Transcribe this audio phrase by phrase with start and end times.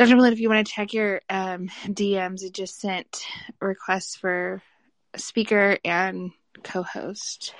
[0.00, 0.16] Dr.
[0.16, 3.22] Malone, if you want to check your um, DMs, it just sent
[3.60, 4.62] requests for
[5.14, 6.30] speaker and
[6.62, 7.54] co-host.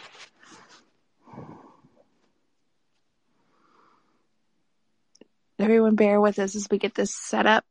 [5.58, 7.66] Everyone bear with us as we get this set up.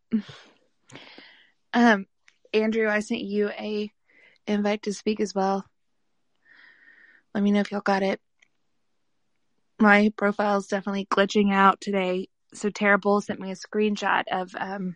[1.73, 2.05] Um,
[2.53, 3.91] Andrew, I sent you a
[4.45, 5.65] invite to speak as well.
[7.33, 8.21] Let me know if y'all got it.
[9.79, 12.27] My profile is definitely glitching out today.
[12.53, 14.95] So Tara Bull sent me a screenshot of um,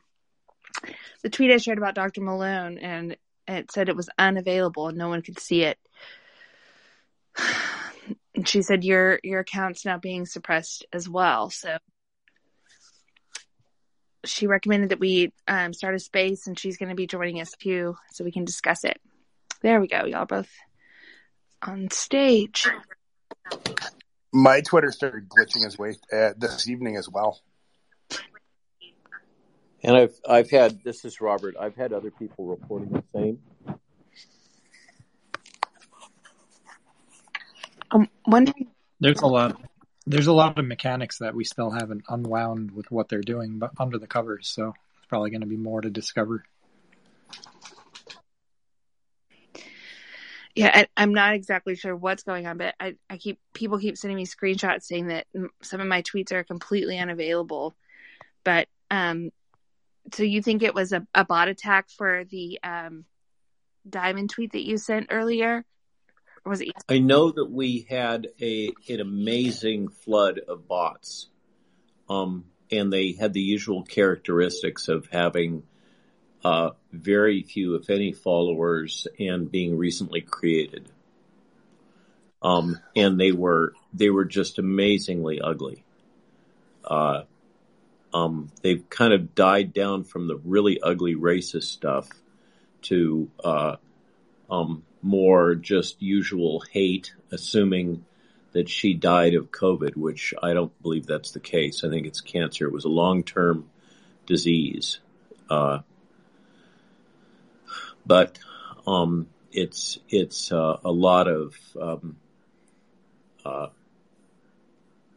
[1.21, 2.21] the tweet I shared about Dr.
[2.21, 3.15] Malone, and
[3.47, 5.77] it said it was unavailable and no one could see it.
[8.35, 11.51] And she said your your account's now being suppressed as well.
[11.51, 11.77] So
[14.25, 17.51] she recommended that we um, start a space, and she's going to be joining us
[17.51, 18.99] too, so we can discuss it.
[19.61, 20.49] There we go, y'all both
[21.61, 22.67] on stage.
[24.33, 27.39] My Twitter started glitching as way uh, this evening as well.
[29.83, 31.55] And I've I've had this is Robert.
[31.59, 33.39] I've had other people reporting the same.
[37.91, 38.71] I'm wondering.
[38.99, 39.61] There's a lot.
[40.05, 43.71] There's a lot of mechanics that we still haven't unwound with what they're doing, but
[43.77, 44.47] under the covers.
[44.47, 46.43] So it's probably going to be more to discover.
[50.55, 53.97] Yeah, I, I'm not exactly sure what's going on, but I, I keep people keep
[53.97, 55.25] sending me screenshots saying that
[55.61, 57.75] some of my tweets are completely unavailable.
[58.43, 59.31] But um,
[60.13, 63.05] so you think it was a, a bot attack for the um,
[63.89, 65.65] diamond tweet that you sent earlier?
[66.45, 66.71] Or was it?
[66.89, 71.29] I know that we had a an amazing flood of bots,
[72.09, 75.63] um, and they had the usual characteristics of having
[76.43, 80.89] uh, very few, if any, followers and being recently created.
[82.41, 85.83] Um, and they were they were just amazingly ugly.
[86.83, 87.21] Uh,
[88.13, 92.09] um, they've kind of died down from the really ugly racist stuff
[92.83, 93.77] to uh,
[94.49, 98.05] um, more just usual hate, assuming
[98.51, 101.83] that she died of COVID, which I don't believe that's the case.
[101.83, 102.67] I think it's cancer.
[102.67, 103.69] It was a long term
[104.25, 104.99] disease.
[105.49, 105.79] Uh,
[108.05, 108.37] but
[108.87, 112.17] um, it's it's uh, a lot of um,
[113.45, 113.67] uh,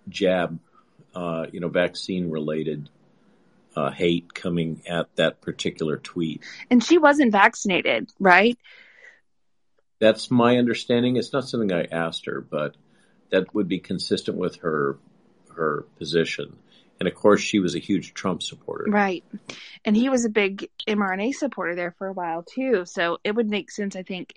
[0.08, 0.58] jab,
[1.14, 2.88] uh, you know, vaccine related
[3.76, 6.42] uh, hate coming at that particular tweet.
[6.70, 8.58] And she wasn't vaccinated, right?
[9.98, 11.16] That's my understanding.
[11.16, 12.76] It's not something I asked her, but
[13.30, 14.98] that would be consistent with her
[15.56, 16.56] her position.
[16.98, 18.86] And of course, she was a huge Trump supporter.
[18.88, 19.24] Right.
[19.84, 22.84] And he was a big mRNA supporter there for a while too.
[22.86, 24.34] So it would make sense, I think,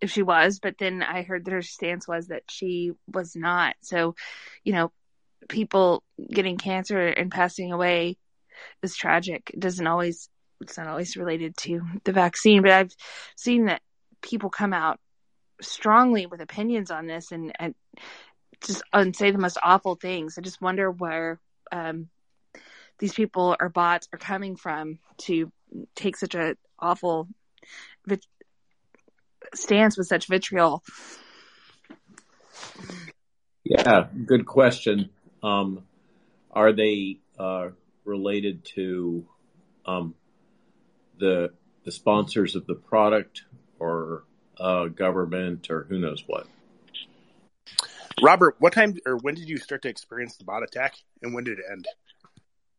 [0.00, 0.58] if she was.
[0.60, 3.76] But then I heard that her stance was that she was not.
[3.80, 4.14] So,
[4.64, 4.92] you know,
[5.48, 8.18] people getting cancer and passing away
[8.82, 9.50] is tragic.
[9.54, 10.28] It doesn't always,
[10.60, 12.62] it's not always related to the vaccine.
[12.62, 12.94] But I've
[13.36, 13.80] seen that
[14.20, 15.00] people come out
[15.62, 17.74] strongly with opinions on this and, and
[18.60, 20.36] just and say the most awful things.
[20.36, 21.40] I just wonder where
[21.74, 22.08] um,
[22.98, 25.50] these people or bots are coming from to
[25.96, 27.28] take such a awful
[28.06, 28.26] vit-
[29.54, 30.82] stance with such vitriol.
[33.64, 35.10] Yeah, good question.
[35.42, 35.84] Um,
[36.52, 37.70] are they uh,
[38.04, 39.26] related to
[39.84, 40.14] um,
[41.18, 41.52] the
[41.84, 43.42] the sponsors of the product
[43.78, 44.24] or
[44.58, 46.46] uh, government or who knows what?
[48.22, 51.44] Robert, what time or when did you start to experience the bot attack, and when
[51.44, 51.86] did it end?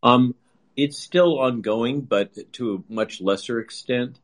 [0.01, 0.35] Um,
[0.75, 4.19] it's still ongoing, but to a much lesser extent.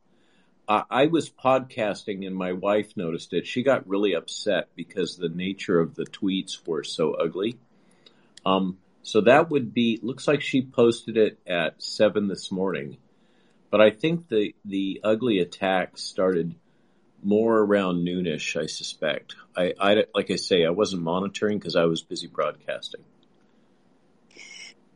[0.67, 3.45] I was podcasting and my wife noticed it.
[3.45, 7.57] She got really upset because the nature of the tweets were so ugly.
[8.45, 12.95] Um, so that would be, looks like she posted it at seven this morning.
[13.69, 16.55] But I think the, the ugly attack started
[17.24, 19.36] more around noonish, I suspect.
[19.56, 23.02] I, I like I say, I wasn't monitoring because I was busy broadcasting.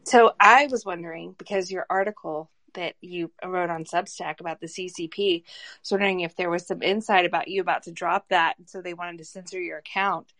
[0.03, 5.41] So I was wondering because your article that you wrote on Substack about the CCP,
[5.41, 5.45] I
[5.81, 8.81] was wondering if there was some insight about you about to drop that, and so
[8.81, 10.31] they wanted to censor your account.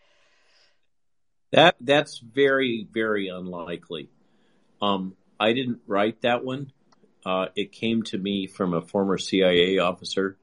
[1.51, 4.09] That that's very very unlikely.
[4.81, 6.71] Um, I didn't write that one.
[7.25, 10.37] Uh, it came to me from a former CIA officer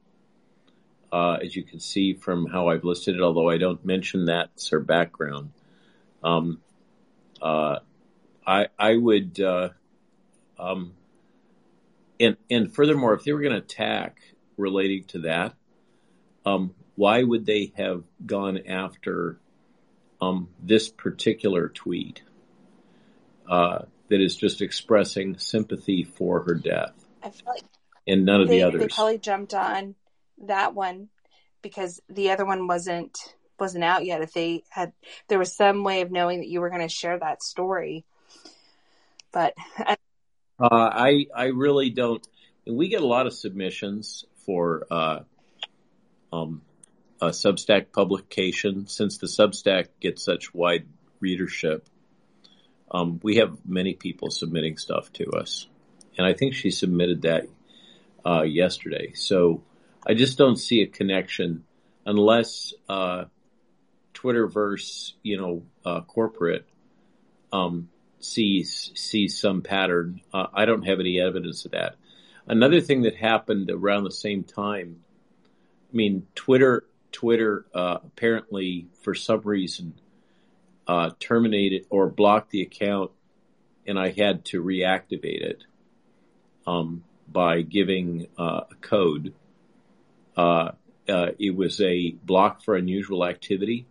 [1.13, 4.49] uh, as you can see from how I've listed it, although I don't mention that
[4.55, 5.51] it's her background.
[6.23, 6.59] Um,
[7.39, 7.79] uh,
[8.47, 9.69] I, I would, uh,
[10.57, 10.93] um,
[12.19, 14.21] and, and furthermore, if they were going to attack
[14.57, 15.53] relating to that,
[16.47, 19.37] um, why would they have gone after
[20.19, 22.23] um, this particular tweet?
[23.47, 27.63] Uh, that is just expressing sympathy for her death, I feel like
[28.07, 28.81] and none of they the others.
[28.81, 29.95] they probably jumped on
[30.45, 31.09] that one
[31.61, 33.17] because the other one wasn't
[33.59, 34.21] wasn't out yet.
[34.21, 34.93] If they had,
[35.27, 38.03] there was some way of knowing that you were going to share that story,
[39.31, 39.97] but I,
[40.59, 42.25] Uh, I I really don't.
[42.65, 45.19] We get a lot of submissions for uh,
[46.31, 46.61] um,
[47.21, 48.87] a Substack publication.
[48.87, 50.85] Since the Substack gets such wide
[51.19, 51.87] readership,
[52.91, 55.67] um, we have many people submitting stuff to us,
[56.17, 57.47] and I think she submitted that
[58.25, 59.13] uh, yesterday.
[59.13, 59.63] So
[60.05, 61.63] I just don't see a connection
[62.05, 63.25] unless uh,
[64.13, 66.65] Twitterverse, you know, uh, corporate
[67.51, 67.89] um,
[68.19, 70.21] sees sees some pattern.
[70.33, 71.95] Uh, I don't have any evidence of that.
[72.47, 75.01] Another thing that happened around the same time.
[75.91, 79.93] I mean, Twitter Twitter uh, apparently for some reason
[80.87, 83.11] uh, terminated or blocked the account,
[83.87, 85.63] and I had to reactivate it
[86.67, 89.33] um, by giving uh, a code.
[90.35, 90.71] Uh,
[91.07, 93.85] uh, it was a block for unusual activity,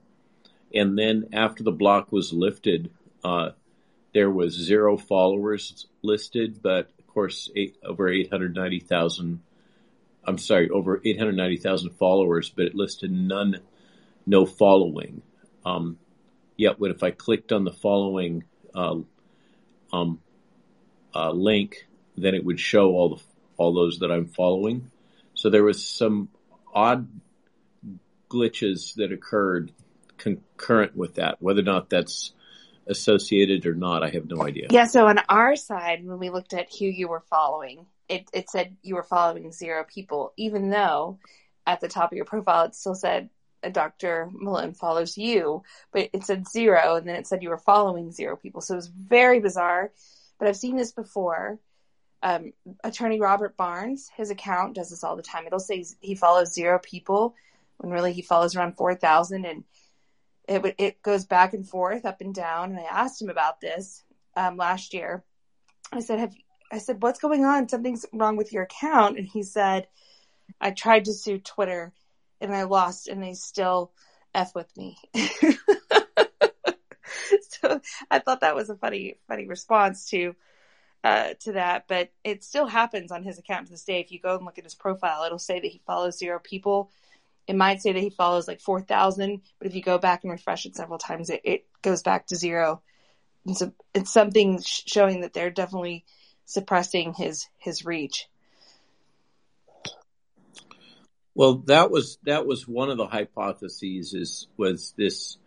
[0.75, 2.91] and then after the block was lifted,
[3.23, 3.51] uh,
[4.15, 9.41] there was zero followers listed, but of course, eight, over 890,000.
[10.25, 13.61] I'm sorry, over 890,000 followers, but it listed none,
[14.27, 15.23] no following.
[15.65, 15.99] Um,
[16.57, 18.97] yet, what if I clicked on the following uh,
[19.93, 20.21] um,
[21.15, 21.87] uh, link,
[22.17, 23.23] then it would show all the
[23.59, 24.91] all those that I'm following.
[25.43, 26.29] So there was some
[26.73, 27.09] odd
[28.31, 29.73] glitches that occurred
[30.17, 31.43] concurrent with that.
[31.43, 32.33] Whether or not that's
[32.87, 34.69] associated or not, I have no idea.
[34.71, 34.85] yeah.
[34.85, 38.77] So on our side, when we looked at who you were following, it it said
[38.83, 41.19] you were following zero people, even though
[41.67, 43.29] at the top of your profile it still said
[43.65, 44.31] uh, Dr.
[44.33, 48.37] Malone follows you, but it said zero, and then it said you were following zero
[48.37, 48.61] people.
[48.61, 49.91] So it was very bizarre.
[50.39, 51.59] But I've seen this before.
[52.23, 52.53] Um,
[52.85, 55.47] attorney Robert Barnes, his account does this all the time.
[55.47, 57.35] It'll say he follows zero people
[57.79, 59.65] when really he follows around four thousand, and
[60.47, 62.71] it it goes back and forth, up and down.
[62.71, 64.05] And I asked him about this
[64.37, 65.25] um, last year.
[65.93, 66.35] I said, "Have
[66.71, 67.69] I said what's going on?
[67.69, 69.89] Something's wrong with your account?" And he said,
[70.61, 71.93] "I tried to sue Twitter,
[72.41, 73.93] and I lost, and they still
[74.33, 74.97] f with me."
[77.49, 77.81] so
[78.11, 80.37] I thought that was a funny funny response to
[81.05, 84.01] uh, to that, but it still happens on his account to this day.
[84.01, 86.91] If you go and look at his profile, it'll say that he follows zero people.
[87.49, 90.65] It might say that he follows like 4,000, but if you go back and refresh
[90.65, 92.83] it several times, it, it goes back to zero.
[93.47, 96.05] And so it's something sh- showing that they're definitely
[96.45, 98.29] suppressing his, his reach.
[101.35, 104.13] Well, that was that was one of the hypotheses.
[104.13, 105.39] Is was this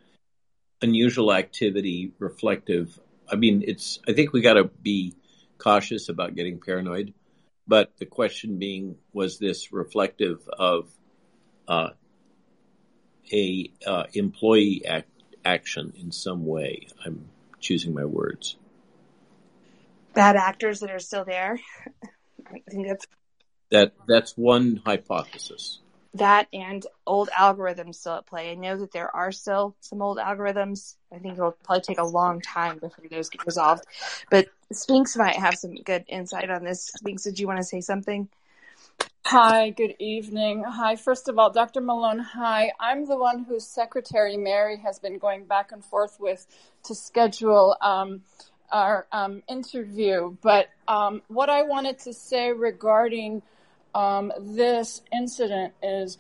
[0.81, 2.99] unusual activity reflective?
[3.31, 3.99] I mean, it's.
[4.07, 5.13] I think we got to be
[5.57, 7.13] cautious about getting paranoid,
[7.67, 10.89] but the question being, was this reflective of
[11.67, 11.89] uh,
[13.31, 15.09] a uh, employee act,
[15.43, 16.87] action in some way?
[17.05, 17.27] I'm
[17.59, 18.57] choosing my words.
[20.13, 21.59] Bad actors that are still there.
[22.47, 23.07] I think that's
[23.71, 25.79] That that's one hypothesis.
[26.15, 28.51] That and old algorithms still at play.
[28.51, 30.95] I know that there are still some old algorithms.
[31.13, 33.85] I think it'll probably take a long time before those get resolved.
[34.31, 36.85] But Sphinx might have some good insight on this.
[36.85, 38.29] Sphinx, did you want to say something?
[39.25, 40.63] Hi, good evening.
[40.63, 41.81] Hi, first of all, Dr.
[41.81, 42.71] Malone, hi.
[42.79, 46.45] I'm the one whose secretary, Mary, has been going back and forth with
[46.83, 48.21] to schedule um,
[48.71, 50.37] our um, interview.
[50.41, 53.41] But um, what I wanted to say regarding
[54.39, 56.17] this incident is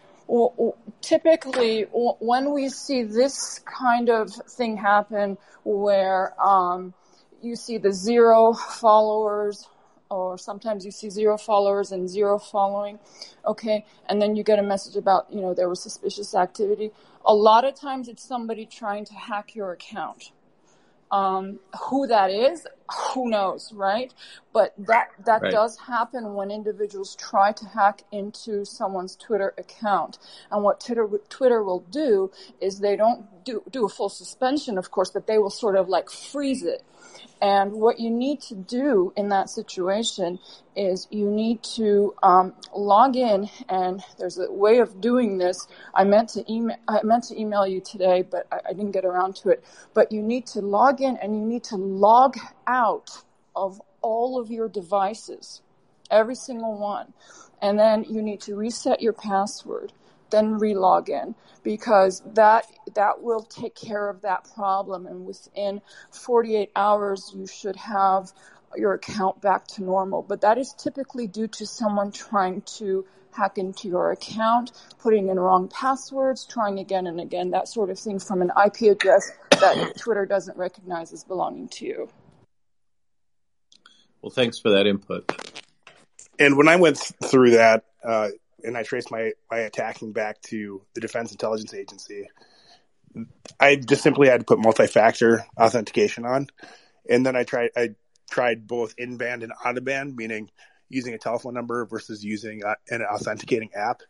[1.01, 6.93] typically when we see this kind of thing happen where um,
[7.41, 9.67] you see the zero followers
[10.09, 12.99] or sometimes you see zero followers and zero following
[13.45, 13.85] okay?
[14.07, 16.91] And then you get a message about you know there was suspicious activity.
[17.25, 20.31] A lot of times it's somebody trying to hack your account.
[21.11, 24.13] Um, who that is, who knows, right?
[24.53, 25.51] But that that Right.
[25.51, 30.17] does happen when individuals try to hack into someone's Twitter account.
[30.51, 34.91] And what Twitter Twitter will do is they don't do do a full suspension, of
[34.91, 36.83] course, but they will sort of like freeze it.
[37.41, 40.39] And what you need to do in that situation
[40.75, 45.67] is you need to um, log in, and there's a way of doing this.
[45.93, 49.05] I meant to email, I meant to email you today, but I, I didn't get
[49.05, 49.63] around to it.
[49.93, 52.37] But you need to log in, and you need to log
[52.67, 52.74] out
[53.55, 55.61] of all of your devices,
[56.11, 57.13] every single one,
[57.61, 59.93] and then you need to reset your password.
[60.31, 62.65] then relog in because that
[62.95, 65.05] that will take care of that problem.
[65.07, 68.31] And within 48 hours you should have
[68.75, 70.21] your account back to normal.
[70.23, 75.39] But that is typically due to someone trying to hack into your account putting in
[75.39, 79.93] wrong passwords trying again and again that sort of thing from an ip address that
[79.97, 82.09] twitter doesn't recognize as belonging to you
[84.25, 85.31] well thanks for that input
[86.39, 88.29] and when i went through that uh,
[88.65, 92.29] and I traced my, my attacking back to the Defense Intelligence Agency,
[93.59, 96.47] I just simply had to put multi-factor authentication on,
[97.09, 97.89] and then I tried I
[98.29, 100.49] tried both in-band and out-of-band, meaning
[100.89, 104.01] using a telephone number versus using a, an authenticating app.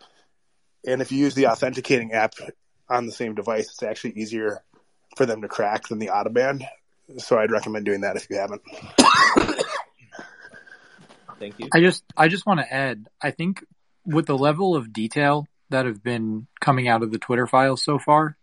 [0.88, 2.34] And if you use the authenticating app
[2.90, 4.64] on the same device, it's actually easier
[5.16, 6.66] for them to crack than the out-of-band.
[7.18, 8.64] So I'd recommend doing that if you haven't.
[11.40, 11.70] Thank you.
[11.74, 13.64] I just I just want to add, I think
[14.06, 18.00] with the level of detail that have been coming out of the Twitter files so
[18.00, 18.38] far,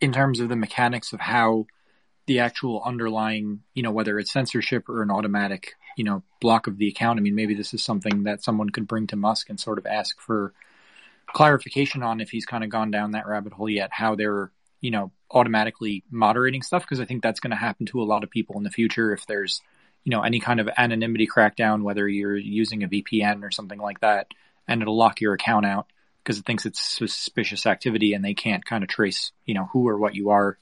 [0.00, 1.66] in terms of the mechanics of how
[2.26, 6.78] the actual underlying, you know, whether it's censorship or an automatic, you know, block of
[6.78, 7.18] the account.
[7.18, 9.86] I mean, maybe this is something that someone could bring to Musk and sort of
[9.86, 10.52] ask for
[11.26, 14.50] clarification on if he's kind of gone down that rabbit hole yet, how they're,
[14.80, 16.86] you know, automatically moderating stuff.
[16.86, 19.12] Cause I think that's going to happen to a lot of people in the future
[19.12, 19.60] if there's,
[20.04, 24.00] you know, any kind of anonymity crackdown, whether you're using a VPN or something like
[24.00, 24.28] that
[24.68, 25.86] and it'll lock your account out
[26.22, 29.88] because it thinks it's suspicious activity and they can't kind of trace, you know, who
[29.88, 30.58] or what you are.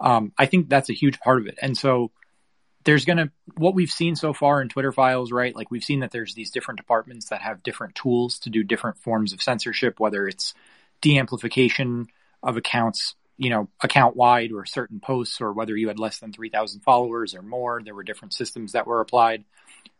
[0.00, 1.58] Um, I think that's a huge part of it.
[1.62, 2.10] And so
[2.84, 5.54] there's going to, what we've seen so far in Twitter files, right?
[5.54, 8.98] Like we've seen that there's these different departments that have different tools to do different
[8.98, 10.54] forms of censorship, whether it's
[11.02, 12.06] deamplification
[12.42, 16.32] of accounts, you know, account wide or certain posts, or whether you had less than
[16.32, 17.82] 3,000 followers or more.
[17.84, 19.44] There were different systems that were applied.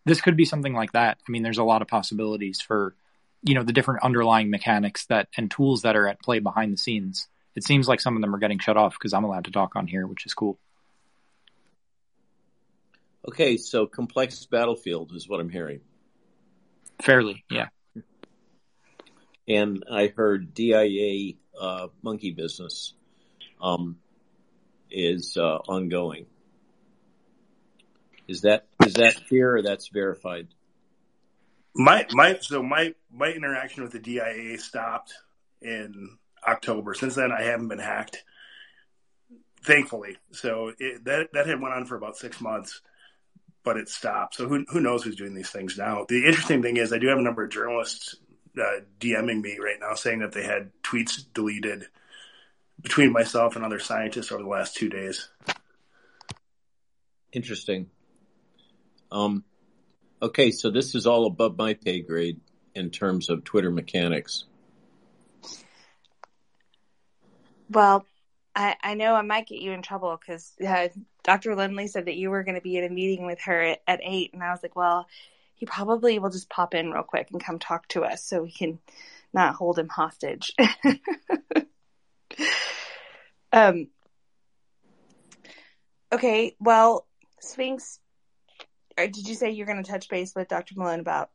[0.04, 1.18] This could be something like that.
[1.26, 2.94] I mean, there's a lot of possibilities for,
[3.46, 6.76] you know the different underlying mechanics that and tools that are at play behind the
[6.76, 7.28] scenes.
[7.54, 9.76] It seems like some of them are getting shut off because I'm allowed to talk
[9.76, 10.58] on here, which is cool.
[13.26, 15.80] Okay, so complex battlefield is what I'm hearing.
[17.00, 17.68] Fairly, yeah.
[19.48, 22.94] And I heard DIA uh, monkey business
[23.60, 23.98] um,
[24.90, 26.26] is uh, ongoing.
[28.28, 30.48] Is that is that clear or that's verified?
[31.74, 35.14] My my so my my interaction with the DIA stopped
[35.62, 36.94] in October.
[36.94, 38.24] Since then, I haven't been hacked,
[39.62, 40.16] thankfully.
[40.32, 42.80] So it, that that had went on for about six months,
[43.62, 44.34] but it stopped.
[44.36, 46.06] So who who knows who's doing these things now?
[46.08, 48.16] The interesting thing is, I do have a number of journalists
[48.58, 51.86] uh, DMing me right now saying that they had tweets deleted
[52.80, 55.28] between myself and other scientists over the last two days.
[57.32, 57.90] Interesting.
[59.10, 59.44] Um,
[60.22, 62.40] Okay, so this is all above my pay grade
[62.74, 64.44] in terms of Twitter mechanics.
[67.70, 68.06] Well,
[68.54, 70.88] I, I know I might get you in trouble because uh,
[71.22, 71.54] Dr.
[71.54, 74.00] Lindley said that you were going to be in a meeting with her at, at
[74.02, 75.06] eight, and I was like, well,
[75.54, 78.50] he probably will just pop in real quick and come talk to us so we
[78.50, 78.78] can
[79.34, 80.52] not hold him hostage.
[83.52, 83.88] um.
[86.12, 87.06] Okay, well,
[87.40, 87.98] Sphinx
[88.96, 90.74] did you say you're going to touch base with Dr.
[90.76, 91.30] Malone about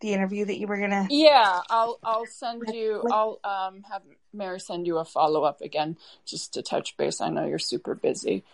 [0.00, 1.06] the interview that you were going to?
[1.10, 3.02] Yeah, I'll I'll send you.
[3.10, 7.20] I'll um, have Mary send you a follow up again just to touch base.
[7.20, 8.44] I know you're super busy.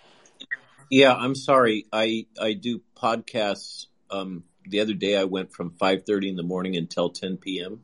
[0.90, 1.86] Yeah, I'm sorry.
[1.92, 3.86] I I do podcasts.
[4.10, 7.82] Um, the other day I went from 5:30 in the morning until 10 p.m.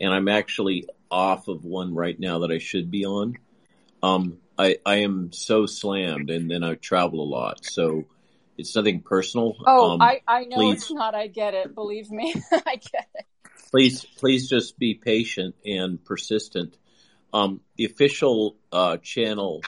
[0.00, 3.36] and I'm actually off of one right now that I should be on.
[4.02, 8.04] Um, I I am so slammed, and then I travel a lot, so
[8.56, 9.56] it's nothing personal.
[9.66, 11.14] Oh, um, I, I know please, it's not.
[11.14, 11.74] I get it.
[11.74, 13.26] Believe me, I get it.
[13.70, 16.76] Please, please just be patient and persistent.
[17.32, 19.62] Um, the official uh, channel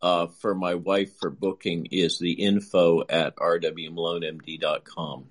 [0.00, 5.26] uh, for my wife for booking is the info at rwmalonemd.com.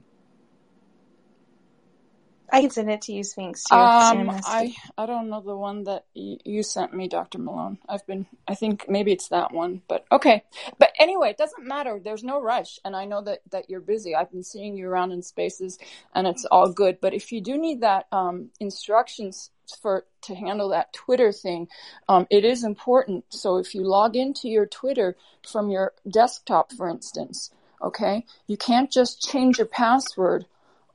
[2.51, 3.65] I can send it to you, Sphinx.
[3.65, 7.79] Too, um, I I don't know the one that y- you sent me, Doctor Malone.
[7.89, 10.45] I've been, I think maybe it's that one, but okay.
[10.79, 11.99] But anyway, it doesn't matter.
[12.03, 14.15] There's no rush, and I know that that you're busy.
[14.15, 15.77] I've been seeing you around in spaces,
[16.15, 16.99] and it's all good.
[17.01, 19.51] But if you do need that um, instructions
[19.81, 21.67] for to handle that Twitter thing,
[22.09, 23.25] um, it is important.
[23.29, 27.51] So if you log into your Twitter from your desktop, for instance,
[27.83, 30.45] okay, you can't just change your password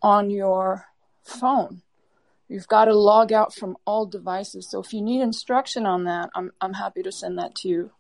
[0.03, 0.87] on your
[1.25, 1.83] phone.
[2.49, 4.69] You've got to log out from all devices.
[4.71, 7.91] So if you need instruction on that, I'm I'm happy to send that to you.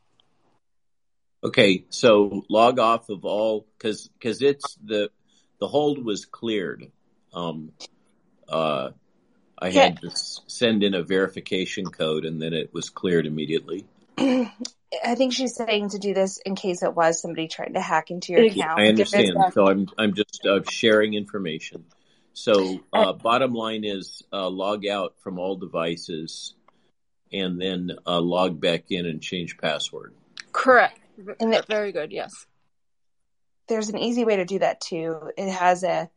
[1.44, 5.10] Okay, so log off of all because because it's the
[5.58, 6.90] the hold was cleared.
[7.32, 7.72] Um,
[8.48, 8.90] uh,
[9.58, 9.82] I yeah.
[9.84, 13.86] had to send in a verification code, and then it was cleared immediately.
[14.18, 18.10] I think she's saying to do this in case it was somebody trying to hack
[18.10, 18.78] into your account.
[18.78, 19.38] I understand.
[19.54, 21.84] So I'm I'm just uh, sharing information.
[22.34, 26.54] So uh, bottom line is uh, log out from all devices,
[27.32, 30.14] and then uh, log back in and change password.
[30.52, 30.98] Correct.
[31.40, 32.10] And it, very good.
[32.10, 32.32] Yes.
[33.68, 35.30] There's an easy way to do that too.
[35.36, 36.10] It has a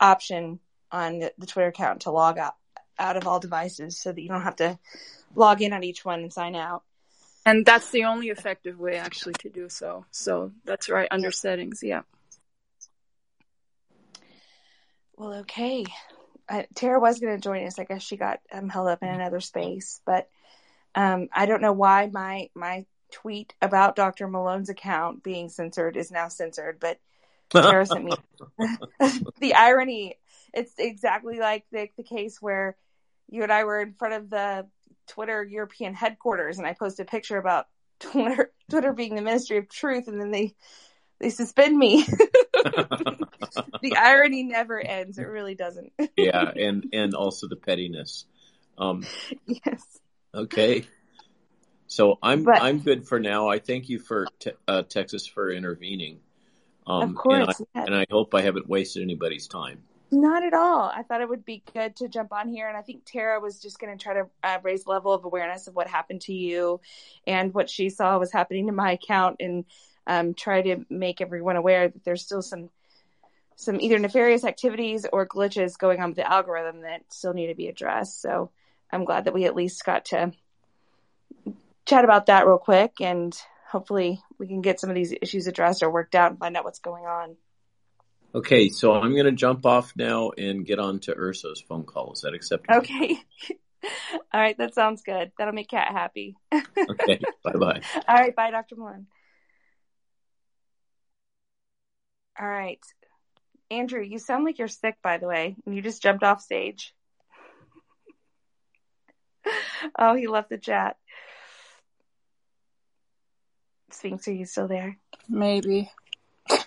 [0.00, 2.54] option on the Twitter account to log out
[2.98, 4.78] out of all devices, so that you don't have to
[5.34, 6.82] log in on each one and sign out.
[7.44, 10.06] And that's the only effective way actually to do so.
[10.10, 11.80] So that's right under settings.
[11.82, 12.02] Yeah.
[15.16, 15.84] Well, okay.
[16.74, 17.78] Tara was going to join us.
[17.78, 20.28] I guess she got um, held up in another space, but
[20.94, 24.28] um, I don't know why my my tweet about Dr.
[24.28, 26.78] Malone's account being censored is now censored.
[26.80, 27.00] But
[27.50, 28.12] Tara sent me
[29.40, 30.18] the irony.
[30.52, 32.76] It's exactly like the the case where
[33.28, 34.66] you and I were in front of the
[35.08, 37.66] Twitter European headquarters, and I posted a picture about
[37.98, 40.54] Twitter Twitter being the Ministry of Truth, and then they
[41.18, 42.06] they suspend me.
[43.82, 45.18] the irony never ends.
[45.18, 45.92] It really doesn't.
[46.16, 48.26] yeah, and and also the pettiness.
[48.78, 49.04] Um,
[49.46, 49.82] yes.
[50.34, 50.84] Okay.
[51.86, 53.48] So I'm but, I'm good for now.
[53.48, 56.18] I thank you for te- uh, Texas for intervening.
[56.86, 59.82] Um, of course, and I, and I hope I haven't wasted anybody's time.
[60.10, 60.82] Not at all.
[60.82, 62.68] I thought it would be good to jump on here.
[62.68, 65.66] And I think Tara was just going to try to uh, raise level of awareness
[65.66, 66.80] of what happened to you
[67.26, 69.64] and what she saw was happening to my account and
[70.06, 72.70] um, try to make everyone aware that there's still some
[73.56, 77.54] some either nefarious activities or glitches going on with the algorithm that still need to
[77.54, 78.20] be addressed.
[78.20, 78.50] So
[78.92, 80.32] I'm glad that we at least got to
[81.86, 83.34] chat about that real quick and
[83.66, 86.64] hopefully we can get some of these issues addressed or worked out and find out
[86.64, 87.36] what's going on.
[88.34, 92.12] Okay, so I'm going to jump off now and get on to Urso's phone call.
[92.12, 92.80] Is that acceptable?
[92.80, 93.18] Okay.
[94.34, 95.32] All right, that sounds good.
[95.38, 96.36] That'll make Kat happy.
[96.52, 97.80] okay, bye bye.
[98.06, 98.76] All right, bye, Dr.
[98.76, 99.06] Malone.
[102.38, 102.80] All right.
[103.70, 106.94] Andrew, you sound like you're sick, by the way, and you just jumped off stage.
[109.98, 110.96] oh, he left the chat.
[113.90, 114.98] Sphinx, are you still there?
[115.28, 115.90] Maybe.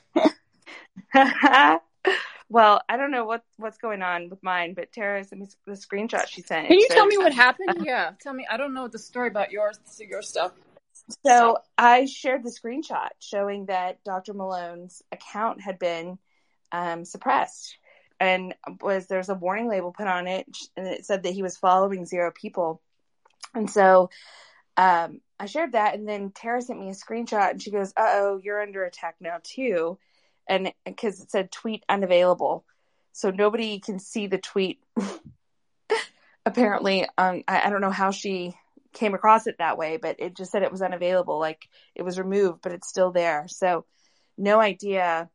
[2.49, 5.73] well, I don't know what what's going on with mine, but Tara sent me the
[5.73, 6.67] screenshot she sent.
[6.67, 7.85] Can you tell me what happened?
[7.85, 8.45] yeah, tell me.
[8.49, 10.51] I don't know the story about your your stuff.
[11.25, 14.33] So I shared the screenshot showing that Dr.
[14.33, 16.19] Malone's account had been
[16.71, 17.77] um, suppressed,
[18.19, 21.57] and was there's a warning label put on it, and it said that he was
[21.57, 22.81] following zero people,
[23.53, 24.09] and so
[24.77, 28.05] um, I shared that, and then Tara sent me a screenshot, and she goes, "Uh
[28.07, 29.97] oh, you're under attack now too."
[30.49, 32.65] and because it said tweet unavailable,
[33.13, 34.81] so nobody can see the tweet.
[36.45, 38.55] Apparently, um, I, I don't know how she
[38.93, 42.19] came across it that way, but it just said it was unavailable, like it was
[42.19, 43.45] removed, but it's still there.
[43.47, 43.85] So,
[44.37, 45.29] no idea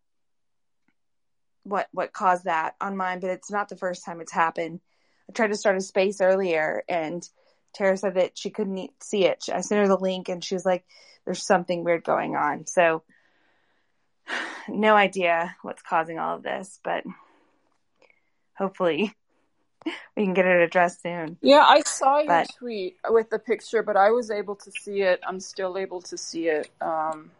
[1.65, 4.81] what what caused that on mine, but it's not the first time it's happened.
[5.29, 7.27] I tried to start a space earlier, and
[7.75, 9.45] Tara said that she couldn't see it.
[9.53, 10.85] I sent her the link, and she was like,
[11.25, 13.03] "There's something weird going on." So
[14.69, 17.05] no idea what's causing all of this, but
[18.57, 19.15] hopefully
[20.17, 21.37] we can get it addressed soon.
[21.41, 25.03] Yeah, I saw your but, tweet with the picture, but I was able to see
[25.03, 25.21] it.
[25.27, 26.71] I'm still able to see it.
[26.81, 27.31] Um,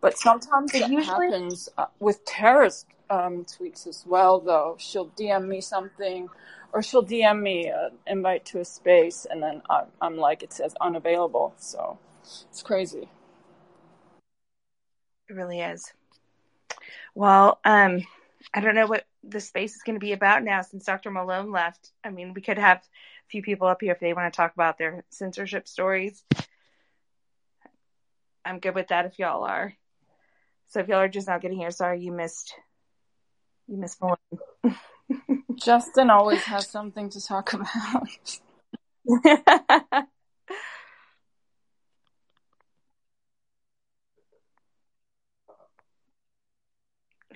[0.00, 1.04] but sometimes it usually...
[1.04, 4.76] happens uh, with terrorist um, tweets as well, though.
[4.78, 6.28] She'll DM me something,
[6.72, 10.52] or she'll DM me an invite to a space, and then I'm, I'm like, it
[10.52, 11.54] says unavailable.
[11.58, 13.08] So it's crazy.
[15.28, 15.92] It really is.
[17.14, 18.00] Well, um,
[18.52, 21.10] I don't know what the space is going to be about now since Dr.
[21.10, 21.90] Malone left.
[22.04, 24.54] I mean, we could have a few people up here if they want to talk
[24.54, 26.22] about their censorship stories.
[28.44, 29.74] I'm good with that if y'all are.
[30.68, 32.54] So if y'all are just now getting here, sorry you missed
[33.68, 34.76] you missed Malone.
[35.54, 38.08] Justin always has something to talk about.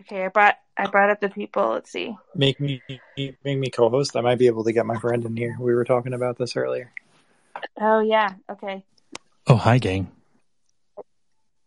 [0.07, 1.71] Okay, I brought I brought up the people.
[1.71, 2.17] Let's see.
[2.35, 2.81] Make me
[3.17, 4.17] make me co-host.
[4.17, 5.57] I might be able to get my friend in here.
[5.59, 6.93] We were talking about this earlier.
[7.81, 8.35] Oh yeah.
[8.51, 8.85] Okay.
[9.49, 10.13] Oh hi, gang.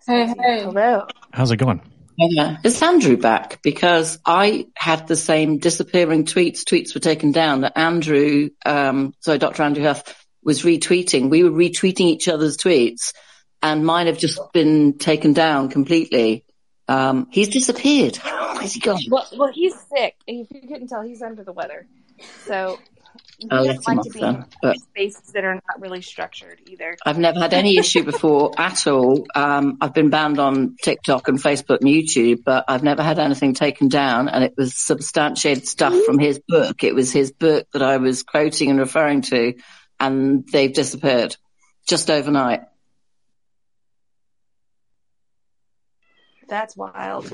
[0.08, 0.64] Hey hey.
[0.64, 1.06] Hello.
[1.32, 1.82] How's it going?
[2.18, 3.62] Yeah, is Andrew back?
[3.62, 6.64] Because I had the same disappearing tweets.
[6.64, 9.64] Tweets were taken down that Andrew, um, sorry, Dr.
[9.64, 11.30] Andrew Huff was retweeting.
[11.30, 13.14] We were retweeting each other's tweets,
[13.62, 16.44] and mine have just been taken down completely.
[16.90, 18.18] Um, he's disappeared.
[18.18, 19.00] Where's he gone?
[19.10, 20.16] Well, well, he's sick.
[20.26, 21.86] If you couldn't tell, he's under the weather.
[22.46, 22.80] So
[23.38, 24.46] He let doesn't like to be then.
[24.60, 26.98] But in spaces that are not really structured either.
[27.06, 29.28] I've never had any issue before at all.
[29.36, 33.54] Um, I've been banned on TikTok and Facebook and YouTube, but I've never had anything
[33.54, 34.28] taken down.
[34.28, 36.84] And it was substantiated stuff from his book.
[36.84, 39.54] It was his book that I was quoting and referring to,
[40.00, 41.38] and they've disappeared
[41.88, 42.62] just overnight.
[46.50, 47.32] That's wild.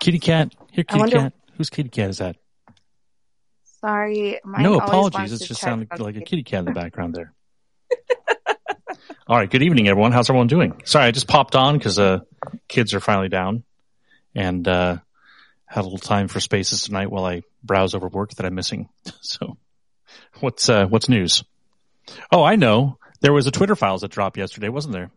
[0.00, 0.54] Kitty cat.
[0.72, 1.32] Here, kitty wonder- cat.
[1.56, 2.36] Whose kitty cat is that?
[3.80, 5.32] Sorry, no apologies.
[5.32, 7.32] It just sounded like a kitty cat in the background there.
[9.26, 9.48] All right.
[9.48, 10.12] Good evening, everyone.
[10.12, 10.80] How's everyone doing?
[10.84, 12.20] Sorry, I just popped on because uh,
[12.68, 13.62] kids are finally down,
[14.34, 14.98] and uh,
[15.66, 18.88] had a little time for spaces tonight while I browse over work that I'm missing.
[19.22, 19.56] So,
[20.40, 21.44] what's uh, what's news?
[22.32, 22.98] Oh, I know.
[23.20, 25.10] There was a Twitter files that dropped yesterday, wasn't there?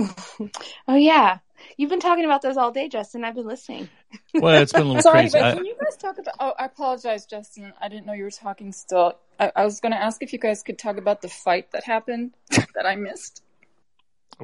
[0.88, 1.38] Oh yeah,
[1.76, 3.24] you've been talking about those all day, Justin.
[3.24, 3.88] I've been listening.
[4.34, 5.38] Well, it's been a little Sorry, crazy.
[5.38, 6.34] but I- can you guys talk about?
[6.40, 7.72] Oh, I apologize, Justin.
[7.80, 9.18] I didn't know you were talking still.
[9.38, 11.84] I, I was going to ask if you guys could talk about the fight that
[11.84, 13.42] happened that I missed.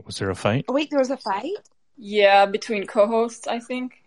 [0.05, 0.67] was there a fight?
[0.69, 1.53] Oh, wait, there was a fight.
[1.97, 4.03] Yeah, between co-hosts, I think.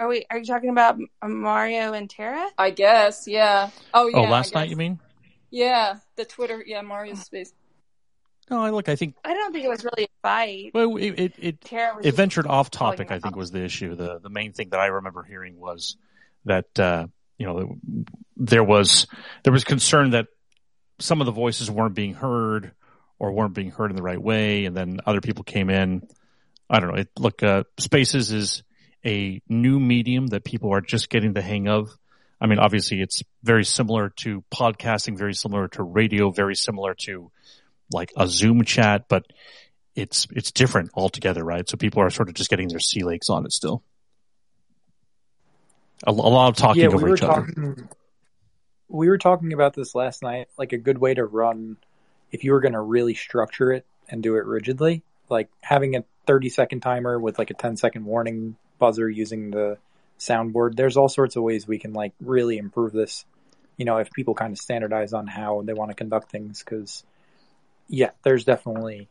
[0.00, 0.24] Oh, are we?
[0.30, 2.46] Are you talking about Mario and Tara?
[2.56, 3.26] I guess.
[3.26, 3.70] Yeah.
[3.92, 4.16] Oh, oh yeah.
[4.18, 5.00] oh, last night you mean?
[5.50, 6.62] Yeah, the Twitter.
[6.64, 7.52] Yeah, Mario's space.
[8.50, 8.88] No, I look.
[8.88, 10.70] I think I don't think it was really a fight.
[10.74, 13.10] well, it it, it it ventured off topic.
[13.10, 13.94] I think was the issue.
[13.94, 15.96] the The main thing that I remember hearing was
[16.44, 17.06] that uh,
[17.36, 17.76] you know
[18.36, 19.06] there was
[19.44, 20.28] there was concern that
[20.98, 22.72] some of the voices weren't being heard
[23.18, 26.06] or weren't being heard in the right way, and then other people came in.
[26.70, 27.00] I don't know.
[27.00, 28.62] It, look, uh, Spaces is
[29.04, 31.90] a new medium that people are just getting the hang of.
[32.40, 37.32] I mean, obviously, it's very similar to podcasting, very similar to radio, very similar to
[37.92, 39.26] like a Zoom chat, but
[39.94, 41.68] it's it's different altogether, right?
[41.68, 43.82] So people are sort of just getting their sea legs on it still.
[46.06, 47.46] A, a lot of talking yeah, over we were each other.
[47.46, 47.88] talking.
[48.88, 50.48] We were talking about this last night.
[50.56, 51.76] Like a good way to run,
[52.30, 56.04] if you were going to really structure it and do it rigidly, like having a
[56.26, 59.78] 30 second timer with like a 10 second warning buzzer using the
[60.18, 60.76] soundboard.
[60.76, 63.24] There's all sorts of ways we can like really improve this.
[63.76, 67.04] You know, if people kind of standardize on how they want to conduct things, because
[67.88, 69.08] yeah, there's definitely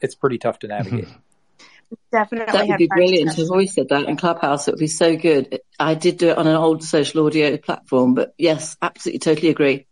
[0.00, 1.06] it's pretty tough to navigate.
[1.06, 1.20] Mm-hmm.
[2.12, 3.10] Definitely That would be practice.
[3.10, 4.68] brilliant if we said that in Clubhouse.
[4.68, 5.60] It would be so good.
[5.78, 9.86] I did do it on an old social audio platform, but yes, absolutely, totally agree.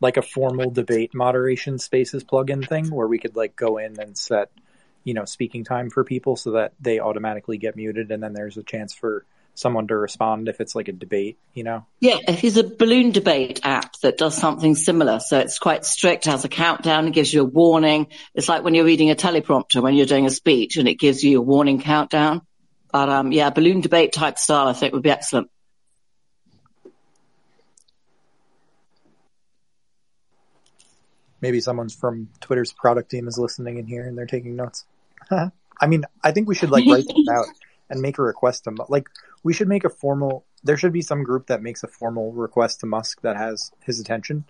[0.00, 4.16] like a formal debate moderation spaces plugin thing where we could like go in and
[4.16, 4.50] set,
[5.04, 8.56] you know, speaking time for people so that they automatically get muted and then there's
[8.56, 9.24] a chance for
[9.60, 11.86] someone to respond if it's like a debate, you know?
[12.00, 15.20] Yeah, if it's a balloon debate app that does something similar.
[15.20, 18.08] So it's quite strict, has a countdown, and gives you a warning.
[18.34, 21.22] It's like when you're reading a teleprompter when you're doing a speech and it gives
[21.22, 22.42] you a warning countdown.
[22.90, 25.50] But um, yeah, balloon debate type style I think would be excellent.
[31.40, 34.84] Maybe someone's from Twitter's product team is listening in here and they're taking notes.
[35.30, 37.46] I mean, I think we should like write this out
[37.90, 39.08] and make a request to like
[39.42, 40.44] we should make a formal.
[40.62, 44.00] There should be some group that makes a formal request to Musk that has his
[44.00, 44.44] attention,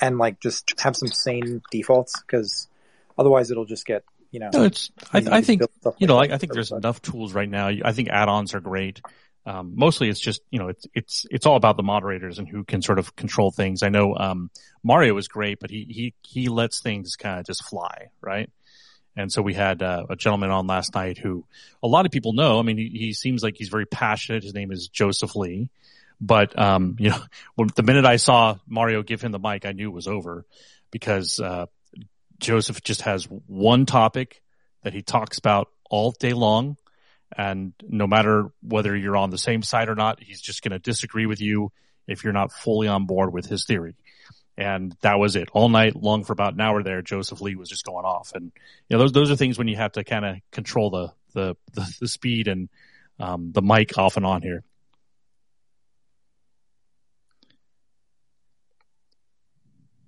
[0.00, 2.68] and like just have some sane defaults because
[3.18, 4.50] otherwise it'll just get you know.
[4.52, 4.90] No, it's.
[5.12, 5.62] I, I think
[5.98, 6.16] you know.
[6.16, 6.88] like I, I think there's everybody.
[6.88, 7.68] enough tools right now.
[7.68, 9.00] I think add-ons are great.
[9.46, 12.64] Um, mostly, it's just you know, it's it's it's all about the moderators and who
[12.64, 13.82] can sort of control things.
[13.82, 14.50] I know um,
[14.82, 18.50] Mario is great, but he he he lets things kind of just fly, right?
[19.16, 21.44] And so we had uh, a gentleman on last night who
[21.82, 22.58] a lot of people know.
[22.58, 24.44] I mean, he, he seems like he's very passionate.
[24.44, 25.70] His name is Joseph Lee.
[26.20, 27.20] But, um, you know,
[27.54, 30.44] when, the minute I saw Mario give him the mic, I knew it was over
[30.90, 31.66] because, uh,
[32.38, 34.42] Joseph just has one topic
[34.82, 36.76] that he talks about all day long.
[37.36, 40.78] And no matter whether you're on the same side or not, he's just going to
[40.78, 41.72] disagree with you
[42.06, 43.96] if you're not fully on board with his theory.
[44.58, 47.00] And that was it all night long for about an hour there.
[47.00, 48.32] Joseph Lee was just going off.
[48.34, 48.50] And,
[48.88, 51.56] you know, those, those are things when you have to kind of control the, the,
[51.74, 52.68] the, the speed and,
[53.20, 54.64] um, the mic off and on here.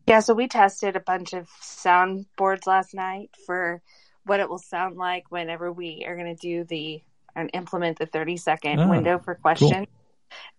[0.08, 3.80] Yeah, so we tested a bunch of sound boards last night for
[4.24, 7.02] what it will sound like whenever we are going to do the
[7.36, 9.86] and implement the 30 second Ah, window for questions.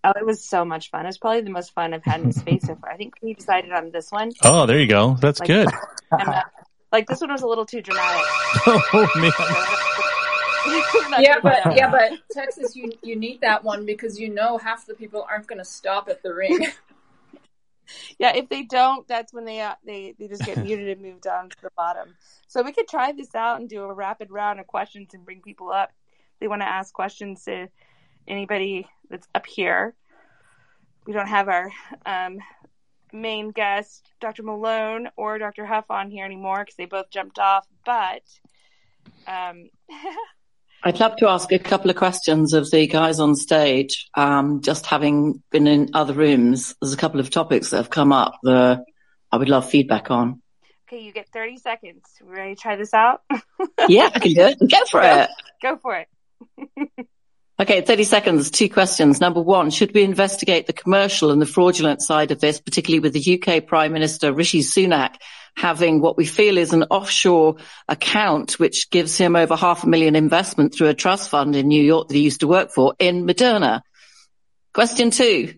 [0.04, 1.06] Oh, it was so much fun.
[1.06, 2.92] It was probably the most fun I've had in space so far.
[2.92, 4.32] I think we decided on this one.
[4.44, 5.16] Oh, there you go.
[5.20, 5.68] That's Like- good.
[6.12, 6.44] And, uh,
[6.92, 8.26] like this one was a little too dramatic.
[8.68, 9.32] oh man.
[11.20, 14.94] Yeah, but yeah, but Texas, you you need that one because you know half the
[14.94, 16.68] people aren't going to stop at the ring.
[18.20, 21.20] yeah, if they don't, that's when they uh, they they just get muted and move
[21.22, 22.16] down to the bottom.
[22.48, 25.42] So we could try this out and do a rapid round of questions and bring
[25.42, 25.92] people up.
[26.40, 27.68] They want to ask questions to
[28.28, 29.96] anybody that's up here.
[31.06, 31.72] we don't have our
[32.06, 32.40] um,
[33.14, 34.44] main guest, Dr.
[34.44, 35.66] Malone or Dr.
[35.66, 37.68] Huff, on here anymore because they both jumped off.
[37.86, 38.24] But
[39.28, 39.70] um,
[40.84, 44.10] I'd love to ask a couple of questions of the guys on stage.
[44.16, 48.12] Um, just having been in other rooms, there's a couple of topics that have come
[48.12, 48.84] up that
[49.32, 50.42] I would love feedback on.
[50.88, 52.04] Okay, you get 30 seconds.
[52.22, 53.22] Ready to try this out?
[53.88, 54.58] yeah, I can do it.
[54.60, 55.30] Go for it.
[55.62, 57.08] Go for it.
[57.62, 58.52] Okay, 30 seconds.
[58.52, 59.22] Two questions.
[59.22, 63.14] Number one, should we investigate the commercial and the fraudulent side of this, particularly with
[63.14, 65.16] the UK Prime Minister Rishi Sunak
[65.56, 70.16] having what we feel is an offshore account, which gives him over half a million
[70.16, 73.26] investment through a trust fund in New York that he used to work for in
[73.26, 73.82] Moderna.
[74.74, 75.56] Question two.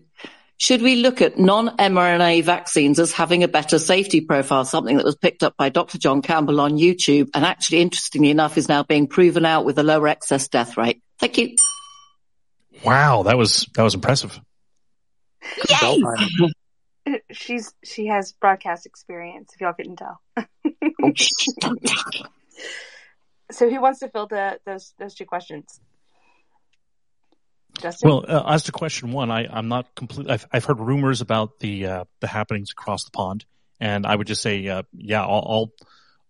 [0.56, 5.16] Should we look at non-mRNA vaccines as having a better safety profile, something that was
[5.16, 5.98] picked up by Dr.
[5.98, 9.82] John Campbell on YouTube and actually, interestingly enough, is now being proven out with a
[9.82, 11.02] lower excess death rate?
[11.18, 11.56] Thank you.
[12.84, 14.38] Wow, that was that was impressive.
[15.68, 16.02] Yay!
[17.32, 19.52] she's she has broadcast experience.
[19.54, 20.20] If y'all couldn't tell.
[23.50, 25.80] so who wants to fill the those those two questions?
[27.80, 28.08] Justin?
[28.08, 30.30] Well, uh, as to question one, I, I'm not complete.
[30.30, 33.44] I've, I've heard rumors about the uh, the happenings across the pond,
[33.80, 35.72] and I would just say, uh, yeah, all,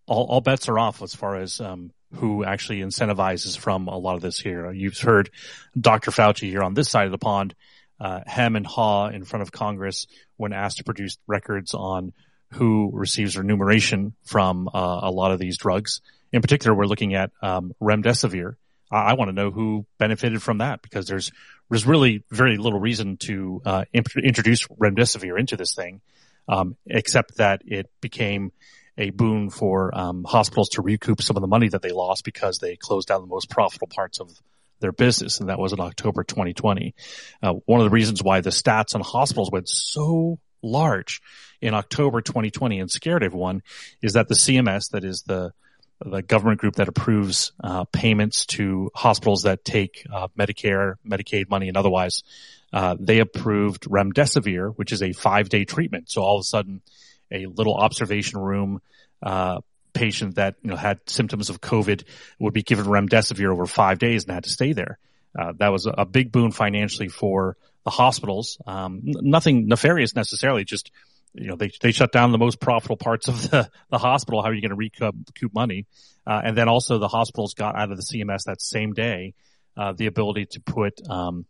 [0.06, 4.14] all all bets are off as far as um, who actually incentivizes from a lot
[4.14, 4.70] of this here.
[4.72, 5.30] You've heard
[5.78, 6.10] Dr.
[6.10, 7.54] Fauci here on this side of the pond
[8.00, 12.12] uh, hem and haw in front of Congress when asked to produce records on
[12.52, 16.00] who receives remuneration from uh, a lot of these drugs.
[16.32, 18.56] In particular, we're looking at um, remdesivir.
[18.90, 21.32] I, I want to know who benefited from that because there's
[21.70, 26.00] there's really very little reason to uh, imp- introduce remdesivir into this thing,
[26.48, 28.52] um, except that it became
[28.96, 32.58] a boon for um, hospitals to recoup some of the money that they lost because
[32.58, 34.30] they closed down the most profitable parts of
[34.80, 36.94] their business, and that was in October 2020.
[37.42, 41.20] Uh, one of the reasons why the stats on hospitals went so large
[41.60, 43.62] in October 2020 and scared everyone
[44.02, 45.52] is that the CMS, that is the
[46.00, 51.68] the government group that approves uh, payments to hospitals that take uh, Medicare, Medicaid money,
[51.68, 52.22] and otherwise,
[52.72, 56.10] uh, they approved remdesivir, which is a five day treatment.
[56.10, 56.82] So all of a sudden,
[57.34, 58.80] a little observation room
[59.22, 59.60] uh,
[59.92, 62.04] patient that you know had symptoms of COVID
[62.38, 64.98] would be given remdesivir over five days and had to stay there.
[65.38, 68.58] Uh, that was a big boon financially for the hospitals.
[68.66, 70.90] Um, nothing nefarious necessarily, just
[71.32, 74.42] you know they they shut down the most profitable parts of the, the hospital.
[74.42, 75.86] How are you going to recoup, recoup money?
[76.26, 79.34] Uh, and then also the hospitals got out of the CMS that same day
[79.76, 81.44] uh, the ability to put um,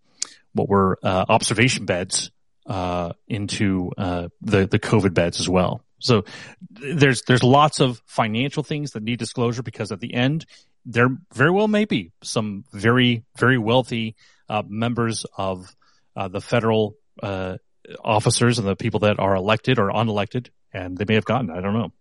[0.52, 2.30] what were uh, observation beds
[2.66, 5.82] uh, into uh, the the COVID beds as well.
[5.98, 6.24] So
[6.70, 10.44] there's there's lots of financial things that need disclosure because at the end
[10.84, 14.16] there very well may be some very very wealthy
[14.48, 15.74] uh, members of
[16.16, 17.56] uh, the federal uh,
[18.02, 21.50] officers and the people that are elected or unelected, and they may have gotten.
[21.50, 21.92] I don't know.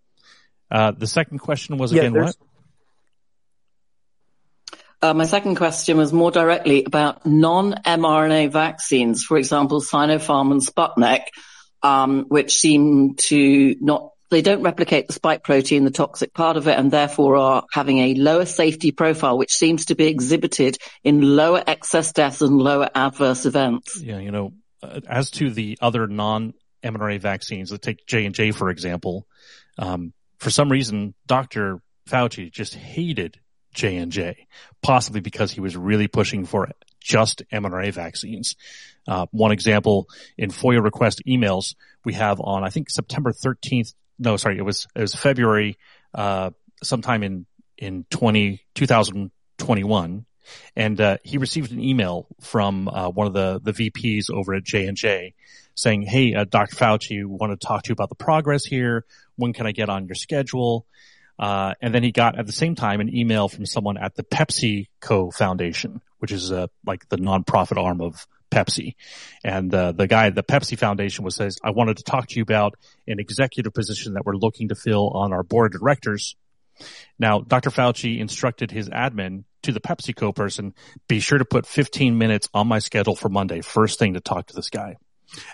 [0.69, 2.35] Uh, the second question was again what?
[5.03, 11.25] Uh, my second question was more directly about non-mRNA vaccines, for example, Sinopharm and Sputnik
[11.83, 16.67] um, which seem to not they don't replicate the spike protein, the toxic part of
[16.67, 21.35] it, and therefore are having a lower safety profile, which seems to be exhibited in
[21.35, 24.01] lower excess deaths and lower adverse events.
[24.01, 28.33] Yeah, you know, uh, as to the other non mRNA vaccines, let's take J and
[28.33, 29.27] J for example.
[29.77, 31.79] Um, for some reason, Dr.
[32.09, 33.39] Fauci just hated
[33.73, 34.47] J and J,
[34.81, 38.55] possibly because he was really pushing for just mRNA vaccines.
[39.07, 40.07] Uh, one example
[40.37, 43.93] in FOIA request emails we have on, I think September 13th.
[44.17, 45.77] No, sorry, it was, it was February,
[46.13, 47.45] uh, sometime in,
[47.77, 50.25] in 20, 2021.
[50.75, 54.63] And, uh, he received an email from, uh, one of the, the VPs over at
[54.63, 55.33] J&J
[55.75, 56.75] saying, Hey, uh, Dr.
[56.75, 59.05] Fauci, want to talk to you about the progress here.
[59.35, 60.85] When can I get on your schedule?
[61.39, 64.23] Uh, and then he got at the same time an email from someone at the
[64.23, 68.95] PepsiCo Foundation, which is uh, like the nonprofit arm of Pepsi.
[69.43, 72.35] And uh, the guy at the Pepsi Foundation was says, I wanted to talk to
[72.35, 72.75] you about
[73.07, 76.35] an executive position that we're looking to fill on our board of directors.
[77.19, 77.69] Now, Dr.
[77.69, 80.73] Fauci instructed his admin to the PepsiCo person,
[81.07, 84.47] be sure to put 15 minutes on my schedule for Monday, first thing to talk
[84.47, 84.97] to this guy.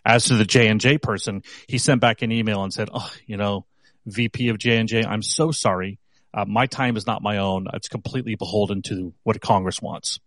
[0.04, 3.66] As to the J&J person, he sent back an email and said, oh, you know,
[4.12, 6.00] VP of J&J, I'm so sorry.
[6.34, 7.68] Uh, my time is not my own.
[7.74, 10.20] It's completely beholden to what Congress wants.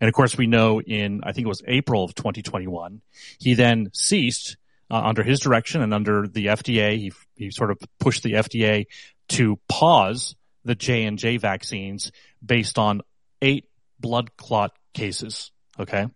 [0.00, 3.02] And of course, we know in, I think it was April of 2021,
[3.38, 4.56] he then ceased
[4.90, 6.96] uh, under his direction and under the FDA.
[6.96, 8.86] He, he sort of pushed the FDA
[9.30, 12.12] to pause the J&J vaccines
[12.44, 13.02] based on
[13.42, 13.66] eight
[13.98, 15.50] blood clot cases.
[15.78, 16.06] Okay.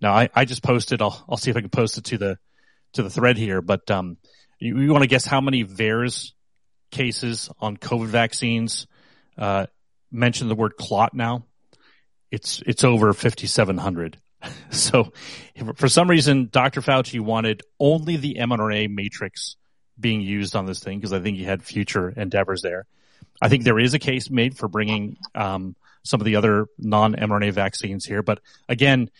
[0.00, 2.38] Now I, I just posted, I'll, I'll see if I can post it to the,
[2.94, 4.16] to the thread here, but um,
[4.58, 6.32] you, you want to guess how many VAERS
[6.94, 8.86] cases on COVID vaccines
[9.36, 9.66] uh,
[10.10, 11.44] mention the word clot now?
[12.30, 14.18] It's it's over 5,700.
[14.70, 15.12] So
[15.76, 16.82] for some reason, Dr.
[16.82, 19.56] Fauci wanted only the mRNA matrix
[19.98, 22.84] being used on this thing because I think he had future endeavors there.
[23.40, 27.52] I think there is a case made for bringing um, some of the other non-mRNA
[27.52, 29.10] vaccines here, but again,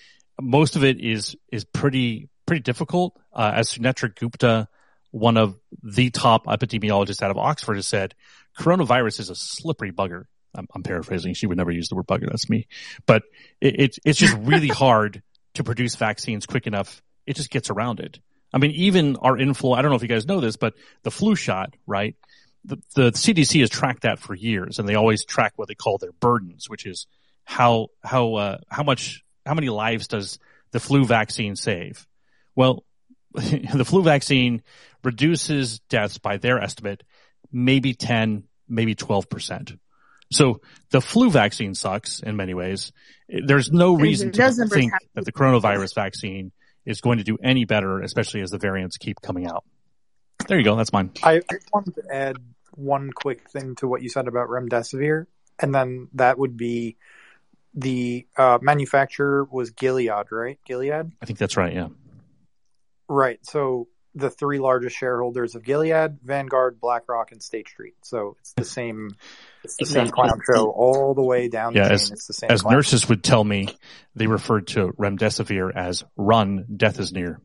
[0.40, 3.18] most of it is is pretty pretty difficult.
[3.32, 4.68] Uh, as Sunetra Gupta,
[5.14, 8.16] one of the top epidemiologists out of Oxford, has said,
[8.58, 10.24] coronavirus is a slippery bugger.
[10.52, 11.34] I'm, I'm paraphrasing.
[11.34, 12.28] She would never use the word bugger.
[12.28, 12.66] That's me.
[13.06, 13.22] But
[13.60, 15.22] it, it's it's just really hard
[15.54, 17.00] to produce vaccines quick enough.
[17.26, 18.18] It just gets around it.
[18.52, 20.74] I mean, even our influ, I don't know if you guys know this, but
[21.04, 22.16] the flu shot, right?
[22.64, 25.98] The, the CDC has tracked that for years and they always track what they call
[25.98, 27.06] their burdens, which is
[27.44, 30.40] how, how, uh, how much, how many lives does
[30.72, 32.04] the flu vaccine save?
[32.56, 32.84] Well,
[33.74, 34.62] the flu vaccine
[35.02, 37.02] reduces deaths by their estimate,
[37.50, 39.78] maybe 10, maybe 12%.
[40.32, 42.92] So the flu vaccine sucks in many ways.
[43.28, 46.52] There's no reason to think that the coronavirus vaccine
[46.86, 49.64] is going to do any better, especially as the variants keep coming out.
[50.46, 50.76] There you go.
[50.76, 51.10] That's mine.
[51.22, 52.36] I, I wanted to add
[52.72, 55.26] one quick thing to what you said about remdesivir,
[55.58, 56.96] and then that would be
[57.74, 60.58] the uh, manufacturer was Gilead, right?
[60.64, 61.12] Gilead.
[61.20, 61.72] I think that's right.
[61.72, 61.88] Yeah.
[63.08, 63.38] Right.
[63.42, 67.94] So the three largest shareholders of Gilead, Vanguard, BlackRock, and State Street.
[68.02, 69.16] So it's the same.
[69.64, 70.06] It's the exactly.
[70.06, 71.74] same clown show all the way down.
[71.74, 72.50] Yeah, the as, it's the same.
[72.50, 72.74] As clown.
[72.74, 73.76] nurses would tell me,
[74.14, 77.40] they referred to remdesivir as "run, death is near."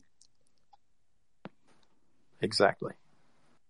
[2.42, 2.94] Exactly.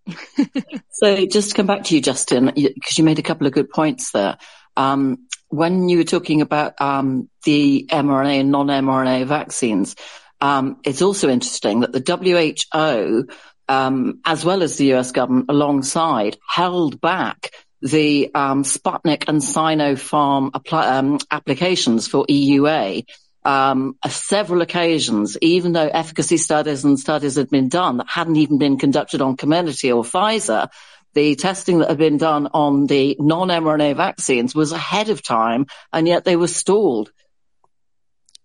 [0.91, 3.69] so just to come back to you, Justin, because you made a couple of good
[3.69, 4.38] points there.
[4.75, 9.95] Um, when you were talking about um, the mRNA and non-mRNA vaccines,
[10.41, 13.28] um, it's also interesting that the WHO,
[13.67, 20.52] um, as well as the US government alongside, held back the um, Sputnik and Sinopharm
[20.54, 23.06] apply, um, applications for EUA
[23.45, 28.58] um, several occasions, even though efficacy studies and studies had been done that hadn't even
[28.58, 30.69] been conducted on Comirnaty or Pfizer,
[31.13, 36.08] the testing that had been done on the non-mRNA vaccines was ahead of time, and
[36.08, 37.12] yet they were stalled.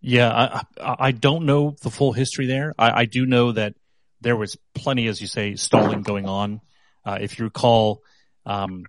[0.07, 2.75] Yeah, I, I don't know the full history there.
[2.79, 3.73] I, I do know that
[4.21, 6.61] there was plenty, as you say, stalling going on.
[7.07, 8.03] Uh, if you recall,
[8.45, 8.85] um,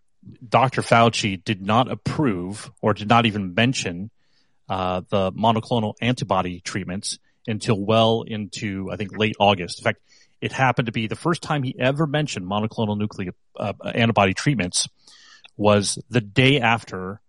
[0.45, 0.81] Dr.
[0.81, 4.11] Fauci did not approve or did not even mention
[4.67, 9.79] uh, the monoclonal antibody treatments until well into, I think, late August.
[9.79, 10.01] In fact,
[10.41, 14.89] it happened to be the first time he ever mentioned monoclonal nuclear uh, antibody treatments
[15.55, 17.21] was the day after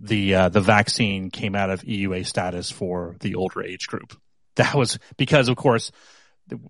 [0.00, 4.16] the uh, the vaccine came out of EUA status for the older age group.
[4.56, 5.90] That was because, of course,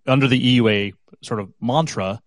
[0.07, 2.23] under the EUA sort of mantra,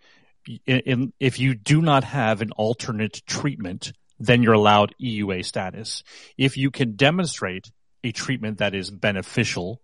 [0.67, 6.04] in, in, if you do not have an alternate treatment, then you're allowed EUA status.
[6.38, 7.71] If you can demonstrate
[8.04, 9.82] a treatment that is beneficial,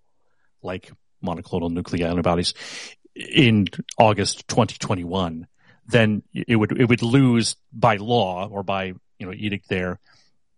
[0.62, 0.92] like
[1.26, 2.54] monoclonal nuclear antibodies,
[3.16, 5.48] in August 2021,
[5.88, 10.00] then it would it would lose by law or by you know edict there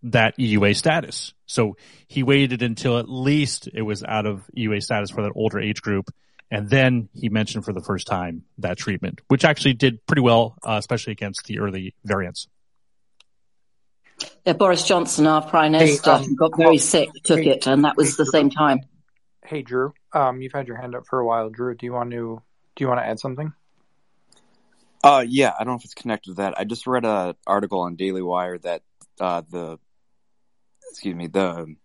[0.06, 1.34] that EUA status.
[1.46, 5.60] So he waited until at least it was out of EUA status for that older
[5.60, 6.10] age group.
[6.52, 10.58] And then he mentioned for the first time that treatment, which actually did pretty well,
[10.64, 12.48] uh, especially against the early variants.
[14.46, 17.84] Yeah, Boris Johnson, our prime minister, hey, um, got very sick, took hey, it, and
[17.84, 18.32] that was hey, the Drew.
[18.32, 18.80] same time.
[19.44, 21.50] Hey, Drew, um, you've had your hand up for a while.
[21.50, 22.42] Drew, do you want to
[22.76, 23.54] do you want to add something?
[25.04, 26.58] Uh, yeah, I don't know if it's connected to that.
[26.58, 28.82] I just read an article on Daily Wire that
[29.20, 29.78] uh, the
[30.92, 31.76] excuse me, the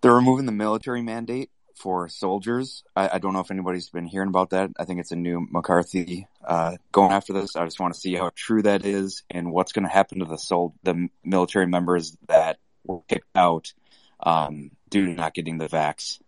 [0.00, 2.82] they're removing the military mandate for soldiers.
[2.94, 4.70] I, I, don't know if anybody's been hearing about that.
[4.78, 7.56] I think it's a new McCarthy uh, going after this.
[7.56, 10.24] I just want to see how true that is and what's going to happen to
[10.24, 13.72] the sol- the military members that were kicked out
[14.20, 16.20] um, due to not getting the vax.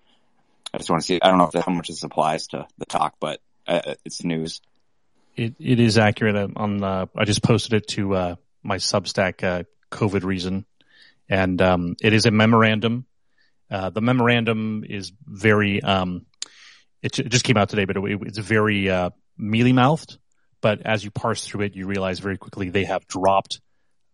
[0.72, 1.18] I just want to see.
[1.20, 4.22] I don't know if that, how much this applies to the talk, but uh, it's
[4.22, 4.60] news.
[5.36, 6.52] It it is accurate.
[6.56, 10.64] On uh, I just posted it to uh, my Substack uh, COVID reason
[11.30, 13.06] and um, it is a memorandum.
[13.70, 15.80] Uh, the memorandum is very.
[15.80, 16.26] Um,
[17.02, 20.18] it, it, just came out today, but it, it's very uh, mealy mouthed.
[20.60, 23.60] But as you parse through it, you realize very quickly they have dropped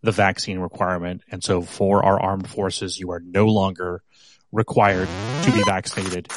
[0.03, 4.03] the vaccine requirement, and so for our armed forces, you are no longer
[4.53, 5.09] required
[5.43, 6.29] to be vaccinated.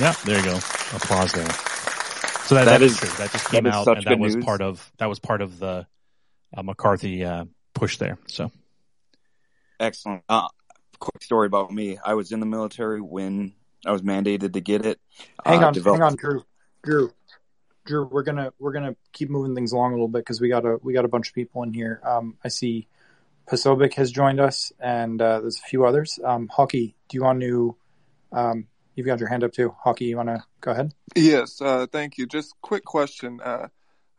[0.00, 0.56] Yeah, there you go.
[0.56, 1.50] Applause there.
[2.46, 3.08] So that, that, that is, true.
[3.18, 4.44] That just came that out, and that was news.
[4.44, 5.86] part of that was part of the
[6.56, 7.44] uh, McCarthy uh,
[7.74, 8.18] push there.
[8.28, 8.50] So
[9.82, 10.22] Excellent.
[10.28, 10.46] Uh,
[11.00, 11.98] quick story about me.
[12.02, 13.52] I was in the military when
[13.84, 15.00] I was mandated to get it.
[15.44, 16.00] Hang uh, on, developed...
[16.00, 16.44] hang on, Drew.
[16.84, 17.12] Drew,
[17.84, 20.64] Drew, we're gonna we're gonna keep moving things along a little bit because we got
[20.64, 22.00] a we got a bunch of people in here.
[22.04, 22.86] Um, I see
[23.50, 26.18] Posobiec has joined us, and uh, there's a few others.
[26.24, 27.76] Um, Hockey, do you want to?
[28.30, 29.74] Um, you've got your hand up too.
[29.82, 30.92] Hockey, you want to go ahead?
[31.16, 32.26] Yes, uh, thank you.
[32.26, 33.40] Just quick question.
[33.42, 33.66] Uh,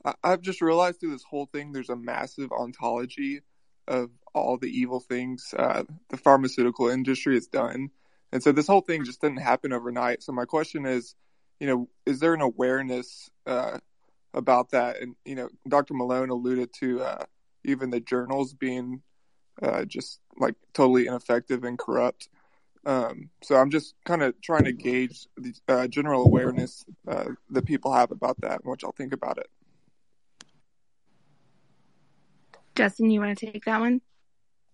[0.03, 3.41] I- I've just realized through this whole thing, there's a massive ontology
[3.87, 7.89] of all the evil things uh, the pharmaceutical industry has done,
[8.31, 10.23] and so this whole thing just didn't happen overnight.
[10.23, 11.15] So my question is,
[11.59, 13.79] you know, is there an awareness uh,
[14.33, 15.01] about that?
[15.01, 15.93] And you know, Dr.
[15.93, 17.25] Malone alluded to uh,
[17.63, 19.01] even the journals being
[19.61, 22.29] uh, just like totally ineffective and corrupt.
[22.85, 27.65] Um, so I'm just kind of trying to gauge the uh, general awareness uh, that
[27.65, 29.47] people have about that and what y'all think about it.
[32.75, 34.01] Justin, you want to take that one?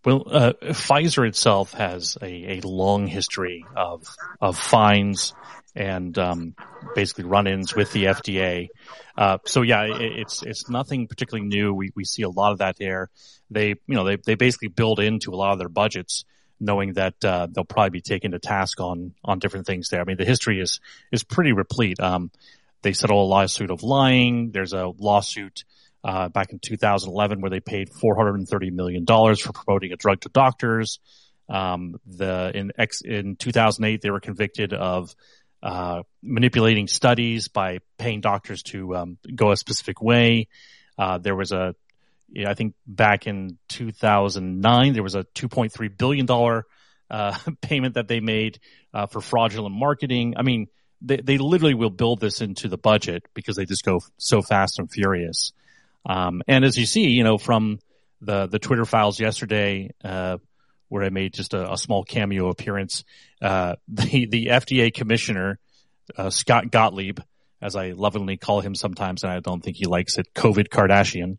[0.06, 4.08] Well, uh, Pfizer itself has a, a long history of
[4.40, 5.34] of fines
[5.76, 6.56] and um,
[6.96, 8.68] basically run-ins with the FDA.
[9.18, 11.74] Uh, so yeah, it, it's it's nothing particularly new.
[11.74, 13.10] We we see a lot of that there.
[13.50, 16.24] They you know they they basically build into a lot of their budgets,
[16.60, 20.02] knowing that uh, they'll probably be taken to task on on different things there.
[20.02, 20.80] I mean, the history is
[21.12, 22.00] is pretty replete.
[22.00, 22.32] Um,
[22.82, 24.52] they settle a lawsuit of lying.
[24.52, 25.66] There's a lawsuit
[26.04, 30.30] uh, back in 2011 where they paid 430 million dollars for promoting a drug to
[30.30, 31.00] doctors.
[31.50, 35.14] Um, the in X in 2008 they were convicted of
[35.62, 40.48] uh, manipulating studies by paying doctors to um, go a specific way.
[40.98, 41.76] Uh, there was a,
[42.46, 46.66] I think back in 2009 there was a 2.3 billion dollar
[47.10, 48.60] uh, payment that they made
[48.94, 50.36] uh, for fraudulent marketing.
[50.38, 50.68] I mean,
[51.02, 54.80] they they literally will build this into the budget because they just go so fast
[54.80, 55.54] and furious.
[56.06, 57.80] Um, and as you see, you know, from
[58.22, 60.38] the, the Twitter files yesterday, uh,
[60.88, 63.04] where I made just a, a small cameo appearance,
[63.42, 65.60] uh, the, the FDA commissioner,
[66.18, 67.20] uh, Scott Gottlieb,
[67.62, 71.38] as I lovingly call him sometimes, and I don't think he likes it, COVID Kardashian.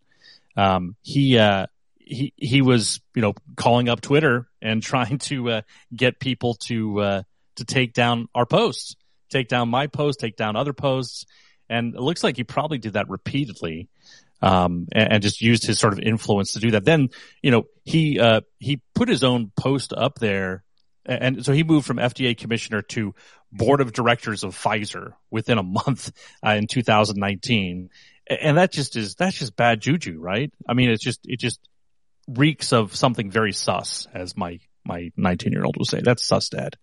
[0.57, 1.67] Um, he, uh,
[1.99, 5.61] he, he was, you know, calling up Twitter and trying to, uh,
[5.95, 7.23] get people to, uh,
[7.57, 8.97] to take down our posts,
[9.31, 11.25] take down my post, take down other posts.
[11.69, 13.89] And it looks like he probably did that repeatedly
[14.43, 16.85] um, and, and, just used his sort of influence to do that.
[16.85, 17.11] Then,
[17.43, 20.65] you know, he uh, he put his own post up there,
[21.05, 23.15] and so he moved from FDA commissioner to
[23.53, 26.13] board of directors of Pfizer within a month
[26.45, 27.91] uh, in 2019,
[28.29, 30.53] and that just is that's just bad juju, right?
[30.67, 31.61] I mean, it's just it just
[32.29, 36.01] reeks of something very sus, as my my 19 year old will say.
[36.03, 36.77] That's sus, dad.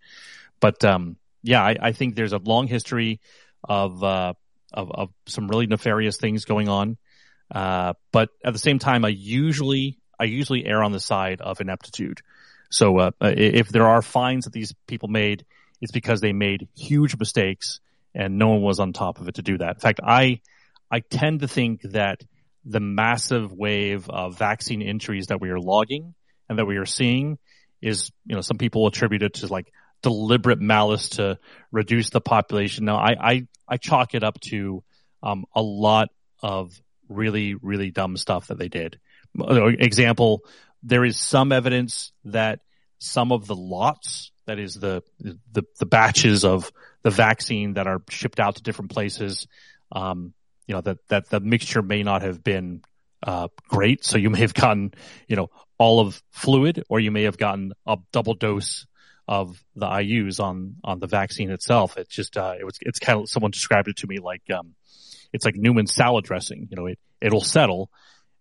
[0.59, 3.19] But um, yeah, I, I think there's a long history
[3.63, 4.33] of uh,
[4.73, 6.97] of, of some really nefarious things going on.
[7.53, 11.61] Uh, but at the same time, I usually, I usually err on the side of
[11.61, 12.21] ineptitude.
[12.69, 15.45] So, uh, if there are fines that these people made,
[15.81, 17.79] it's because they made huge mistakes
[18.13, 19.75] and no one was on top of it to do that.
[19.75, 20.41] In fact, I,
[20.91, 22.21] I tend to think that
[22.65, 26.15] the massive wave of vaccine injuries that we are logging
[26.49, 27.37] and that we are seeing
[27.81, 29.71] is, you know, some people attribute it to like
[30.01, 31.39] deliberate malice to
[31.71, 32.85] reduce the population.
[32.85, 34.83] Now, I, I, I chalk it up to,
[35.23, 36.09] um, a lot
[36.41, 36.79] of
[37.09, 38.99] really, really dumb stuff that they did.
[39.37, 40.43] Example,
[40.83, 42.59] there is some evidence that
[42.99, 46.71] some of the lots, that is the, the, the batches of
[47.03, 49.47] the vaccine that are shipped out to different places,
[49.91, 50.33] um,
[50.65, 52.81] you know, that, that the mixture may not have been,
[53.23, 54.03] uh, great.
[54.03, 54.93] So you may have gotten,
[55.27, 58.85] you know, all of fluid or you may have gotten a double dose
[59.27, 61.97] of the IUs on, on the vaccine itself.
[61.97, 64.75] It's just, uh, it was, it's kind of, someone described it to me like, um,
[65.33, 66.67] it's like Newman's salad dressing.
[66.69, 67.89] You know, it, it'll settle.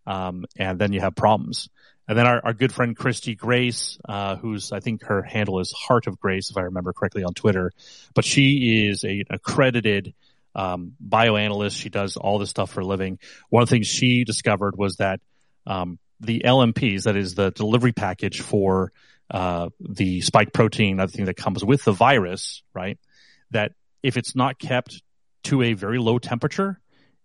[0.06, 1.68] Um, and then you have problems.
[2.08, 5.72] And then our, our good friend Christy Grace, uh, who's, I think her handle is
[5.72, 7.72] Heart of Grace, if I remember correctly on Twitter,
[8.14, 10.14] but she is a, accredited,
[10.54, 11.76] um, bioanalyst.
[11.76, 13.18] She does all this stuff for a living.
[13.50, 15.20] One of the things she discovered was that,
[15.66, 18.92] um, the LNPs, that is the delivery package for,
[19.28, 22.98] uh, the spike protein, other thing that comes with the virus, right?
[23.50, 23.72] That
[24.04, 25.02] if it's not kept
[25.46, 26.80] to a very low temperature,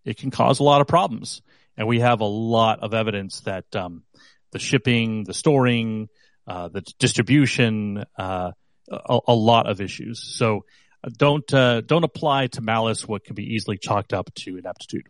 [0.05, 1.41] it can cause a lot of problems.
[1.77, 4.03] And we have a lot of evidence that um,
[4.51, 6.09] the shipping, the storing,
[6.47, 8.51] uh, the distribution, uh,
[8.89, 10.21] a, a, lot of issues.
[10.37, 10.65] So
[11.03, 15.07] uh, don't uh, don't apply to malice what can be easily chalked up to ineptitude.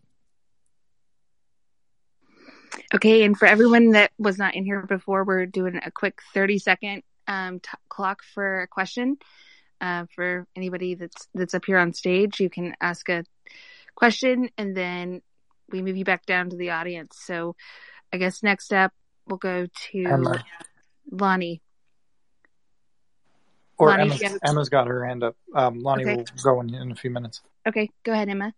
[2.94, 6.58] Okay, and for everyone that was not in here before, we're doing a quick thirty
[6.58, 9.18] second um, t- clock for a question.
[9.82, 13.24] Uh, for anybody that's that's up here on stage, you can ask a
[13.96, 15.20] question and then
[15.72, 17.16] we move you back down to the audience.
[17.20, 17.56] So
[18.12, 18.92] I guess next up
[19.26, 20.44] we'll go to Emma.
[21.10, 21.62] Lonnie.
[23.76, 25.36] Or Lonnie, Emma's, Emma's got her hand up.
[25.52, 26.16] Um, Lonnie okay.
[26.16, 27.40] will go in, in a few minutes.
[27.66, 28.54] Okay, go ahead, Emma.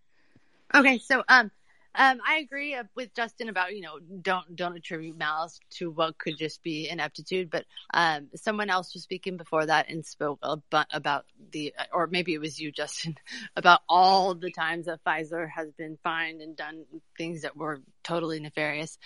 [0.75, 1.51] Okay, so um,
[1.97, 6.19] um, I agree uh, with Justin about you know don't don't attribute malice to what
[6.19, 10.87] could just be ineptitude, but um, someone else was speaking before that and spoke about,
[10.93, 13.17] about the or maybe it was you, Justin,
[13.57, 16.85] about all the times that Pfizer has been fined and done
[17.17, 18.99] things that were totally nefarious.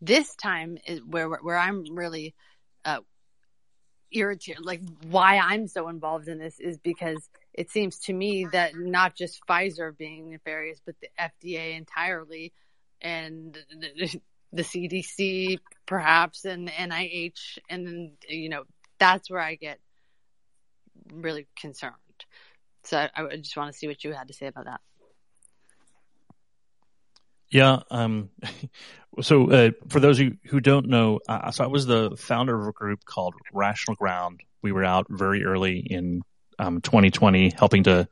[0.00, 2.34] This time is where where I'm really
[2.84, 3.00] uh,
[4.10, 8.76] irritated, like why I'm so involved in this is because it seems to me that
[8.76, 12.52] not just Pfizer being nefarious, but the FDA entirely
[13.00, 13.58] and
[14.52, 17.58] the CDC perhaps and the NIH.
[17.68, 18.64] And then, you know,
[18.98, 19.78] that's where I get
[21.12, 21.94] really concerned.
[22.84, 24.80] So I just want to see what you had to say about that.
[27.50, 27.80] Yeah.
[27.90, 28.30] Um,
[29.20, 32.66] so uh, for those who, who don't know, uh, so I was the founder of
[32.66, 34.40] a group called Rational Ground.
[34.62, 36.22] We were out very early in
[36.62, 38.08] um, 2020, helping to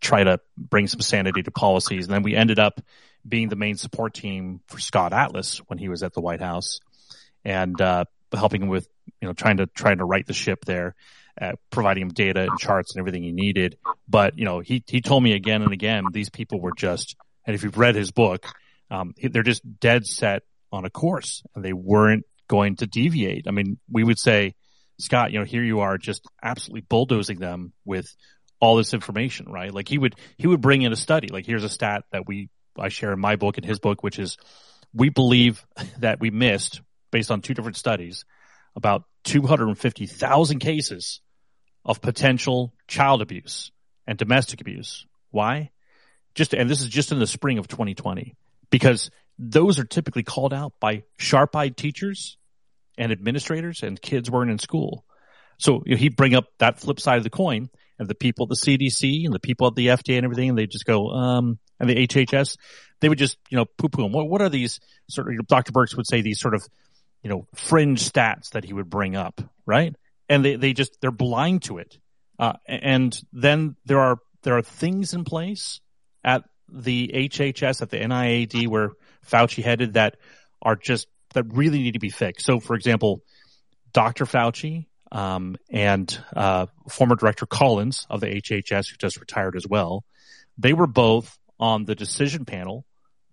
[0.00, 2.06] try to bring some sanity to policies.
[2.06, 2.80] And then we ended up
[3.26, 6.80] being the main support team for Scott Atlas when he was at the White House
[7.44, 8.88] and, uh, helping him with,
[9.20, 10.94] you know, trying to, trying to right the ship there,
[11.40, 13.76] uh, providing him data and charts and everything he needed.
[14.08, 17.54] But, you know, he, he told me again and again, these people were just, and
[17.54, 18.46] if you've read his book,
[18.90, 23.48] um, they're just dead set on a course and they weren't going to deviate.
[23.48, 24.54] I mean, we would say,
[25.00, 28.14] Scott, you know, here you are just absolutely bulldozing them with
[28.60, 29.72] all this information, right?
[29.72, 31.28] Like he would, he would bring in a study.
[31.28, 34.18] Like here's a stat that we, I share in my book and his book, which
[34.18, 34.36] is
[34.92, 35.64] we believe
[35.98, 38.24] that we missed based on two different studies
[38.76, 41.20] about 250,000 cases
[41.84, 43.72] of potential child abuse
[44.06, 45.06] and domestic abuse.
[45.30, 45.70] Why?
[46.34, 48.36] Just, and this is just in the spring of 2020
[48.70, 52.36] because those are typically called out by sharp eyed teachers
[53.00, 55.04] and administrators and kids weren't in school.
[55.58, 58.44] So you know, he'd bring up that flip side of the coin and the people
[58.44, 61.08] at the CDC and the people at the FDA and everything, and they just go,
[61.08, 62.58] um, and the HHS,
[63.00, 64.12] they would just, you know, poo poo them.
[64.12, 65.72] What, what are these sort of, you know, Dr.
[65.72, 66.62] Birx would say these sort of,
[67.22, 69.94] you know, fringe stats that he would bring up, right?
[70.28, 71.98] And they, they just, they're blind to it.
[72.38, 75.80] Uh, and then there are, there are things in place
[76.22, 78.90] at the HHS, at the NIAID where
[79.26, 80.16] Fauci headed that
[80.62, 82.46] are just that really need to be fixed.
[82.46, 83.22] So, for example,
[83.92, 84.24] Dr.
[84.24, 90.04] Fauci um, and uh, former Director Collins of the HHS, who just retired as well,
[90.58, 92.84] they were both on the decision panel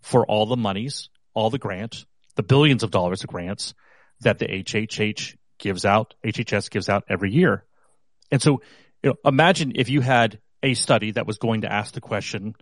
[0.01, 3.73] for all the monies, all the grants, the billions of dollars of grants
[4.21, 7.65] that the HHH gives out, HHS gives out every year.
[8.31, 8.61] And so,
[9.03, 12.55] you know, imagine if you had a study that was going to ask the question,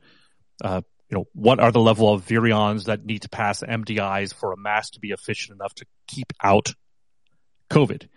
[0.63, 4.51] uh, you know, what are the level of virions that need to pass MDIs for
[4.51, 6.73] a mask to be efficient enough to keep out
[7.69, 8.07] COVID?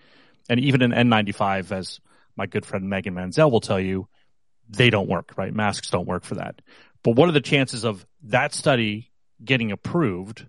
[0.48, 2.00] And even an N95, as
[2.36, 4.08] my good friend Megan Manzel will tell you,
[4.68, 5.52] they don't work, right?
[5.52, 6.60] Masks don't work for that.
[7.02, 9.10] But what are the chances of that study
[9.44, 10.46] getting approved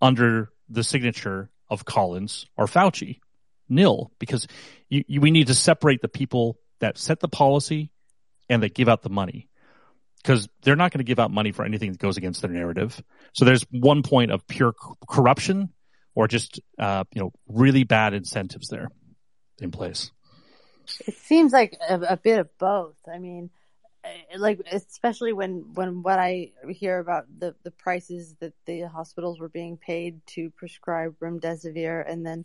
[0.00, 3.20] under the signature of Collins or Fauci?
[3.68, 4.46] Nil, because
[4.88, 7.90] you, you, we need to separate the people that set the policy
[8.48, 9.48] and that give out the money
[10.22, 13.02] because they're not going to give out money for anything that goes against their narrative.
[13.32, 14.74] So there's one point of pure
[15.08, 15.70] corruption
[16.14, 18.88] or just, uh, you know, really bad incentives there
[19.60, 20.10] in place.
[21.06, 22.96] It seems like a, a bit of both.
[23.12, 23.50] I mean,
[24.04, 29.40] eh, like especially when when what I hear about the the prices that the hospitals
[29.40, 32.44] were being paid to prescribe remdesivir, and then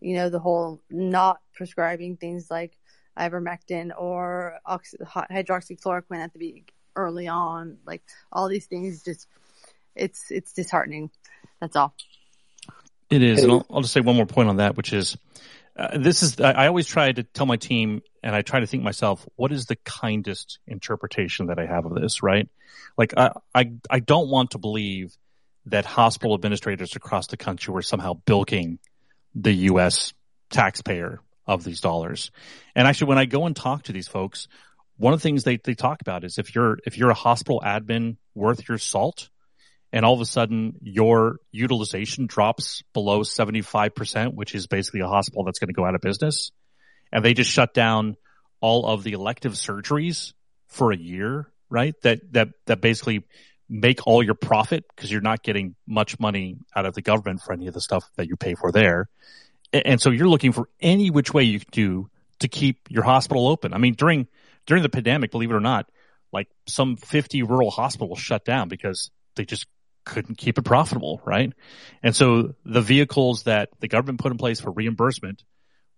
[0.00, 2.78] you know the whole not prescribing things like
[3.18, 6.38] ivermectin or oxy- hydroxychloroquine at the
[6.98, 7.78] early on.
[7.86, 9.26] Like all these things, just
[9.94, 11.10] it's it's disheartening.
[11.60, 11.94] That's all.
[13.08, 15.16] It is, and I'll, I'll just say one more point on that, which is
[15.76, 18.66] uh, this is I, I always try to tell my team, and I try to
[18.66, 22.48] think myself, what is the kindest interpretation that I have of this, right?
[22.98, 25.16] Like I I, I don't want to believe
[25.66, 28.78] that hospital administrators across the country were somehow bilking
[29.34, 30.14] the U.S.
[30.50, 32.30] taxpayer of these dollars.
[32.74, 34.48] And actually, when I go and talk to these folks,
[34.98, 37.62] one of the things they, they talk about is if you're if you're a hospital
[37.64, 39.30] admin worth your salt
[39.92, 45.44] and all of a sudden your utilization drops below 75%, which is basically a hospital
[45.44, 46.50] that's going to go out of business,
[47.12, 48.16] and they just shut down
[48.60, 50.32] all of the elective surgeries
[50.66, 51.94] for a year, right?
[52.02, 53.24] That that that basically
[53.68, 57.52] make all your profit because you're not getting much money out of the government for
[57.52, 59.08] any of the stuff that you pay for there.
[59.72, 63.46] And so you're looking for any which way you can do to keep your hospital
[63.46, 63.74] open.
[63.74, 64.26] I mean, during
[64.68, 65.90] during the pandemic, believe it or not,
[66.30, 69.66] like some 50 rural hospitals shut down because they just
[70.04, 71.52] couldn't keep it profitable, right?
[72.02, 75.42] And so the vehicles that the government put in place for reimbursement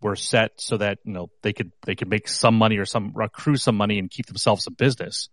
[0.01, 3.12] were set so that, you know, they could, they could make some money or some
[3.21, 5.29] accrue some money and keep themselves in business,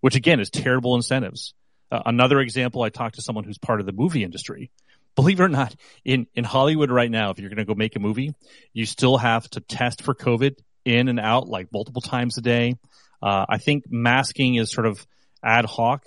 [0.00, 1.54] which again is terrible incentives.
[1.90, 4.70] Uh, another example, I talked to someone who's part of the movie industry.
[5.16, 5.74] Believe it or not,
[6.04, 8.34] in, in Hollywood right now, if you're going to go make a movie,
[8.72, 12.76] you still have to test for COVID in and out like multiple times a day.
[13.22, 15.06] Uh, I think masking is sort of
[15.44, 16.04] ad hoc,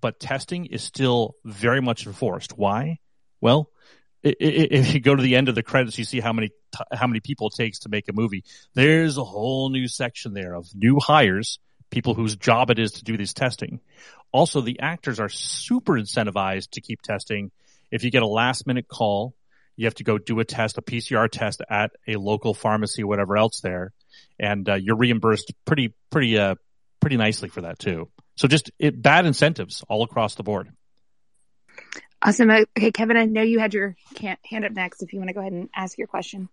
[0.00, 2.56] but testing is still very much enforced.
[2.56, 2.98] Why?
[3.40, 3.70] Well,
[4.22, 6.50] if you go to the end of the credits, you see how many
[6.92, 8.44] how many people it takes to make a movie.
[8.74, 11.58] There's a whole new section there of new hires,
[11.90, 13.80] people whose job it is to do this testing.
[14.32, 17.50] Also, the actors are super incentivized to keep testing.
[17.90, 19.34] If you get a last minute call,
[19.78, 23.36] you have to go do a test, a PCR test at a local pharmacy, whatever
[23.36, 23.92] else there,
[24.38, 26.56] and uh, you're reimbursed pretty pretty uh
[27.00, 28.10] pretty nicely for that too.
[28.36, 30.72] So just it, bad incentives all across the board.
[32.20, 32.50] Awesome.
[32.50, 35.02] Okay, Kevin, I know you had your hand up next.
[35.02, 36.48] If you want to go ahead and ask your question.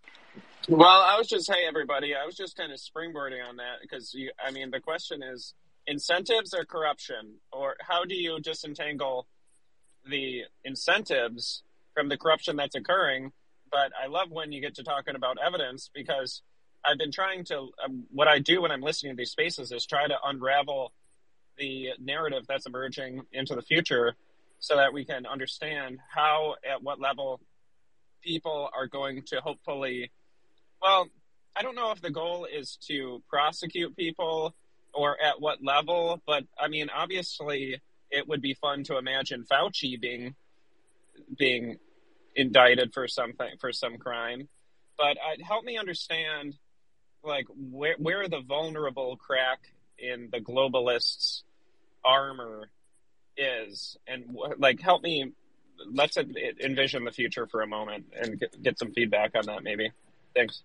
[0.69, 2.13] Well, I was just, hey, everybody.
[2.15, 5.55] I was just kind of springboarding on that because, you, I mean, the question is
[5.87, 7.35] incentives or corruption?
[7.51, 9.27] Or how do you disentangle
[10.07, 11.63] the incentives
[11.95, 13.31] from the corruption that's occurring?
[13.71, 16.43] But I love when you get to talking about evidence because
[16.85, 19.85] I've been trying to, um, what I do when I'm listening to these spaces is
[19.85, 20.93] try to unravel
[21.57, 24.15] the narrative that's emerging into the future
[24.59, 27.41] so that we can understand how, at what level,
[28.21, 30.11] people are going to hopefully.
[30.81, 31.07] Well,
[31.55, 34.53] I don't know if the goal is to prosecute people
[34.93, 37.81] or at what level, but I mean, obviously,
[38.11, 40.35] it would be fun to imagine Fauci being
[41.37, 41.77] being
[42.35, 44.47] indicted for something for some crime.
[44.97, 46.55] But uh, help me understand,
[47.23, 49.59] like where where the vulnerable crack
[49.97, 51.43] in the globalists'
[52.03, 52.69] armor
[53.37, 55.31] is, and like help me.
[55.91, 59.91] Let's envision the future for a moment and get, some feedback on that, maybe.
[60.33, 60.63] Thanks.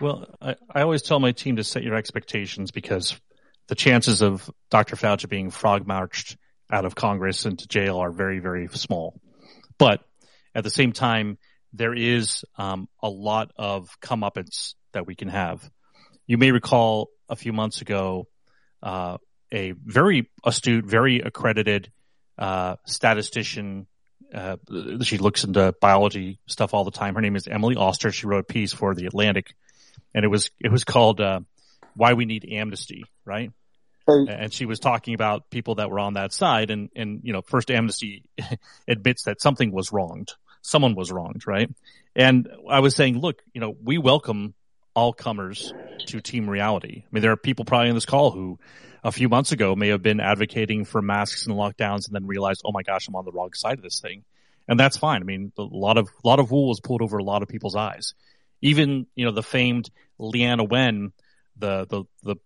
[0.00, 3.20] Well, I, I always tell my team to set your expectations because
[3.66, 4.94] the chances of Dr.
[4.94, 6.36] Fauci being frog marched
[6.70, 9.20] out of Congress and to jail are very, very small.
[9.78, 10.00] But
[10.54, 11.38] at the same time,
[11.72, 15.68] there is um, a lot of comeuppance that we can have.
[16.26, 18.26] You may recall a few months ago,
[18.82, 19.18] uh,
[19.52, 21.90] a very astute, very accredited
[22.38, 23.86] uh, statistician.
[24.32, 24.56] Uh,
[25.02, 27.14] she looks into biology stuff all the time.
[27.14, 28.12] Her name is Emily Oster.
[28.12, 29.54] She wrote a piece for the Atlantic,
[30.14, 31.40] and it was it was called uh,
[31.94, 33.50] "Why We Need Amnesty." Right,
[34.06, 37.42] and she was talking about people that were on that side, and and you know,
[37.42, 38.24] First Amnesty
[38.88, 40.32] admits that something was wronged,
[40.62, 41.70] someone was wronged, right?
[42.16, 44.54] And I was saying, look, you know, we welcome
[44.94, 45.72] all comers
[46.06, 47.04] to Team Reality.
[47.04, 48.58] I mean, there are people probably on this call who
[49.02, 52.62] a few months ago may have been advocating for masks and lockdowns and then realized,
[52.64, 54.24] oh my gosh, I'm on the wrong side of this thing.
[54.68, 55.22] And that's fine.
[55.22, 57.48] I mean, a lot of, a lot of wool was pulled over a lot of
[57.48, 58.14] people's eyes.
[58.60, 61.12] Even, you know, the famed Leana Wen,
[61.56, 62.36] the, the, the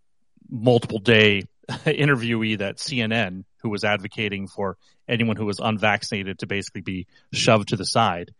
[0.48, 4.76] multiple day interviewee that CNN who was advocating for
[5.08, 8.34] anyone who was unvaccinated to basically be shoved to the side.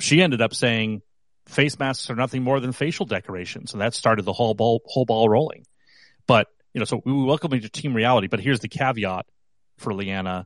[0.00, 1.02] She ended up saying
[1.46, 3.72] face masks are nothing more than facial decorations.
[3.72, 5.64] And that started the whole ball, whole ball rolling.
[6.26, 9.26] But you know, so we welcome you to Team Reality, but here's the caveat
[9.78, 10.44] for Leana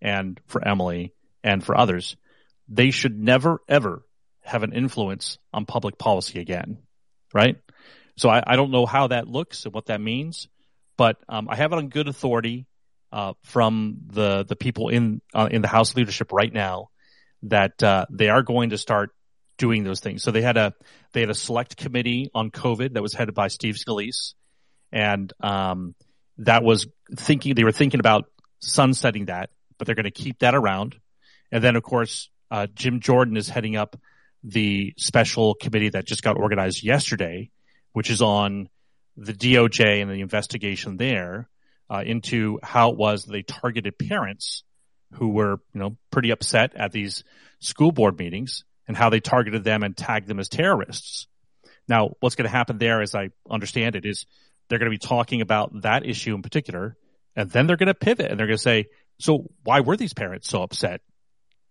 [0.00, 1.12] and for Emily
[1.42, 2.16] and for others.
[2.68, 4.02] They should never, ever
[4.42, 6.78] have an influence on public policy again.
[7.32, 7.56] Right?
[8.16, 10.48] So I, I don't know how that looks and what that means,
[10.96, 12.66] but um, I have it on good authority
[13.12, 16.90] uh, from the the people in uh, in the House leadership right now
[17.44, 19.10] that uh, they are going to start
[19.56, 20.22] doing those things.
[20.22, 20.74] So they had a
[21.12, 24.34] they had a select committee on COVID that was headed by Steve Scalise
[24.94, 25.94] and um,
[26.38, 28.26] that was thinking they were thinking about
[28.60, 30.96] sunsetting that, but they're going to keep that around.
[31.52, 33.96] And then, of course, uh, Jim Jordan is heading up
[34.44, 37.50] the special committee that just got organized yesterday,
[37.92, 38.68] which is on
[39.16, 41.48] the DOJ and the investigation there
[41.90, 44.64] uh, into how it was they targeted parents
[45.14, 47.24] who were, you know, pretty upset at these
[47.60, 51.26] school board meetings and how they targeted them and tagged them as terrorists.
[51.88, 54.26] Now, what's going to happen there, as I understand it, is
[54.68, 56.96] they're going to be talking about that issue in particular,
[57.36, 58.86] and then they're going to pivot and they're going to say,
[59.18, 61.00] so why were these parents so upset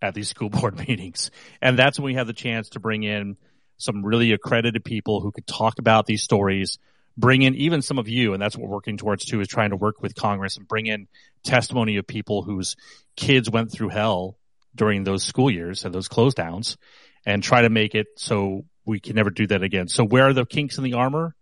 [0.01, 1.31] at these school board meetings?
[1.61, 3.37] And that's when we have the chance to bring in
[3.77, 6.77] some really accredited people who could talk about these stories,
[7.17, 9.69] bring in even some of you, and that's what we're working towards too, is trying
[9.69, 11.07] to work with Congress and bring in
[11.43, 12.75] testimony of people whose
[13.15, 14.37] kids went through hell
[14.75, 16.77] during those school years and those close downs
[17.25, 19.87] and try to make it so we can never do that again.
[19.87, 21.35] So where are the kinks in the armor?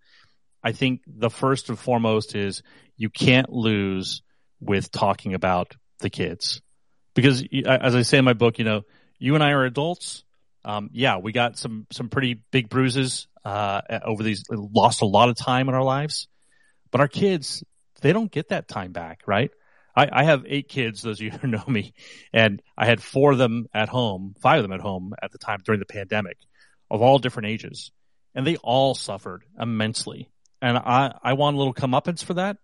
[0.64, 2.62] I think the first and foremost is
[2.98, 4.22] you can't lose
[4.60, 6.62] with talking about the kids
[7.14, 8.84] because as I say in my book, you know,
[9.18, 10.24] you and I are adults.
[10.64, 15.30] Um, yeah, we got some, some pretty big bruises, uh, over these, lost a lot
[15.30, 16.28] of time in our lives,
[16.92, 17.64] but our kids,
[18.02, 19.52] they don't get that time back, right?
[19.96, 21.94] I, I have eight kids, those of you who know me,
[22.34, 25.38] and I had four of them at home, five of them at home at the
[25.38, 26.38] time during the pandemic
[26.90, 27.92] of all different ages.
[28.34, 30.30] And they all suffered immensely.
[30.62, 32.58] And I, I want a little comeuppance for that.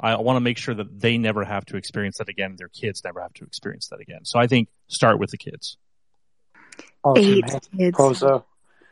[0.00, 2.56] I want to make sure that they never have to experience that again.
[2.58, 4.24] Their kids never have to experience that again.
[4.24, 5.76] So I think start with the kids.
[7.04, 7.22] Awesome.
[7.22, 7.96] Eight kids.
[7.96, 8.44] Pozo.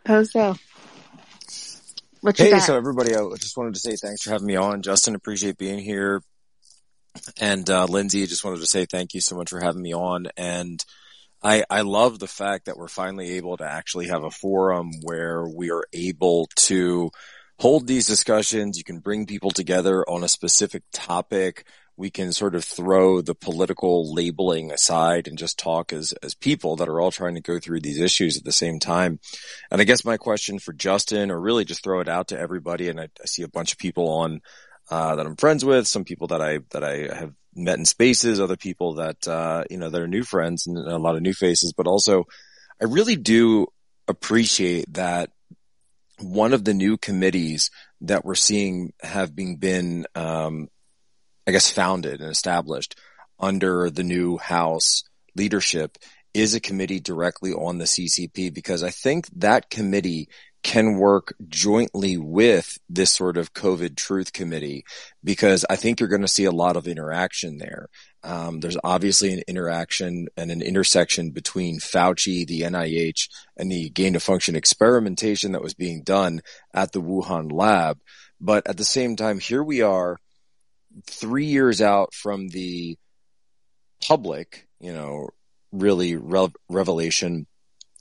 [0.06, 0.58] Pozo.
[2.22, 4.82] What hey, so everybody, I just wanted to say thanks for having me on.
[4.82, 6.22] Justin, appreciate being here.
[7.40, 10.26] And uh, Lindsay, just wanted to say thank you so much for having me on.
[10.36, 10.84] And
[11.42, 15.46] I, I love the fact that we're finally able to actually have a forum where
[15.48, 17.10] we are able to
[17.58, 18.76] hold these discussions.
[18.76, 21.64] You can bring people together on a specific topic.
[22.00, 26.76] We can sort of throw the political labeling aside and just talk as, as people
[26.76, 29.20] that are all trying to go through these issues at the same time.
[29.70, 32.88] And I guess my question for Justin, or really just throw it out to everybody,
[32.88, 34.40] and I, I see a bunch of people on
[34.90, 38.40] uh, that I'm friends with, some people that I that I have met in spaces,
[38.40, 41.34] other people that uh, you know that are new friends and a lot of new
[41.34, 41.74] faces.
[41.76, 42.24] But also,
[42.80, 43.66] I really do
[44.08, 45.30] appreciate that
[46.18, 47.70] one of the new committees
[48.02, 50.68] that we're seeing have been been um,
[51.50, 52.94] I guess founded and established
[53.40, 55.02] under the new House
[55.34, 55.98] leadership
[56.32, 60.28] is a committee directly on the CCP because I think that committee
[60.62, 64.84] can work jointly with this sort of COVID truth committee
[65.24, 67.88] because I think you're going to see a lot of interaction there.
[68.22, 74.14] Um, there's obviously an interaction and an intersection between Fauci, the NIH, and the gain
[74.14, 76.42] of function experimentation that was being done
[76.72, 77.98] at the Wuhan lab.
[78.40, 80.20] But at the same time, here we are
[81.06, 82.98] three years out from the
[84.06, 85.28] public, you know,
[85.72, 87.46] really re- revelation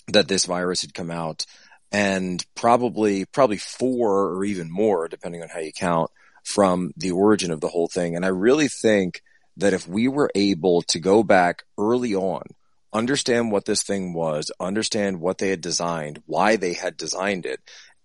[0.08, 1.46] that this virus had come out
[1.92, 6.12] and probably probably four or even more, depending on how you count,
[6.44, 8.16] from the origin of the whole thing.
[8.16, 9.22] And I really think
[9.58, 12.44] that if we were able to go back early on,
[12.94, 17.60] understand what this thing was, understand what they had designed, why they had designed it,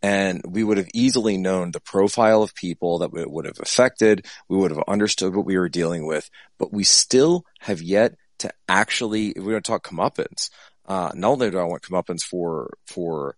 [0.04, 4.26] and we would have easily known the profile of people that it would have affected.
[4.50, 6.28] We would have understood what we were dealing with,
[6.58, 10.50] but we still have yet to actually, we don't talk comeuppance.
[10.84, 13.36] Uh, not only do I want comeuppance for, for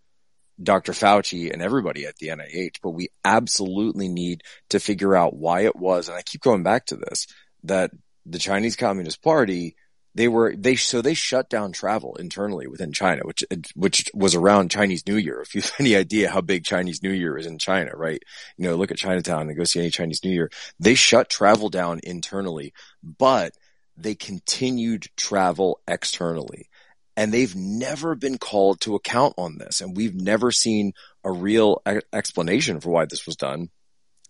[0.60, 0.90] Dr.
[0.90, 5.76] Fauci and everybody at the NIH, but we absolutely need to figure out why it
[5.76, 6.08] was.
[6.08, 7.28] And I keep going back to this,
[7.62, 7.92] that
[8.24, 9.76] the Chinese Communist Party,
[10.16, 13.44] they were, they, so they shut down travel internally within China, which,
[13.74, 15.42] which was around Chinese New Year.
[15.42, 18.22] If you have any idea how big Chinese New Year is in China, right?
[18.56, 20.50] You know, look at Chinatown and go see any Chinese New Year.
[20.80, 23.52] They shut travel down internally, but
[23.96, 26.70] they continued travel externally
[27.16, 29.80] and they've never been called to account on this.
[29.80, 30.92] And we've never seen
[31.24, 33.70] a real explanation for why this was done.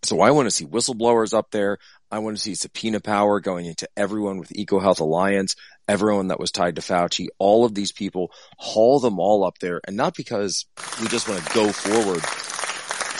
[0.02, 1.78] So I want to see whistleblowers up there.
[2.10, 5.56] I want to see subpoena power going into everyone with EcoHealth Alliance,
[5.88, 9.80] everyone that was tied to Fauci, all of these people, haul them all up there.
[9.86, 10.66] And not because
[11.00, 12.22] we just want to go forward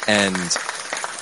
[0.08, 0.56] and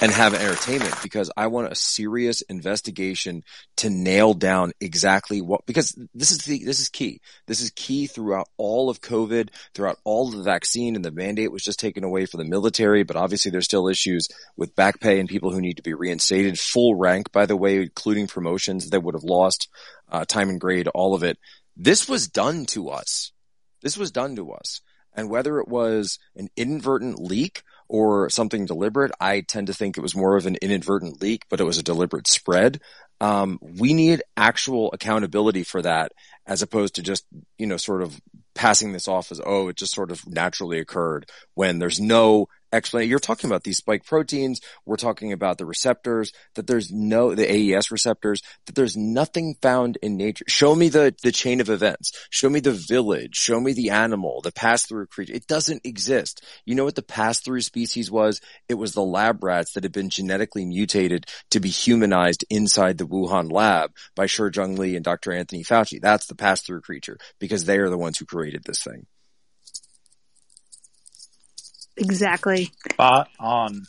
[0.04, 3.42] and have entertainment because I want a serious investigation
[3.76, 7.22] to nail down exactly what, because this is the, this is key.
[7.46, 11.62] This is key throughout all of COVID, throughout all the vaccine and the mandate was
[11.62, 14.28] just taken away for the military, but obviously there's still issues
[14.58, 16.58] with back pay and people who need to be reinstated.
[16.58, 19.68] Full rank, by the way, including promotions that would have lost,
[20.10, 21.38] uh, time and grade, all of it.
[21.78, 23.32] This was done to us.
[23.80, 24.82] This was done to us.
[25.16, 27.62] And whether it was an inadvertent leak
[27.94, 29.12] or something deliberate.
[29.20, 31.82] I tend to think it was more of an inadvertent leak, but it was a
[31.84, 32.80] deliberate spread.
[33.20, 36.10] Um, we need actual accountability for that
[36.44, 37.24] as opposed to just,
[37.56, 38.20] you know, sort of
[38.52, 43.10] passing this off as, oh, it just sort of naturally occurred when there's no explanation.
[43.10, 44.60] You're talking about these spike proteins.
[44.84, 49.98] We're talking about the receptors that there's no, the ACE receptors, that there's nothing found
[50.02, 50.44] in nature.
[50.48, 52.12] Show me the, the chain of events.
[52.30, 53.36] Show me the village.
[53.36, 55.34] Show me the animal, the pass through creature.
[55.34, 56.44] It doesn't exist.
[56.64, 58.40] You know what the pass through species was?
[58.68, 63.06] It was the lab rats that had been genetically mutated to be humanized inside the
[63.06, 65.32] Wuhan lab by Shi Zhengli and Dr.
[65.32, 66.00] Anthony Fauci.
[66.00, 69.06] That's the pass through creature because they are the ones who created this thing.
[71.97, 72.71] Exactly.
[72.91, 73.85] Spot on.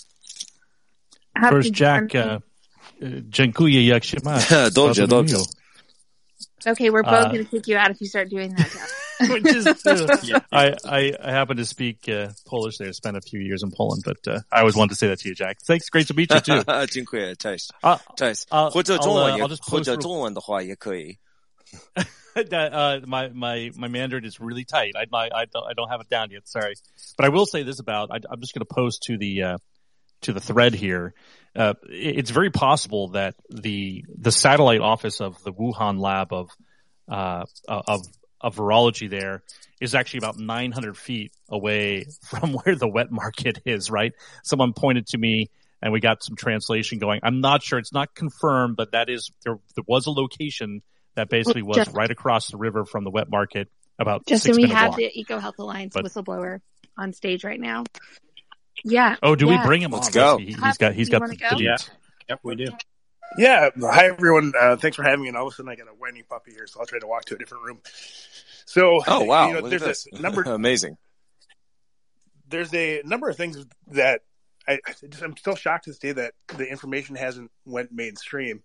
[1.50, 2.40] First, Jack, uh,
[3.28, 4.48] dziękuję jak się masz.
[4.72, 5.36] dobrze, dobrze.
[6.66, 8.68] Okay, we're both uh, going to kick you out if you start doing that.
[9.30, 10.40] Which is, uh, yeah.
[10.52, 12.92] I, I, I happen to speak uh, Polish there.
[12.92, 15.28] Spent a few years in Poland, but uh, I always wanted to say that to
[15.28, 15.58] you, Jack.
[15.66, 15.88] Thanks.
[15.88, 16.62] Great to meet you too.
[16.86, 17.70] 辛苦了，Cześć.
[18.16, 21.18] Cześć.或者中文也，或者中文的话也可以。
[22.53, 24.93] uh, my my my Mandarin is really tight.
[24.95, 26.47] I I I don't, I don't have it down yet.
[26.47, 26.75] Sorry,
[27.17, 28.11] but I will say this about.
[28.11, 29.57] I, am just going to post to the uh,
[30.21, 31.13] to the thread here,
[31.55, 36.49] uh, it's very possible that the the satellite office of the Wuhan lab of
[37.07, 38.01] uh, of
[38.41, 39.43] of virology there
[39.79, 43.89] is actually about 900 feet away from where the wet market is.
[43.89, 44.13] Right?
[44.43, 45.49] Someone pointed to me,
[45.81, 47.21] and we got some translation going.
[47.23, 49.57] I'm not sure; it's not confirmed, but that is there.
[49.75, 50.81] There was a location
[51.15, 53.69] that basically was Just, right across the river from the wet market.
[53.97, 54.97] About Justin, we have walk.
[54.97, 56.59] the EcoHealth Alliance but, whistleblower
[56.97, 57.85] on stage right now.
[58.83, 59.15] Yeah.
[59.23, 59.61] Oh, do yeah.
[59.61, 59.91] we bring him?
[59.91, 60.13] Let's on?
[60.13, 60.37] go.
[60.37, 60.93] He, has got.
[60.93, 61.29] He's you got.
[61.29, 61.57] The, go?
[61.57, 61.77] yeah.
[62.27, 62.67] Yep, we do.
[63.37, 63.69] Yeah.
[63.79, 64.51] Hi, everyone.
[64.59, 65.29] Uh, thanks for having me.
[65.29, 67.07] And all of a sudden, I got a whiny puppy here, so I'll try to
[67.07, 67.79] walk to a different room.
[68.65, 70.41] So, oh wow, you know, there's a number.
[70.45, 70.97] Amazing.
[72.49, 74.21] There's a number of things that
[74.67, 78.63] I, just, I'm still shocked to say that the information hasn't went mainstream.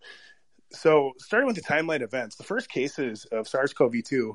[0.73, 4.35] So, starting with the timeline events, the first cases of SARS-CoV-2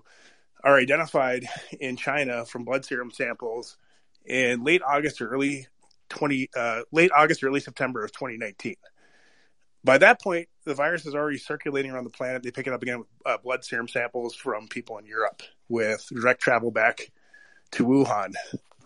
[0.64, 1.46] are identified
[1.80, 3.78] in China from blood serum samples
[4.26, 5.68] in late August or early
[6.10, 8.76] 20 uh, late August or early September of 2019.
[9.84, 12.42] By that point, the virus is already circulating around the planet.
[12.42, 16.06] They pick it up again with uh, blood serum samples from people in Europe with
[16.12, 17.12] direct travel back
[17.72, 18.34] to Wuhan.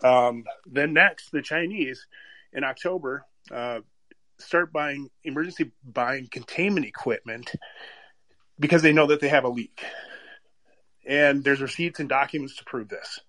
[0.02, 2.06] Um, then next, the Chinese
[2.52, 3.80] in October uh,
[4.40, 7.52] start buying emergency buying containment equipment
[8.58, 9.82] because they know that they have a leak.
[11.06, 13.20] And there's receipts and documents to prove this.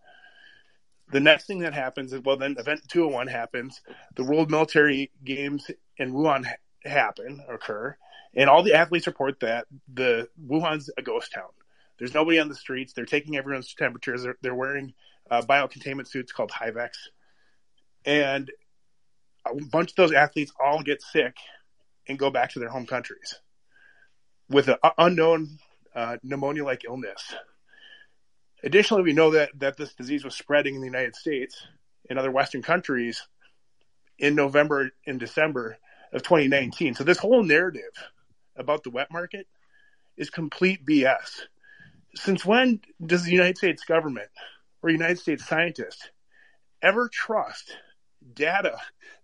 [1.11, 3.81] The next thing that happens is, well, then event 201 happens.
[4.15, 6.45] The World Military Games in Wuhan
[6.83, 7.95] happen, occur,
[8.33, 11.49] and all the athletes report that the Wuhan's a ghost town.
[11.97, 12.93] There's nobody on the streets.
[12.93, 14.23] They're taking everyone's temperatures.
[14.23, 14.93] They're, they're wearing
[15.29, 16.89] uh, biocontainment suits called Tyvek.
[18.05, 18.49] And
[19.45, 21.35] a bunch of those athletes all get sick
[22.07, 23.39] and go back to their home countries
[24.49, 25.59] with an unknown
[25.95, 27.33] uh, pneumonia like illness.
[28.63, 31.65] Additionally, we know that, that this disease was spreading in the United States
[32.09, 33.25] and other Western countries
[34.19, 35.77] in November and December
[36.13, 36.93] of 2019.
[36.93, 37.91] So this whole narrative
[38.55, 39.47] about the wet market
[40.17, 41.41] is complete BS.
[42.15, 44.29] Since when does the United States government
[44.83, 46.09] or United States scientists
[46.81, 47.75] ever trust
[48.33, 48.77] data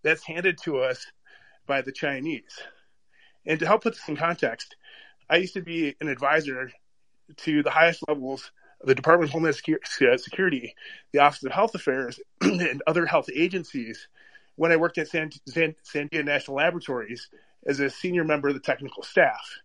[0.04, 1.06] that's handed to us
[1.66, 2.60] by the Chinese?
[3.46, 4.76] And to help put this in context,
[5.30, 6.72] I used to be an advisor
[7.38, 10.76] to the highest levels of the Department of Homeland uh, Security,
[11.12, 14.08] the Office of Health Affairs, and other health agencies
[14.56, 17.30] when I worked at San, San, Sandia National Laboratories
[17.66, 19.62] as a senior member of the technical staff.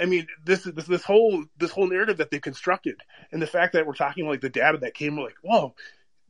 [0.00, 2.96] I mean, this this this whole this whole narrative that they constructed,
[3.30, 5.74] and the fact that we're talking like the data that came, like, whoa,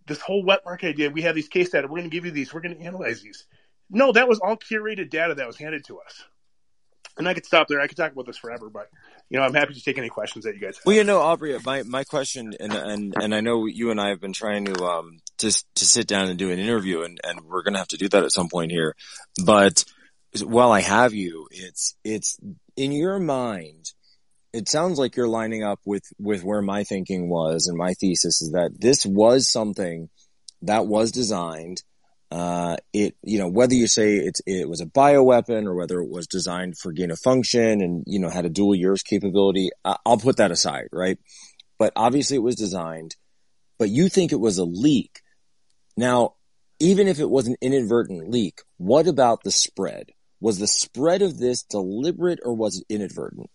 [0.07, 1.11] this whole wet market idea.
[1.11, 1.87] We have these case data.
[1.87, 2.53] We're going to give you these.
[2.53, 3.47] We're going to analyze these.
[3.91, 6.25] No, that was all curated data that was handed to us
[7.17, 7.81] and I could stop there.
[7.81, 8.91] I could talk about this forever, but
[9.31, 10.87] you know, I'm happy to take any questions that you guys have.
[10.87, 14.09] Well, you know, Aubrey, my, my question, and, and, and I know you and I
[14.09, 17.43] have been trying to, um, to, to sit down and do an interview and, and
[17.43, 18.95] we're going to have to do that at some point here.
[19.45, 19.85] But
[20.43, 22.39] while I have you, it's, it's
[22.77, 23.93] in your mind,
[24.55, 28.41] it sounds like you're lining up with, with where my thinking was and my thesis
[28.41, 30.09] is that this was something
[30.63, 31.83] that was designed
[32.35, 36.09] uh, it, you know, whether you say it's, it was a bioweapon or whether it
[36.09, 40.19] was designed for gain of function and, you know, had a dual use capability, I'll
[40.19, 41.17] put that aside, right?
[41.79, 43.15] But obviously it was designed,
[43.79, 45.21] but you think it was a leak.
[45.97, 46.35] Now,
[46.81, 50.11] even if it was an inadvertent leak, what about the spread?
[50.41, 53.49] Was the spread of this deliberate or was it inadvertent?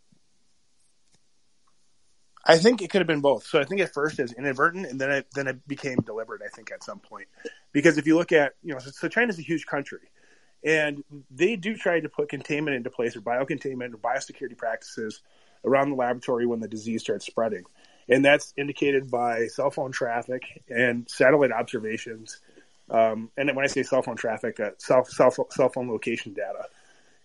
[2.46, 3.46] I think it could have been both.
[3.46, 6.42] So I think at first it was inadvertent, and then it then it became deliberate.
[6.44, 7.28] I think at some point,
[7.72, 10.10] because if you look at you know, so, so China's a huge country,
[10.64, 15.22] and they do try to put containment into place or biocontainment or biosecurity practices
[15.66, 17.64] around the laboratory when the disease starts spreading,
[18.08, 22.40] and that's indicated by cell phone traffic and satellite observations.
[22.90, 26.66] Um, and when I say cell phone traffic, uh, cell, cell, cell phone location data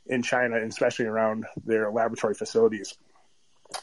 [0.06, 2.98] in China, especially around their laboratory facilities.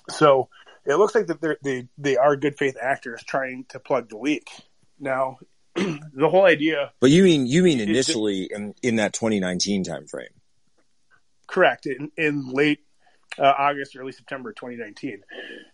[0.10, 0.50] So
[0.86, 4.50] it looks like that they they are good faith actors trying to plug the leak.
[5.00, 5.38] Now,
[5.76, 6.92] the whole idea.
[7.00, 10.28] But you mean you mean initially in in that 2019 timeframe?
[11.48, 11.86] Correct.
[11.86, 12.80] In, in late
[13.38, 15.22] uh, August, early September 2019.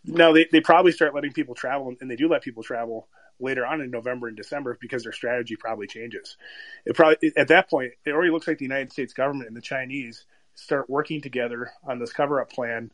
[0.05, 3.07] Now they they probably start letting people travel, and they do let people travel
[3.39, 6.37] later on in November and December because their strategy probably changes.
[6.85, 9.61] It probably at that point it already looks like the United States government and the
[9.61, 12.91] Chinese start working together on this cover up plan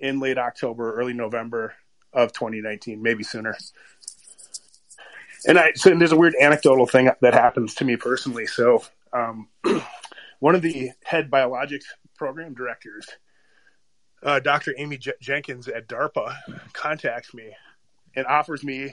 [0.00, 1.74] in late October, early November
[2.12, 3.56] of 2019, maybe sooner.
[5.46, 8.46] And I, so there's a weird anecdotal thing that happens to me personally.
[8.46, 9.48] So, um,
[10.40, 11.84] one of the head biologics
[12.16, 13.06] program directors,
[14.22, 14.74] uh, Dr.
[14.78, 16.34] Amy J- Jenkins at DARPA,
[16.72, 17.52] contacts me
[18.16, 18.92] and offers me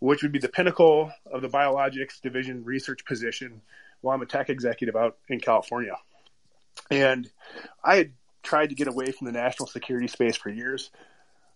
[0.00, 3.60] which would be the pinnacle of the biologics division research position
[4.00, 5.96] while I'm a tech executive out in California.
[6.90, 7.30] And
[7.84, 8.12] I had
[8.42, 10.90] tried to get away from the national security space for years.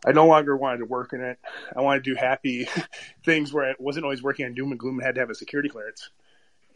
[0.07, 1.39] I no longer wanted to work in it.
[1.75, 2.69] I wanted to do happy
[3.25, 5.35] things where I wasn't always working on doom and gloom and had to have a
[5.35, 6.11] security clearance.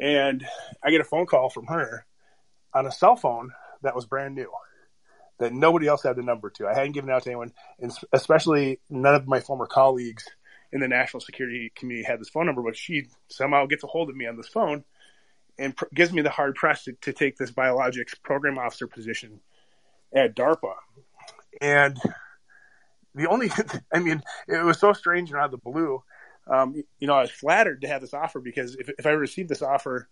[0.01, 0.47] And
[0.83, 2.07] I get a phone call from her
[2.73, 3.53] on a cell phone
[3.83, 4.51] that was brand new
[5.39, 6.67] that nobody else had the number to.
[6.67, 10.25] I hadn't given out to anyone, and especially none of my former colleagues
[10.73, 14.11] in the national security community had this phone number, but she somehow gets a hold
[14.11, 14.85] of me on this phone
[15.59, 19.41] and pr- gives me the hard press to, to, take this biologics program officer position
[20.15, 20.75] at DARPA.
[21.61, 21.99] And
[23.15, 23.51] the only,
[23.93, 26.03] I mean, it was so strange and out of the blue.
[26.47, 29.49] Um, you know, I was flattered to have this offer because if, if I received
[29.49, 30.09] this offer,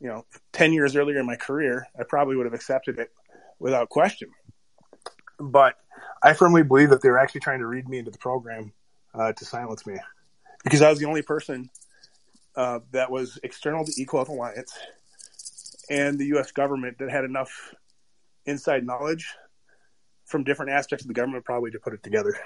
[0.00, 3.10] you know, 10 years earlier in my career, I probably would have accepted it
[3.58, 4.30] without question.
[5.38, 5.74] But
[6.22, 8.72] I firmly believe that they were actually trying to read me into the program
[9.14, 9.96] uh, to silence me
[10.62, 11.70] because I was the only person
[12.56, 14.76] uh, that was external to Equal Health Alliance
[15.90, 16.52] and the U.S.
[16.52, 17.74] government that had enough
[18.46, 19.26] inside knowledge
[20.26, 22.36] from different aspects of the government probably to put it together.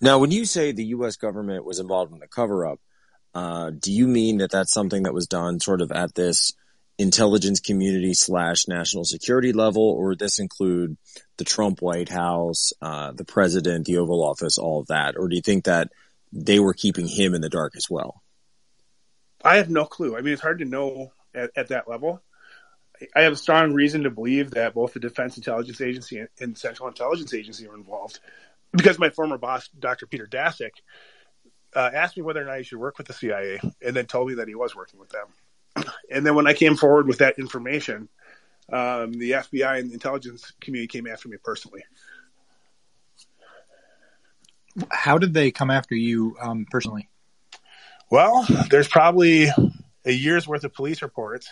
[0.00, 1.16] Now, when you say the U.S.
[1.16, 2.80] government was involved in the cover up,
[3.34, 6.52] uh, do you mean that that's something that was done sort of at this
[6.98, 10.96] intelligence community slash national security level, or this include
[11.38, 15.16] the Trump White House, uh, the president, the Oval Office, all of that?
[15.16, 15.90] Or do you think that
[16.32, 18.22] they were keeping him in the dark as well?
[19.42, 20.16] I have no clue.
[20.16, 22.22] I mean, it's hard to know at, at that level.
[23.14, 26.88] I have a strong reason to believe that both the Defense Intelligence Agency and Central
[26.88, 28.20] Intelligence Agency are involved
[28.72, 30.06] because my former boss, Dr.
[30.06, 30.70] Peter Daszak,
[31.74, 34.28] uh, asked me whether or not I should work with the CIA and then told
[34.28, 35.26] me that he was working with them.
[36.10, 38.08] And then when I came forward with that information,
[38.72, 41.84] um, the FBI and the intelligence community came after me personally.
[44.90, 47.08] How did they come after you um, personally?
[48.10, 49.48] Well, there's probably
[50.04, 51.48] a year's worth of police reports.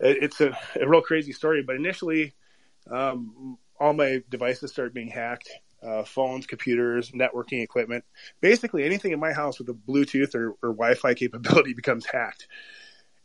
[0.00, 2.34] It's a, a real crazy story, but initially,
[2.90, 5.50] um, all my devices started being hacked.
[5.82, 8.04] Uh, phones, computers, networking equipment,
[8.42, 12.48] basically anything in my house with a Bluetooth or, or Wi-Fi capability becomes hacked.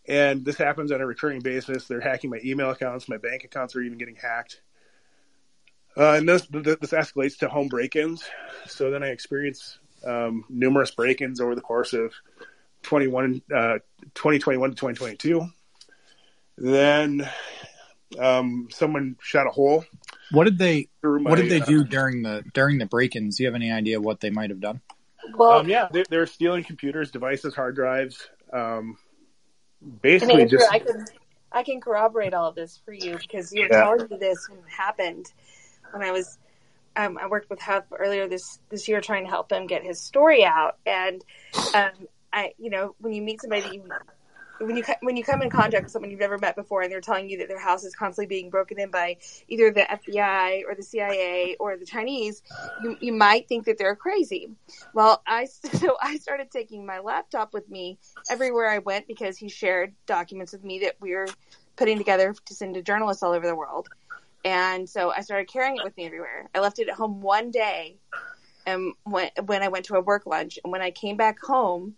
[0.07, 1.85] And this happens on a recurring basis.
[1.85, 4.61] They're hacking my email accounts, my bank accounts are even getting hacked.
[5.97, 8.23] Uh, and this this escalates to home break-ins.
[8.67, 12.13] So then I experience um, numerous break-ins over the course of
[12.83, 13.79] 21, uh,
[14.13, 15.47] 2021 to 2022.
[16.57, 17.29] Then
[18.19, 19.85] um, someone shot a hole.
[20.31, 23.37] What did they my, What did they do uh, during the during the break-ins?
[23.37, 24.81] Do you have any idea what they might have done?
[25.35, 28.29] Well, um, yeah, they, are stealing computers, devices, hard drives.
[28.53, 28.97] Um,
[30.01, 31.05] basically, Andrew, just I can
[31.51, 33.83] I can corroborate all of this for you because you were yeah.
[33.83, 35.31] telling me this when it happened
[35.91, 36.37] when I was
[36.95, 39.99] um, I worked with Huff earlier this this year trying to help him get his
[39.99, 41.23] story out, and
[41.73, 41.91] um,
[42.31, 43.81] I, you know, when you meet somebody,
[44.59, 47.01] when you when you come in contact with someone you've never met before, and they're
[47.01, 50.75] telling you that their house is constantly being broken in by either the FBI or
[50.75, 52.41] the CIA or the Chinese,
[52.81, 54.51] you you might think that they're crazy.
[54.93, 55.45] Well, I
[55.79, 57.97] so I started taking my laptop with me
[58.29, 61.27] everywhere I went because he shared documents with me that we were
[61.75, 63.89] putting together to send to journalists all over the world.
[64.45, 66.49] And so I started carrying it with me everywhere.
[66.53, 67.97] I left it at home one day,
[68.65, 71.95] and when when I went to a work lunch, and when I came back home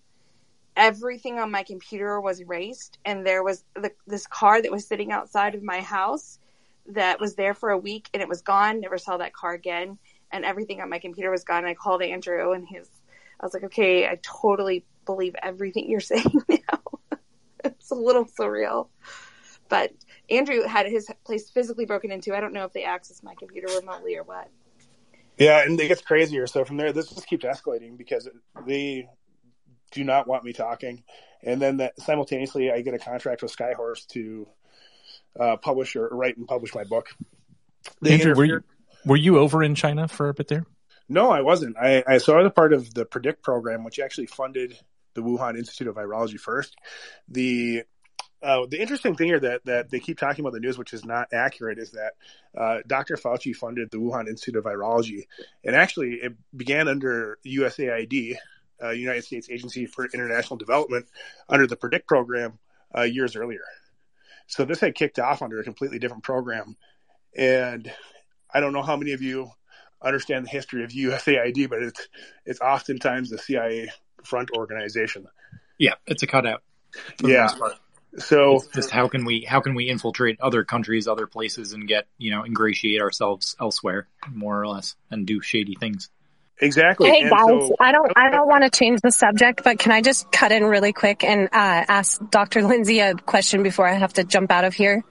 [0.77, 5.11] everything on my computer was erased and there was the, this car that was sitting
[5.11, 6.39] outside of my house
[6.85, 8.79] that was there for a week and it was gone.
[8.79, 9.97] Never saw that car again
[10.31, 11.65] and everything on my computer was gone.
[11.65, 12.87] I called andrew and his
[13.39, 17.19] i was like okay i totally believe everything you're saying now.
[17.65, 18.87] It's a little surreal.
[19.69, 19.91] But
[20.29, 22.35] andrew had his place physically broken into.
[22.35, 24.47] I don't know if they accessed my computer remotely or what.
[25.39, 26.45] Yeah and it gets crazier.
[26.45, 28.29] So from there this just keeps escalating because
[28.67, 29.09] they
[29.91, 31.03] do not want me talking.
[31.43, 34.47] And then that simultaneously, I get a contract with Skyhorse to
[35.39, 37.09] uh, publish or write and publish my book.
[38.05, 38.63] Andrew, were you,
[39.05, 40.65] were you over in China for a bit there?
[41.09, 41.77] No, I wasn't.
[41.77, 44.77] I, I so I was a part of the Predict program, which actually funded
[45.13, 46.75] the Wuhan Institute of Virology first.
[47.29, 47.83] The
[48.43, 51.03] uh, the interesting thing here that, that they keep talking about the news, which is
[51.03, 52.13] not accurate, is that
[52.55, 53.15] uh, Dr.
[53.15, 55.25] Fauci funded the Wuhan Institute of Virology,
[55.63, 58.35] and actually it began under USAID,
[58.83, 61.05] uh, United States Agency for International Development
[61.49, 62.59] under the Predict program
[62.95, 63.63] uh, years earlier.
[64.47, 66.77] So this had kicked off under a completely different program.
[67.35, 67.91] And
[68.53, 69.51] I don't know how many of you
[70.01, 72.07] understand the history of USAID, but it's
[72.45, 73.91] it's oftentimes the CIA
[74.23, 75.27] front organization.
[75.77, 76.63] Yeah, it's a cutout.
[77.23, 77.49] Yeah.
[78.17, 81.87] So it's just how can we how can we infiltrate other countries, other places, and
[81.87, 86.09] get you know ingratiate ourselves elsewhere, more or less, and do shady things.
[86.59, 87.09] Exactly.
[87.09, 89.91] Hey And guys, so, I don't I don't want to change the subject, but can
[89.91, 91.49] I just cut in really quick and uh,
[91.87, 92.63] ask Dr.
[92.63, 95.03] Lindsay a question before I have to jump out of here?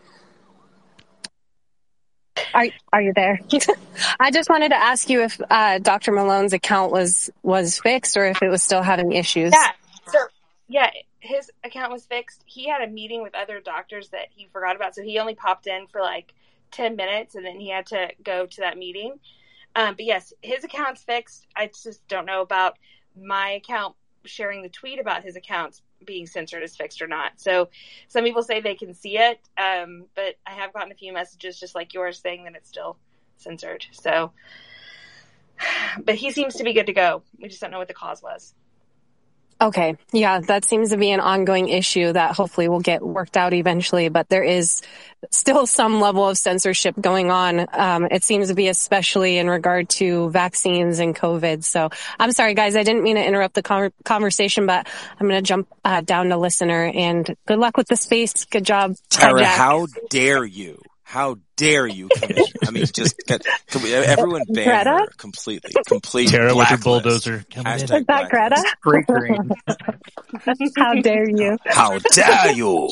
[2.53, 3.41] Are are you there?
[4.21, 6.13] I just wanted to ask you if uh, Dr.
[6.13, 9.53] Malone's account was was fixed or if it was still having issues.
[9.53, 9.71] Yeah.
[10.11, 10.19] So
[10.69, 10.91] yeah,
[11.21, 12.43] his account was fixed.
[12.45, 15.69] He had a meeting with other doctors that he forgot about, so he only popped
[15.69, 16.35] in for like
[16.73, 19.21] ten minutes, and then he had to go to that meeting.
[19.77, 21.47] Um, but yes, his account's fixed.
[21.55, 22.79] I just don't know about
[23.14, 27.33] my account sharing the tweet about his accounts being censored is fixed or not.
[27.37, 27.68] So
[28.09, 31.61] some people say they can see it, um, but I have gotten a few messages
[31.61, 32.97] just like yours saying that it's still
[33.37, 33.87] censored.
[33.93, 34.33] So,
[36.03, 37.22] but he seems to be good to go.
[37.41, 38.55] We just don't know what the cause was.
[39.59, 39.97] Okay.
[40.13, 44.11] Yeah, that seems to be an ongoing issue that hopefully will get worked out eventually,
[44.11, 44.83] but there is
[45.31, 47.67] still some level of censorship going on.
[47.73, 51.65] Um, it seems to be especially in regard to vaccines and COVID.
[51.65, 51.89] So
[52.19, 52.77] I'm sorry, guys.
[52.77, 54.87] I didn't mean to interrupt the con- conversation, but
[55.19, 58.45] I'm going to jump uh, down to listener and good luck with the space.
[58.45, 58.97] Good job.
[59.09, 59.57] Tara, Jack.
[59.57, 60.83] how dare you?
[61.09, 62.45] How dare you come in?
[62.67, 64.91] I mean, just get, can we, everyone ban Greta?
[64.91, 67.73] her completely, complete Tara with your bulldozer coming.
[67.73, 68.67] Hashtag Is that blacklist.
[68.83, 69.45] Greta?
[70.77, 71.59] How dare you?
[71.65, 72.91] How dare you?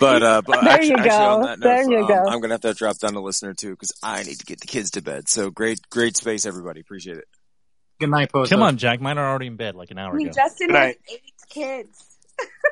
[0.00, 1.42] But uh, but There actually, you go.
[1.44, 2.14] that note, There you um, go.
[2.28, 4.66] I'm gonna have to drop down to listener too because I need to get the
[4.66, 5.28] kids to bed.
[5.28, 6.80] So great, great space, everybody.
[6.80, 7.24] Appreciate it.
[8.00, 8.50] Good night, post.
[8.50, 9.00] Come on, Jack.
[9.02, 10.34] Mine are already in bed like an hour I mean, ago.
[10.34, 12.04] Justin Good has eight kids.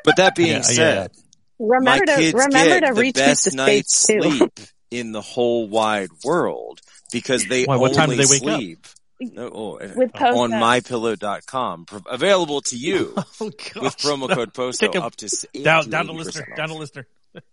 [0.04, 0.62] But that being Yeah, yeah.
[0.62, 1.22] said, my
[1.58, 4.20] Remember to kids remember get to the retweet best the night's too.
[4.22, 4.52] sleep
[4.90, 6.80] in the whole wide world
[7.12, 8.86] because they Why, only what time do they wake sleep.
[9.18, 10.88] No, oh, With post on ups.
[10.90, 15.46] mypillow.com, Pro- available to you Oh with promo code POSTO Take a- up to s-
[15.62, 16.48] down, down to 80% listener.
[16.50, 16.56] off.
[16.56, 17.06] Down to listener.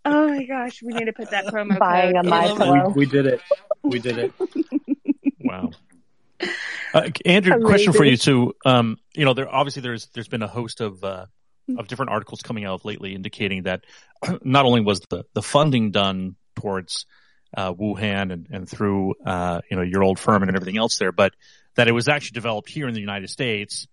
[0.04, 2.26] Oh my gosh, we need to put that promo Buying code.
[2.26, 2.46] a My.
[2.48, 2.88] Pillow.
[2.90, 3.40] We, we did it.
[3.82, 4.32] We did it.
[5.40, 5.70] Wow.
[6.92, 8.54] Uh, Andrew, question for you too.
[8.64, 11.26] Um, you know, there obviously there's there's been a host of uh,
[11.78, 13.84] of different articles coming out lately indicating that
[14.42, 17.06] not only was the the funding done towards
[17.56, 21.12] uh, Wuhan and, and through uh, you know your old firm and everything else there,
[21.12, 21.32] but
[21.76, 23.86] that it was actually developed here in the United States,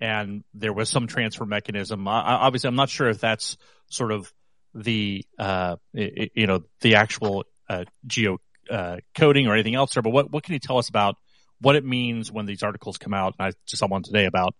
[0.00, 2.06] and there was some transfer mechanism.
[2.08, 3.56] I, obviously, I'm not sure if that's
[3.90, 4.32] sort of
[4.74, 8.38] the uh, you know the actual uh, geo
[8.70, 11.16] uh, coding or anything else there, but what what can you tell us about
[11.60, 13.34] what it means when these articles come out?
[13.38, 14.54] And I just saw one today about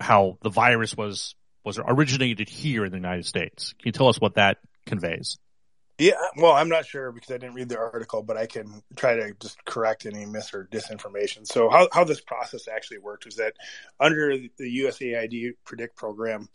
[0.00, 1.34] how the virus was
[1.64, 3.74] was originated here in the United States.
[3.78, 5.38] Can you tell us what that conveys?
[5.98, 9.14] Yeah, well, I'm not sure because I didn't read the article, but I can try
[9.14, 11.46] to just correct any mis or disinformation.
[11.46, 13.54] So, how, how this process actually worked was that
[14.00, 16.48] under the USAID Predict program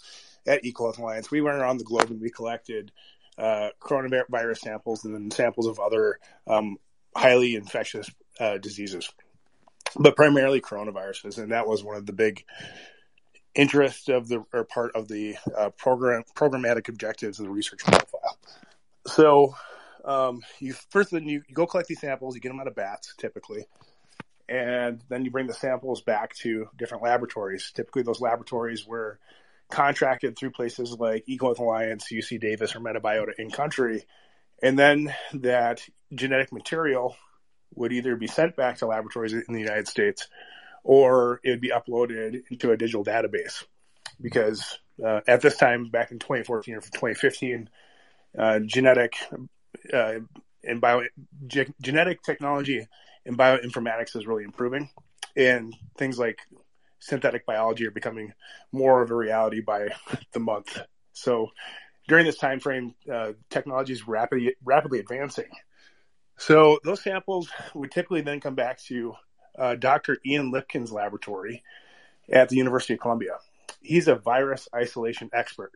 [0.46, 2.92] at Equal Alliance, we went around the globe and we collected
[3.38, 6.78] uh, coronavirus samples and then samples of other um,
[7.16, 9.10] highly infectious uh, diseases,
[9.96, 11.38] but primarily coronaviruses.
[11.38, 12.44] And that was one of the big
[13.58, 18.38] interests of the or part of the uh, program programmatic objectives of the research profile.
[19.08, 19.56] So,
[20.06, 22.76] um, you first then you, you go collect these samples, you get them out of
[22.76, 23.66] bats typically,
[24.48, 27.72] and then you bring the samples back to different laboratories.
[27.74, 29.20] Typically, those laboratories were
[29.70, 34.06] contracted through places like EcoHealth Alliance, UC Davis, or Metabiota in country,
[34.62, 35.82] and then that
[36.14, 37.16] genetic material
[37.76, 40.28] would either be sent back to laboratories in the United States
[40.88, 43.66] or it would be uploaded into a digital database.
[44.22, 47.70] Because uh, at this time, back in 2014 or 2015,
[48.40, 49.16] uh, genetic
[49.94, 50.14] uh,
[50.64, 51.02] and bio
[51.46, 52.88] ge- genetic technology
[53.26, 54.90] and bioinformatics is really improving,
[55.36, 56.40] and things like
[57.00, 58.32] synthetic biology are becoming
[58.72, 59.90] more of a reality by
[60.32, 60.80] the month.
[61.12, 61.50] So
[62.08, 65.50] during this time frame, uh, technology is rapidly rapidly advancing.
[66.38, 69.16] So those samples would typically then come back to
[69.58, 70.18] uh, Dr.
[70.26, 71.64] Ian Lipkin's laboratory
[72.32, 73.38] at the University of Columbia.
[73.82, 75.72] He's a virus isolation expert,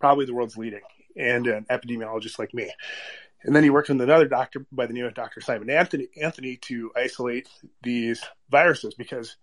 [0.00, 0.80] probably the world's leading,
[1.16, 2.70] and an epidemiologist like me.
[3.44, 5.40] And then he worked with another doctor by the name of Dr.
[5.40, 7.48] Simon Anthony, Anthony to isolate
[7.82, 9.36] these viruses because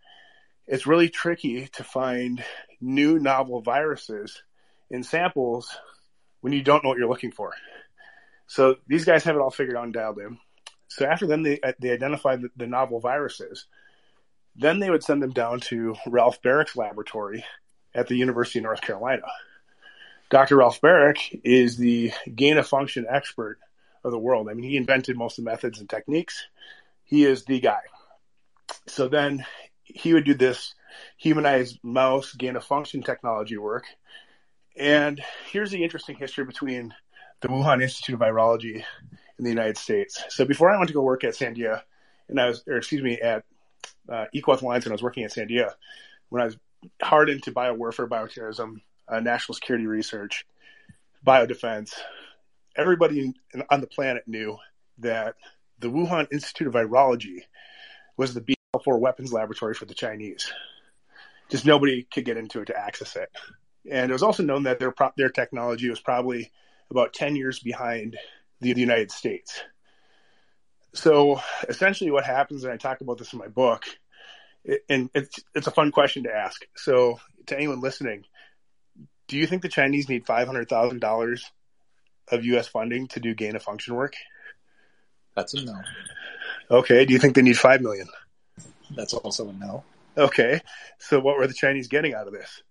[0.68, 2.44] it's really tricky to find
[2.80, 4.42] new novel viruses
[4.90, 5.76] in samples
[6.42, 7.54] when you don't know what you're looking for.
[8.48, 10.38] So these guys have it all figured out and dialed in.
[10.88, 13.66] So after them, they, they identified the, the novel viruses.
[14.60, 17.46] Then they would send them down to Ralph Barrick's laboratory
[17.96, 19.24] at the University of North Carolina.
[20.30, 20.58] Dr.
[20.58, 23.58] Ralph Barrick is the gain of function expert
[24.04, 24.50] of the world.
[24.50, 26.46] I mean, he invented most of the methods and techniques.
[27.04, 27.80] He is the guy.
[28.86, 29.46] So then
[29.84, 30.76] he would do this
[31.18, 33.86] humanized mouse gain of function technology work.
[34.76, 35.22] And
[35.52, 36.94] here's the interesting history between
[37.42, 38.84] the Wuhan Institute of Virology
[39.38, 40.22] in the United States.
[40.30, 41.82] So before I went to go work at Sandia,
[42.28, 43.46] and I was, or excuse me, at
[44.10, 45.74] uh, Equus Alliance when I was working at Sandia,
[46.30, 46.58] when I was
[47.02, 50.46] hard into biowarfare, bioterrorism, uh, national security research,
[51.26, 51.94] biodefense,
[52.76, 53.34] everybody
[53.70, 54.58] on the planet knew
[55.00, 55.36] that
[55.80, 57.42] the Wuhan Institute of Virology
[58.18, 60.52] was the BL4 weapons laboratory for the Chinese.
[61.50, 63.30] Just nobody could get into it to access it.
[63.90, 66.52] And it was also known that their their technology was probably
[66.92, 68.18] about 10 years behind
[68.60, 69.62] the, the United States.
[70.94, 73.84] So essentially what happens, and I talk about this in my book,
[74.90, 76.62] and it's, it's a fun question to ask.
[76.76, 78.26] So to anyone listening,
[79.28, 81.42] do you think the Chinese need $500,000
[82.32, 82.68] of U.S.
[82.68, 84.16] funding to do gain of function work?
[85.36, 85.82] That's a no.
[86.72, 87.06] Okay.
[87.06, 88.08] Do you think they need 5 million?
[88.96, 89.84] That's also a no.
[90.18, 90.62] Okay.
[90.98, 92.64] So what were the Chinese getting out of this?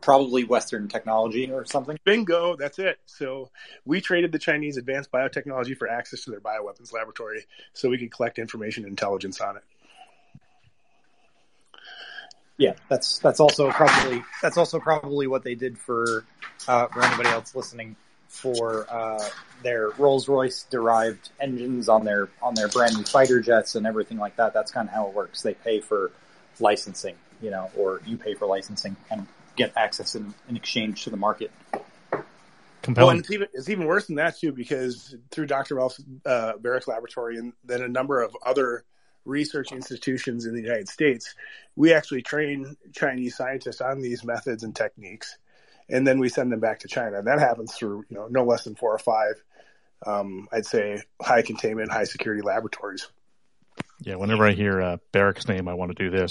[0.00, 1.98] Probably Western technology or something.
[2.04, 2.56] Bingo.
[2.56, 2.98] That's it.
[3.06, 3.50] So
[3.84, 8.10] we traded the Chinese advanced biotechnology for access to their bioweapons laboratory so we could
[8.10, 9.62] collect information and intelligence on it.
[12.56, 16.26] Yeah, that's that's also probably that's also probably what they did for
[16.68, 17.96] uh, for anybody else listening
[18.28, 19.26] for uh,
[19.62, 24.18] their Rolls Royce derived engines on their on their brand new fighter jets and everything
[24.18, 24.52] like that.
[24.52, 25.40] That's kind of how it works.
[25.40, 26.12] They pay for
[26.60, 29.26] licensing, you know, or you pay for licensing and
[29.60, 31.50] get access in, in exchange to the market.
[32.82, 33.06] Compelling.
[33.06, 35.76] Well, and it's even, it's even worse than that too, because through Dr.
[35.76, 38.84] Ralph uh, Barrett's laboratory and then a number of other
[39.24, 41.34] research institutions in the United States,
[41.76, 45.36] we actually train Chinese scientists on these methods and techniques,
[45.90, 47.18] and then we send them back to China.
[47.18, 49.42] And that happens through you know no less than four or five,
[50.06, 53.08] um, I'd say, high containment, high security laboratories.
[54.00, 56.30] Yeah, whenever I hear uh, Barrick's name, I want to do this.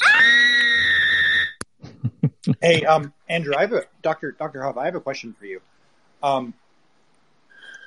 [2.62, 4.78] Hey, um, Andrew, I have a Doctor Doctor Huff.
[4.78, 5.62] I have a question for you.
[6.22, 6.54] Um,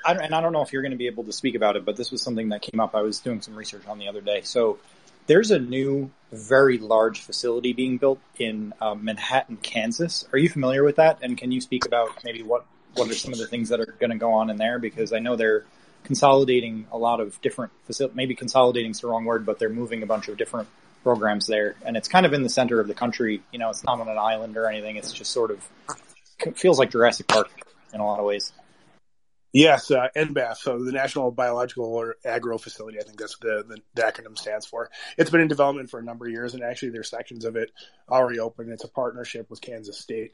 [0.04, 1.84] I and I don't know if you're going to be able to speak about it,
[1.84, 2.94] but this was something that came up.
[2.94, 4.42] I was doing some research on the other day.
[4.42, 4.78] So
[5.26, 10.26] there's a new, very large facility being built in uh, Manhattan, Kansas.
[10.32, 11.18] Are you familiar with that?
[11.22, 13.94] And can you speak about maybe what what are some of the things that are
[13.98, 14.78] going to go on in there?
[14.78, 15.64] Because I know they're
[16.04, 18.16] consolidating a lot of different facilities.
[18.16, 20.68] Maybe consolidating is the wrong word, but they're moving a bunch of different
[21.02, 23.42] programs there, and it's kind of in the center of the country.
[23.52, 24.96] You know, it's not on an island or anything.
[24.96, 25.68] It's just sort of
[26.56, 27.50] feels like Jurassic Park
[27.92, 28.52] in a lot of ways.
[29.52, 33.76] Yes, uh, NBAF, so the National Biological or Agro Facility, I think that's the, the,
[33.92, 34.88] the, acronym stands for.
[35.18, 37.70] It's been in development for a number of years, and actually there's sections of it
[38.08, 38.72] already open.
[38.72, 40.32] It's a partnership with Kansas State.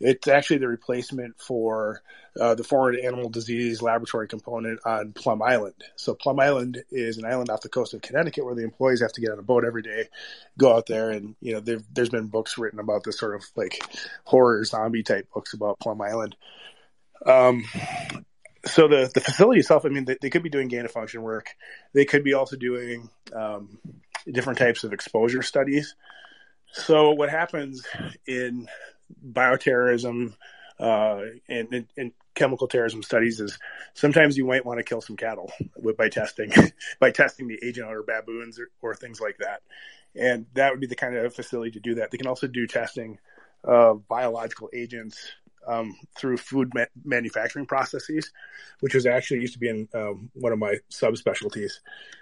[0.00, 2.02] It's actually the replacement for
[2.40, 5.76] uh, the foreign animal disease laboratory component on Plum Island.
[5.96, 9.12] So Plum Island is an island off the coast of Connecticut where the employees have
[9.12, 10.08] to get on a boat every day,
[10.58, 11.60] go out there, and you know
[11.92, 13.80] there's been books written about this sort of like
[14.24, 16.36] horror zombie type books about Plum Island.
[17.24, 17.64] Um,
[18.66, 21.22] so the the facility itself, I mean, they, they, could be doing gain of function
[21.22, 21.50] work.
[21.92, 23.78] They could be also doing um,
[24.30, 25.94] different types of exposure studies.
[26.72, 27.86] So what happens
[28.26, 28.66] in
[29.26, 30.34] bioterrorism
[30.78, 33.56] uh, and, and, chemical terrorism studies is
[33.94, 36.50] sometimes you might want to kill some cattle with, by testing
[36.98, 39.62] by testing the agent or baboons or, or, things like that,
[40.16, 42.10] and that would be the kind of facility to do that.
[42.10, 43.18] They can also do testing
[43.62, 45.32] of biological agents
[45.66, 48.30] um, through food ma- manufacturing processes,
[48.80, 51.74] which was actually used to be in um, one of my subspecialties.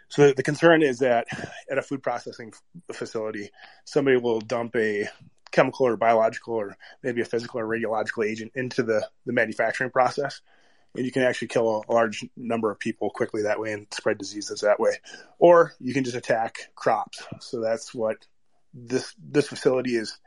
[0.08, 1.26] So the, the, concern is that
[1.70, 2.52] at a food processing
[2.92, 3.50] facility,
[3.84, 5.08] somebody will dump a
[5.52, 10.40] chemical or biological or maybe a physical or radiological agent into the, the manufacturing process.
[10.94, 14.18] And you can actually kill a, large number of people quickly that way and spread
[14.18, 14.92] diseases that way.
[15.38, 17.22] Or you can just attack crops.
[17.40, 18.26] So that's what
[18.74, 20.18] this, this facility is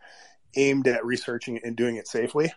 [0.56, 2.52] aimed at researching and doing it safely.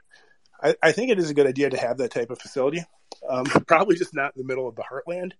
[0.62, 2.84] I, I, think it is a good idea to have that type of facility.
[3.28, 5.32] Um, probably just not in the middle of the heartland.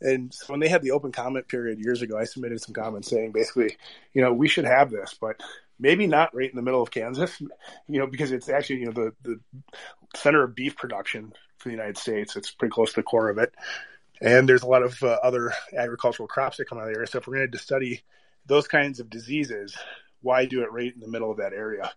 [0.00, 3.32] And when they had the open comment period years ago, I submitted some comments saying
[3.32, 3.76] basically,
[4.12, 5.40] you know, we should have this, but
[5.82, 7.40] maybe not right in the middle of Kansas,
[7.88, 9.40] you know, because it's actually, you know, the, the
[10.14, 12.36] center of beef production for the United States.
[12.36, 13.52] It's pretty close to the core of it.
[14.20, 17.04] And there's a lot of uh, other agricultural crops that come out of there.
[17.06, 18.02] So if we're going to study
[18.46, 19.76] those kinds of diseases,
[20.20, 21.92] why do it right in the middle of that area?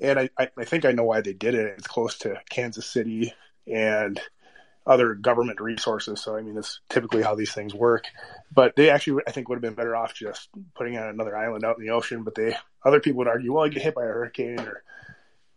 [0.00, 1.74] and I, I think I know why they did it.
[1.76, 3.34] It's close to Kansas City
[3.66, 4.20] and
[4.90, 6.20] other government resources.
[6.20, 8.04] So I mean, it's typically how these things work.
[8.52, 11.64] But they actually, I think, would have been better off just putting on another island
[11.64, 12.24] out in the ocean.
[12.24, 14.82] But they, other people would argue, well, I get hit by a hurricane, or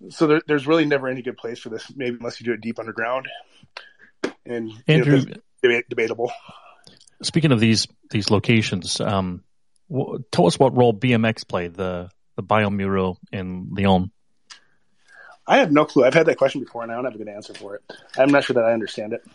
[0.10, 1.92] so there, there's really never any good place for this.
[1.96, 3.28] Maybe unless you do it deep underground.
[4.46, 5.26] And Andrew,
[5.64, 6.32] you know, debatable.
[7.24, 9.44] Speaking of these these locations, um,
[10.32, 14.12] tell us what role BMX played the the Biomuro in Lyon.
[15.46, 16.06] I have no clue.
[16.06, 17.82] I've had that question before, and I don't have a good answer for it.
[18.18, 19.26] I'm not sure that I understand it.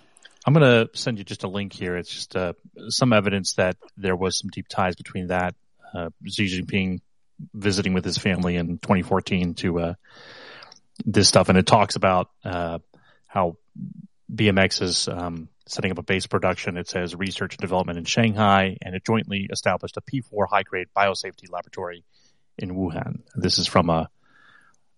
[0.47, 1.97] I'm going to send you just a link here.
[1.97, 2.55] It's just uh,
[2.89, 5.55] some evidence that there was some deep ties between that
[5.95, 7.01] uh, Xi Jinping
[7.55, 9.95] visiting with his family in 2014 to uh,
[11.05, 12.79] this stuff, and it talks about uh,
[13.27, 13.57] how
[14.33, 16.77] BMX is um, setting up a base production.
[16.77, 20.89] It says research and development in Shanghai, and it jointly established a P4 high grade
[20.97, 22.05] biosafety laboratory
[22.59, 23.21] in Wuhan.
[23.37, 24.09] This is from a,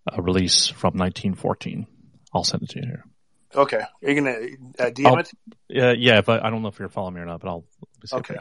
[0.06, 1.86] a release from 1914.
[2.32, 3.05] I'll send it to you here.
[3.55, 3.81] Okay.
[3.81, 4.36] Are you gonna
[4.78, 5.82] uh, DM it?
[5.82, 7.64] Uh, yeah, if I, I don't know if you're following me or not, but I'll.
[8.12, 8.36] okay.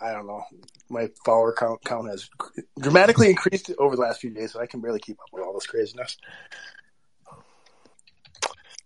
[0.00, 0.42] I, I don't know.
[0.88, 2.30] My follower count count has
[2.78, 5.52] dramatically increased over the last few days, so I can barely keep up with all
[5.52, 6.16] this craziness.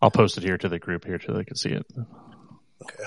[0.03, 1.87] I'll post it here to the group here so they can see it.
[2.83, 3.05] Okay.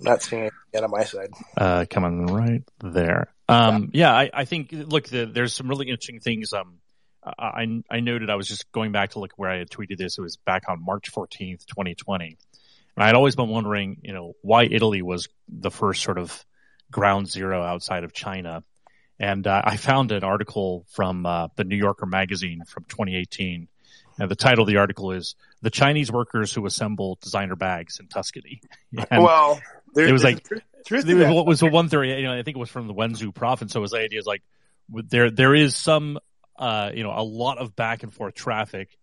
[0.00, 1.30] I'm not seeing it yet on my side.
[1.56, 3.32] Uh, coming right there.
[3.48, 6.52] Um, yeah, I, I think, look, the, there's some really interesting things.
[6.52, 6.78] Um,
[7.24, 10.18] I, I noted I was just going back to look where I had tweeted this.
[10.18, 12.36] It was back on March 14th, 2020.
[12.96, 16.44] And I'd always been wondering, you know, why Italy was the first sort of
[16.90, 18.62] ground zero outside of China.
[19.20, 23.68] And uh, I found an article from uh, the New Yorker magazine from 2018.
[24.20, 28.08] And the title of the article is "The Chinese Workers Who Assemble Designer Bags in
[28.08, 28.60] Tuscany."
[29.10, 29.60] And well,
[29.94, 30.42] there, it was like
[30.86, 32.16] truth, was, was the one theory.
[32.16, 33.72] You know, I think it was from the Wenzhou province.
[33.72, 34.42] So his idea is like
[34.88, 36.18] there there is some
[36.58, 38.96] uh, you know, a lot of back and forth traffic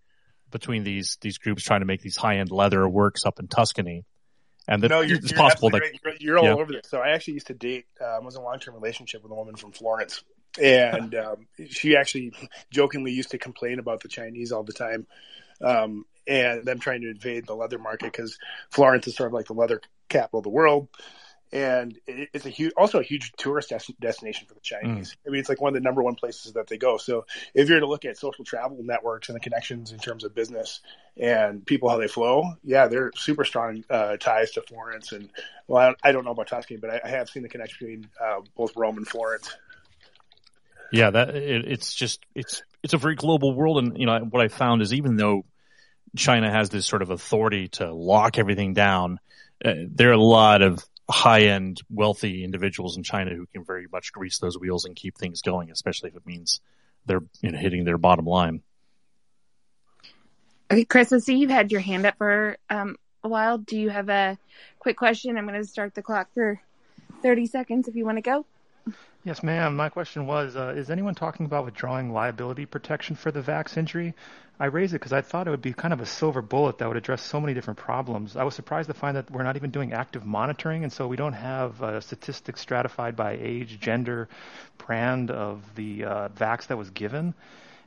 [0.51, 4.05] between these these groups trying to make these high end leather works up in Tuscany.
[4.67, 5.99] And the, no, you're, it's you're possible that right.
[6.03, 6.53] you're, you're, all yeah.
[6.53, 6.89] over this.
[6.89, 7.85] So I actually used to date.
[8.03, 10.23] Um, was in a long term relationship with a woman from Florence,
[10.61, 12.33] and um, she actually
[12.71, 15.05] jokingly used to complain about the Chinese all the time,
[15.61, 18.37] um, and them trying to invade the leather market because
[18.71, 20.89] Florence is sort of like the leather capital of the world
[21.55, 25.11] and it's a huge, also a huge tourist des- destination for the Chinese.
[25.11, 25.15] Mm.
[25.25, 26.97] I mean, it's like one of the number one places that they go.
[26.97, 30.35] So if you're to look at social travel networks and the connections in terms of
[30.35, 30.81] business
[31.15, 35.13] and people how they flow, yeah, they're super strong uh, ties to Florence.
[35.13, 35.29] And
[35.65, 38.09] well, I, I, don't know about Tuscany, but I, I have seen the connection between
[38.21, 39.55] uh, both Rome and Florence.
[40.91, 44.43] Yeah, that it, it's just it's it's a very global world, and you know what
[44.43, 45.45] I found is even though
[46.17, 49.19] China has this sort of authority to lock everything down,
[49.63, 53.87] uh, there are a lot of high end wealthy individuals in China who can very
[53.91, 56.61] much grease those wheels and keep things going, especially if it means
[57.05, 58.61] they're you know, hitting their bottom line.
[60.71, 63.59] Okay, Chris, I see you've had your hand up for um, a while.
[63.59, 64.37] Do you have a
[64.79, 65.37] quick question?
[65.37, 66.59] I'm going to start the clock for
[67.21, 68.45] 30 seconds if you want to go.
[69.23, 69.75] Yes, ma'am.
[69.75, 74.13] My question was, uh, is anyone talking about withdrawing liability protection for the Vax injury?
[74.59, 76.87] I raise it because I thought it would be kind of a silver bullet that
[76.87, 78.35] would address so many different problems.
[78.35, 81.17] I was surprised to find that we're not even doing active monitoring, and so we
[81.17, 84.29] don't have uh, statistics stratified by age, gender,
[84.77, 87.33] brand of the uh, Vax that was given.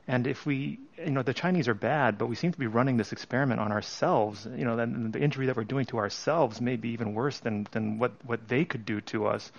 [0.09, 2.97] And if we, you know, the Chinese are bad, but we seem to be running
[2.97, 4.47] this experiment on ourselves.
[4.57, 7.67] You know, then the injury that we're doing to ourselves may be even worse than
[7.69, 9.51] than what what they could do to us.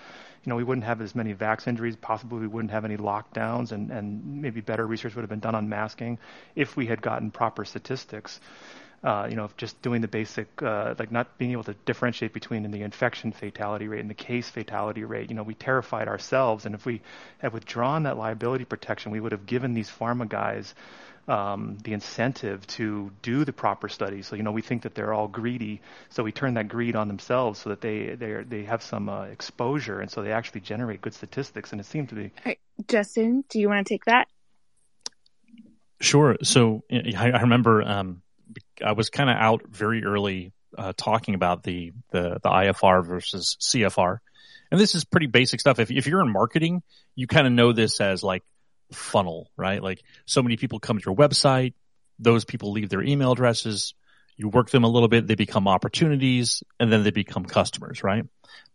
[0.44, 1.94] You know, we wouldn't have as many vax injuries.
[1.94, 5.55] Possibly, we wouldn't have any lockdowns, and and maybe better research would have been done
[5.55, 6.18] on masking
[6.56, 8.40] if we had gotten proper statistics
[9.02, 12.70] uh, you know, just doing the basic, uh, like not being able to differentiate between
[12.70, 15.31] the infection fatality rate and the case fatality rate.
[15.31, 17.01] You know, we terrified ourselves, and if we
[17.39, 20.74] had withdrawn that liability protection, we would have given these pharma guys
[21.28, 24.27] um, the incentive to do the proper studies.
[24.27, 27.09] So, you know, we think that they're all greedy, so we turn that greed on
[27.09, 31.01] themselves so that they they they have some uh, exposure, and so they actually generate
[31.01, 31.72] good statistics.
[31.72, 32.32] And it seemed to be.
[32.44, 32.59] Right.
[32.86, 34.28] Justin, do you want to take that?
[36.01, 36.36] Sure.
[36.43, 37.82] So I, I remember.
[37.82, 38.22] Um,
[38.85, 43.56] I was kind of out very early uh, talking about the, the the IFR versus
[43.60, 44.18] CFR,
[44.70, 45.78] and this is pretty basic stuff.
[45.78, 46.82] If if you're in marketing,
[47.14, 48.43] you kind of know this as like
[48.93, 49.82] funnel, right?
[49.82, 51.74] Like so many people come to your website,
[52.18, 53.94] those people leave their email addresses,
[54.36, 58.24] you work them a little bit, they become opportunities, and then they become customers, right?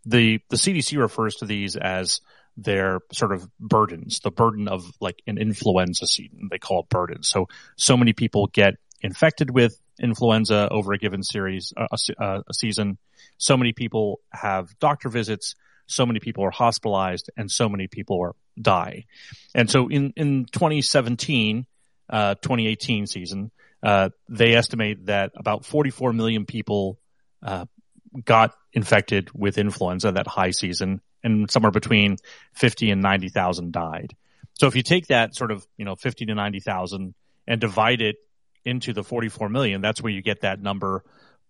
[0.05, 2.21] The the CDC refers to these as
[2.57, 6.47] their sort of burdens, the burden of like an influenza season.
[6.49, 7.23] They call it burden.
[7.23, 7.47] So
[7.77, 8.75] so many people get
[9.05, 11.87] infected with influenza over a given series, uh,
[12.19, 12.97] a, a season.
[13.37, 15.55] So many people have doctor visits.
[15.87, 19.05] So many people are hospitalized and so many people are die.
[19.53, 21.67] And so in, in 2017,
[22.09, 23.51] uh, 2018 season,
[23.83, 26.99] uh, they estimate that about 44 million people,
[27.43, 27.65] uh,
[28.23, 32.17] got infected with influenza that high season and somewhere between
[32.53, 34.15] 50 and 90,000 died.
[34.53, 37.13] So if you take that sort of, you know, 50 to 90,000
[37.47, 38.15] and divide it
[38.65, 41.03] into the 44 million, that's where you get that number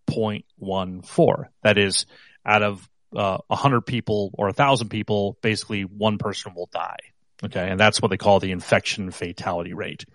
[0.08, 1.46] 0.14.
[1.64, 2.06] That is
[2.46, 6.98] out of uh, 100 people or 1,000 people, basically one person will die.
[7.44, 7.70] Okay.
[7.70, 10.06] And that's what they call the infection fatality rate.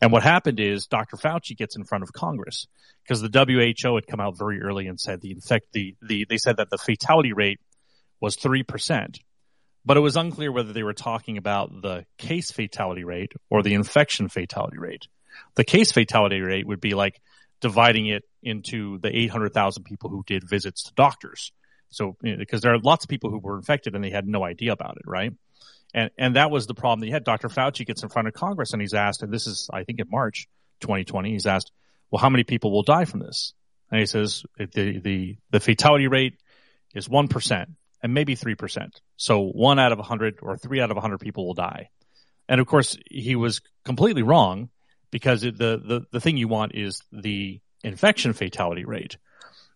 [0.00, 1.16] And what happened is Dr.
[1.16, 2.66] Fauci gets in front of Congress
[3.02, 6.36] because the WHO had come out very early and said the infect, the, the, they
[6.36, 7.60] said that the fatality rate
[8.20, 9.18] was 3%,
[9.84, 13.74] but it was unclear whether they were talking about the case fatality rate or the
[13.74, 15.06] infection fatality rate.
[15.54, 17.20] The case fatality rate would be like
[17.60, 21.52] dividing it into the 800,000 people who did visits to doctors.
[21.90, 24.72] So, because there are lots of people who were infected and they had no idea
[24.72, 25.32] about it, right?
[25.94, 27.24] And, and that was the problem that he had.
[27.24, 27.48] Dr.
[27.48, 30.06] Fauci gets in front of Congress and he's asked, and this is, I think in
[30.10, 30.48] March
[30.80, 31.72] 2020, he's asked,
[32.10, 33.54] well, how many people will die from this?
[33.90, 36.34] And he says the, the, the fatality rate
[36.94, 37.66] is 1%
[38.02, 38.90] and maybe 3%.
[39.16, 41.90] So one out of 100 or three out of 100 people will die.
[42.48, 44.68] And of course, he was completely wrong
[45.16, 49.16] because the, the, the thing you want is the infection fatality rate.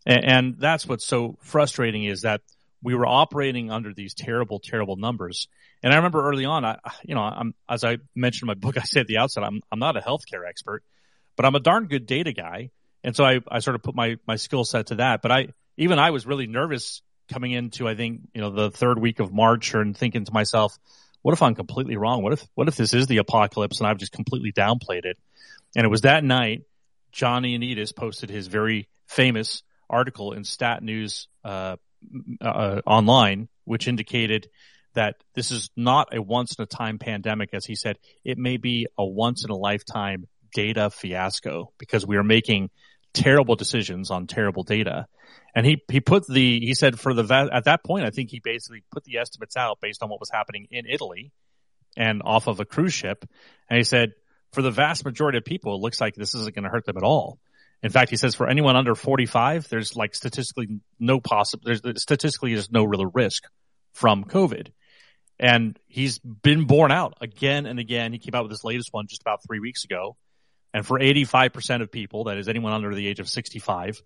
[0.05, 2.43] And, and that's what's so frustrating is that
[2.83, 5.49] we were operating under these terrible, terrible numbers.
[5.83, 8.77] And I remember early on, I, you know, I'm, as I mentioned in my book,
[8.83, 10.85] I said at the outset, I'm, I'm not a healthcare expert,
[11.37, 12.69] but I'm a darn good data guy.
[13.03, 15.23] And so I, I sort of put my, my skill set to that.
[15.23, 15.49] But I,
[15.79, 17.01] even I was really nervous
[17.33, 20.77] coming into, I think, you know, the third week of March and thinking to myself,
[21.23, 22.23] what if I'm completely wrong?
[22.23, 25.19] What if, what if this is the apocalypse and I've just completely downplayed it?
[25.77, 26.63] And it was that night,
[27.13, 31.77] John Ioannidis posted his very famous article in Stat News, uh,
[32.41, 34.49] uh, online, which indicated
[34.95, 37.97] that this is not a once in a time pandemic, as he said.
[38.25, 42.71] It may be a once in a lifetime data fiasco because we are making
[43.13, 45.07] terrible decisions on terrible data.
[45.55, 48.41] And he, he put the, he said for the, at that point, I think he
[48.41, 51.33] basically put the estimates out based on what was happening in Italy
[51.97, 53.29] and off of a cruise ship.
[53.69, 54.13] And he said,
[54.53, 56.97] for the vast majority of people, it looks like this isn't going to hurt them
[56.97, 57.39] at all.
[57.83, 62.55] In fact, he says for anyone under 45, there's like statistically no possible, there's statistically
[62.55, 63.45] there's no real risk
[63.93, 64.69] from COVID.
[65.39, 68.13] And he's been borne out again and again.
[68.13, 70.17] He came out with this latest one just about three weeks ago.
[70.73, 74.03] And for 85% of people, that is anyone under the age of 65,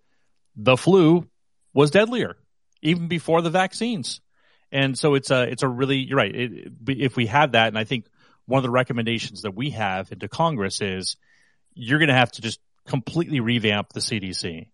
[0.55, 1.27] the flu
[1.73, 2.37] was deadlier
[2.81, 4.21] even before the vaccines.
[4.71, 6.35] And so it's a, it's a really, you're right.
[6.35, 8.07] It, if we had that, and I think
[8.45, 11.17] one of the recommendations that we have into Congress is
[11.73, 14.67] you're going to have to just completely revamp the CDC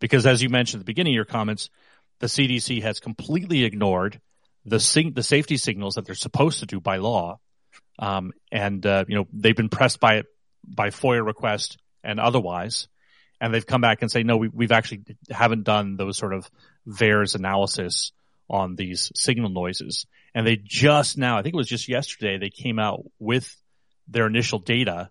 [0.00, 1.70] because as you mentioned at the beginning of your comments,
[2.18, 4.20] the CDC has completely ignored
[4.64, 7.38] the sing- the safety signals that they're supposed to do by law.
[7.98, 10.26] Um, and, uh, you know, they've been pressed by it
[10.66, 12.88] by FOIA request and otherwise.
[13.40, 16.48] And they've come back and say, no, we, we've actually haven't done those sort of
[16.88, 18.12] VAERS analysis
[18.48, 20.06] on these signal noises.
[20.34, 23.56] And they just now, I think it was just yesterday, they came out with
[24.08, 25.10] their initial data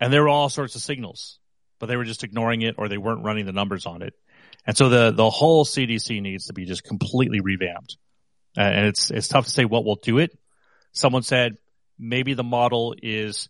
[0.00, 1.38] and there were all sorts of signals
[1.82, 4.14] but they were just ignoring it or they weren't running the numbers on it.
[4.64, 7.96] And so the, the whole CDC needs to be just completely revamped.
[8.56, 10.30] Uh, and it's, it's tough to say what will do it.
[10.92, 11.56] Someone said
[11.98, 13.48] maybe the model is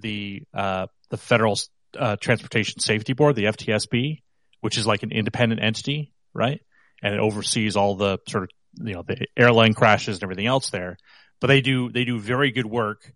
[0.00, 1.58] the, uh, the federal,
[1.98, 4.22] uh, transportation safety board, the FTSB,
[4.60, 6.60] which is like an independent entity, right?
[7.02, 8.50] And it oversees all the sort of,
[8.86, 10.96] you know, the airline crashes and everything else there.
[11.40, 13.12] But they do, they do very good work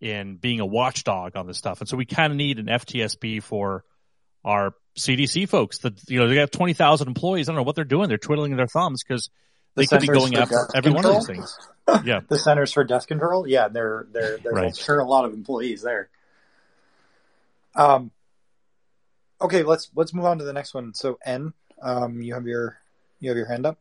[0.00, 1.80] in being a watchdog on this stuff.
[1.80, 3.84] And so we kind of need an FTSB for
[4.44, 7.48] our CDC folks that, you know, they have 20,000 employees.
[7.48, 8.08] I don't know what they're doing.
[8.08, 9.28] They're twiddling their thumbs because
[9.74, 11.14] they the could be going after every control?
[11.14, 11.58] one of these things.
[12.04, 12.20] Yeah.
[12.28, 13.46] the Centers for Death Control.
[13.48, 13.68] Yeah.
[13.68, 14.76] There, there, there's right.
[14.76, 16.10] sure a lot of employees there.
[17.78, 18.10] Um,
[19.40, 19.62] okay.
[19.62, 20.92] Let's, let's move on to the next one.
[20.92, 22.78] So N, um, you have your,
[23.20, 23.78] you have your hand up.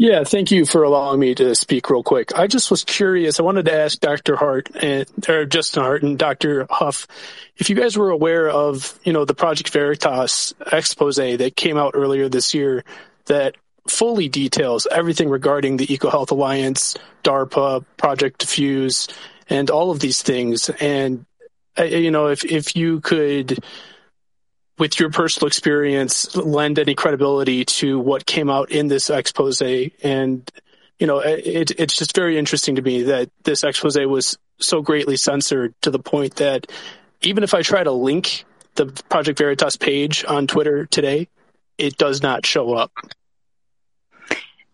[0.00, 2.34] Yeah, thank you for allowing me to speak real quick.
[2.34, 3.38] I just was curious.
[3.38, 4.34] I wanted to ask Dr.
[4.34, 6.66] Hart and or Justin Hart and Dr.
[6.70, 7.06] Huff
[7.58, 11.92] if you guys were aware of, you know, the Project Veritas expose that came out
[11.94, 12.82] earlier this year
[13.26, 13.56] that
[13.86, 19.06] fully details everything regarding the EcoHealth Alliance, DARPA, Project Diffuse,
[19.50, 20.70] and all of these things.
[20.80, 21.26] And
[21.78, 23.62] Uh, you know, if if you could
[24.80, 29.60] with your personal experience, lend any credibility to what came out in this expose.
[29.60, 30.50] And,
[30.98, 35.18] you know, it, it's just very interesting to me that this expose was so greatly
[35.18, 36.66] censored to the point that
[37.20, 41.28] even if I try to link the Project Veritas page on Twitter today,
[41.76, 42.90] it does not show up.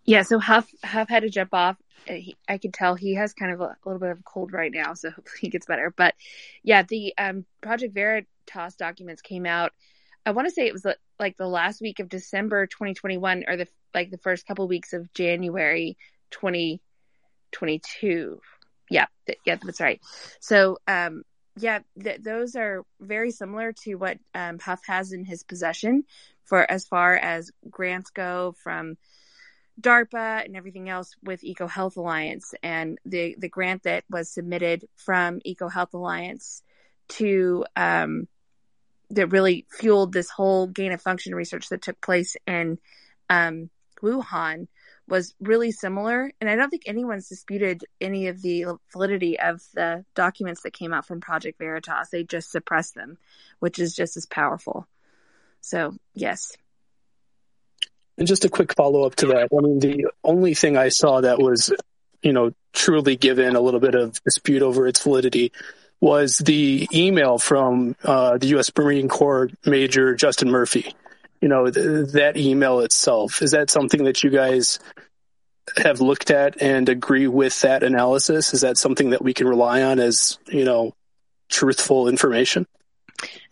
[0.05, 1.77] Yeah, so Huff Huff had to jump off.
[2.09, 4.23] Uh, he, I could tell he has kind of a, a, little bit of a
[4.23, 5.93] cold right now, so hopefully he gets better.
[5.97, 6.15] But
[6.63, 9.73] yeah, the um, Project Veritas documents came out
[10.27, 10.85] I want to say it was
[11.21, 15.13] like the last week of December 2021 or the like the first couple weeks of
[15.15, 15.97] January
[16.33, 18.41] 2022.
[18.91, 20.01] Yeah, th- yeah, that's right.
[20.41, 21.23] So, um,
[21.57, 26.03] yeah, th- those are very similar to what um, Huff has in his possession
[26.45, 28.97] for as far as grants go from
[29.81, 35.41] DARPA and everything else with EcoHealth Alliance and the the grant that was submitted from
[35.47, 36.63] EcoHealth Alliance
[37.09, 38.27] to um,
[39.11, 42.79] that really fueled this whole gain of function research that took place in
[43.29, 43.71] um,
[44.03, 44.69] Wuhan
[45.09, 46.33] was really similar.
[46.41, 50.93] And I don't think anyone's disputed any of the validity of the documents that came
[50.93, 52.09] out from Project Veritas.
[52.11, 53.19] They just suppressed them,
[53.61, 54.89] which is just as powerful.
[55.61, 56.57] So, yes.
[58.19, 59.49] And just a quick follow up to that.
[59.53, 61.73] I mean, the only thing I saw that was,
[62.23, 65.53] you know, truly given a little bit of dispute over its validity
[66.01, 68.71] was the email from uh, the U.S.
[68.77, 70.95] Marine Corps Major Justin Murphy.
[71.41, 74.79] You know, th- that email itself, is that something that you guys
[75.77, 78.55] have looked at and agree with that analysis?
[78.55, 80.95] Is that something that we can rely on as, you know,
[81.49, 82.67] truthful information?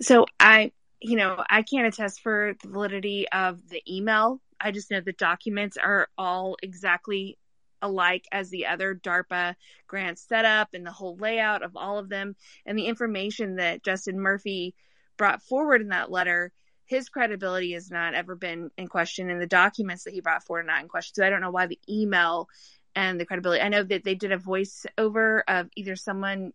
[0.00, 4.40] So I, you know, I can't attest for the validity of the email.
[4.64, 7.38] I just know the documents are all exactly
[7.82, 9.54] alike as the other DARPA
[9.86, 12.34] grant setup and the whole layout of all of them.
[12.64, 14.74] And the information that Justin Murphy
[15.18, 16.50] brought forward in that letter,
[16.86, 20.64] his credibility has not ever been in question, and the documents that he brought forward
[20.64, 21.14] are not in question.
[21.14, 22.48] So I don't know why the email
[22.96, 23.60] and the credibility.
[23.60, 26.52] I know that they did a voiceover of either someone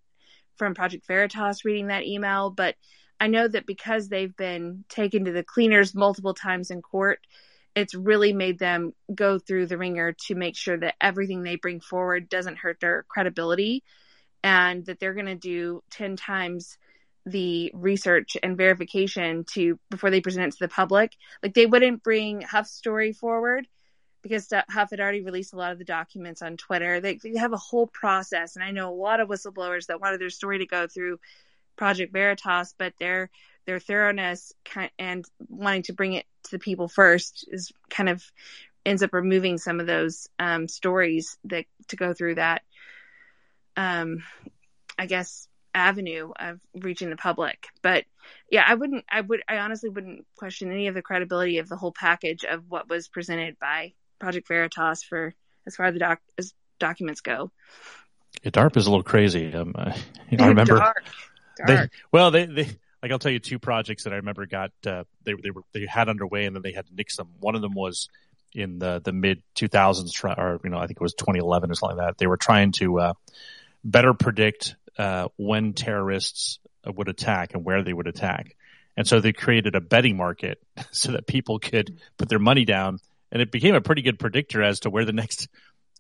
[0.56, 2.76] from Project Veritas reading that email, but
[3.20, 7.20] I know that because they've been taken to the cleaners multiple times in court,
[7.76, 11.80] it's really made them go through the ringer to make sure that everything they bring
[11.80, 13.84] forward doesn't hurt their credibility
[14.44, 16.78] and that they're going to do 10 times
[17.26, 21.16] the research and verification to before they present it to the public.
[21.44, 23.68] Like they wouldn't bring huff's story forward
[24.22, 27.00] because huff had already released a lot of the documents on twitter.
[27.00, 30.20] They, they have a whole process and i know a lot of whistleblowers that wanted
[30.20, 31.20] their story to go through
[31.78, 33.30] project veritas but they're
[33.70, 34.52] their thoroughness
[34.98, 38.24] and wanting to bring it to the people first is kind of
[38.84, 42.64] ends up removing some of those um, stories that to go through that
[43.78, 44.24] um,
[44.98, 48.06] i guess avenue of reaching the public but
[48.50, 51.78] yeah i wouldn't i would i honestly wouldn't question any of the credibility of the
[51.78, 55.36] whole package of what was presented by project veritas for
[55.68, 57.52] as far as the doc as documents go
[58.44, 59.54] yeah, DARP is a little crazy.
[59.54, 60.00] Um, I,
[60.40, 60.78] I remember.
[60.78, 61.04] Dark.
[61.58, 61.68] Dark.
[61.68, 62.70] They, well, they, they
[63.02, 65.86] like I'll tell you two projects that I remember got uh, they they were they
[65.86, 67.30] had underway and then they had to nix them.
[67.40, 68.10] One of them was
[68.54, 71.98] in the the mid 2000s or you know I think it was 2011 or something
[71.98, 72.18] like that.
[72.18, 73.14] They were trying to uh,
[73.84, 78.56] better predict uh, when terrorists would attack and where they would attack.
[78.98, 80.62] And so they created a betting market
[80.92, 83.00] so that people could put their money down
[83.32, 85.48] and it became a pretty good predictor as to where the next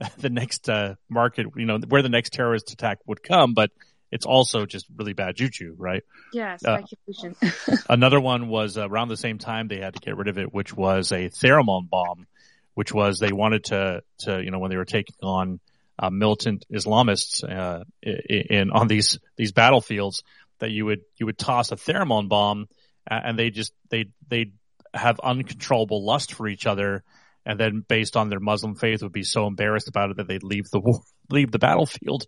[0.17, 3.71] the next uh, market, you know, where the next terrorist attack would come, but
[4.11, 6.03] it's also just really bad juju, right?
[6.33, 7.35] Yeah, speculation.
[7.41, 10.53] Uh, another one was around the same time they had to get rid of it,
[10.53, 12.27] which was a pheromone bomb,
[12.73, 15.59] which was they wanted to to you know when they were taking on
[15.97, 20.23] uh, militant Islamists uh, in, in on these these battlefields
[20.59, 22.67] that you would you would toss a pheromone bomb
[23.07, 24.51] and they just they they
[24.93, 27.03] have uncontrollable lust for each other
[27.45, 30.43] and then based on their Muslim faith would be so embarrassed about it that they'd
[30.43, 32.25] leave the war, leave the battlefield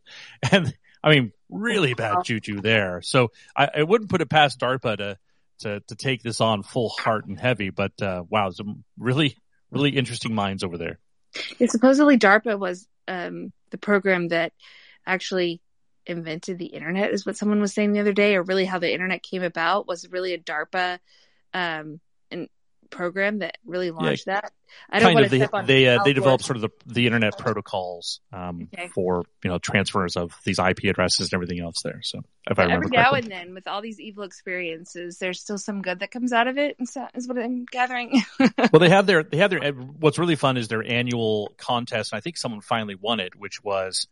[0.52, 3.02] and I mean, really bad juju there.
[3.02, 5.18] So I, I wouldn't put it past DARPA to,
[5.60, 9.38] to, to take this on full heart and heavy, but, uh, wow, some really,
[9.69, 10.99] really interesting minds over there.
[11.60, 14.53] Yeah, supposedly DARPA was, um, the program that
[15.06, 15.61] actually
[16.06, 18.91] invented the internet is what someone was saying the other day, or really how the
[18.91, 20.99] internet came about was really a DARPA,
[21.53, 21.99] um,
[22.91, 24.53] program that really launched yeah, that.
[24.89, 25.31] I don't kind of.
[25.31, 28.88] They they, uh, they developed sort of the the internet protocols um, okay.
[28.89, 32.01] for you know transfers of these IP addresses and everything else there.
[32.03, 35.57] So if I remember every now and then, with all these evil experiences, there's still
[35.57, 36.77] some good that comes out of it.
[36.80, 38.22] Is what I'm gathering.
[38.39, 39.72] well, they have their they have their.
[39.72, 43.63] What's really fun is their annual contest, and I think someone finally won it, which
[43.63, 44.07] was.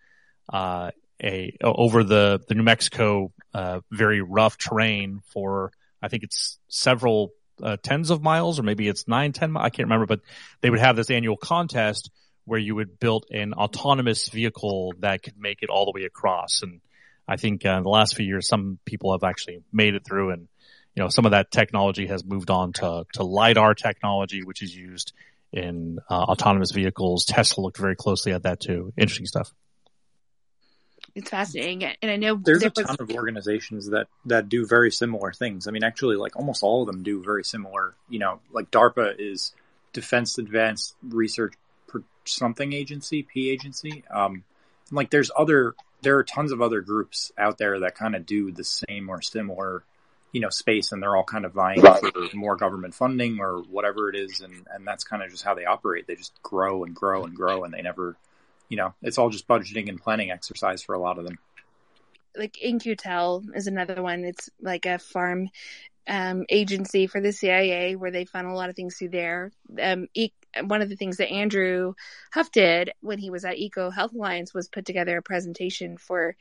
[0.52, 0.90] Uh,
[1.22, 7.32] a over the the New Mexico uh, very rough terrain for I think it's several
[7.62, 9.56] uh, tens of miles, or maybe it's nine, ten.
[9.58, 10.22] I can't remember, but
[10.62, 12.10] they would have this annual contest
[12.46, 16.62] where you would build an autonomous vehicle that could make it all the way across.
[16.64, 16.82] And
[17.28, 20.32] I think uh, in the last few years, some people have actually made it through,
[20.32, 20.48] and
[20.96, 24.76] you know, some of that technology has moved on to to lidar technology, which is
[24.76, 25.14] used
[25.52, 27.26] in uh, autonomous vehicles.
[27.26, 28.94] Tesla looked very closely at that too.
[28.98, 29.54] Interesting stuff
[31.16, 34.92] it's fascinating, and I know there's there a ton of organizations that that do very
[34.92, 35.68] similar things.
[35.68, 37.96] I mean, actually, like almost all of them do very similar.
[38.10, 39.54] You know, like DARPA is
[39.94, 41.54] Defense Advanced Research
[42.26, 44.04] something agency, P agency.
[44.10, 44.44] Um,
[44.92, 48.52] like there's other, there are tons of other groups out there that kind of do
[48.52, 49.84] the same or similar
[50.32, 54.10] you know, space and they're all kind of vying for more government funding or whatever
[54.10, 54.42] it is.
[54.42, 56.06] And, and that's kind of just how they operate.
[56.06, 58.16] They just grow and grow and grow and they never,
[58.70, 61.38] you know, it's all just budgeting and planning exercise for a lot of them.
[62.36, 64.24] Like In-Q-Tel is another one.
[64.24, 65.50] It's like a farm
[66.08, 69.52] um, agency for the CIA where they funnel a lot of things through there.
[69.82, 70.32] Um, e-
[70.64, 71.94] one of the things that Andrew
[72.32, 76.36] Huff did when he was at Eco Health Alliance was put together a presentation for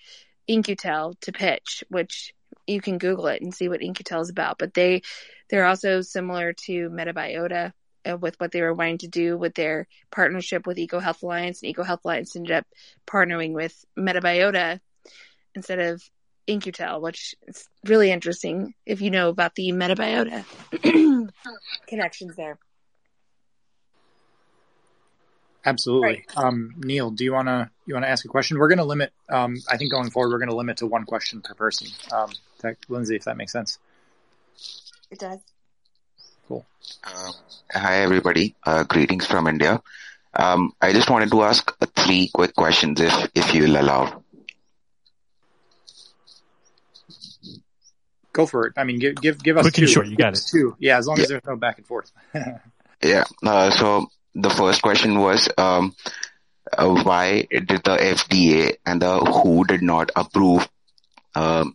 [0.46, 2.34] In-Q-Tel to pitch, which
[2.66, 4.58] you can Google it and see what In-Q-Tel is about.
[4.58, 5.02] But they
[5.50, 7.72] they're also similar to Metabiota
[8.16, 11.62] with what they were wanting to do with their partnership with EcoHealth Alliance.
[11.62, 12.66] And EcoHealth Alliance ended up
[13.06, 14.80] partnering with Metabiota
[15.54, 16.02] instead of
[16.46, 20.44] In-Q-Tel, which is really interesting if you know about the Metabiota
[21.86, 22.58] connections there.
[25.64, 26.08] Absolutely.
[26.08, 26.24] Right.
[26.36, 28.58] Um, Neil, do you want to you want to ask a question?
[28.58, 29.12] We're going to limit.
[29.28, 31.88] Um, I think going forward, we're going to limit to one question per person.
[32.10, 32.30] Um,
[32.88, 33.78] Lindsay, if that makes sense.
[35.10, 35.40] It does.
[36.48, 36.64] Cool.
[37.04, 37.32] Uh,
[37.70, 38.54] hi, everybody.
[38.64, 39.82] Uh, greetings from India.
[40.32, 44.22] Um, I just wanted to ask three quick questions, if if you will allow.
[48.32, 48.72] Go for it.
[48.78, 49.82] I mean, give give give us quick two.
[49.82, 50.06] and short.
[50.06, 50.40] You got it.
[50.50, 50.74] Two.
[50.78, 51.24] Yeah, as long yeah.
[51.24, 52.10] as there's no back and forth.
[53.02, 53.24] yeah.
[53.44, 55.94] Uh, so the first question was um,
[56.72, 60.66] uh, why did the FDA and the WHO did not approve uh,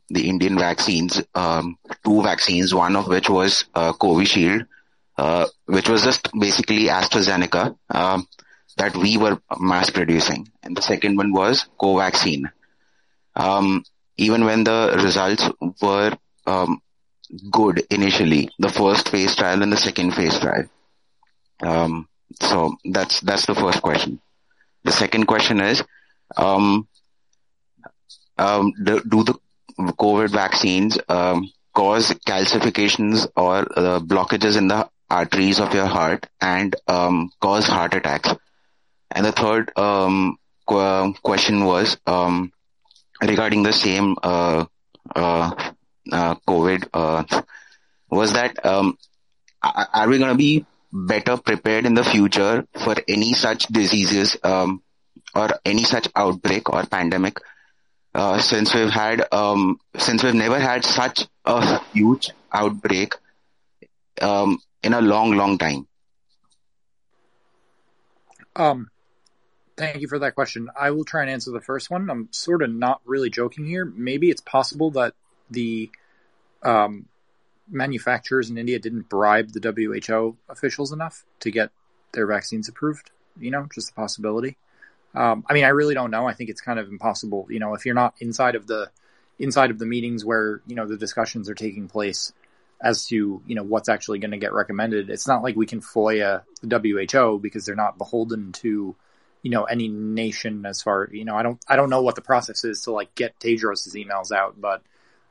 [0.10, 4.68] the Indian vaccines, um, two vaccines, one of which was uh, Covishield,
[5.18, 8.28] uh, which was just basically AstraZeneca um,
[8.78, 12.52] that we were mass producing, and the second one was Covaxin.
[13.36, 13.84] Um,
[14.18, 15.50] even when the results
[15.82, 16.82] were um,
[17.52, 20.66] good initially, the first phase trial and the second phase trial.
[21.62, 22.08] Um,
[22.42, 24.20] so that's that's the first question.
[24.84, 25.84] The second question is,
[26.36, 26.88] um,
[28.38, 29.36] um, do, do, the
[29.80, 36.76] COVID vaccines um, cause calcifications or uh, blockages in the arteries of your heart and
[36.88, 38.30] um, cause heart attacks?
[39.12, 42.52] And the third um, qu- question was um,
[43.22, 44.66] regarding the same uh,
[45.16, 45.72] uh,
[46.12, 46.88] uh COVID.
[46.94, 47.42] Uh,
[48.10, 48.98] was that um,
[49.62, 54.84] are we going to be better prepared in the future for any such diseases um,
[55.34, 57.38] or any such outbreak or pandemic
[58.14, 63.16] uh, since we've had um, since we've never had such a huge outbreak
[64.22, 65.88] um, in a long long time
[68.56, 68.90] um
[69.76, 72.62] thank you for that question i will try and answer the first one i'm sort
[72.62, 75.16] of not really joking here maybe it's possible that
[75.50, 75.90] the
[76.62, 77.06] um,
[77.70, 81.72] manufacturers in India didn't bribe the WHO officials enough to get
[82.14, 83.12] their vaccines approved.
[83.40, 84.58] You know, just a possibility.
[85.16, 86.28] Um, I mean, I really don't know.
[86.28, 87.48] I think it's kind of impossible.
[87.50, 88.90] You know, if you're not inside of the
[89.40, 92.32] inside of the meetings where you know the discussions are taking place
[92.82, 95.82] as to you know what's actually going to get recommended, it's not like we can
[95.82, 98.96] FOIA the WHO because they're not beholden to
[99.42, 101.36] you know any nation as far you know.
[101.36, 104.60] I don't I don't know what the process is to like get Tedros's emails out,
[104.60, 104.82] but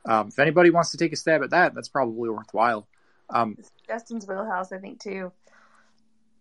[0.05, 2.87] um, if anybody wants to take a stab at that, that's probably worthwhile.
[3.29, 3.57] Um,
[3.87, 5.31] Justin's wheelhouse, I think, too.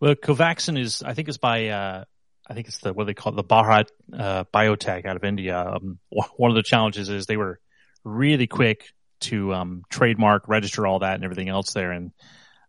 [0.01, 2.05] Well, Covaxin is, I think it's by, uh,
[2.53, 5.59] I think it's the, what they call it, the Bharat uh, Biotech out of India.
[5.59, 5.99] Um,
[6.37, 7.59] one of the challenges is they were
[8.05, 11.93] really quick to um, trademark, register all that and everything else there.
[11.93, 12.13] And,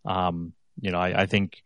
[0.05, 1.61] um, you know, I, I think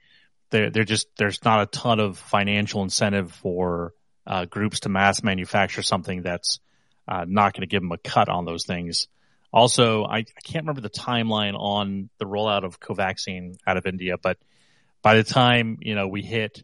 [0.50, 3.94] they're, they're just, there's not a ton of financial incentive for
[4.26, 6.60] uh, groups to mass manufacture something that's
[7.08, 9.10] uh, not going to give them a cut on those things.
[9.54, 14.16] Also, I, I, can't remember the timeline on the rollout of Covaxin out of India,
[14.22, 14.38] but
[15.04, 16.64] by the time you know we hit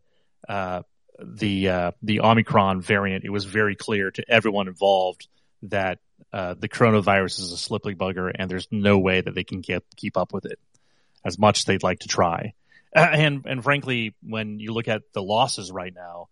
[0.50, 0.82] uh,
[1.26, 5.28] the uh, the Omicron variant, it was very clear to everyone involved
[5.64, 6.00] that
[6.32, 9.84] uh, the coronavirus is a slippery bugger, and there's no way that they can get
[9.96, 10.60] keep up with it
[11.26, 12.54] as much as they'd like to try.
[12.96, 16.28] And and frankly, when you look at the losses right now,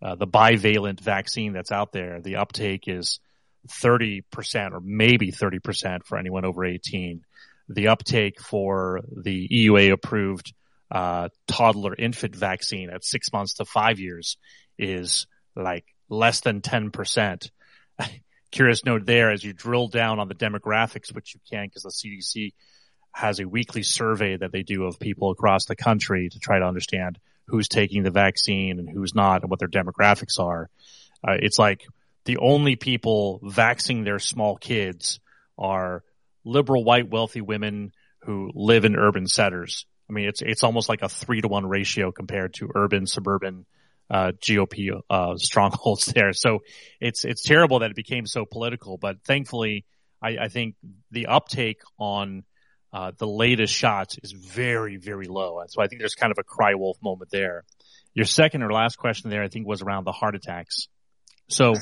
[0.00, 3.20] uh, the bivalent vaccine that's out there, the uptake is
[3.68, 7.22] 30% or maybe 30% for anyone over 18.
[7.68, 10.54] The uptake for the EUA approved
[10.90, 14.36] uh, toddler infant vaccine at six months to five years
[14.78, 17.50] is like less than 10%.
[18.52, 21.90] Curious note there as you drill down on the demographics, which you can because the
[21.90, 22.52] CDC
[23.12, 26.64] has a weekly survey that they do of people across the country to try to
[26.64, 30.68] understand who's taking the vaccine and who's not and what their demographics are.
[31.26, 31.86] Uh, it's like
[32.24, 35.20] the only people vaccinating their small kids
[35.58, 36.02] are
[36.44, 39.86] liberal white wealthy women who live in urban centers.
[40.08, 43.66] I mean, it's it's almost like a three to one ratio compared to urban suburban
[44.10, 46.32] uh, GOP uh, strongholds there.
[46.32, 46.60] So
[47.00, 48.98] it's it's terrible that it became so political.
[48.98, 49.84] But thankfully,
[50.22, 50.76] I, I think
[51.10, 52.44] the uptake on
[52.92, 55.60] uh, the latest shots is very, very low.
[55.60, 57.64] And so I think there's kind of a cry wolf moment there.
[58.14, 60.88] Your second or last question there, I think, was around the heart attacks.
[61.48, 61.74] So,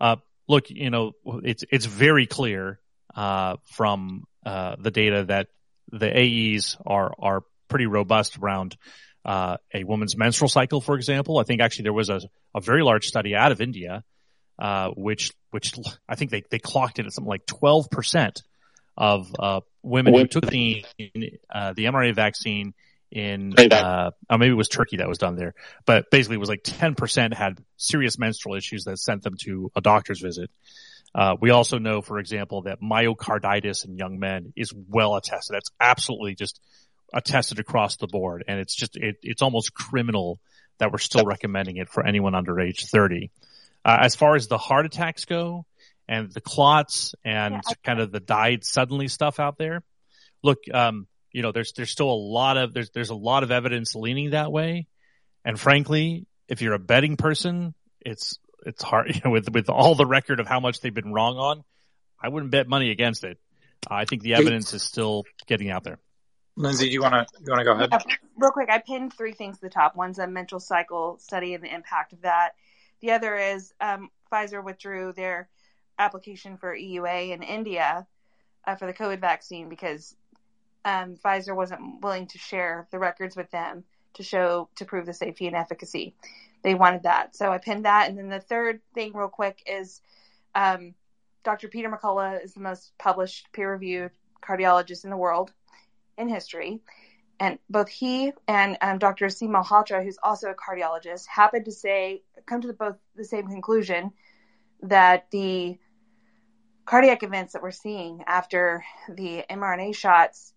[0.00, 0.16] uh,
[0.48, 1.12] look, you know,
[1.44, 2.80] it's it's very clear
[3.14, 5.48] uh, from uh, the data that
[5.92, 8.76] the AEs are are pretty robust around
[9.24, 11.38] uh, a woman's menstrual cycle, for example.
[11.38, 12.20] I think actually there was a,
[12.54, 14.04] a very large study out of India,
[14.58, 15.74] uh, which which
[16.08, 18.42] I think they they clocked it at something like twelve percent
[18.96, 20.84] of uh, women who took the
[21.52, 22.74] uh, the mRNA vaccine
[23.10, 25.54] in uh, or maybe it was Turkey that was done there,
[25.84, 29.80] but basically it was like 10% had serious menstrual issues that sent them to a
[29.80, 30.50] doctor's visit.
[31.14, 35.54] Uh, we also know, for example, that myocarditis in young men is well attested.
[35.54, 36.60] That's absolutely just
[37.12, 40.38] attested across the board, and it's just it, it's almost criminal
[40.78, 43.30] that we're still recommending it for anyone under age 30.
[43.84, 45.66] Uh, as far as the heart attacks go,
[46.10, 49.82] and the clots and yeah, kind of the died suddenly stuff out there.
[50.42, 53.52] Look, um, you know, there's there's still a lot of there's there's a lot of
[53.52, 54.88] evidence leaning that way,
[55.44, 59.94] and frankly, if you're a betting person, it's it's hard you know, with with all
[59.94, 61.64] the record of how much they've been wrong on.
[62.22, 63.38] I wouldn't bet money against it.
[63.88, 65.98] I think the evidence is still getting out there.
[66.56, 67.88] Lindsay, do you want to you want to go ahead?
[67.90, 69.96] Yeah, real quick, I pinned three things to the top.
[69.96, 72.50] One's a menstrual cycle study and the impact of that.
[73.00, 75.48] The other is um, Pfizer withdrew their
[75.98, 78.06] application for EUA in India
[78.66, 80.14] uh, for the COVID vaccine because
[80.84, 83.84] um, Pfizer wasn't willing to share the records with them
[84.14, 86.14] to show to prove the safety and efficacy.
[86.62, 88.08] They wanted that, so I pinned that.
[88.08, 90.02] And then the third thing, real quick, is
[90.54, 90.94] um,
[91.42, 91.68] Dr.
[91.68, 94.10] Peter McCullough is the most published peer-reviewed
[94.42, 95.52] cardiologist in the world
[96.18, 96.80] in history.
[97.38, 99.26] And both he and um, Dr.
[99.26, 103.48] Aseem Malhotra, who's also a cardiologist, happened to say, come to the, both the same
[103.48, 104.12] conclusion
[104.82, 105.78] that the
[106.84, 110.52] cardiac events that we're seeing after the mRNA shots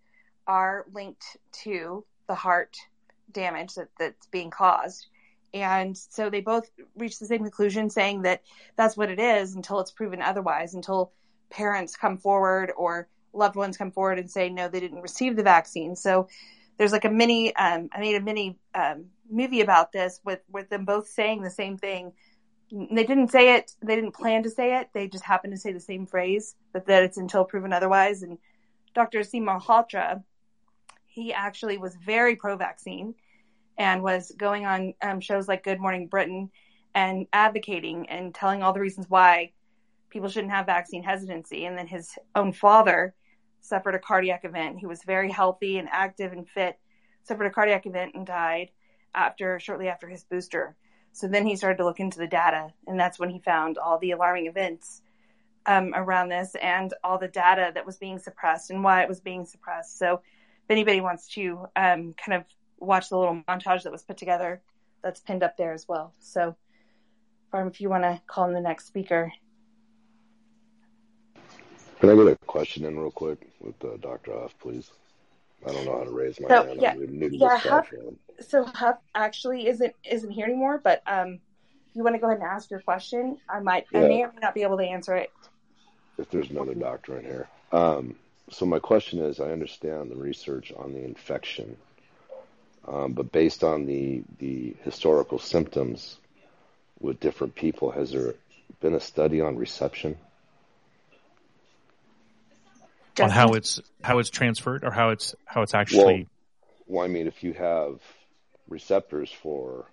[0.46, 2.76] are linked to the heart
[3.32, 5.08] damage that, that's being caused.
[5.54, 8.42] And so they both reached the same conclusion saying that
[8.76, 11.12] that's what it is until it's proven otherwise, until
[11.50, 15.44] parents come forward or loved ones come forward and say, no, they didn't receive the
[15.44, 15.96] vaccine.
[15.96, 16.28] So
[16.78, 20.70] there's like a mini, um, I made a mini um, movie about this with, with
[20.70, 22.14] them both saying the same thing
[22.74, 23.72] they didn't say it.
[23.82, 24.90] They didn't plan to say it.
[24.94, 28.24] They just happened to say the same phrase, but that it's until proven otherwise.
[28.24, 28.40] And
[28.96, 29.20] Dr.
[29.20, 30.24] Aseem Malhotra,
[31.06, 33.14] he actually was very pro-vaccine
[33.78, 36.50] and was going on um, shows like Good Morning Britain
[36.94, 39.52] and advocating and telling all the reasons why
[40.10, 41.66] people shouldn't have vaccine hesitancy.
[41.66, 43.16] And then his own father
[43.62, 44.80] suffered a cardiac event.
[44.80, 46.78] He was very healthy and active and fit,
[47.24, 48.70] suffered a cardiac event and died
[49.16, 50.76] after shortly after his booster.
[51.14, 54.00] So then he started to look into the data, and that's when he found all
[54.00, 55.04] the alarming events
[55.68, 59.22] um, around this and all the data that was being suppressed and why it was
[59.22, 59.98] being suppressed.
[59.98, 62.46] So if anybody wants to um, kind of
[62.84, 64.62] watch the little montage that was put together,
[65.02, 66.14] that's pinned up there as well.
[66.20, 66.56] So,
[67.52, 69.32] Farm, if you want to call in the next speaker.
[72.00, 74.34] Can I get a question in real quick with uh, Dr.
[74.34, 74.92] Huff, please?
[75.66, 76.82] I don't know how to raise my so, hand.
[76.82, 76.96] Yeah,
[77.32, 77.58] yeah.
[77.58, 77.94] Huff,
[78.42, 80.82] so Huff actually isn't isn't here anymore.
[80.84, 81.40] But um,
[81.94, 83.38] you want to go ahead and ask your question?
[83.48, 84.00] I might, yeah.
[84.00, 85.32] I may or may not be able to answer it.
[86.18, 88.16] If there's another doctor in here, um,
[88.50, 91.78] so my question is: I understand the research on the infection,
[92.88, 96.18] um, but based on the the historical symptoms
[97.00, 98.36] with different people, has there
[98.82, 100.18] been a study on reception?
[103.22, 106.04] on how it's how it's transferred or how it's how it's actually.
[106.04, 106.24] Well,
[106.88, 108.00] well, I mean, if you have
[108.68, 109.86] receptors for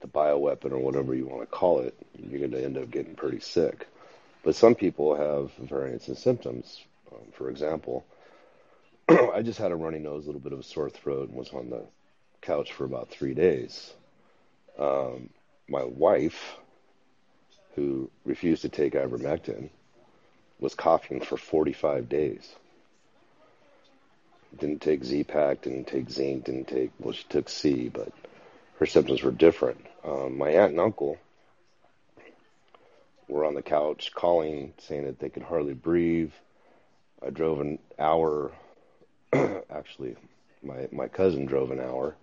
[0.00, 3.14] the bioweapon or whatever you want to call it, you're going to end up getting
[3.14, 3.86] pretty sick.
[4.42, 6.80] But some people have variants in symptoms.
[7.12, 8.04] Um, for example,
[9.34, 11.50] I just had a runny nose, a little bit of a sore throat, and was
[11.50, 11.84] on the
[12.42, 13.92] couch for about three days.
[14.78, 15.30] Um,
[15.68, 16.56] my wife,
[17.74, 19.70] who refused to take ivermectin,
[20.60, 22.48] was coughing for 45 days.
[24.58, 28.12] Didn't take Z Pack, didn't take zinc, didn't take, well, she took C, but
[28.78, 29.84] her symptoms were different.
[30.04, 31.18] Um, my aunt and uncle
[33.28, 36.32] were on the couch calling, saying that they could hardly breathe.
[37.24, 38.52] I drove an hour,
[39.70, 40.16] actually,
[40.62, 42.16] my, my cousin drove an hour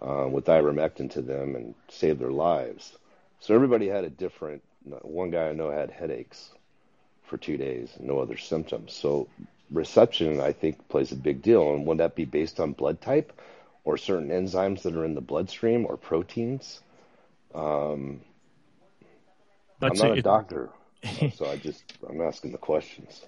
[0.00, 2.96] uh, with ivermectin to them and saved their lives.
[3.40, 4.62] So everybody had a different,
[5.02, 6.50] one guy I know had headaches
[7.24, 8.92] for two days, no other symptoms.
[8.92, 9.28] So
[9.70, 11.74] reception, I think, plays a big deal.
[11.74, 13.32] And would that be based on blood type
[13.84, 16.80] or certain enzymes that are in the bloodstream or proteins?
[17.54, 18.20] Um,
[19.80, 20.70] I'm not a doctor,
[21.34, 23.24] so I just I'm asking the questions.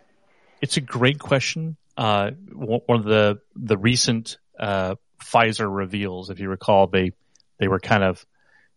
[0.61, 1.77] It's a great question.
[2.01, 6.31] Uh, one of the the recent uh, Pfizer reveals.
[6.31, 7.13] If you recall, they
[7.59, 8.25] they were kind of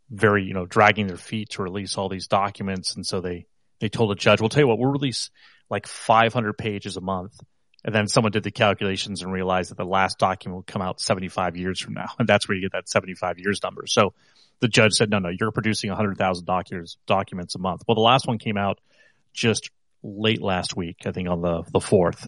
[0.09, 3.45] very you know dragging their feet to release all these documents, and so they
[3.79, 5.29] they told a judge, "We'll tell you what, we'll release
[5.69, 7.39] like 500 pages a month."
[7.85, 10.99] And then someone did the calculations and realized that the last document will come out
[10.99, 12.07] 75 years from now.
[12.19, 13.83] And that's where you get that 75 years number.
[13.87, 14.13] So
[14.61, 17.81] the judge said, no, no, you're producing 100,000 documents, documents a month.
[17.85, 18.79] Well, the last one came out
[19.33, 19.69] just
[20.03, 22.27] late last week, I think on the, the fourth.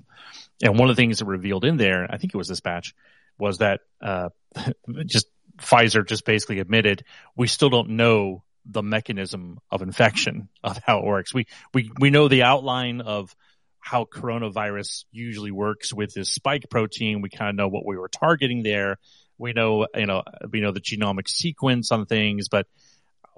[0.63, 2.95] And one of the things that revealed in there, I think it was this batch,
[3.37, 4.29] was that, uh,
[5.05, 5.27] just
[5.57, 11.05] Pfizer just basically admitted we still don't know the mechanism of infection of how it
[11.05, 11.33] works.
[11.33, 13.35] We, we, we know the outline of
[13.79, 17.21] how coronavirus usually works with this spike protein.
[17.21, 18.97] We kind of know what we were targeting there.
[19.37, 22.65] We know, you know, we know the genomic sequence on things, but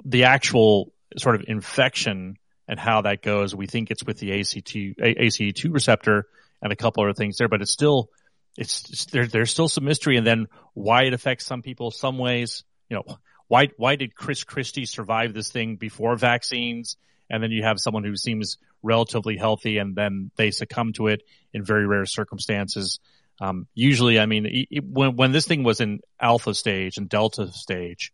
[0.06, 2.38] the actual sort of infection
[2.68, 6.28] and how that goes, we think it's with the ACT, ACE2 receptor
[6.62, 8.10] and a couple other things there, but it's still,
[8.58, 10.18] it's, it's there, there's still some mystery.
[10.18, 13.18] And then why it affects some people some ways, you know,
[13.48, 16.98] why, why did Chris Christie survive this thing before vaccines?
[17.30, 21.24] and then you have someone who seems relatively healthy and then they succumb to it
[21.54, 23.00] in very rare circumstances.
[23.40, 27.52] Um, usually, I mean, it, when, when this thing was in alpha stage and delta
[27.52, 28.14] stage,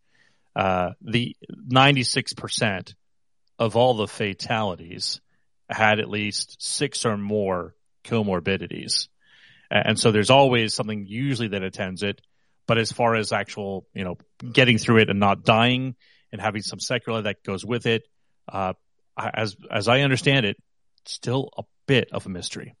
[0.56, 1.36] uh, the
[1.72, 2.94] 96%
[3.58, 5.20] of all the fatalities
[5.68, 7.74] had at least six or more
[8.04, 9.08] comorbidities.
[9.70, 12.20] And so there's always something usually that attends it.
[12.66, 14.16] But as far as actual, you know,
[14.52, 15.96] getting through it and not dying
[16.32, 18.04] and having some secular that goes with it,
[18.50, 18.74] uh,
[19.16, 20.56] as as I understand it,
[21.04, 22.74] still a bit of a mystery.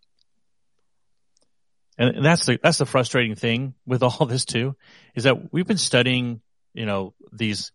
[1.98, 4.74] And that's the that's the frustrating thing with all this too,
[5.14, 6.40] is that we've been studying,
[6.72, 7.72] you know, these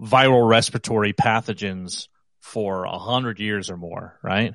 [0.00, 2.08] viral respiratory pathogens
[2.46, 4.54] for a hundred years or more, right?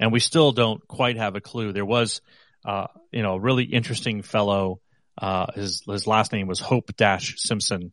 [0.00, 1.72] And we still don't quite have a clue.
[1.72, 2.20] There was,
[2.64, 4.80] uh, you know, a really interesting fellow.
[5.20, 7.92] Uh, his his last name was Hope Dash Simpson,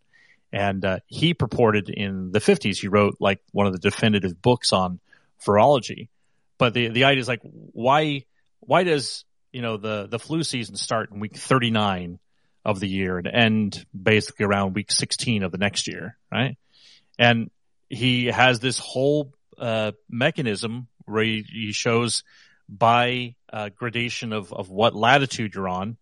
[0.54, 4.72] and uh, he purported in the 50s, he wrote like one of the definitive books
[4.72, 5.00] on
[5.46, 6.08] virology.
[6.58, 8.24] But the, the idea is like, why,
[8.62, 12.20] why does, you know, the, the flu season start in week 39
[12.64, 16.58] of the year and end basically around week 16 of the next year, right?
[17.20, 17.50] And
[17.90, 22.24] he has this whole uh, mechanism where he, he shows
[22.68, 25.98] by uh, gradation of, of what latitude you're on,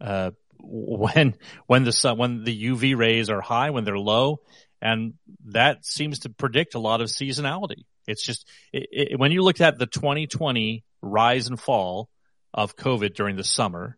[0.00, 0.30] uh,
[0.62, 1.34] when
[1.66, 4.40] when the sun when the UV rays are high, when they're low,
[4.82, 5.14] and
[5.46, 7.84] that seems to predict a lot of seasonality.
[8.06, 12.08] It's just it, it, when you look at the 2020 rise and fall
[12.52, 13.96] of COVID during the summer,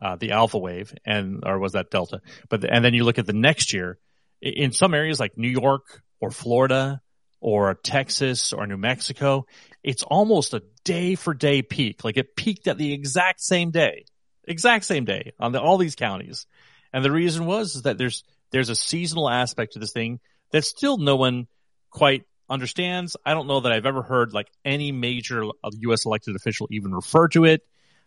[0.00, 2.20] uh, the alpha wave, and or was that delta?
[2.48, 3.98] But and then you look at the next year
[4.40, 7.00] in some areas like New York or Florida
[7.40, 9.46] or Texas or New Mexico,
[9.82, 12.04] it's almost a day for day peak.
[12.04, 14.04] Like it peaked at the exact same day
[14.48, 16.46] exact same day on the, all these counties.
[16.92, 20.20] And the reason was is that there's there's a seasonal aspect to this thing
[20.52, 21.46] that still no one
[21.90, 23.16] quite understands.
[23.24, 26.06] I don't know that I've ever heard like any major U.S.
[26.06, 27.62] elected official even refer to it.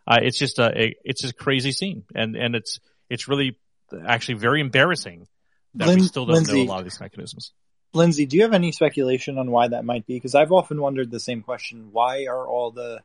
[0.08, 3.58] Uh, it's just a, a, it's just a crazy scene, and and it's it's really
[4.06, 5.28] actually very embarrassing
[5.76, 7.54] that Lin- we still don't Lindsay, know a lot of these mechanisms.
[7.94, 10.16] Lindsay, do you have any speculation on why that might be?
[10.16, 13.02] Because I've often wondered the same question: Why are all the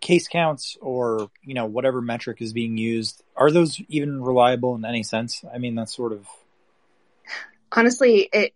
[0.00, 4.84] case counts or you know whatever metric is being used are those even reliable in
[4.84, 6.26] any sense i mean that's sort of
[7.72, 8.54] honestly it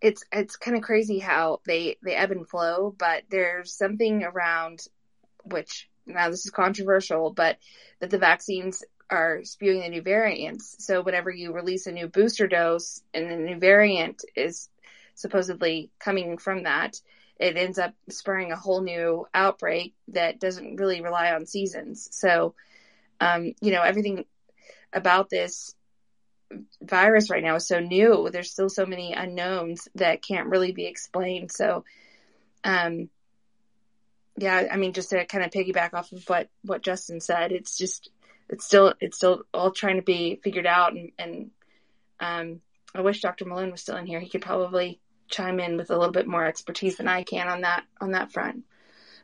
[0.00, 4.86] it's it's kind of crazy how they they ebb and flow but there's something around
[5.44, 7.58] which now this is controversial but
[8.00, 12.46] that the vaccines are spewing the new variants so whenever you release a new booster
[12.46, 14.68] dose and the new variant is
[15.14, 17.00] supposedly coming from that
[17.38, 22.08] it ends up spurring a whole new outbreak that doesn't really rely on seasons.
[22.12, 22.54] So,
[23.20, 24.24] um, you know, everything
[24.92, 25.74] about this
[26.82, 28.28] virus right now is so new.
[28.30, 31.52] There's still so many unknowns that can't really be explained.
[31.52, 31.84] So,
[32.64, 33.08] um,
[34.36, 37.76] yeah, I mean, just to kind of piggyback off of what, what Justin said, it's
[37.78, 38.10] just,
[38.48, 40.92] it's still, it's still all trying to be figured out.
[40.92, 41.50] And, and,
[42.20, 42.60] um,
[42.94, 43.44] I wish Dr.
[43.44, 44.20] Malone was still in here.
[44.20, 47.60] He could probably chime in with a little bit more expertise than I can on
[47.60, 48.64] that on that front.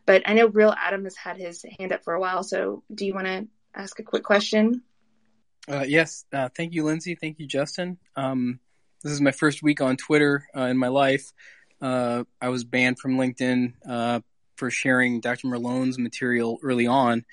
[0.06, 2.42] But I know Real Adam has had his hand up for a while.
[2.42, 4.82] So do you want to ask a quick question?
[5.66, 6.26] Uh, yes.
[6.32, 7.14] Uh, thank you, Lindsay.
[7.14, 7.96] Thank you, Justin.
[8.16, 8.60] Um,
[9.02, 11.32] this is my first week on Twitter uh, in my life.
[11.80, 14.20] Uh, I was banned from LinkedIn uh,
[14.56, 15.48] for sharing Dr.
[15.48, 17.24] Malone's material early on,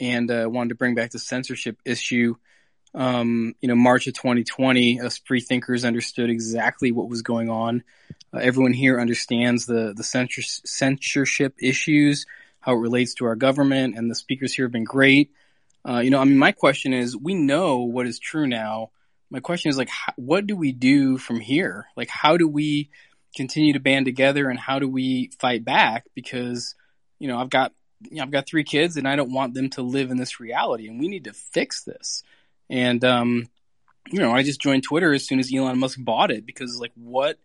[0.00, 2.34] and uh, wanted to bring back the censorship issue
[2.94, 7.84] um, you know, March of 2020, us free thinkers understood exactly what was going on.
[8.34, 12.26] Uh, everyone here understands the the censor- censorship issues,
[12.60, 15.30] how it relates to our government, and the speakers here have been great.
[15.88, 18.90] Uh, you know, I mean, my question is, we know what is true now.
[19.30, 21.86] My question is like, what do we do from here?
[21.96, 22.90] Like, how do we
[23.34, 26.06] continue to band together and how do we fight back?
[26.14, 26.74] Because,
[27.20, 27.72] you know, I've got,
[28.08, 30.40] you know, I've got three kids and I don't want them to live in this
[30.40, 32.22] reality and we need to fix this.
[32.68, 33.48] And, um,
[34.10, 36.92] you know, I just joined Twitter as soon as Elon Musk bought it because like
[36.94, 37.38] what,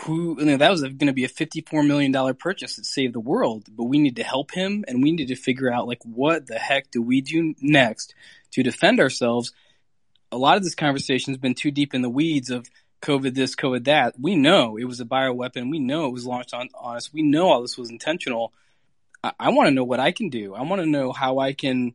[0.00, 3.20] who, you know, that was going to be a $54 million purchase that saved the
[3.20, 6.46] world, but we need to help him and we need to figure out like what
[6.46, 8.14] the heck do we do next
[8.52, 9.52] to defend ourselves.
[10.32, 12.68] A lot of this conversation has been too deep in the weeds of
[13.02, 14.14] COVID this, COVID that.
[14.20, 15.70] We know it was a bioweapon.
[15.70, 17.12] We know it was launched on, on us.
[17.12, 18.52] We know all this was intentional.
[19.22, 20.54] I, I want to know what I can do.
[20.54, 21.94] I want to know how I can,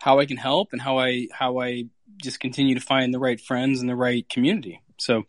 [0.00, 1.84] how I can help and how I, how I
[2.22, 4.80] just continue to find the right friends and the right community.
[4.98, 5.24] So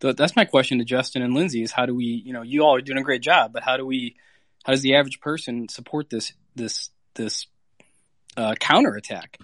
[0.00, 2.62] th- that's my question to Justin and Lindsay is how do we, you know, you
[2.62, 4.16] all are doing a great job, but how do we,
[4.64, 7.46] how does the average person support this, this, this,
[8.36, 9.38] uh, counterattack?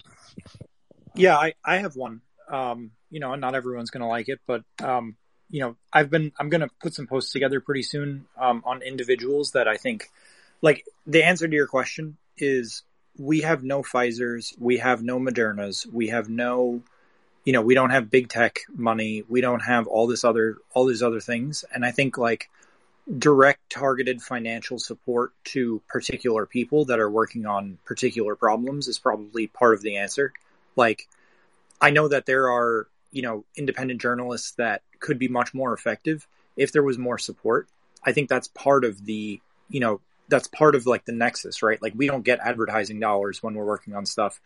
[1.15, 2.21] Yeah, I, I have one.
[2.49, 5.15] Um, you know, not everyone's going to like it, but, um,
[5.49, 8.81] you know, I've been, I'm going to put some posts together pretty soon, um, on
[8.81, 10.09] individuals that I think,
[10.65, 12.81] like, the answer to your question is
[13.19, 16.81] we have no Pfizer's, we have no Moderna's, we have no,
[17.43, 20.87] you know, we don't have big tech money, we don't have all this other, all
[20.87, 21.65] these other things.
[21.71, 22.49] And I think like
[23.19, 29.45] direct targeted financial support to particular people that are working on particular problems is probably
[29.45, 30.33] part of the answer.
[30.75, 31.07] Like,
[31.79, 36.25] I know that there are, you know, independent journalists that could be much more effective
[36.57, 37.67] if there was more support.
[38.03, 39.39] I think that's part of the,
[39.69, 41.81] you know, that's part of like the nexus, right?
[41.81, 44.39] Like we don't get advertising dollars when we're working on stuff.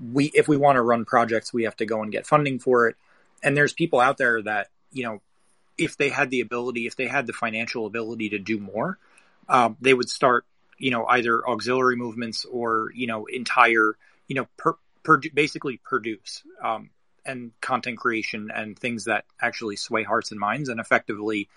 [0.00, 2.88] We, if we want to run projects, we have to go and get funding for
[2.88, 2.96] it.
[3.42, 5.20] And there's people out there that, you know,
[5.78, 8.98] if they had the ability, if they had the financial ability to do more,
[9.48, 10.44] um, they would start,
[10.78, 13.96] you know, either auxiliary movements or, you know, entire,
[14.26, 16.90] you know, per, per, basically produce, um,
[17.24, 21.48] and content creation and things that actually sway hearts and minds and effectively,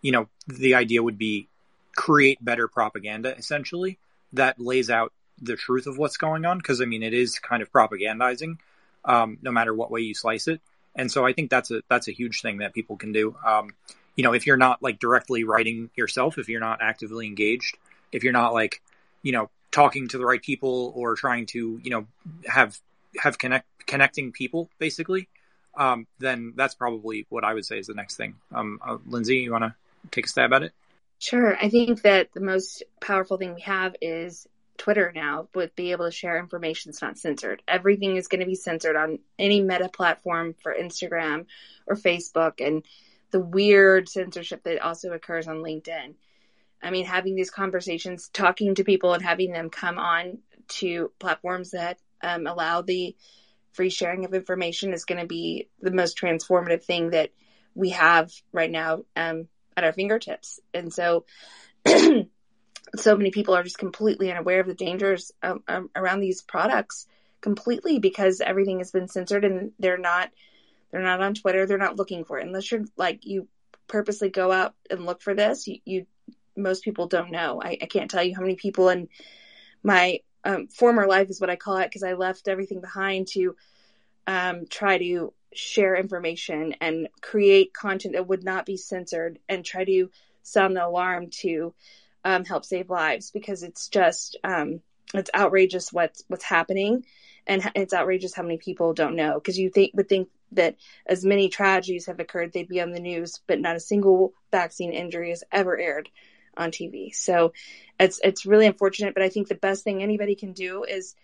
[0.00, 1.48] you know, the idea would be
[1.96, 3.98] create better propaganda essentially
[4.32, 6.58] that lays out the truth of what's going on.
[6.58, 8.58] Because I mean it is kind of propagandizing
[9.04, 10.60] um, no matter what way you slice it.
[10.94, 13.36] And so I think that's a that's a huge thing that people can do.
[13.44, 13.70] Um,
[14.16, 17.76] you know if you're not like directly writing yourself if you're not actively engaged
[18.10, 18.82] if you're not like
[19.22, 22.06] you know talking to the right people or trying to you know
[22.46, 22.78] have
[23.18, 25.28] have connect connecting people basically
[25.76, 28.36] um, then that's probably what I would say is the next thing.
[28.50, 29.74] Um, uh, Lindsay you want to
[30.10, 30.72] take a stab at it
[31.18, 31.56] Sure.
[31.56, 36.04] I think that the most powerful thing we have is Twitter now, with be able
[36.04, 37.62] to share information that's not censored.
[37.66, 41.46] Everything is going to be censored on any meta platform for Instagram
[41.86, 42.84] or Facebook, and
[43.30, 46.14] the weird censorship that also occurs on LinkedIn.
[46.82, 50.38] I mean, having these conversations, talking to people, and having them come on
[50.68, 53.16] to platforms that um, allow the
[53.72, 57.30] free sharing of information is going to be the most transformative thing that
[57.74, 60.60] we have right now um, at our fingertips.
[60.72, 61.24] And so,
[61.86, 67.06] so many people are just completely unaware of the dangers um, um, around these products
[67.40, 70.30] completely because everything has been censored and they're not
[70.90, 71.66] they're not on Twitter.
[71.66, 73.48] They're not looking for it unless you're like you
[73.88, 75.66] purposely go out and look for this.
[75.66, 76.06] You, you
[76.56, 77.60] most people don't know.
[77.62, 79.08] I, I, can't tell you how many people in
[79.82, 83.56] my um, former life is what I call it because I left everything behind to
[84.26, 89.84] um, try to share information and create content that would not be censored and try
[89.84, 90.10] to
[90.42, 91.74] sound the alarm to
[92.24, 94.80] um, help save lives because it's just um,
[95.14, 97.04] it's outrageous what's what's happening
[97.46, 100.76] and it's outrageous how many people don't know because you think would think that
[101.06, 104.92] as many tragedies have occurred they'd be on the news but not a single vaccine
[104.92, 106.08] injury has ever aired
[106.56, 107.52] on TV so
[108.00, 111.14] it's it's really unfortunate but I think the best thing anybody can do is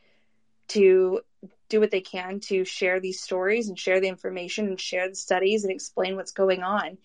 [0.72, 1.20] to
[1.68, 5.14] do what they can to share these stories and share the information and share the
[5.14, 6.98] studies and explain what's going on.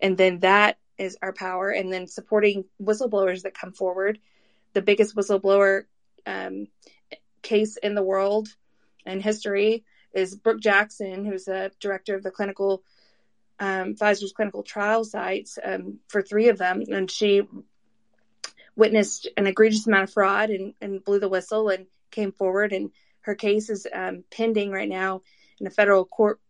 [0.00, 1.70] And then that is our power.
[1.70, 4.18] And then supporting whistleblowers that come forward.
[4.72, 5.84] The biggest whistleblower
[6.26, 6.68] um,
[7.42, 8.48] case in the world
[9.06, 12.82] and history is Brooke Jackson, who's a director of the clinical
[13.60, 17.42] um, Pfizer's clinical trial sites um, for three of them, and she
[18.74, 22.90] witnessed an egregious amount of fraud and, and blew the whistle and came forward and
[23.24, 25.22] her case is um, pending right now
[25.60, 26.40] in a federal court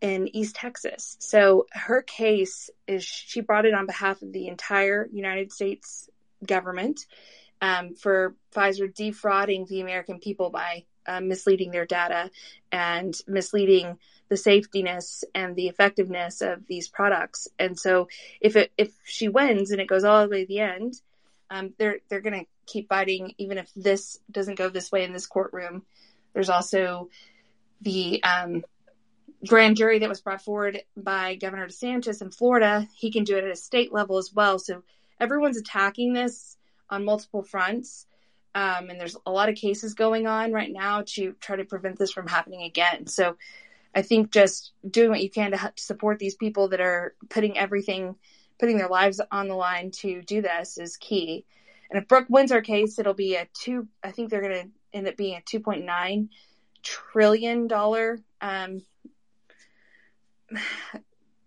[0.00, 1.16] in East Texas.
[1.18, 6.08] So her case is she brought it on behalf of the entire United States
[6.46, 7.00] government
[7.60, 12.30] um, for Pfizer defrauding the American people by uh, misleading their data
[12.70, 13.98] and misleading
[14.28, 17.48] the safetiness and the effectiveness of these products.
[17.58, 18.08] And so
[18.40, 21.00] if it if she wins and it goes all the way to the end,
[21.50, 25.12] um, they're they're going to keep fighting, even if this doesn't go this way in
[25.12, 25.82] this courtroom.
[26.34, 27.08] There's also
[27.80, 28.62] the um,
[29.46, 32.86] grand jury that was brought forward by Governor DeSantis in Florida.
[32.94, 34.58] He can do it at a state level as well.
[34.58, 34.82] So
[35.20, 36.56] everyone's attacking this
[36.90, 38.06] on multiple fronts.
[38.54, 41.98] Um, and there's a lot of cases going on right now to try to prevent
[41.98, 43.06] this from happening again.
[43.06, 43.36] So
[43.94, 48.16] I think just doing what you can to support these people that are putting everything,
[48.58, 51.44] putting their lives on the line to do this is key.
[51.90, 54.68] And if Brooke wins her case, it'll be a two, I think they're going to
[54.92, 56.28] end up being a $2.9
[56.82, 57.68] trillion
[58.40, 58.82] um,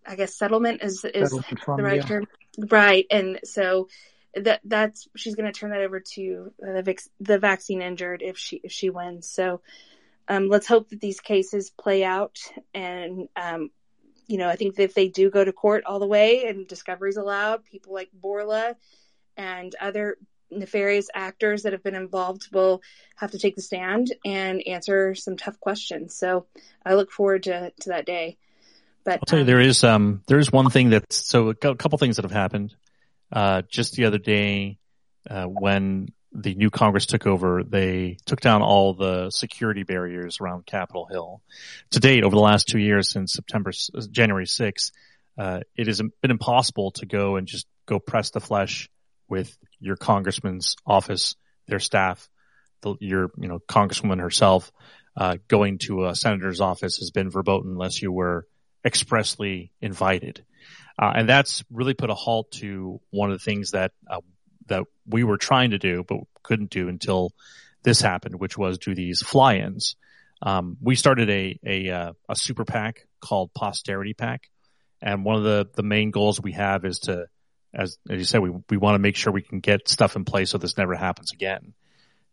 [0.06, 2.06] I guess settlement is is settlement the right yeah.
[2.06, 2.28] term,
[2.70, 3.06] right?
[3.10, 3.88] And so
[4.36, 8.58] that that's she's going to turn that over to the the vaccine injured if she
[8.64, 9.28] if she wins.
[9.30, 9.62] So
[10.28, 12.38] um, let's hope that these cases play out,
[12.74, 13.72] and um,
[14.28, 16.68] you know I think that if they do go to court all the way and
[16.68, 18.76] discoveries allowed, people like Bourla
[19.38, 20.18] and other
[20.52, 22.82] nefarious actors that have been involved will
[23.16, 26.16] have to take the stand and answer some tough questions.
[26.16, 26.46] So
[26.86, 28.38] I look forward to to that day.
[29.04, 31.56] But I'll tell you, um, there is um there is one thing that's so a
[31.56, 32.76] couple things that have happened.
[33.32, 34.78] Uh, just the other day,
[35.30, 40.66] uh, when the new Congress took over, they took down all the security barriers around
[40.66, 41.42] Capitol Hill.
[41.92, 43.72] To date, over the last two years, since September
[44.12, 44.92] January 6th,
[45.38, 48.90] uh, it has been impossible to go and just go press the flesh
[49.28, 51.36] with your congressman's office,
[51.68, 52.30] their staff,
[52.82, 54.72] the, your you know congresswoman herself.
[55.18, 58.48] Uh, going to a senator's office has been verboten unless you were
[58.86, 60.46] expressly invited.
[60.98, 64.22] Uh, and that's really put a halt to one of the things that uh,
[64.68, 67.32] that we were trying to do, but couldn't do until
[67.84, 69.96] this happened, which was do these fly-ins.
[70.42, 74.50] Um, we started a a, uh, a super PAC called Posterity PAC,
[75.02, 77.26] and one of the the main goals we have is to,
[77.74, 80.26] as as you said, we we want to make sure we can get stuff in
[80.26, 81.74] place so this never happens again.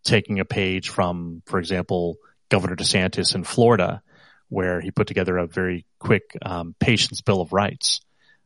[0.05, 2.17] Taking a page from, for example,
[2.49, 4.03] Governor DeSantis in Florida,
[4.49, 8.01] where he put together a very quick um, patient's bill of rights.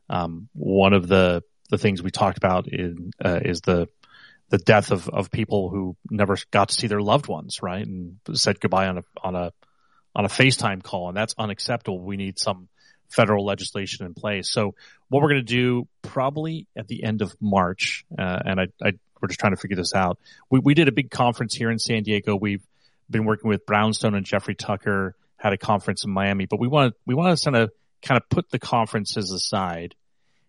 [0.09, 3.87] Um, one of the the things we talked about in, uh, is the
[4.49, 8.17] the death of, of people who never got to see their loved ones, right, and
[8.33, 9.53] said goodbye on a on a
[10.15, 11.99] on a FaceTime call, and that's unacceptable.
[11.99, 12.67] We need some
[13.09, 14.51] federal legislation in place.
[14.51, 14.75] So
[15.13, 18.93] what we're going to do probably at the end of March, uh, and I, I,
[19.21, 20.17] we're just trying to figure this out.
[20.49, 22.35] We we did a big conference here in San Diego.
[22.35, 22.63] We've
[23.09, 26.93] been working with Brownstone and Jeffrey Tucker had a conference in Miami, but we want
[26.93, 27.71] to, we want to kind of,
[28.01, 29.95] kind of put the conferences aside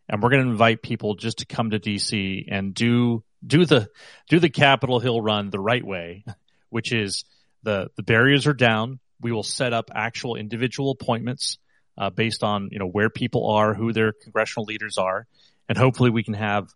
[0.08, 3.88] and we're going to invite people just to come to DC and do, do the,
[4.28, 6.24] do the Capitol Hill run the right way,
[6.70, 7.24] which is
[7.62, 9.00] the, the barriers are down.
[9.20, 11.58] We will set up actual individual appointments,
[11.96, 15.26] uh, based on, you know, where people are, who their congressional leaders are,
[15.68, 16.68] and hopefully we can have,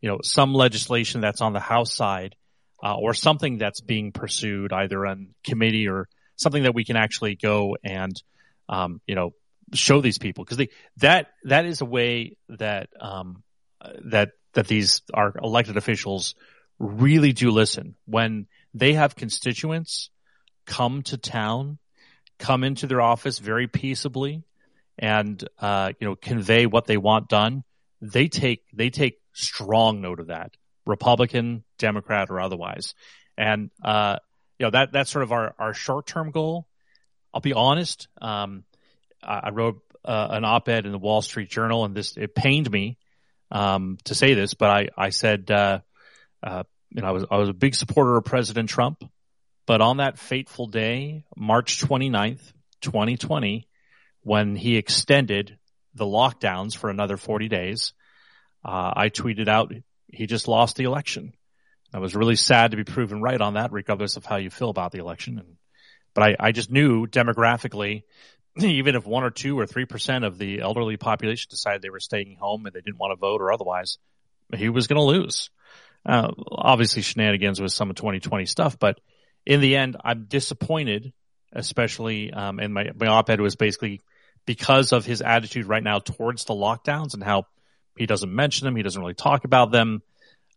[0.00, 2.34] you know, some legislation that's on the House side,
[2.82, 7.36] uh, or something that's being pursued either on committee or something that we can actually
[7.36, 8.22] go and,
[8.68, 9.32] um, you know,
[9.72, 10.44] show these people.
[10.44, 10.66] Because
[10.98, 13.42] that, that is a way that, um,
[14.04, 16.34] that, that these, our elected officials
[16.78, 17.94] really do listen.
[18.04, 20.10] When they have constituents
[20.66, 21.78] come to town,
[22.38, 24.42] come into their office very peaceably
[24.98, 27.64] and, uh, you know, convey what they want done.
[28.00, 30.52] They take, they take strong note of that,
[30.86, 32.94] Republican, Democrat, or otherwise.
[33.36, 34.18] And, uh,
[34.58, 36.66] you know, that, that's sort of our, our short term goal.
[37.32, 38.06] I'll be honest.
[38.20, 38.64] Um,
[39.22, 42.98] I wrote uh, an op-ed in the Wall Street Journal and this, it pained me,
[43.50, 45.80] um, to say this, but I, I said, uh,
[46.42, 49.02] uh, you know, I was, I was a big supporter of President Trump,
[49.66, 52.52] but on that fateful day, March 29th,
[52.82, 53.66] 2020,
[54.24, 55.58] when he extended
[55.94, 57.92] the lockdowns for another 40 days,
[58.64, 59.72] uh, I tweeted out,
[60.08, 61.34] he just lost the election.
[61.92, 64.70] I was really sad to be proven right on that, regardless of how you feel
[64.70, 65.38] about the election.
[65.38, 65.56] And,
[66.14, 68.02] but I, I just knew demographically,
[68.58, 72.00] even if one or two or three percent of the elderly population decided they were
[72.00, 73.98] staying home and they didn't want to vote or otherwise,
[74.56, 75.50] he was going to lose.
[76.06, 79.00] Uh, obviously shenanigans with some of 2020 stuff, but
[79.46, 81.12] in the end, I'm disappointed,
[81.52, 84.00] especially, um, and my, my op-ed was basically
[84.46, 87.46] because of his attitude right now towards the lockdowns and how
[87.96, 88.76] he doesn't mention them.
[88.76, 90.02] He doesn't really talk about them.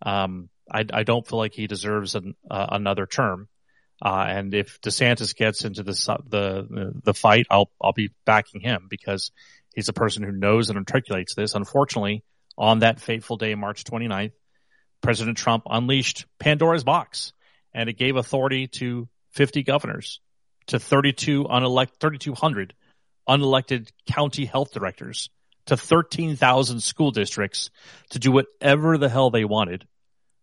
[0.01, 3.47] Um, I, I don't feel like he deserves an, uh, another term.
[4.03, 5.93] Uh, and if DeSantis gets into the,
[6.27, 9.31] the, the fight, I'll, I'll be backing him because
[9.73, 11.55] he's a person who knows and articulates this.
[11.55, 12.23] Unfortunately,
[12.57, 14.33] on that fateful day, March 29th,
[15.01, 17.33] President Trump unleashed Pandora's box
[17.73, 20.19] and it gave authority to 50 governors,
[20.67, 22.73] to 32 unelect, 3,200
[23.27, 25.29] unelected county health directors,
[25.67, 27.69] to 13,000 school districts
[28.09, 29.85] to do whatever the hell they wanted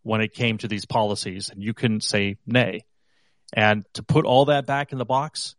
[0.03, 2.85] when it came to these policies and you couldn't say nay.
[3.53, 5.57] And to put all that back in the box,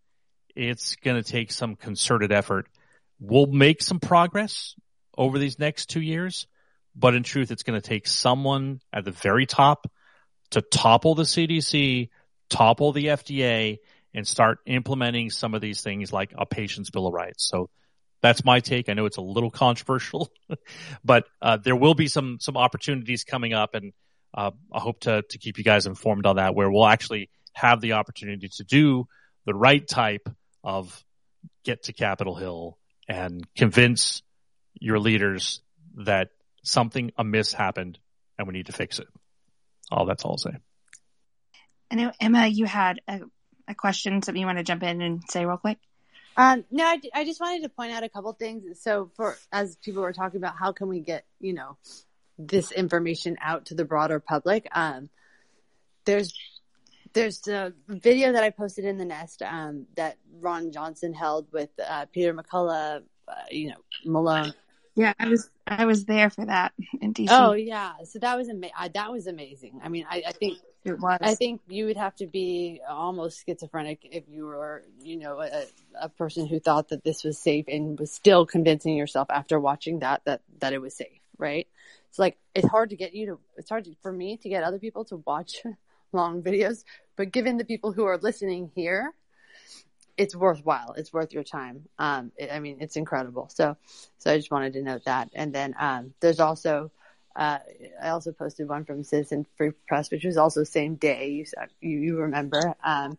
[0.55, 2.67] it's going to take some concerted effort.
[3.19, 4.75] We'll make some progress
[5.17, 6.47] over these next two years,
[6.95, 9.87] but in truth, it's going to take someone at the very top
[10.51, 12.09] to topple the CDC,
[12.49, 13.79] topple the FDA,
[14.15, 17.47] and start implementing some of these things like a patient's bill of rights.
[17.47, 17.69] So
[18.21, 18.89] that's my take.
[18.89, 20.31] I know it's a little controversial,
[21.03, 23.93] but uh, there will be some some opportunities coming up, and
[24.33, 27.81] uh, I hope to to keep you guys informed on that, where we'll actually have
[27.81, 29.07] the opportunity to do
[29.45, 30.27] the right type
[30.63, 31.03] of
[31.63, 32.77] get to Capitol Hill
[33.07, 34.23] and convince
[34.73, 35.61] your leaders
[35.97, 36.29] that
[36.63, 37.99] something amiss happened
[38.37, 39.07] and we need to fix it.
[39.91, 40.57] All that's all I'll say.
[41.91, 43.21] I know Emma, you had a,
[43.67, 45.77] a question, something you want to jump in and say real quick.
[46.37, 48.81] Um, no, I, I just wanted to point out a couple things.
[48.81, 51.77] So, for as people were talking about, how can we get you know
[52.37, 54.67] this information out to the broader public?
[54.71, 55.09] Um,
[56.03, 56.33] there's
[57.13, 61.69] there's a video that I posted in the nest um, that Ron Johnson held with
[61.85, 64.53] uh, Peter McCullough, uh, you know Malone.
[64.95, 67.27] Yeah, I was I was there for that in DC.
[67.29, 69.79] Oh yeah, so that was ama- that was amazing.
[69.83, 71.17] I mean, I, I think it was.
[71.21, 75.65] I think you would have to be almost schizophrenic if you were, you know, a,
[75.99, 79.99] a person who thought that this was safe and was still convincing yourself after watching
[79.99, 81.67] that that that it was safe, right?
[82.09, 83.39] It's like it's hard to get you to.
[83.57, 85.63] It's hard to, for me to get other people to watch
[86.13, 86.83] long videos,
[87.15, 89.13] but given the people who are listening here,
[90.17, 90.93] it's worthwhile.
[90.93, 91.85] It's worth your time.
[91.99, 93.49] Um, it, I mean, it's incredible.
[93.53, 93.75] So,
[94.17, 95.29] so I just wanted to note that.
[95.33, 96.91] And then, um, there's also,
[97.35, 97.59] uh,
[98.01, 101.29] I also posted one from Citizen Free Press, which was also same day.
[101.29, 101.45] You
[101.81, 103.17] you, you remember, um,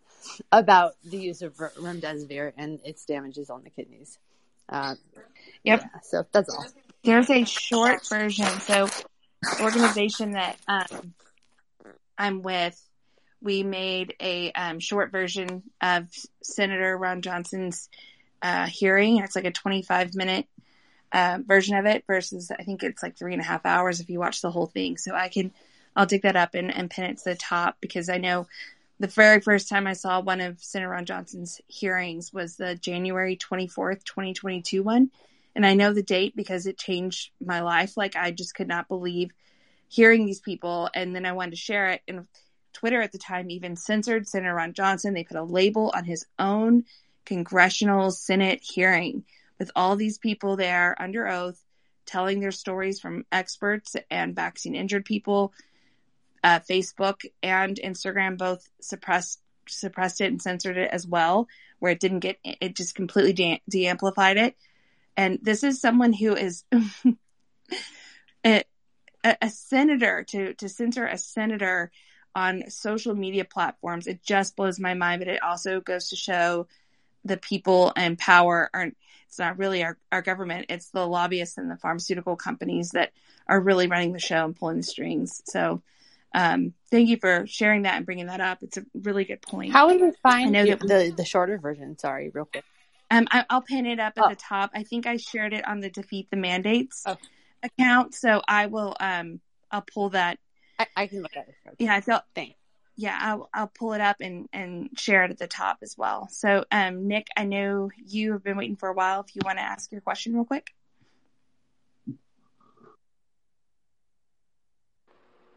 [0.51, 4.19] about the use of remdesivir and its damages on the kidneys.
[4.69, 4.97] Um,
[5.63, 5.83] yep.
[5.83, 6.65] Yeah, so that's all.
[7.05, 8.47] There's a short version.
[8.61, 8.89] So,
[9.61, 11.15] organization that, um,
[12.19, 12.81] I'm with,
[13.43, 16.09] we made a um, short version of
[16.43, 17.91] Senator Ron Johnson's
[18.41, 19.19] uh, hearing.
[19.19, 20.47] It's like a 25 minute
[21.13, 24.11] uh, version of it versus I think it's like three and a half hours if
[24.11, 24.97] you watch the whole thing.
[24.97, 25.53] So I can,
[25.95, 28.47] I'll dig that up and, and pin it to the top because I know
[28.99, 33.37] the very first time I saw one of Senator Ron Johnson's hearings was the January
[33.37, 35.11] 24th, 2022 one.
[35.55, 37.97] And I know the date because it changed my life.
[37.97, 39.31] Like I just could not believe
[39.89, 40.91] hearing these people.
[40.95, 42.03] And then I wanted to share it.
[42.09, 42.27] And
[42.73, 45.15] Twitter at the time even censored Senator Ron Johnson.
[45.15, 46.85] They put a label on his own
[47.25, 49.25] congressional Senate hearing
[49.59, 51.63] with all these people there under oath
[52.07, 55.53] telling their stories from experts and vaccine injured people.
[56.45, 61.49] Uh, Facebook and Instagram both suppressed suppressed it and censored it as well,
[61.81, 64.57] where it didn't get it just completely de- de-amplified it.
[65.17, 66.63] And this is someone who is
[68.45, 68.63] a,
[69.25, 71.91] a senator to to censor a senator
[72.35, 74.07] on social media platforms.
[74.07, 76.69] It just blows my mind, but it also goes to show
[77.25, 78.97] the people and power aren't,
[79.29, 80.67] it's not really our, our government.
[80.69, 83.13] It's the lobbyists and the pharmaceutical companies that
[83.47, 85.43] are really running the show and pulling the strings.
[85.47, 85.83] So,
[86.35, 88.59] um, thank you for sharing that and bringing that up.
[88.63, 89.73] It's a really good point.
[89.73, 91.99] How would we find I know that the the shorter version?
[91.99, 92.65] Sorry, real quick.
[93.11, 94.29] Um, I, will pin it up at Oh.
[94.29, 94.71] the top.
[94.75, 97.05] I think I shared it on the Defeat the Mandates
[97.63, 98.97] account, so I will.
[98.99, 99.41] Um,
[99.71, 100.39] I'll pull that.
[100.79, 101.55] I, I can look at it.
[101.79, 102.25] Yeah, I felt.
[102.35, 102.57] Thanks.
[102.97, 106.29] Yeah, I'll, I'll pull it up and and share it at the top as well.
[106.31, 109.21] So, um, Nick, I know you have been waiting for a while.
[109.21, 110.73] If you want to ask your question real quick.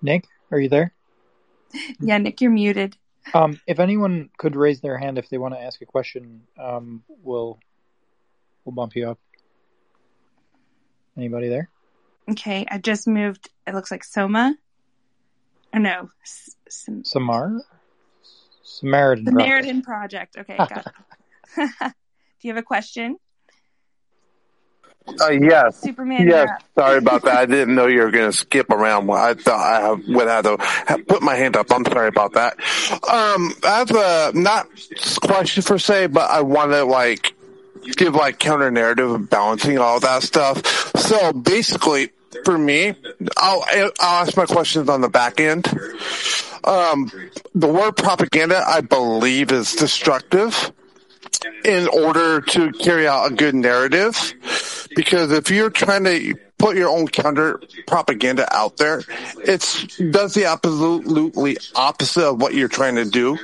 [0.01, 0.93] Nick, are you there?
[1.99, 2.97] Yeah, Nick, you're muted.
[3.33, 7.03] Um, if anyone could raise their hand if they want to ask a question, um,
[7.07, 7.59] we'll
[8.65, 9.19] we'll bump you up.
[11.15, 11.69] Anybody there?
[12.29, 13.49] Okay, I just moved.
[13.67, 14.55] It looks like Soma.
[15.73, 17.61] Oh no, S- Sam- Samar?
[18.63, 19.25] Samaritan.
[19.25, 19.83] the Project.
[19.83, 20.37] Project.
[20.37, 20.85] Okay, got
[21.57, 21.71] it.
[22.41, 23.17] Do you have a question?
[25.21, 25.81] Uh, yes.
[25.81, 26.49] Superman, Yes.
[26.77, 27.35] Sorry about that.
[27.35, 29.09] I didn't know you were going to skip around.
[29.09, 31.71] I thought I would have to put my hand up.
[31.71, 32.53] I'm sorry about that.
[33.09, 34.67] Um, I have a not
[35.21, 37.33] question per se, but I want to like
[37.97, 40.63] give like counter narrative and balancing all that stuff.
[40.95, 42.11] So basically,
[42.45, 42.95] for me,
[43.37, 43.65] I'll
[43.99, 45.67] I'll ask my questions on the back end.
[46.63, 47.11] Um,
[47.55, 50.71] the word propaganda, I believe, is destructive
[51.63, 54.33] in order to carry out a good narrative.
[54.95, 59.03] Because if you're trying to put your own counter propaganda out there,
[59.37, 59.61] it
[60.11, 63.37] does the absolutely opposite of what you're trying to do.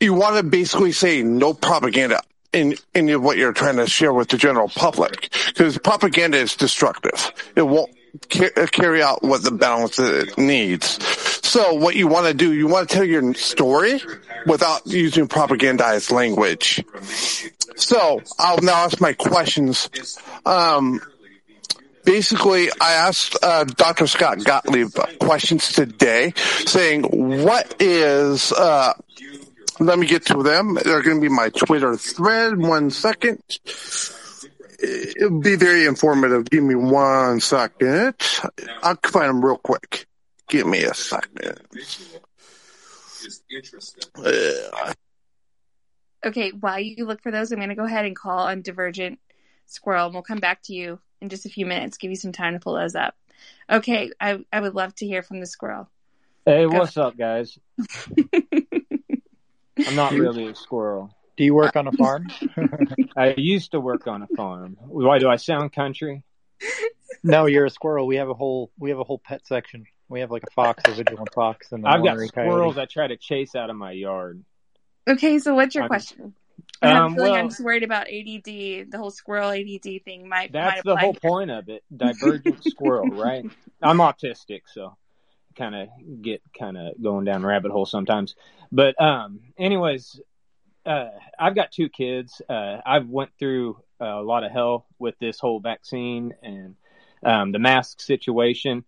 [0.00, 2.22] You want to basically say no propaganda
[2.52, 2.74] in
[3.10, 7.32] of what you're trying to share with the general public, because propaganda is destructive.
[7.56, 7.90] It won't
[8.30, 10.98] ca- carry out what the balance it needs.
[11.46, 14.00] So what you want to do, you want to tell your story
[14.46, 16.84] without using propagandized language.
[17.76, 20.18] So I'll now ask my questions.
[20.46, 21.00] Um,
[22.04, 24.06] basically, I asked uh, Dr.
[24.06, 27.04] Scott Gottlieb questions today, saying,
[27.44, 28.94] "What is?" Uh,
[29.86, 30.74] let me get to them.
[30.82, 32.58] They're going to be my Twitter thread.
[32.58, 33.42] One second.
[34.78, 36.50] It'll be very informative.
[36.50, 38.14] Give me one second.
[38.82, 40.06] I'll find them real quick.
[40.48, 41.60] Give me a second.
[44.16, 44.92] Uh,
[46.24, 49.18] Okay, while you look for those, I'm going to go ahead and call on Divergent
[49.66, 51.96] Squirrel, and we'll come back to you in just a few minutes.
[51.96, 53.14] Give you some time to pull those up.
[53.68, 55.90] Okay, I I would love to hear from the squirrel.
[56.46, 57.58] Hey, Go what's up, guys?
[59.78, 61.14] I'm not really a squirrel.
[61.36, 62.26] Do you work on a farm?
[63.16, 64.76] I used to work on a farm.
[64.80, 66.22] Why do I sound country?
[67.22, 68.06] no, you're a squirrel.
[68.06, 69.86] We have a whole we have a whole pet section.
[70.08, 72.82] We have like a fox, a vigilant fox, and I've got ornery squirrels coyote.
[72.82, 74.44] I try to chase out of my yard.
[75.08, 76.34] Okay, so what's your I'm- question?
[76.82, 78.90] I have a Um, feeling I'm just worried about ADD.
[78.90, 81.82] The whole squirrel ADD thing might might That's the whole point of it.
[81.96, 83.44] Divergent squirrel, right?
[83.82, 84.96] I'm autistic, so
[85.52, 85.88] kind of
[86.22, 88.34] get kind of going down rabbit hole sometimes.
[88.70, 90.20] But um, anyways,
[90.84, 92.42] uh, I've got two kids.
[92.48, 96.76] Uh, I've went through a lot of hell with this whole vaccine and
[97.24, 98.84] um, the mask situation.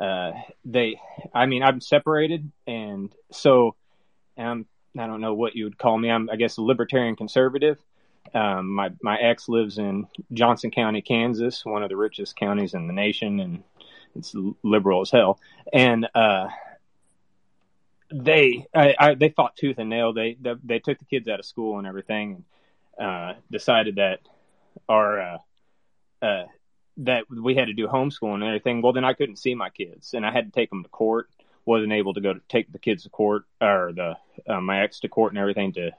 [0.00, 0.32] Uh,
[0.64, 1.00] they,
[1.34, 3.74] I mean, I'm separated, and so
[4.36, 4.66] um,
[4.96, 6.10] I don't know what you would call me.
[6.10, 7.78] I'm, I guess, a libertarian conservative.
[8.34, 12.86] Um, my my ex lives in Johnson County, Kansas, one of the richest counties in
[12.86, 13.62] the nation, and
[14.16, 15.38] it's liberal as hell.
[15.72, 16.48] And uh,
[18.12, 20.12] they I, I, they fought tooth and nail.
[20.12, 22.44] They, they they took the kids out of school and everything,
[22.98, 24.20] and uh, decided that
[24.88, 25.38] our uh,
[26.22, 26.44] uh,
[26.98, 28.82] that we had to do homeschooling and everything.
[28.82, 31.28] Well, then I couldn't see my kids, and I had to take them to court.
[31.64, 34.16] wasn't able to go to take the kids to court or the
[34.52, 35.92] uh, my ex to court and everything to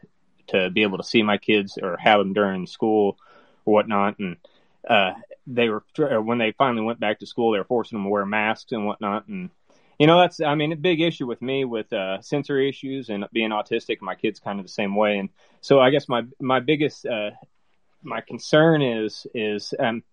[0.47, 3.17] to be able to see my kids or have them during school
[3.65, 4.17] or whatnot.
[4.19, 4.37] And
[4.87, 5.13] uh,
[5.49, 8.09] they were or when they finally went back to school, they were forcing them to
[8.09, 9.27] wear masks and whatnot.
[9.27, 9.49] And
[9.97, 13.25] you know that's I mean a big issue with me with uh, sensory issues and
[13.33, 14.01] being autistic.
[14.01, 15.17] My kids kind of the same way.
[15.17, 15.29] And
[15.61, 17.31] so I guess my my biggest uh,
[18.03, 20.03] my concern is is um,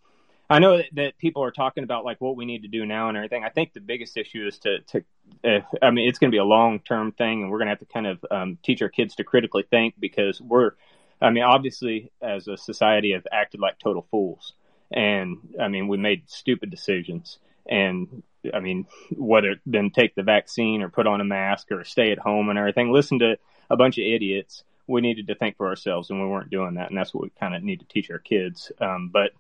[0.49, 3.09] I know that, that people are talking about like what we need to do now
[3.09, 3.45] and everything.
[3.45, 5.05] I think the biggest issue is to to
[5.45, 7.73] uh, I mean it's going to be a long term thing, and we're going to
[7.73, 10.73] have to kind of um, teach our kids to critically think because we're
[11.21, 14.53] I mean obviously as a society have acted like total fools,
[14.91, 17.39] and I mean we made stupid decisions,
[17.69, 18.23] and
[18.53, 22.19] I mean whether then take the vaccine or put on a mask or stay at
[22.19, 22.93] home and everything.
[22.93, 23.37] Listen to
[23.71, 24.65] a bunch of idiots.
[24.87, 27.31] We needed to think for ourselves, and we weren't doing that, and that's what we
[27.41, 28.71] kind of need to teach our kids.
[28.81, 29.33] Um, but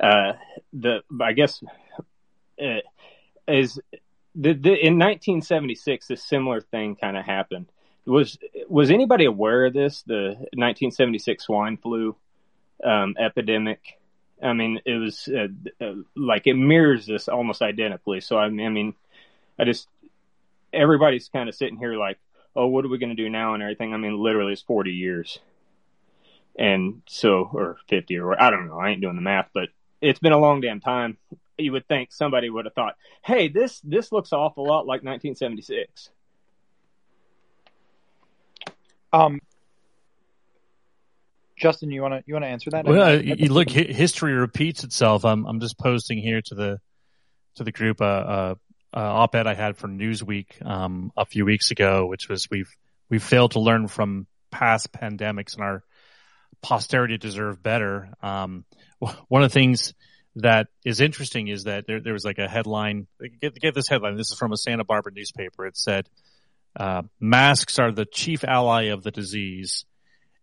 [0.00, 0.34] uh,
[0.72, 1.62] the I guess
[2.62, 2.80] uh,
[3.48, 3.80] is
[4.34, 7.66] the, the, in 1976 a similar thing kind of happened.
[8.06, 8.38] Was
[8.68, 10.02] was anybody aware of this?
[10.02, 12.16] The 1976 swine flu
[12.82, 13.98] um, epidemic.
[14.42, 15.48] I mean, it was uh,
[15.84, 18.20] uh, like it mirrors this almost identically.
[18.20, 18.94] So I mean, I mean,
[19.58, 19.88] I just
[20.72, 22.18] everybody's kind of sitting here like,
[22.56, 23.94] oh, what are we going to do now and everything.
[23.94, 25.38] I mean, literally, it's 40 years,
[26.58, 28.78] and so or 50 or I don't know.
[28.78, 29.68] I ain't doing the math, but
[30.00, 31.18] it's been a long damn time.
[31.58, 36.10] You would think somebody would have thought, "Hey, this this looks awful lot like 1976."
[39.12, 39.40] Um,
[41.62, 42.84] Justin, you want to you want to answer that?
[42.84, 45.24] Well, I- uh, look, hi- history repeats itself.
[45.24, 46.80] I'm, I'm just posting here to the,
[47.54, 48.54] to the group, uh, uh,
[48.92, 52.68] uh, op-ed I had for Newsweek, um, a few weeks ago, which was we've,
[53.08, 55.84] we've failed to learn from past pandemics and our
[56.62, 58.10] posterity deserve better.
[58.22, 58.64] Um,
[59.28, 59.94] one of the things
[60.36, 63.06] that is interesting is that there, there was like a headline,
[63.40, 64.16] get, get this headline.
[64.16, 65.66] This is from a Santa Barbara newspaper.
[65.66, 66.08] It said,
[66.74, 69.84] uh, masks are the chief ally of the disease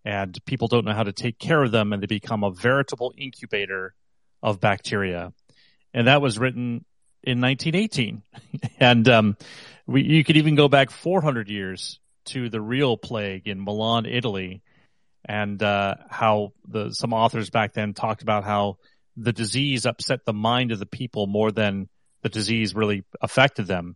[0.05, 3.13] and people don't know how to take care of them and they become a veritable
[3.17, 3.93] incubator
[4.41, 5.33] of bacteria.
[5.93, 6.85] And that was written
[7.23, 8.23] in 1918.
[8.79, 9.37] and, um,
[9.85, 14.61] we, you could even go back 400 years to the real plague in Milan, Italy,
[15.25, 18.77] and, uh, how the, some authors back then talked about how
[19.17, 21.89] the disease upset the mind of the people more than
[22.21, 23.95] the disease really affected them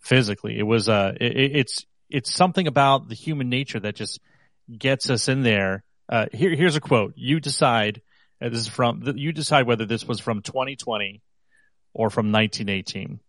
[0.00, 0.58] physically.
[0.58, 4.20] It was, uh, it, it's, it's something about the human nature that just
[4.76, 5.84] gets us in there.
[6.08, 7.14] Uh, here, here's a quote.
[7.16, 8.02] You decide,
[8.40, 11.22] uh, this is from, you decide whether this was from 2020
[11.92, 13.20] or from 1918.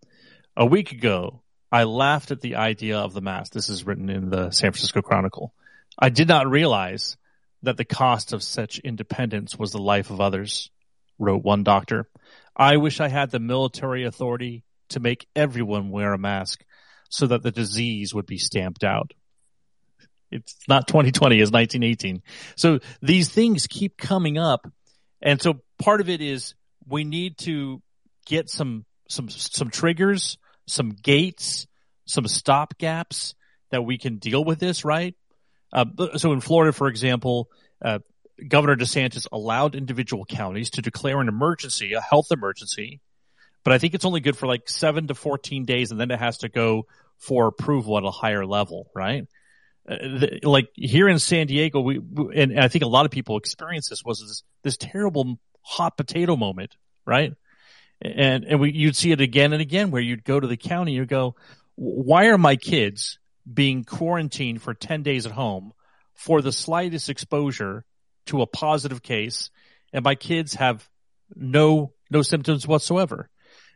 [0.57, 1.41] A week ago,
[1.71, 3.53] I laughed at the idea of the mask.
[3.53, 5.53] This is written in the San Francisco Chronicle.
[5.97, 7.17] I did not realize
[7.63, 10.69] that the cost of such independence was the life of others,
[11.17, 12.07] wrote one doctor.
[12.55, 16.63] I wish I had the military authority to make everyone wear a mask
[17.09, 19.13] so that the disease would be stamped out.
[20.35, 22.21] It's not 2020, it's 1918.
[22.55, 24.67] So these things keep coming up.
[25.21, 26.55] And so part of it is
[26.87, 27.81] we need to
[28.25, 30.37] get some, some, some triggers,
[30.67, 31.67] some gates,
[32.05, 33.35] some stop gaps
[33.71, 35.15] that we can deal with this, right?
[35.73, 35.85] Uh,
[36.17, 37.49] so in Florida, for example,
[37.83, 37.99] uh,
[38.47, 42.99] Governor DeSantis allowed individual counties to declare an emergency, a health emergency,
[43.63, 46.19] but I think it's only good for like seven to 14 days and then it
[46.19, 46.85] has to go
[47.17, 49.25] for approval at a higher level, right?
[49.87, 51.99] Uh, the, like here in San Diego, we,
[52.35, 56.35] and, I think a lot of people experience this was this, this terrible hot potato
[56.35, 56.75] moment,
[57.05, 57.33] right?
[58.01, 60.93] And, and we, you'd see it again and again where you'd go to the county,
[60.93, 61.35] you go,
[61.75, 63.19] why are my kids
[63.51, 65.71] being quarantined for 10 days at home
[66.13, 67.85] for the slightest exposure
[68.25, 69.49] to a positive case
[69.93, 70.87] and my kids have
[71.35, 73.29] no, no symptoms whatsoever.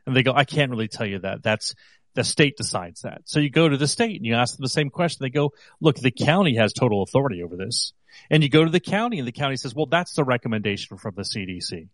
[0.06, 1.44] And they go, I can't really tell you that.
[1.44, 1.76] That's,
[2.16, 3.22] the state decides that.
[3.26, 5.20] So you go to the state and you ask them the same question.
[5.22, 7.94] They go, look, the county has total authority over this.
[8.30, 11.14] And you go to the county and the county says, well, that's the recommendation from
[11.16, 11.88] the CDC.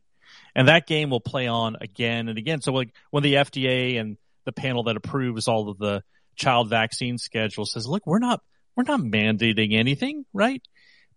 [0.55, 2.61] And that game will play on again and again.
[2.61, 6.03] So like when the FDA and the panel that approves all of the
[6.35, 8.41] child vaccine schedule says, look, we're not,
[8.75, 10.61] we're not mandating anything, right?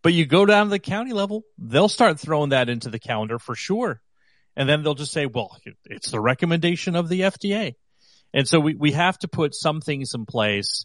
[0.02, 3.38] But you go down to the county level, they'll start throwing that into the calendar
[3.38, 4.00] for sure.
[4.56, 7.74] And then they'll just say, well, it's the recommendation of the FDA.
[8.32, 10.84] And so we, we have to put some things in place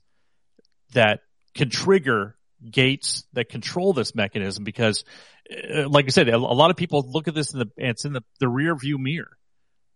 [0.94, 1.22] that
[1.54, 2.36] can trigger
[2.70, 5.04] gates that control this mechanism because,
[5.52, 8.14] uh, like I said, a, lot of people look at this in the, it's in
[8.14, 9.38] the, the rear view mirror,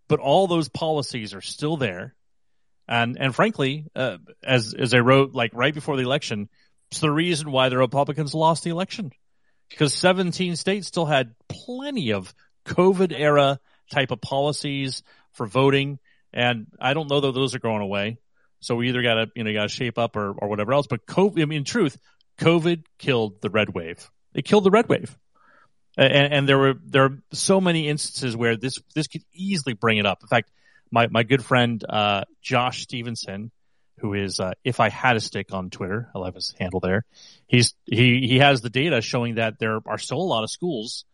[0.07, 2.15] but all those policies are still there.
[2.87, 6.49] And, and frankly, uh, as, as I wrote, like right before the election,
[6.91, 9.11] it's the reason why the Republicans lost the election
[9.69, 12.33] because 17 states still had plenty of
[12.65, 13.59] COVID era
[13.91, 15.03] type of policies
[15.33, 15.99] for voting.
[16.33, 18.17] And I don't know that those are going away.
[18.59, 20.87] So we either got to, you know, got to shape up or, or whatever else.
[20.87, 21.97] But COVID, I mean, in truth,
[22.39, 24.09] COVID killed the red wave.
[24.33, 25.17] It killed the red wave.
[25.97, 29.97] And, and there were, there are so many instances where this, this could easily bring
[29.97, 30.19] it up.
[30.21, 30.51] In fact,
[30.91, 33.51] my, my good friend, uh, Josh Stevenson,
[33.99, 37.03] who is, uh, if I had a stick on Twitter, I love his handle there.
[37.47, 41.05] He's, he, he has the data showing that there are still a lot of schools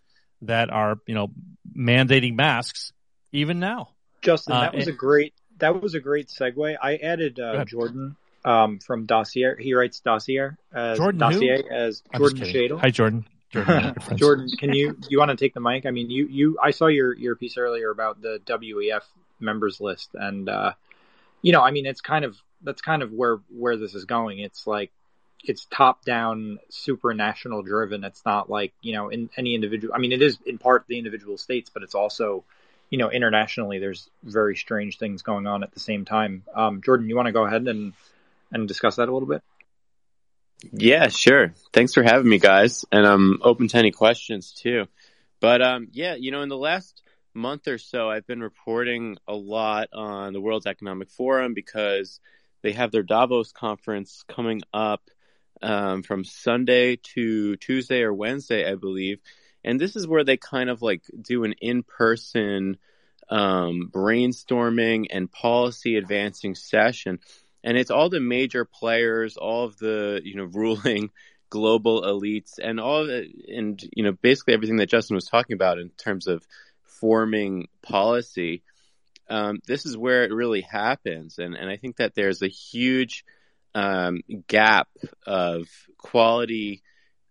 [0.42, 1.30] that are, you know,
[1.76, 2.92] mandating masks
[3.32, 3.93] even now.
[4.24, 6.76] Justin, that uh, was and, a great, that was a great segue.
[6.82, 9.56] I added, uh, Jordan, um, from Dossier.
[9.60, 11.74] He writes Dossier as Jordan Dossier who?
[11.74, 12.80] as Jordan Schachtel.
[12.80, 13.26] Hi, Jordan.
[13.52, 15.86] Jordan, Jordan, can you, you want to take the mic?
[15.86, 19.04] I mean, you, you, I saw your, your piece earlier about the WEF
[19.40, 20.74] members list and, uh,
[21.44, 24.40] you know, I mean, it's kind of, that's kind of where, where this is going.
[24.40, 24.92] It's like,
[25.44, 28.04] it's top down, supranational driven.
[28.06, 30.98] It's not like, you know, in any individual, I mean, it is in part the
[30.98, 32.46] individual states, but it's also,
[32.90, 36.44] you know, internationally, there's very strange things going on at the same time.
[36.54, 37.94] Um, Jordan, you want to go ahead and,
[38.52, 39.42] and discuss that a little bit?
[40.72, 41.54] Yeah, sure.
[41.74, 42.86] Thanks for having me, guys.
[42.92, 44.88] And I'm open to any questions too.
[45.40, 47.02] But, um, yeah, you know, in the last
[47.34, 52.20] month or so, I've been reporting a lot on the World Economic Forum because
[52.62, 55.02] they have their Davos conference coming up
[55.62, 59.20] um, from Sunday to Tuesday or Wednesday, I believe.
[59.64, 62.78] And this is where they kind of like do an in person
[63.30, 67.20] um, brainstorming and policy advancing session.
[67.64, 71.12] And it's all the major players, all of the, you know, ruling
[71.50, 75.80] global elites and all it, and, you know, basically everything that Justin was talking about
[75.80, 76.46] in terms of
[76.84, 78.64] forming policy.
[79.30, 81.38] Um, this is where it really happens.
[81.40, 83.24] And, and I think that there's a huge
[83.76, 84.88] um, gap
[85.26, 85.68] of
[85.98, 86.82] quality,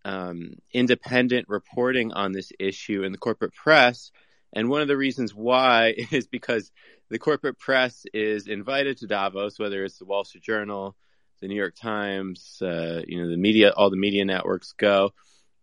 [0.05, 4.11] um, independent reporting on this issue in the corporate press.
[4.53, 6.71] And one of the reasons why is because
[7.11, 10.97] the corporate press is invited to Davos, whether it's the Wall Street Journal,
[11.41, 15.13] the New York Times, uh, you know, the media, all the media networks go.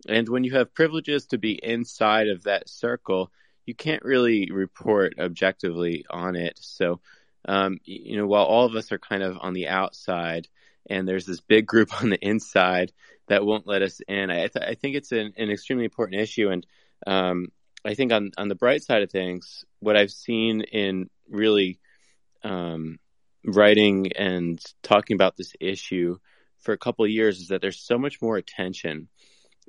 [0.07, 3.31] And when you have privileges to be inside of that circle,
[3.65, 6.57] you can't really report objectively on it.
[6.59, 7.01] So,
[7.45, 10.47] um, you know, while all of us are kind of on the outside,
[10.89, 12.91] and there's this big group on the inside
[13.29, 14.29] that won't let us in.
[14.29, 16.65] I, th- I think it's an, an, extremely important issue, and
[17.07, 17.47] um,
[17.85, 21.79] I think on on the bright side of things, what I've seen in really
[22.43, 22.99] um,
[23.45, 26.17] writing and talking about this issue
[26.59, 29.07] for a couple of years is that there's so much more attention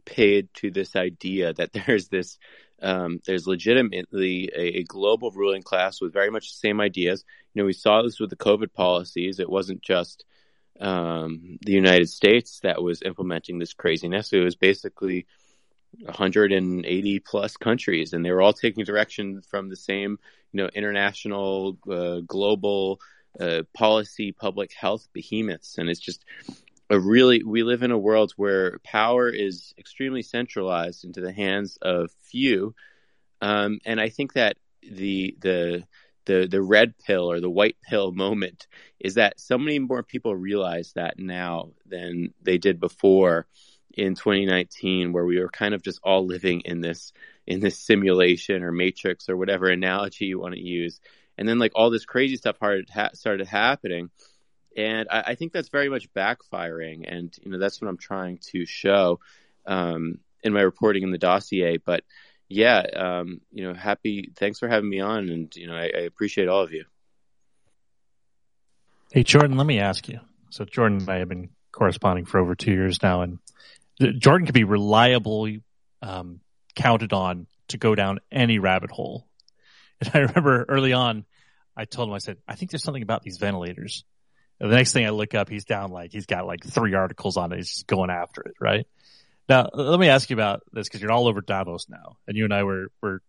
[0.04, 2.38] paid to this idea that there's this
[2.82, 7.26] um, there's legitimately a, a, global ruling class with very much the same ideas.
[7.52, 9.38] You know, we saw this with the COVID policies.
[9.38, 10.24] It wasn't just
[10.80, 14.32] um, the United States that was implementing this craziness.
[14.32, 15.26] It was basically
[16.02, 20.18] 180 plus countries, and they were all taking direction from the same,
[20.52, 23.00] you know, international, uh, global
[23.38, 26.24] uh, policy public health behemoths, and it's just
[26.88, 31.78] a really we live in a world where power is extremely centralized into the hands
[31.82, 32.74] of few,
[33.40, 35.84] um, and I think that the the
[36.26, 38.66] the the red pill or the white pill moment
[38.98, 43.46] is that so many more people realize that now than they did before
[43.94, 47.12] in 2019 where we were kind of just all living in this
[47.46, 51.00] in this simulation or matrix or whatever analogy you want to use.
[51.36, 54.10] And then like all this crazy stuff started happening.
[54.76, 57.04] And I, I, think that's very much backfiring.
[57.08, 59.18] And you know that's what i'm trying to show
[59.66, 61.78] um, in my reporting in the dossier.
[61.78, 62.04] But
[62.50, 64.32] yeah, um, you know, happy.
[64.36, 66.84] Thanks for having me on, and you know, I, I, appreciate all of you.
[69.12, 70.18] Hey, Jordan, let me ask you.
[70.50, 73.38] So, Jordan and I have been corresponding for over two years now, and
[74.18, 75.62] Jordan can be reliably
[76.02, 76.40] um,
[76.74, 79.26] counted on to go down any rabbit hole.
[80.02, 81.26] And I remember early on,
[81.76, 84.02] I told him, I said, I think there's something about these ventilators.
[84.58, 87.36] And the next thing I look up, he's down like he's got like three articles
[87.36, 87.56] on it.
[87.56, 88.86] He's just going after it, right?
[89.50, 92.44] Now, let me ask you about this because you're all over Davos now, and you
[92.44, 93.20] and I were were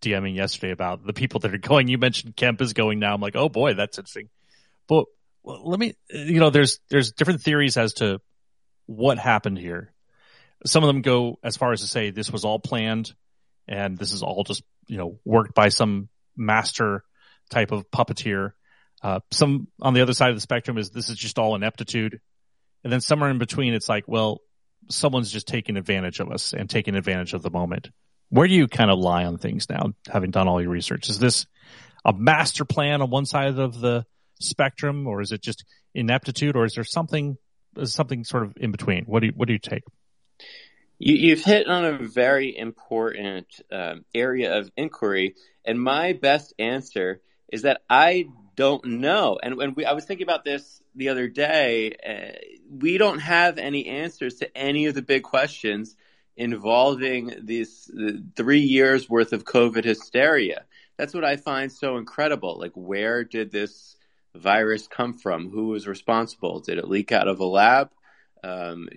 [0.00, 1.88] DMing yesterday about the people that are going.
[1.88, 3.12] You mentioned Kemp is going now.
[3.12, 4.28] I'm like, oh boy, that's interesting.
[4.86, 5.06] But
[5.42, 8.20] well, let me, you know, there's there's different theories as to
[8.86, 9.92] what happened here.
[10.64, 13.12] Some of them go as far as to say this was all planned,
[13.66, 17.02] and this is all just you know worked by some master
[17.50, 18.52] type of puppeteer.
[19.02, 22.20] Uh, some on the other side of the spectrum is this is just all ineptitude,
[22.84, 24.40] and then somewhere in between, it's like, well,
[24.88, 27.90] someone's just taking advantage of us and taking advantage of the moment.
[28.30, 31.08] Where do you kind of lie on things now, having done all your research?
[31.08, 31.46] Is this
[32.04, 34.04] a master plan on one side of the
[34.40, 37.36] spectrum, or is it just ineptitude, or is there something
[37.82, 39.04] something sort of in between?
[39.04, 39.82] What do you what do you take?
[40.98, 45.34] You, have hit on a very important um, area of inquiry,
[45.64, 47.20] and my best answer
[47.52, 49.38] is that I don't know.
[49.42, 52.38] And when we, I was thinking about this the other day, uh,
[52.70, 55.96] we don't have any answers to any of the big questions
[56.36, 57.90] involving these
[58.36, 60.64] three years worth of COVID hysteria.
[60.96, 62.58] That's what I find so incredible.
[62.58, 63.96] Like, where did this
[64.34, 65.50] virus come from?
[65.50, 66.60] Who was responsible?
[66.60, 67.90] Did it leak out of a lab?
[68.42, 68.88] Um,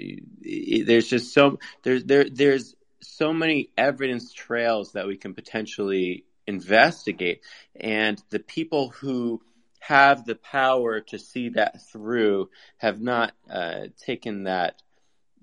[0.42, 7.42] there's just so there's there there's so many evidence trails that we can potentially investigate,
[7.76, 9.42] and the people who
[9.80, 14.82] have the power to see that through have not uh, taken that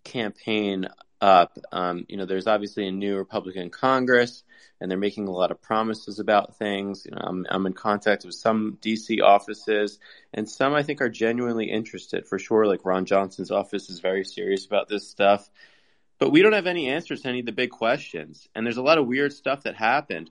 [0.04, 0.86] campaign
[1.20, 1.58] up.
[1.72, 4.42] Um, you know, there's obviously a new Republican Congress,
[4.80, 7.06] and they're making a lot of promises about things.
[7.06, 9.98] You know, I'm, I'm in contact with some DC offices,
[10.32, 12.26] and some I think are genuinely interested.
[12.26, 15.48] For sure, like Ron Johnson's office is very serious about this stuff.
[16.18, 18.82] But we don't have any answers to any of the big questions, and there's a
[18.82, 20.30] lot of weird stuff that happened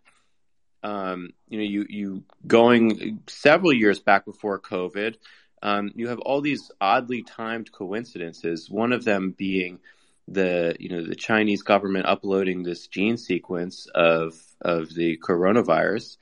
[0.83, 5.15] um, you know, you you going several years back before COVID,
[5.61, 8.69] um, you have all these oddly timed coincidences.
[8.69, 9.79] One of them being
[10.27, 16.17] the you know the Chinese government uploading this gene sequence of of the coronavirus,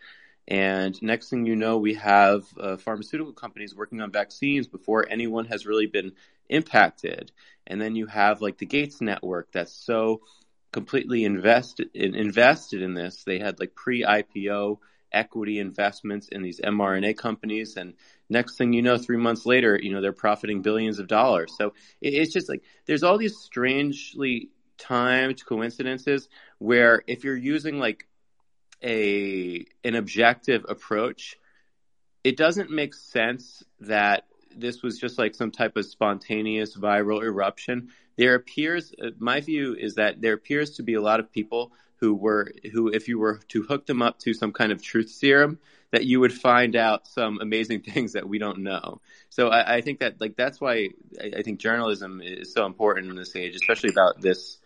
[0.47, 5.45] and next thing you know, we have uh, pharmaceutical companies working on vaccines before anyone
[5.45, 6.11] has really been
[6.49, 7.31] impacted.
[7.65, 10.21] And then you have like the Gates network that's so
[10.71, 13.23] completely invested in, invested in this.
[13.23, 14.77] They had like pre-IPO
[15.11, 17.95] equity investments in these mRNA companies, and
[18.29, 21.53] next thing you know, three months later, you know they're profiting billions of dollars.
[21.57, 26.27] So it, it's just like there's all these strangely timed coincidences
[26.57, 28.07] where if you're using like
[28.83, 31.37] a an objective approach,
[32.23, 34.25] it doesn't make sense that
[34.55, 37.89] this was just like some type of spontaneous viral eruption.
[38.21, 41.71] There appears, uh, my view is that there appears to be a lot of people
[41.95, 45.09] who were, who, if you were to hook them up to some kind of truth
[45.09, 45.57] serum,
[45.89, 49.01] that you would find out some amazing things that we don't know.
[49.29, 50.89] So I, I think that, like, that's why
[51.19, 54.59] I, I, think journalism is so important in this age, especially about this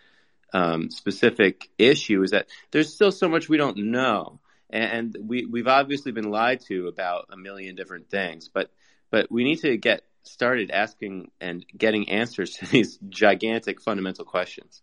[0.51, 4.41] um, specific issue, is that there's still so much we don't know.
[4.69, 8.69] And, and we, we've obviously been lied to about a million different things, but
[9.11, 14.81] but we need to get started asking and getting answers to these gigantic fundamental questions.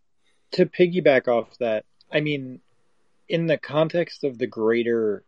[0.52, 2.60] To piggyback off that, I mean,
[3.28, 5.24] in the context of the greater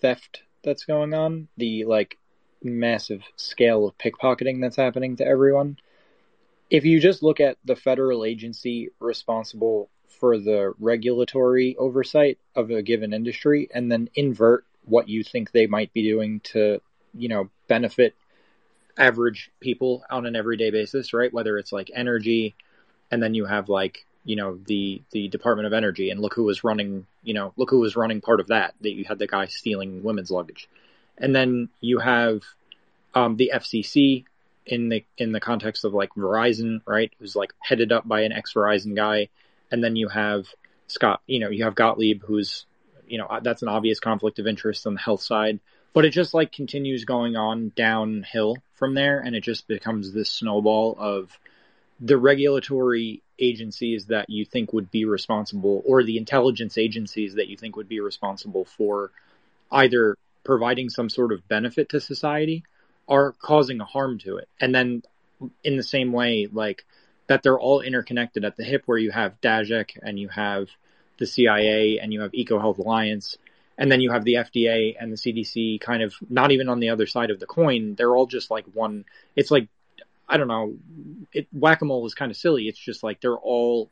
[0.00, 2.16] theft that's going on, the like
[2.62, 5.76] massive scale of pickpocketing that's happening to everyone,
[6.70, 12.82] if you just look at the federal agency responsible for the regulatory oversight of a
[12.82, 16.80] given industry and then invert what you think they might be doing to,
[17.14, 18.14] you know, benefit
[19.00, 21.32] average people on an everyday basis, right?
[21.32, 22.54] Whether it's like energy,
[23.10, 26.44] and then you have like you know the the Department of Energy, and look who
[26.44, 28.74] was running, you know, look who was running part of that.
[28.82, 30.68] That you had the guy stealing women's luggage,
[31.18, 32.42] and then you have
[33.14, 34.24] um, the FCC
[34.66, 37.10] in the in the context of like Verizon, right?
[37.18, 39.28] Who's like headed up by an ex Verizon guy,
[39.72, 40.46] and then you have
[40.86, 42.66] Scott, you know, you have Gottlieb, who's
[43.08, 45.58] you know that's an obvious conflict of interest on the health side,
[45.92, 50.30] but it just like continues going on downhill from there, and it just becomes this
[50.30, 51.38] snowball of
[52.00, 57.56] the regulatory agencies that you think would be responsible, or the intelligence agencies that you
[57.56, 59.10] think would be responsible for
[59.72, 62.64] either providing some sort of benefit to society
[63.08, 64.48] are causing a harm to it.
[64.60, 65.02] And then
[65.64, 66.84] in the same way, like
[67.26, 70.68] that they're all interconnected at the hip where you have Dajek and you have
[71.18, 73.36] the CIA and you have EcoHealth Alliance
[73.80, 76.90] and then you have the FDA and the CDC kind of not even on the
[76.90, 77.94] other side of the coin.
[77.96, 79.06] They're all just like one.
[79.34, 79.68] It's like,
[80.28, 80.74] I don't know,
[81.32, 82.68] it, whack-a-mole is kind of silly.
[82.68, 83.90] It's just like they're all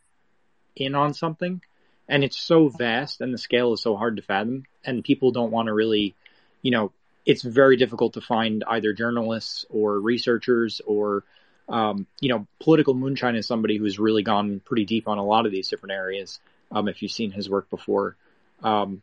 [0.77, 1.63] in on something
[2.07, 5.51] and it's so vast and the scale is so hard to fathom and people don't
[5.51, 6.15] want to really,
[6.61, 6.93] you know,
[7.25, 11.25] it's very difficult to find either journalists or researchers or
[11.69, 15.45] um, you know political moonshine is somebody who's really gone pretty deep on a lot
[15.45, 16.41] of these different areas
[16.73, 18.17] um, if you've seen his work before
[18.63, 19.03] um,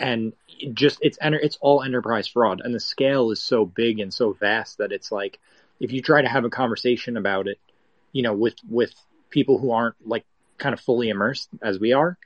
[0.00, 0.32] and
[0.72, 4.78] just it's it's all enterprise fraud and the scale is so big and so vast
[4.78, 5.38] that it's like
[5.78, 7.58] if you try to have a conversation about it
[8.12, 8.92] you know with with
[9.30, 10.24] people who aren't like
[10.58, 12.18] kind of fully immersed as we are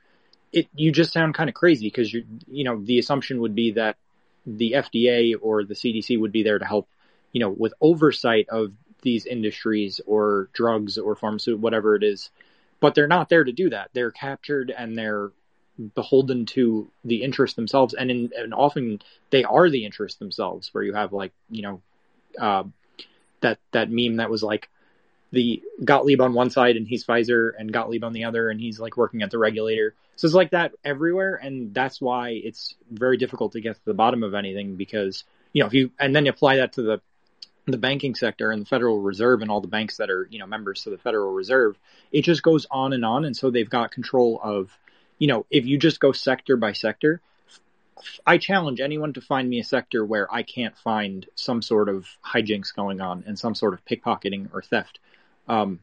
[0.51, 3.71] it you just sound kind of crazy because you you know the assumption would be
[3.71, 3.97] that
[4.45, 6.87] the FDA or the CDC would be there to help,
[7.31, 12.29] you know, with oversight of these industries or drugs or pharmaceutical, whatever it is.
[12.79, 13.89] But they're not there to do that.
[13.93, 15.31] They're captured and they're
[15.93, 20.73] beholden to the interest themselves, and in, and often they are the interest themselves.
[20.73, 21.81] Where you have like you know
[22.39, 22.63] uh,
[23.41, 24.69] that that meme that was like
[25.31, 28.79] the Gottlieb on one side and he's Pfizer, and Gottlieb on the other and he's
[28.79, 29.93] like working at the regulator.
[30.15, 33.93] So it's like that everywhere, and that's why it's very difficult to get to the
[33.93, 35.23] bottom of anything because
[35.53, 37.01] you know if you and then you apply that to the
[37.67, 40.47] the banking sector and the Federal Reserve and all the banks that are you know
[40.47, 41.77] members to the Federal Reserve,
[42.11, 44.71] it just goes on and on, and so they've got control of
[45.17, 47.21] you know if you just go sector by sector.
[48.27, 52.05] I challenge anyone to find me a sector where I can't find some sort of
[52.23, 54.99] hijinks going on and some sort of pickpocketing or theft
[55.47, 55.79] um,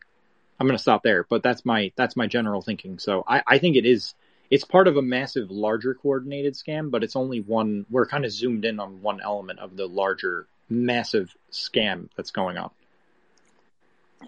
[0.58, 2.98] I'm going to stop there, but that's my that's my general thinking.
[2.98, 4.14] So I, I think it is
[4.50, 7.86] it's part of a massive, larger coordinated scam, but it's only one.
[7.90, 12.58] We're kind of zoomed in on one element of the larger, massive scam that's going
[12.58, 12.70] on.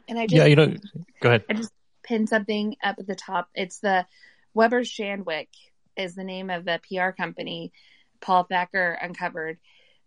[0.09, 0.75] And I just, yeah, you know,
[1.21, 1.45] go ahead.
[1.49, 1.73] I just
[2.03, 3.49] pinned something up at the top.
[3.55, 4.07] It's the
[4.55, 5.49] Weber Shandwick
[5.97, 7.73] is the name of the PR company
[8.21, 9.59] Paul Thacker uncovered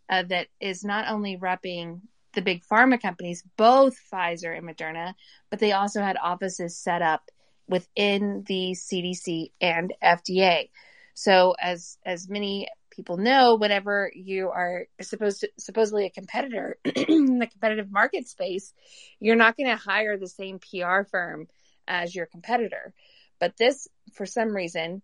[0.09, 2.01] uh, that is not only repping
[2.33, 5.13] the big pharma companies, both Pfizer and Moderna,
[5.49, 7.29] but they also had offices set up
[7.67, 10.69] within the CDC and FDA.
[11.13, 17.39] So as as many people know, whenever you are supposed to supposedly a competitor in
[17.39, 18.73] the competitive market space,
[19.19, 21.47] you're not going to hire the same PR firm
[21.87, 22.93] as your competitor.
[23.39, 25.01] But this, for some reason,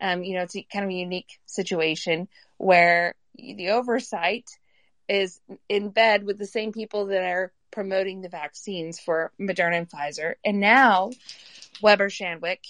[0.00, 4.48] um, you know, it's kind of a unique situation where the oversight
[5.08, 9.88] is in bed with the same people that are promoting the vaccines for Moderna and
[9.88, 10.34] Pfizer.
[10.44, 11.10] And now
[11.82, 12.64] Weber Shandwick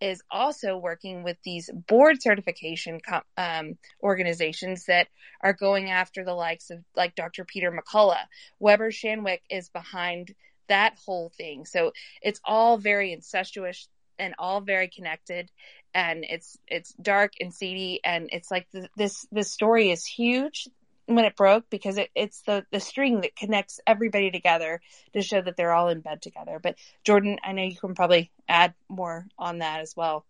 [0.00, 3.00] is also working with these board certification
[3.36, 5.08] um, organizations that
[5.42, 7.44] are going after the likes of like Dr.
[7.44, 8.24] Peter McCullough.
[8.58, 10.34] Weber Shandwick is behind
[10.68, 11.66] that whole thing.
[11.66, 11.92] So
[12.22, 13.88] it's all very incestuous
[14.20, 15.50] and all very connected
[15.94, 20.68] and it's it's dark and seedy and it's like th- this this story is huge
[21.06, 24.80] when it broke because it, it's the the string that connects everybody together
[25.12, 26.60] to show that they're all in bed together.
[26.62, 30.24] But Jordan, I know you can probably add more on that as well.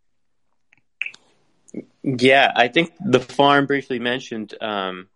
[2.03, 5.09] Yeah, I think the farm briefly mentioned um,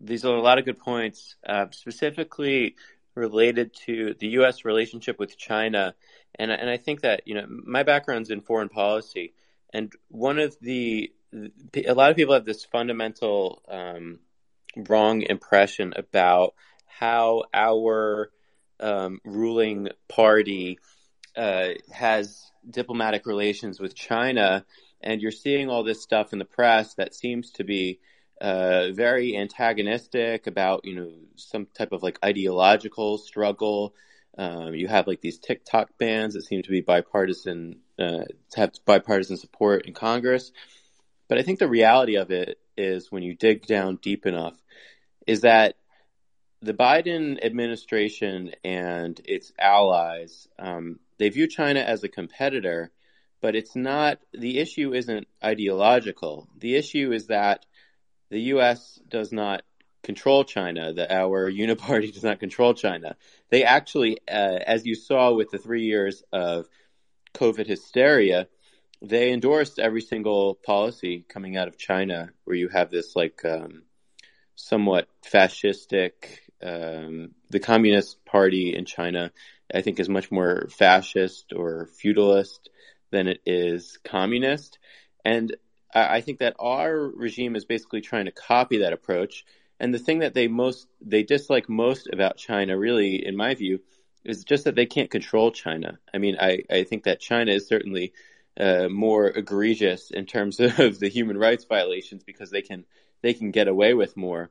[0.00, 2.74] these are a lot of good points, uh, specifically
[3.14, 4.64] related to the U.S.
[4.64, 5.94] relationship with China,
[6.34, 9.34] and and I think that you know my background's in foreign policy,
[9.72, 11.12] and one of the
[11.86, 14.18] a lot of people have this fundamental um,
[14.76, 16.54] wrong impression about
[16.86, 18.30] how our
[18.80, 20.78] um, ruling party
[21.36, 24.64] uh, has diplomatic relations with China,
[25.00, 28.00] and you're seeing all this stuff in the press that seems to be
[28.40, 33.94] uh, very antagonistic about you know some type of like ideological struggle.
[34.38, 39.36] Um, you have like these TikTok bans that seem to be bipartisan, uh, have bipartisan
[39.36, 40.52] support in Congress.
[41.28, 44.56] But I think the reality of it is when you dig down deep enough
[45.26, 45.76] is that
[46.62, 52.90] the Biden administration and its allies um, they view China as a competitor,
[53.42, 54.20] but it's not.
[54.32, 56.48] The issue isn't ideological.
[56.56, 57.66] The issue is that
[58.30, 58.98] the U.S.
[59.06, 59.62] does not
[60.02, 63.16] control China, that our uniparty does not control China.
[63.50, 66.66] They actually, uh, as you saw with the three years of
[67.34, 68.48] COVID hysteria,
[69.02, 73.82] they endorsed every single policy coming out of China where you have this like um,
[74.56, 76.40] somewhat fascistic.
[76.62, 79.32] Um, the Communist Party in China,
[79.74, 82.68] I think, is much more fascist or feudalist
[83.10, 84.78] than it is communist.
[85.24, 85.56] And
[85.92, 89.44] I think that our regime is basically trying to copy that approach.
[89.80, 93.80] And the thing that they most they dislike most about China, really, in my view,
[94.24, 95.98] is just that they can't control China.
[96.12, 98.12] I mean, I, I think that China is certainly
[98.58, 102.84] uh, more egregious in terms of the human rights violations because they can
[103.22, 104.50] they can get away with more.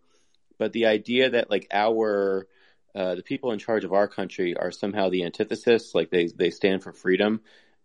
[0.58, 2.48] But the idea that like our
[2.96, 6.50] uh, the people in charge of our country are somehow the antithesis, like they they
[6.50, 7.42] stand for freedom.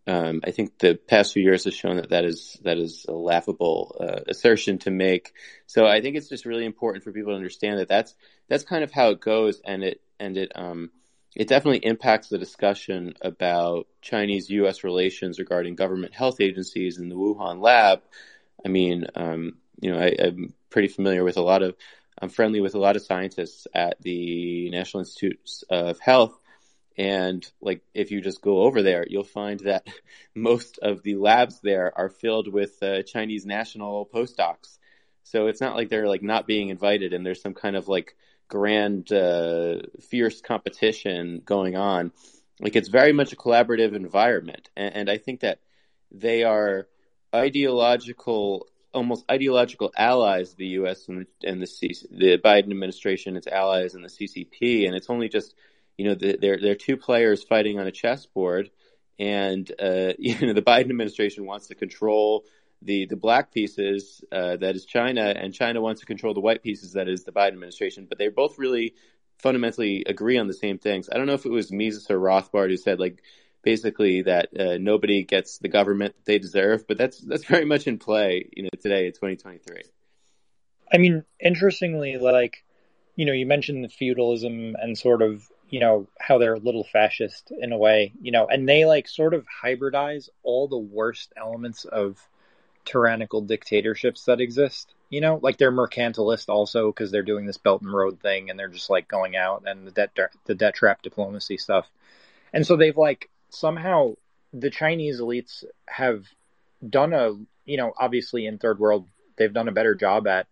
[0.07, 3.13] Um, I think the past few years has shown that that is that is a
[3.13, 5.33] laughable uh, assertion to make.
[5.67, 8.15] So I think it's just really important for people to understand that that's
[8.49, 10.91] that's kind of how it goes, and it and it um,
[11.35, 14.85] it definitely impacts the discussion about Chinese U.S.
[14.85, 18.03] relations regarding government health agencies in the Wuhan lab.
[18.65, 21.77] I mean, um, you know, I, am pretty familiar with a lot of,
[22.21, 26.39] I'm friendly with a lot of scientists at the National Institutes of Health.
[26.97, 29.87] And like, if you just go over there, you'll find that
[30.35, 34.79] most of the labs there are filled with uh, Chinese national postdocs.
[35.25, 38.15] So it's not like they're like not being invited and there's some kind of like
[38.49, 42.13] grand, uh, fierce competition going on.
[42.61, 45.59] Like it's very much a collaborative environment, and, and I think that
[46.13, 46.87] they are
[47.35, 51.09] ideological, almost ideological allies the U.S.
[51.09, 55.11] and the, and the, C- the Biden administration, its allies, and the CCP, and it's
[55.11, 55.55] only just
[55.97, 58.71] you know the, they're they're two players fighting on a chessboard,
[59.19, 62.45] and uh, you know the Biden administration wants to control
[62.83, 66.63] the the black pieces uh, that is China, and China wants to control the white
[66.63, 68.07] pieces that is the Biden administration.
[68.09, 68.95] But they both really
[69.39, 71.09] fundamentally agree on the same things.
[71.11, 73.23] I don't know if it was Mises or Rothbard who said like
[73.63, 77.99] basically that uh, nobody gets the government they deserve, but that's that's very much in
[77.99, 79.83] play, you know, today in 2023.
[80.93, 82.65] I mean, interestingly, like
[83.17, 86.85] you know, you mentioned the feudalism and sort of you know how they're a little
[86.85, 91.33] fascist in a way, you know, and they like sort of hybridize all the worst
[91.37, 92.19] elements of
[92.85, 94.95] tyrannical dictatorships that exist.
[95.11, 98.59] You know, like they're mercantilist also because they're doing this Belt and Road thing and
[98.59, 100.11] they're just like going out and the debt
[100.45, 101.87] the debt trap diplomacy stuff.
[102.53, 104.17] And so they've like somehow
[104.53, 106.25] the Chinese elites have
[106.89, 107.33] done a
[107.65, 110.47] you know obviously in third world they've done a better job at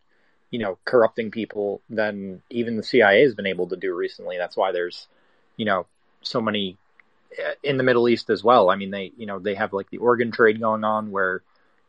[0.53, 4.39] you know corrupting people than even the CIA has been able to do recently.
[4.39, 5.09] That's why there's
[5.57, 5.87] you know
[6.21, 6.77] so many
[7.37, 8.71] eh, in the Middle East as well.
[8.71, 11.43] I mean they you know they have like the organ trade going on where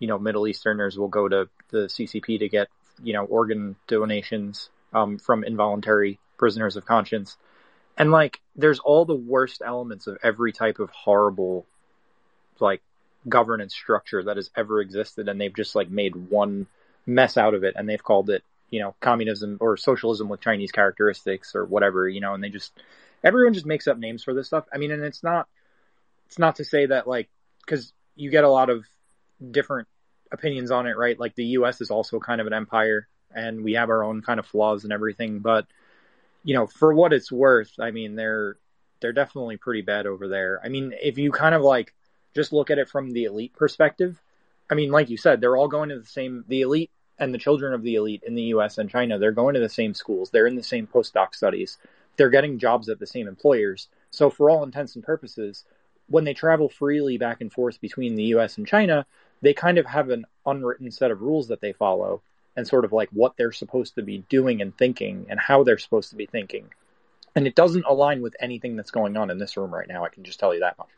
[0.03, 2.67] you know, Middle Easterners will go to the CCP to get,
[3.01, 7.38] you know, organ donations um, from involuntary prisoners of conscience.
[7.98, 11.66] And like, there's all the worst elements of every type of horrible,
[12.59, 12.82] like,
[13.30, 15.30] governance structure that has ever existed.
[15.30, 16.67] And they've just like made one
[17.06, 18.43] mess out of it and they've called it,
[18.74, 22.74] you know, communism or socialism with Chinese characteristics or whatever, you know, and they just,
[23.24, 24.66] everyone just makes up names for this stuff.
[24.74, 25.48] I mean, and it's not,
[26.26, 27.30] it's not to say that like,
[27.68, 28.84] cause you get a lot of
[29.52, 29.88] different
[30.32, 31.19] opinions on it, right?
[31.19, 31.82] Like the U.S.
[31.82, 34.92] is also kind of an empire, and we have our own kind of flaws and
[34.92, 35.40] everything.
[35.40, 35.68] But
[36.43, 38.58] you know, for what it's worth, I mean, they're
[39.00, 40.60] they're definitely pretty bad over there.
[40.64, 41.93] I mean, if you kind of like
[42.35, 44.19] just look at it from the elite perspective,
[44.69, 47.38] I mean, like you said, they're all going to the same the elite and the
[47.40, 48.77] children of the elite in the U.S.
[48.77, 49.19] and China.
[49.19, 50.30] They're going to the same schools.
[50.30, 51.77] They're in the same postdoc studies.
[52.17, 53.88] They're getting jobs at the same employers.
[54.11, 55.64] So, for all intents and purposes,
[56.08, 59.06] when they travel freely back and forth between the US and China,
[59.42, 62.22] they kind of have an unwritten set of rules that they follow
[62.56, 65.77] and sort of like what they're supposed to be doing and thinking and how they're
[65.77, 66.69] supposed to be thinking.
[67.35, 70.06] And it doesn't align with anything that's going on in this room right now.
[70.06, 70.90] I can just tell you that much.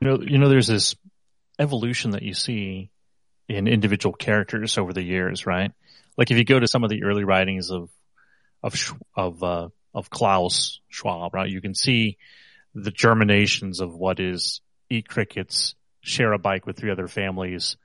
[0.00, 0.94] You know, you know, there's this
[1.58, 2.90] evolution that you see
[3.48, 5.72] in individual characters over the years, right?
[6.16, 7.90] Like if you go to some of the early writings of
[8.62, 8.74] of
[9.14, 11.50] of uh, of Klaus Schwab, right?
[11.50, 12.18] You can see
[12.74, 14.60] the germinations of what is
[14.90, 17.76] eat crickets, share a bike with three other families,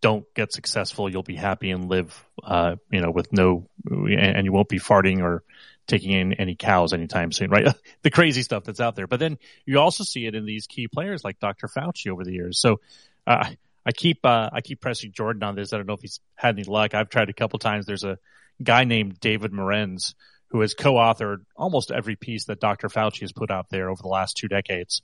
[0.00, 4.52] don't get successful, you'll be happy and live, uh, you know, with no, and you
[4.52, 5.42] won't be farting or
[5.86, 7.74] taking in any cows anytime soon, right?
[8.02, 9.06] the crazy stuff that's out there.
[9.06, 11.68] But then you also see it in these key players like Dr.
[11.68, 12.58] Fauci over the years.
[12.60, 12.80] So,
[13.26, 13.50] uh,
[13.84, 15.72] I keep, uh, I keep pressing Jordan on this.
[15.72, 16.94] I don't know if he's had any luck.
[16.94, 17.86] I've tried a couple times.
[17.86, 18.18] There's a
[18.62, 20.14] guy named David Morens
[20.50, 22.88] who has co-authored almost every piece that Dr.
[22.88, 25.00] Fauci has put out there over the last two decades.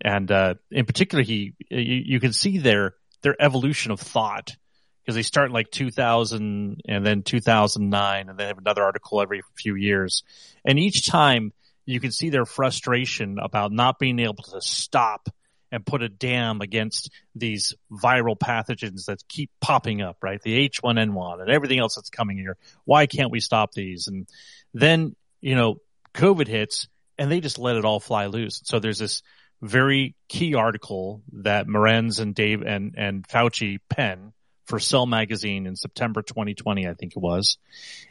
[0.00, 4.56] And uh, in particular, he you, you, can see their their evolution of thought
[5.02, 9.42] because they start in like 2000 and then 2009 and they have another article every
[9.54, 10.22] few years.
[10.64, 11.52] And each time
[11.84, 15.28] you can see their frustration about not being able to stop
[15.72, 20.40] and put a dam against these viral pathogens that keep popping up, right?
[20.42, 22.56] The H1N1 and everything else that's coming here.
[22.84, 24.08] Why can't we stop these?
[24.08, 24.26] And
[24.74, 25.76] then, you know,
[26.14, 28.62] COVID hits and they just let it all fly loose.
[28.64, 29.22] So there's this
[29.62, 34.32] very key article that Morens and Dave and, and Fauci pen
[34.70, 37.58] for Cell magazine in September 2020, I think it was.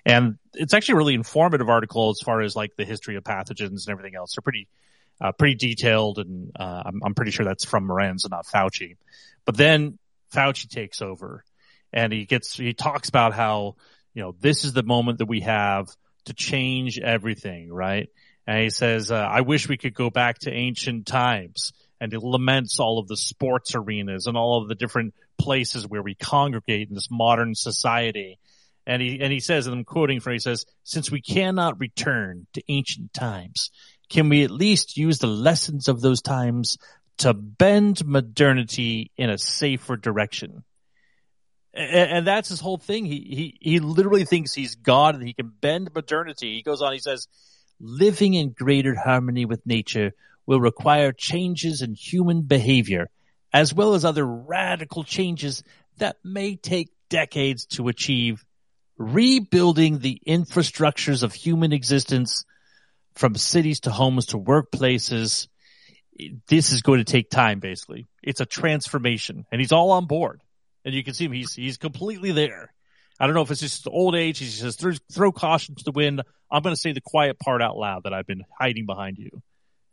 [0.06, 3.88] And it's actually a really informative article as far as like the history of pathogens
[3.88, 4.36] and everything else.
[4.36, 4.68] They're pretty,
[5.22, 8.98] uh, pretty detailed and, uh, I'm, I'm pretty sure that's from Morens and not Fauci.
[9.46, 9.98] But then
[10.34, 11.44] Fauci takes over
[11.92, 13.76] and he gets, he talks about how,
[14.14, 15.88] you know, this is the moment that we have
[16.26, 18.10] to change everything, right?
[18.46, 21.72] And he says, uh, I wish we could go back to ancient times.
[22.02, 26.02] And he laments all of the sports arenas and all of the different places where
[26.02, 28.40] we congregate in this modern society.
[28.88, 32.48] And he, and he says, and I'm quoting from, he says, since we cannot return
[32.54, 33.70] to ancient times,
[34.10, 36.78] can we at least use the lessons of those times
[37.20, 40.64] to bend modernity in a safer direction?
[41.74, 43.06] And, and that's his whole thing.
[43.06, 46.56] He, he, he literally thinks he's God and he can bend modernity.
[46.56, 47.28] He goes on, he says,
[47.80, 50.14] living in greater harmony with nature
[50.46, 53.10] will require changes in human behavior,
[53.54, 55.64] as well as other radical changes
[55.98, 58.44] that may take decades to achieve.
[58.98, 62.44] Rebuilding the infrastructures of human existence
[63.16, 65.48] from cities to homes to workplaces.
[66.48, 68.08] This is going to take time, basically.
[68.22, 70.42] It's a transformation and he's all on board.
[70.86, 71.32] And you can see him.
[71.32, 72.74] He's, he's completely there.
[73.20, 74.40] I don't know if it's just old age.
[74.40, 76.22] He says, throw, throw caution to the wind.
[76.50, 79.42] I'm going to say the quiet part out loud that I've been hiding behind you.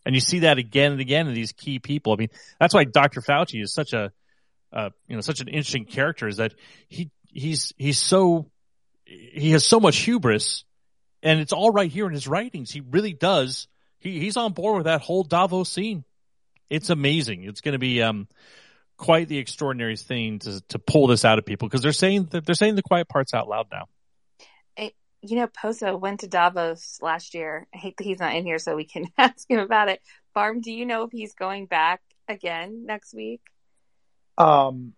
[0.05, 2.13] And you see that again and again in these key people.
[2.13, 2.29] I mean,
[2.61, 3.21] that's why Dr.
[3.21, 4.13] Fauci is such a,
[4.73, 6.55] uh, you know, such an interesting character is that
[6.89, 8.49] he, he's, he's so,
[9.05, 10.65] he has so much hubris
[11.23, 12.71] and it's all right here in his writings.
[12.71, 13.69] He really does.
[13.99, 16.05] He, he's on board with that whole Davos scene.
[16.69, 17.45] It's amazing.
[17.45, 18.29] It's going to be, um,
[18.97, 22.47] quite the extraordinary thing to to pull this out of people because they're saying that
[22.47, 23.85] they're saying the quiet parts out loud now.
[25.23, 27.67] you know, Poso went to Davos last year.
[27.75, 30.01] I hate that he's not in here so we can ask him about it.
[30.35, 33.41] Barm, do you know if he's going back again next week?
[34.39, 34.93] Um,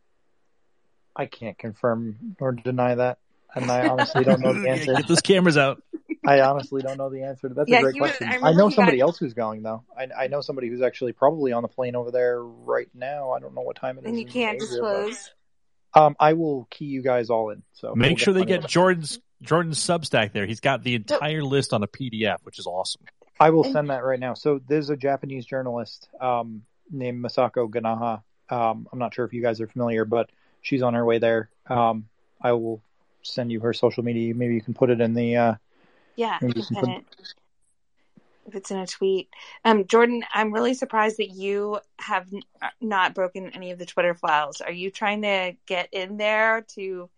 [1.15, 3.19] I can't confirm nor deny that,
[3.55, 4.95] and I honestly don't know the answer.
[4.95, 5.83] Get those cameras out.
[6.27, 7.49] I honestly don't know the answer.
[7.49, 8.29] That's Yeah, a great he was- question.
[8.45, 9.85] I I, know somebody got- else who's going though.
[9.97, 13.33] I, I know somebody who's actually probably on the plane over there right now.
[13.33, 14.07] I don't know what time it is.
[14.09, 15.31] And you can't Asia, disclose.
[15.95, 17.63] but, um, I will key you guys all in.
[17.73, 20.45] So Make we'll sure they get Jordan's Jordan's Substack there.
[20.47, 23.03] He's got the entire list on a PDF, which is awesome.
[23.41, 24.35] I will send that right now.
[24.35, 28.23] So there's a Japanese journalist um, named Masako Ganaha.
[28.51, 30.29] Um, I'm not sure if you guys are familiar, but
[30.61, 31.49] she's on her way there.
[31.69, 32.09] Um,
[32.43, 32.83] I will
[33.33, 34.35] send you her social media.
[34.35, 35.37] Maybe you can put it in the.
[35.37, 35.55] Uh,
[36.17, 37.35] Yeah, maybe you you can can put- it
[38.49, 39.29] if it's in a tweet.
[39.65, 43.87] Um, Jordan, I'm really surprised that you have n- uh, not broken any of the
[43.87, 44.61] Twitter files.
[44.61, 47.11] Are you trying to get in there to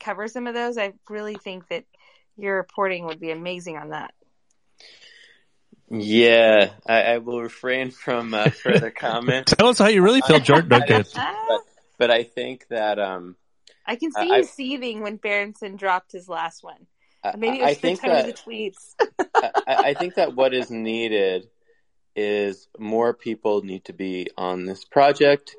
[0.00, 0.78] cover some of those?
[0.78, 1.84] I really think that
[2.36, 4.14] your reporting would be amazing on that.
[5.90, 9.48] Yeah, I, I will refrain from uh, further comment.
[9.48, 10.82] Tell us how you really feel, Jordan.
[10.82, 11.02] Okay.
[11.14, 11.60] but,
[11.98, 13.36] but I think that um,
[13.88, 16.86] I can see I- you I- seething when Berenson dropped his last one.
[17.24, 18.94] I- Maybe it I was the think time of the tweets.
[19.66, 21.48] I, I think that what is needed
[22.14, 25.56] is more people need to be on this project.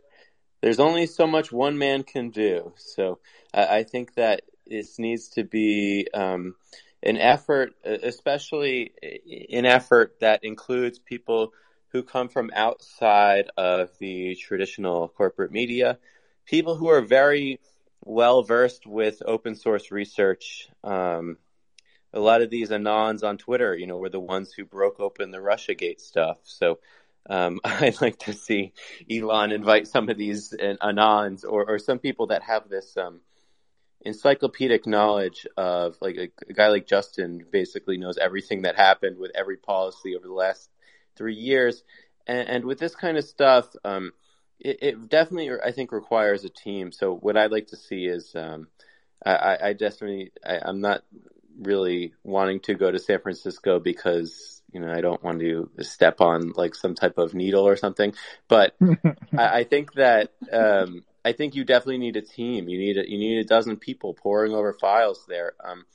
[0.61, 2.73] There's only so much one man can do.
[2.77, 3.19] So
[3.53, 6.55] I, I think that this needs to be um,
[7.01, 8.93] an effort, especially
[9.51, 11.53] an effort that includes people
[11.91, 15.97] who come from outside of the traditional corporate media,
[16.45, 17.59] people who are very
[18.03, 20.69] well versed with open source research.
[20.83, 21.37] Um,
[22.13, 25.31] a lot of these anons on Twitter, you know, were the ones who broke open
[25.31, 26.37] the RussiaGate stuff.
[26.43, 26.79] So
[27.29, 28.73] um, I'd like to see
[29.09, 33.21] Elon invite some of these uh, anons or, or some people that have this um,
[34.01, 39.31] encyclopedic knowledge of like a, a guy like Justin basically knows everything that happened with
[39.35, 40.69] every policy over the last
[41.15, 41.83] three years.
[42.25, 44.13] And, and with this kind of stuff, um,
[44.59, 46.91] it, it definitely, I think, requires a team.
[46.91, 48.67] So what I'd like to see is, um,
[49.25, 51.03] I, I I definitely, I, I'm not
[51.59, 56.21] really wanting to go to San Francisco because you know I don't want to step
[56.21, 58.13] on like some type of needle or something.
[58.47, 58.75] But
[59.37, 62.69] I, I think that um, I think you definitely need a team.
[62.69, 65.53] You need a, you need a dozen people pouring over files there.
[65.63, 65.85] Um,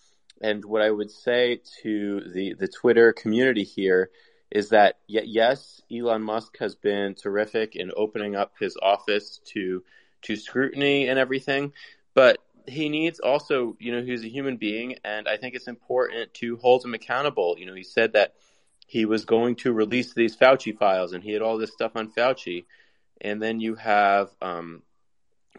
[0.41, 4.11] and what I would say to the the Twitter community here
[4.55, 9.83] is that yes, Elon Musk has been terrific in opening up his office to
[10.23, 11.73] to scrutiny and everything,
[12.15, 16.33] but he needs also, you know, he's a human being, and I think it's important
[16.35, 17.57] to hold him accountable.
[17.59, 18.35] You know, he said that
[18.87, 22.11] he was going to release these Fauci files, and he had all this stuff on
[22.11, 22.65] Fauci.
[23.21, 24.83] And then you have um,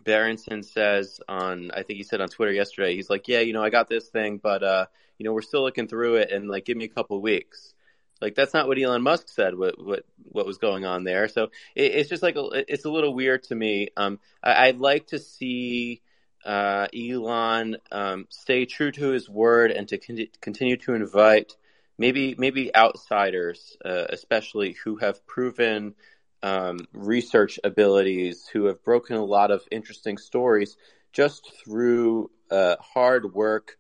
[0.04, 3.64] Berenson says on, I think he said on Twitter yesterday, he's like, yeah, you know,
[3.64, 4.86] I got this thing, but uh,
[5.20, 7.75] you know, we're still looking through it, and like, give me a couple weeks.
[8.22, 9.58] Like that's not what Elon Musk said.
[9.58, 11.28] What what what was going on there?
[11.28, 11.46] So
[11.76, 13.90] it, it's just like a, it's a little weird to me.
[13.98, 16.02] Um, I, would like to see
[16.46, 21.54] uh, Elon um, stay true to his word and to con- continue to invite
[21.98, 25.96] maybe maybe outsiders, uh, especially who have proven
[26.44, 30.78] um, research abilities, who have broken a lot of interesting stories
[31.12, 33.78] just through uh, hard work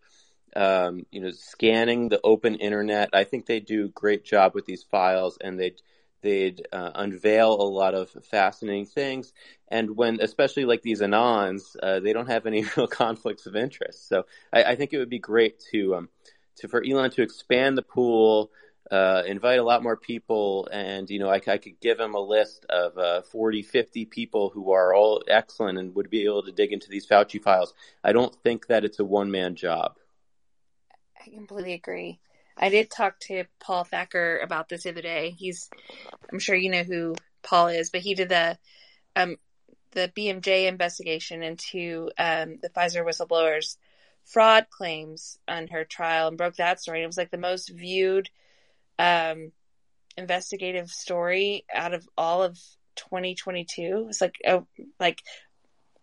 [0.55, 3.09] um, you know, scanning the open internet.
[3.13, 5.81] I think they do a great job with these files, and they'd
[6.21, 9.31] they'd uh, unveil a lot of fascinating things.
[9.67, 14.09] And when, especially like these anons, uh, they don't have any real conflicts of interest.
[14.09, 16.09] So I, I think it would be great to um,
[16.57, 18.51] to for Elon to expand the pool.
[18.91, 22.19] Uh, invite a lot more people and you know I, I could give him a
[22.19, 26.51] list of uh, 40 50 people who are all excellent and would be able to
[26.51, 29.97] dig into these fauci files i don't think that it's a one man job
[31.25, 32.19] I completely agree.
[32.57, 35.31] I did talk to Paul Thacker about this the other day.
[35.31, 35.69] He's,
[36.31, 38.57] I'm sure you know who Paul is, but he did the,
[39.15, 39.37] um,
[39.91, 43.77] the BMJ investigation into um, the Pfizer whistleblowers'
[44.23, 47.03] fraud claims on her trial and broke that story.
[47.03, 48.29] it was like the most viewed
[48.97, 49.51] um,
[50.17, 52.57] investigative story out of all of
[52.95, 54.07] 2022.
[54.09, 54.63] It's like a,
[54.99, 55.23] like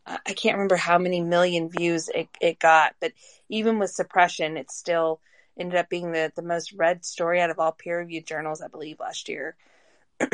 [0.07, 3.13] I can't remember how many million views it, it got, but
[3.49, 5.21] even with suppression, it still
[5.59, 8.69] ended up being the, the most read story out of all peer reviewed journals, I
[8.69, 9.57] believe, last year.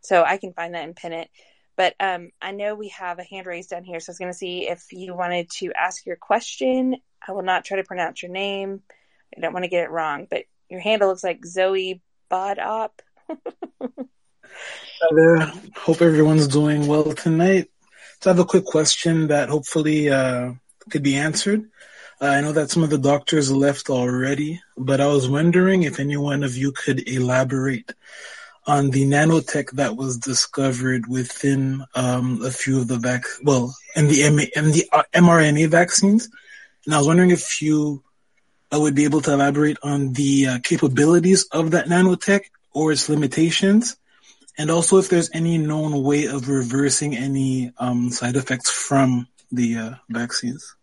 [0.00, 1.30] so I can find that and pin it.
[1.76, 4.32] But um, I know we have a hand raised down here, so I was going
[4.32, 6.96] to see if you wanted to ask your question.
[7.26, 8.82] I will not try to pronounce your name.
[9.34, 12.90] I don't want to get it wrong, but your handle looks like Zoe Bodop.
[13.28, 15.52] Hi there.
[15.76, 17.71] Hope everyone's doing well tonight.
[18.22, 20.52] So I have a quick question that hopefully uh,
[20.90, 21.68] could be answered.
[22.20, 25.98] Uh, I know that some of the doctors left already, but I was wondering if
[25.98, 27.90] any one of you could elaborate
[28.64, 34.06] on the nanotech that was discovered within um, a few of the vac, well, in
[34.06, 36.28] the M- in the uh, mRNA vaccines,
[36.84, 38.04] and I was wondering if you
[38.72, 43.08] uh, would be able to elaborate on the uh, capabilities of that nanotech or its
[43.08, 43.96] limitations,
[44.58, 49.76] and also if there's any known way of reversing any um, side effects from the
[49.76, 50.76] uh, vaccines.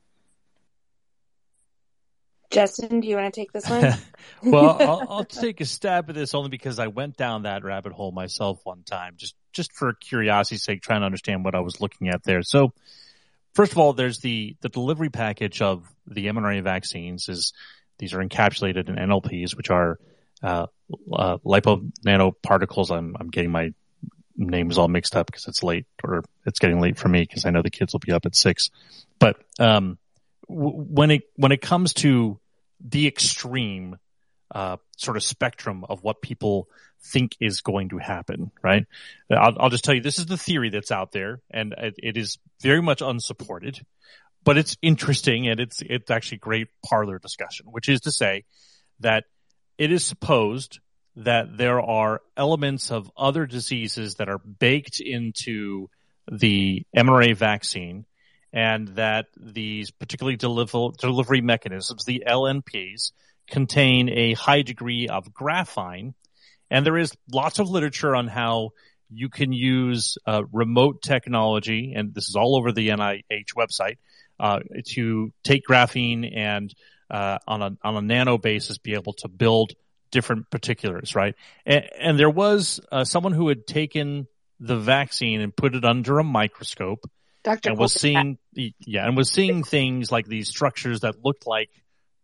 [2.51, 3.93] Justin, do you want to take this one?
[4.43, 7.93] well, I'll, I'll, take a stab at this only because I went down that rabbit
[7.93, 11.80] hole myself one time, just just for curiosity's sake, trying to understand what I was
[11.80, 12.41] looking at there.
[12.41, 12.73] So,
[13.53, 17.30] first of all, there's the the delivery package of the mRNA vaccines.
[17.30, 17.53] Is
[17.99, 19.99] these are encapsulated in NLPs, which are
[20.41, 20.67] uh,
[21.11, 22.91] uh, lipo nanoparticles.
[22.91, 23.73] I'm, I'm getting my
[24.35, 27.49] names all mixed up because it's late or it's getting late for me because I
[27.49, 28.69] know the kids will be up at six.
[29.19, 29.97] But, um,
[30.47, 32.39] w- when it, when it comes to
[32.79, 33.97] the extreme,
[34.53, 36.67] uh, sort of spectrum of what people
[37.03, 38.85] think is going to happen, right?
[39.31, 42.17] I'll, I'll just tell you, this is the theory that's out there and it, it
[42.17, 43.79] is very much unsupported,
[44.43, 48.45] but it's interesting and it's, it's actually great parlor discussion, which is to say
[49.01, 49.25] that
[49.80, 50.80] it is supposed
[51.16, 55.90] that there are elements of other diseases that are baked into
[56.30, 58.06] the mRNA vaccine
[58.51, 63.14] and that these particularly deliver, delivery mechanisms, the LNPs,
[63.48, 66.14] contain a high degree of graphene.
[66.69, 68.72] And there is lots of literature on how
[69.09, 73.98] you can use uh, remote technology, and this is all over the NIH website,
[74.40, 74.59] uh,
[74.90, 76.74] to take graphene and
[77.09, 79.73] uh, on a on a nano basis be able to build
[80.11, 81.35] different particulars, right?
[81.65, 84.27] And, and there was uh, someone who had taken
[84.59, 87.09] the vaccine and put it under a microscope,
[87.43, 87.69] Dr.
[87.69, 91.69] and was seeing yeah, and was seeing things like these structures that looked like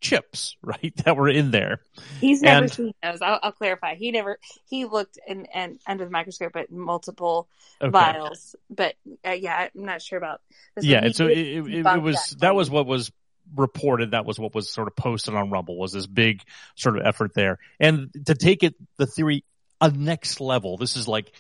[0.02, 1.82] chips, right, that were in there.
[2.20, 3.22] He's never and, seen those.
[3.22, 3.96] I'll, I'll, clarify.
[3.96, 7.48] He never he looked and and under the microscope at multiple
[7.82, 7.90] okay.
[7.92, 10.42] vials, but uh, yeah, I'm not sure about.
[10.76, 13.12] This yeah, and so it, it, it was that, that was what was
[13.56, 16.42] reported that was what was sort of posted on Rumble was this big
[16.76, 17.60] sort of effort there.
[17.80, 19.44] And to take it, the theory
[19.82, 21.32] a next level, this is like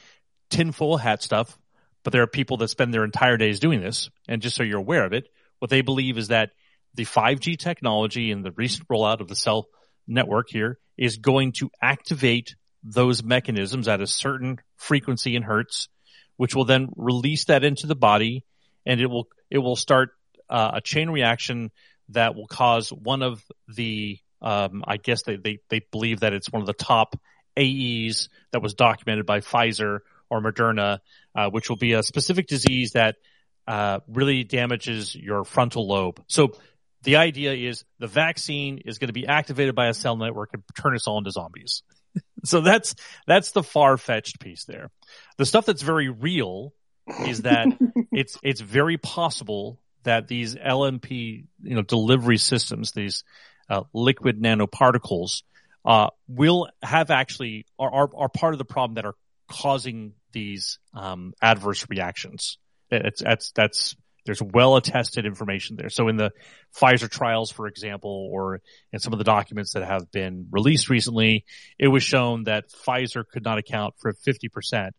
[0.50, 1.58] tinfoil hat stuff,
[2.03, 4.09] but there are people that spend their entire days doing this.
[4.27, 5.27] And just so you're aware of it,
[5.59, 6.51] what they believe is that
[6.93, 9.67] the 5G technology and the recent rollout of the cell
[10.08, 15.90] network here is going to activate those mechanisms at a certain frequency in hertz,
[16.38, 18.45] which will then release that into the body
[18.85, 20.11] and it will, it will start
[20.50, 21.72] uh, a chain reaction
[22.09, 26.51] that will cause one of the, um, I guess they, they, they believe that it's
[26.51, 27.16] one of the top
[27.58, 31.00] AEs that was documented by Pfizer or Moderna,
[31.35, 33.16] uh, which will be a specific disease that
[33.67, 36.22] uh, really damages your frontal lobe.
[36.27, 36.53] So
[37.03, 40.64] the idea is the vaccine is going to be activated by a cell network and
[40.80, 41.84] turn us all into zombies.
[42.43, 42.95] so that's
[43.27, 44.90] that's the far fetched piece there.
[45.38, 46.74] The stuff that's very real
[47.25, 47.67] is that
[48.11, 53.24] it's it's very possible that these LNP you know delivery systems, these
[53.69, 55.43] uh, liquid nanoparticles,
[55.84, 59.16] uh, will have actually are, are, are part of the problem that are
[59.48, 62.58] causing these um, adverse reactions.
[62.90, 65.90] It's that's that's there's well attested information there.
[65.90, 66.32] So in the
[66.75, 68.61] Pfizer trials, for example, or
[68.92, 71.45] in some of the documents that have been released recently,
[71.77, 74.92] it was shown that Pfizer could not account for 50%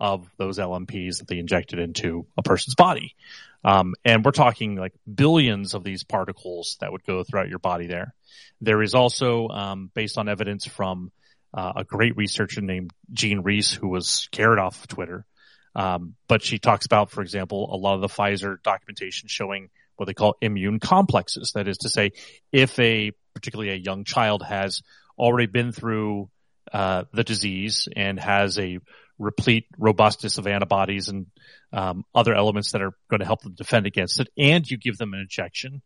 [0.00, 3.14] of those LNPs that they injected into a person's body.
[3.62, 7.86] Um, and we're talking like billions of these particles that would go throughout your body
[7.86, 8.14] there.
[8.62, 11.12] There is also, um, based on evidence from
[11.52, 15.26] uh, a great researcher named Jean Reese, who was carried off of Twitter.
[15.74, 20.06] Um, but she talks about, for example, a lot of the Pfizer documentation showing what
[20.06, 21.52] they call immune complexes.
[21.54, 22.12] That is to say,
[22.50, 24.82] if a, particularly a young child has
[25.18, 26.30] already been through,
[26.72, 28.78] uh, the disease and has a
[29.20, 31.26] replete robustness of antibodies and
[31.72, 34.98] um, other elements that are going to help them defend against it, and you give
[34.98, 35.82] them an injection,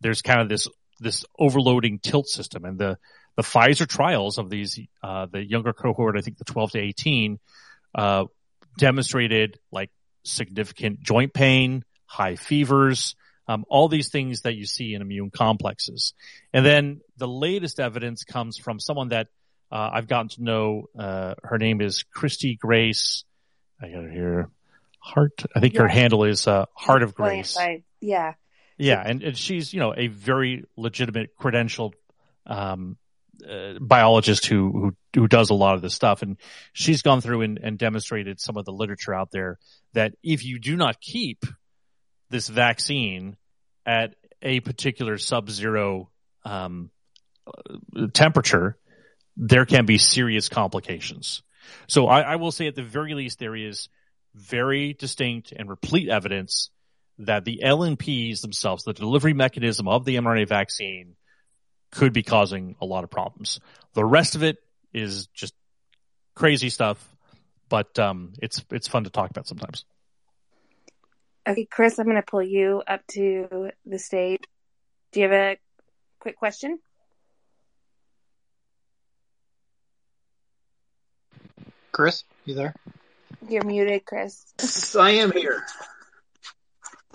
[0.00, 2.96] there's kind of this this overloading tilt system, and the
[3.36, 7.38] the Pfizer trials of these uh, the younger cohort, I think the 12 to 18,
[7.94, 8.24] uh,
[8.78, 9.90] demonstrated like
[10.22, 13.14] significant joint pain, high fevers,
[13.48, 16.14] um, all these things that you see in immune complexes.
[16.52, 19.28] And then the latest evidence comes from someone that
[19.70, 20.88] uh, I've gotten to know.
[20.98, 23.24] Uh, her name is Christy Grace.
[23.80, 24.50] I got her here.
[24.98, 25.44] Heart.
[25.54, 25.82] I think yeah.
[25.82, 27.56] her handle is uh, Heart of Grace.
[28.00, 28.34] yeah.
[28.78, 31.94] Yeah, and, and she's you know a very legitimate credentialed
[32.46, 32.98] um,
[33.48, 36.36] uh, biologist who, who who does a lot of this stuff, and
[36.72, 39.58] she's gone through and, and demonstrated some of the literature out there
[39.94, 41.44] that if you do not keep
[42.28, 43.36] this vaccine
[43.86, 46.10] at a particular sub-zero
[46.44, 46.90] um,
[48.12, 48.76] temperature,
[49.36, 51.42] there can be serious complications.
[51.88, 53.88] So I, I will say at the very least there is
[54.34, 56.70] very distinct and replete evidence
[57.18, 61.16] that the LNPs themselves, the delivery mechanism of the mRNA vaccine,
[61.90, 63.60] could be causing a lot of problems.
[63.94, 64.58] The rest of it
[64.92, 65.54] is just
[66.34, 66.98] crazy stuff,
[67.68, 69.84] but um, it's it's fun to talk about sometimes.
[71.48, 74.42] Okay, Chris, I'm going to pull you up to the stage.
[75.12, 75.56] Do you have a
[76.18, 76.80] quick question?
[81.96, 82.74] Chris, you there?
[83.48, 84.94] You're muted, Chris.
[84.96, 85.64] I am here.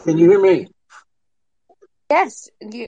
[0.03, 0.69] Can you hear me?
[2.09, 2.87] Yes, you.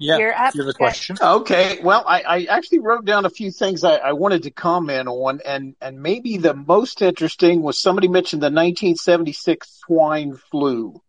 [0.00, 0.56] Yeah, you're up.
[0.56, 1.16] You have a question?
[1.22, 1.78] Okay.
[1.80, 5.40] Well, I, I actually wrote down a few things I, I wanted to comment on,
[5.46, 11.00] and and maybe the most interesting was somebody mentioned the 1976 swine flu,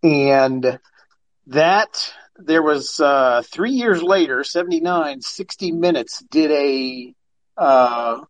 [0.00, 0.78] and
[1.48, 7.14] that there was uh, three years later, 79, 60 Minutes did a
[7.56, 8.20] uh,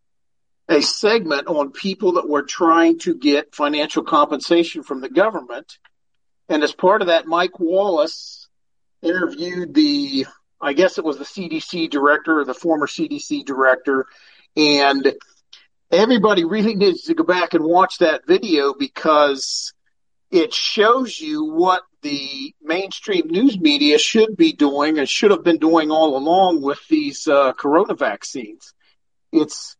[0.68, 5.78] a segment on people that were trying to get financial compensation from the government.
[6.48, 8.48] And as part of that, Mike Wallace
[9.02, 10.26] interviewed the,
[10.60, 14.06] I guess it was the CDC director or the former CDC director.
[14.56, 15.14] And
[15.90, 19.72] everybody really needs to go back and watch that video because
[20.30, 25.58] it shows you what the mainstream news media should be doing and should have been
[25.58, 28.74] doing all along with these uh, corona vaccines.
[29.32, 29.77] It's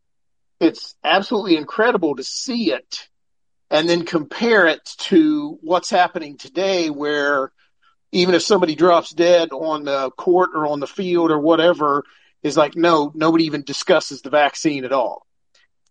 [0.60, 3.08] it's absolutely incredible to see it
[3.70, 7.52] and then compare it to what's happening today where
[8.12, 12.04] even if somebody drops dead on the court or on the field or whatever
[12.42, 15.26] is like no nobody even discusses the vaccine at all.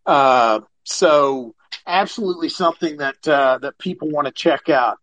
[0.06, 1.54] Uh, so
[1.86, 4.98] absolutely something that uh, that people want to check out.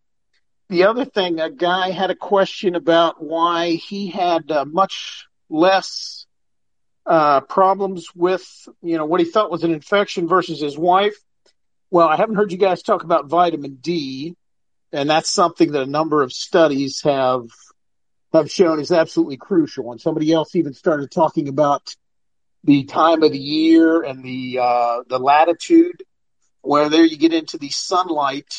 [0.69, 6.24] The other thing a guy had a question about why he had uh, much less
[7.05, 8.43] uh, problems with,
[8.81, 11.15] you know, what he thought was an infection versus his wife.
[11.91, 14.35] Well, I haven't heard you guys talk about vitamin D,
[14.91, 17.47] and that's something that a number of studies have
[18.33, 19.91] have shown is absolutely crucial.
[19.91, 21.95] And somebody else even started talking about
[22.63, 26.03] the time of the year and the uh, the latitude,
[26.61, 28.51] where there you get into the sunlight.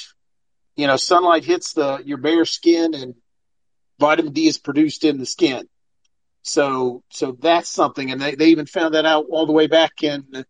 [0.76, 3.14] You know, sunlight hits the your bare skin, and
[3.98, 5.68] vitamin D is produced in the skin.
[6.46, 8.12] So, so that's something.
[8.12, 10.44] And they, they even found that out all the way back in,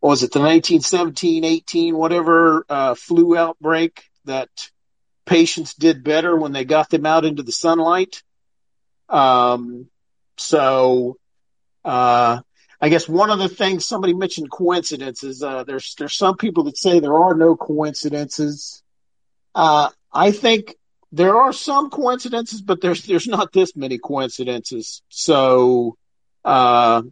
[0.00, 4.48] was it the 1917, 18, whatever, uh, flu outbreak that
[5.24, 8.22] patients did better when they got them out into the sunlight.
[9.08, 9.88] Um,
[10.36, 11.16] so,
[11.84, 12.40] uh,
[12.80, 15.42] I guess one of the things somebody mentioned coincidences.
[15.42, 18.82] Uh, there's there's some people that say there are no coincidences.
[19.54, 20.74] Uh, I think
[21.14, 25.02] there are some coincidences, but there's there's not this many coincidences.
[25.08, 25.96] So,
[26.44, 27.02] uh,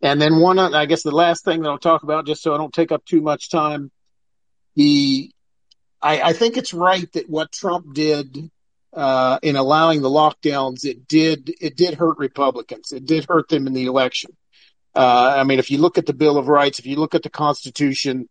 [0.00, 2.56] and then one, I guess the last thing that I'll talk about, just so I
[2.56, 3.90] don't take up too much time,
[4.76, 5.30] the
[6.00, 8.50] I, I think it's right that what Trump did
[8.94, 12.92] uh, in allowing the lockdowns, it did it did hurt Republicans.
[12.92, 14.34] It did hurt them in the election.
[14.94, 17.22] Uh, I mean, if you look at the Bill of Rights, if you look at
[17.22, 18.26] the Constitution,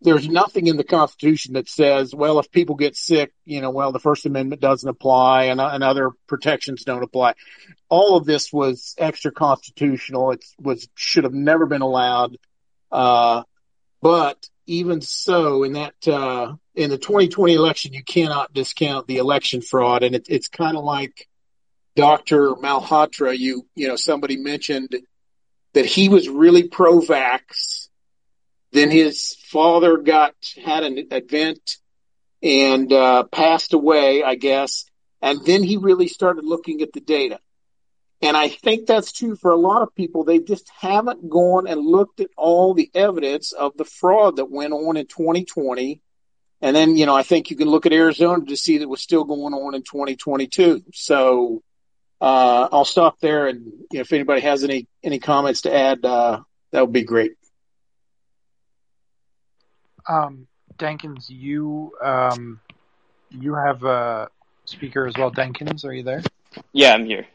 [0.00, 3.90] there's nothing in the Constitution that says, well, if people get sick, you know, well,
[3.90, 7.34] the First Amendment doesn't apply and, and other protections don't apply.
[7.88, 10.32] All of this was extra constitutional.
[10.32, 12.36] It was should have never been allowed.
[12.92, 13.44] Uh,
[14.02, 19.60] but even so, in that uh, in the 2020 election, you cannot discount the election
[19.62, 21.28] fraud, and it, it's kind of like
[21.96, 22.50] Dr.
[22.50, 23.36] Malhotra.
[23.36, 24.94] You you know somebody mentioned
[25.74, 27.83] that he was really pro-vax.
[28.74, 31.76] Then his father got had an event
[32.42, 34.84] and uh, passed away, I guess,
[35.22, 37.38] and then he really started looking at the data.
[38.20, 40.24] And I think that's true for a lot of people.
[40.24, 44.72] They just haven't gone and looked at all the evidence of the fraud that went
[44.72, 46.00] on in 2020.
[46.60, 49.02] And then, you know, I think you can look at Arizona to see that was
[49.02, 50.82] still going on in 2022.
[50.94, 51.62] So
[52.20, 53.46] uh, I'll stop there.
[53.46, 56.40] And you know, if anybody has any any comments to add, uh,
[56.72, 57.34] that would be great.
[60.08, 60.46] Um,
[60.78, 62.60] Dankins, you um,
[63.30, 64.28] you have a
[64.64, 65.30] speaker as well.
[65.30, 66.22] Dankins, are you there?
[66.72, 67.26] Yeah, I'm here.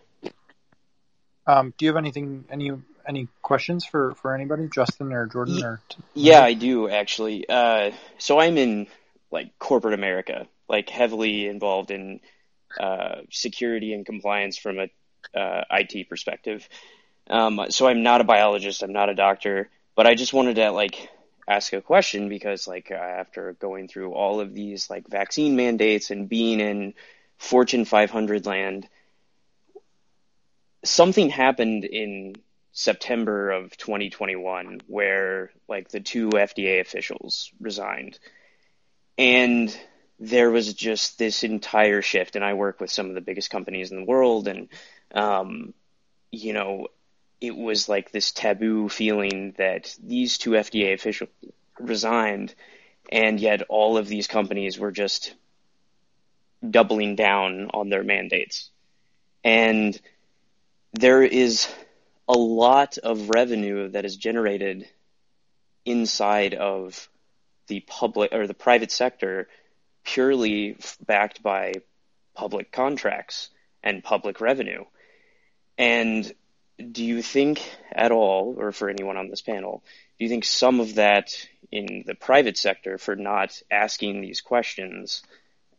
[1.48, 2.72] Um, do you have anything, any
[3.08, 5.82] any questions for for anybody, Justin or Jordan or?
[6.14, 7.48] Yeah, I do actually.
[7.50, 8.88] Uh, so I'm in
[9.32, 12.20] like corporate America, like heavily involved in
[12.80, 16.68] uh, security and compliance from a uh, IT perspective.
[17.30, 20.72] Um, so I'm not a biologist, I'm not a doctor, but I just wanted to
[20.72, 21.10] like
[21.50, 26.30] ask a question because like after going through all of these like vaccine mandates and
[26.30, 26.94] being in
[27.38, 28.88] Fortune 500 land
[30.84, 32.36] something happened in
[32.72, 38.20] September of 2021 where like the two FDA officials resigned.
[39.18, 39.76] And
[40.20, 43.92] there was just this entire shift and I work with some of the biggest companies
[43.92, 44.70] in the world and
[45.14, 45.74] um,
[46.32, 46.88] you know
[47.42, 51.30] it was like this taboo feeling that these two FDA officials
[51.80, 52.54] resigned
[53.12, 55.34] and yet all of these companies were just
[56.68, 58.70] doubling down on their mandates.
[59.44, 60.00] And
[60.94, 61.68] there is
[62.28, 64.88] a lot of revenue that is generated
[65.86, 67.10] inside of
[67.68, 69.48] the public or the private sector
[70.04, 71.74] purely backed by
[72.36, 73.50] public contracts
[73.84, 74.84] and public revenue.
[75.78, 76.32] And
[76.80, 79.84] do you think at all, or for anyone on this panel,
[80.18, 81.34] do you think some of that
[81.72, 85.24] in the private sector for not asking these questions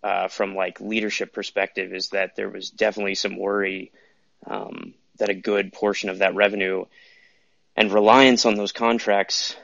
[0.02, 3.92] uh, from like leadership perspective is that there was definitely some worry
[4.46, 6.84] um, that a good portion of that revenue
[7.76, 9.56] and reliance on those contracts,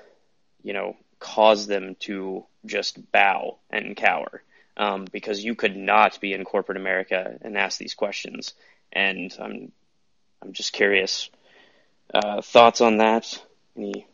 [0.63, 4.43] you know, cause them to just bow and cower.
[4.79, 8.53] Um, because you could not be in corporate America and ask these questions.
[8.93, 9.73] And I'm,
[10.43, 11.31] I'm just curious,
[12.15, 13.43] uh, thoughts on that?
[13.77, 14.07] Any?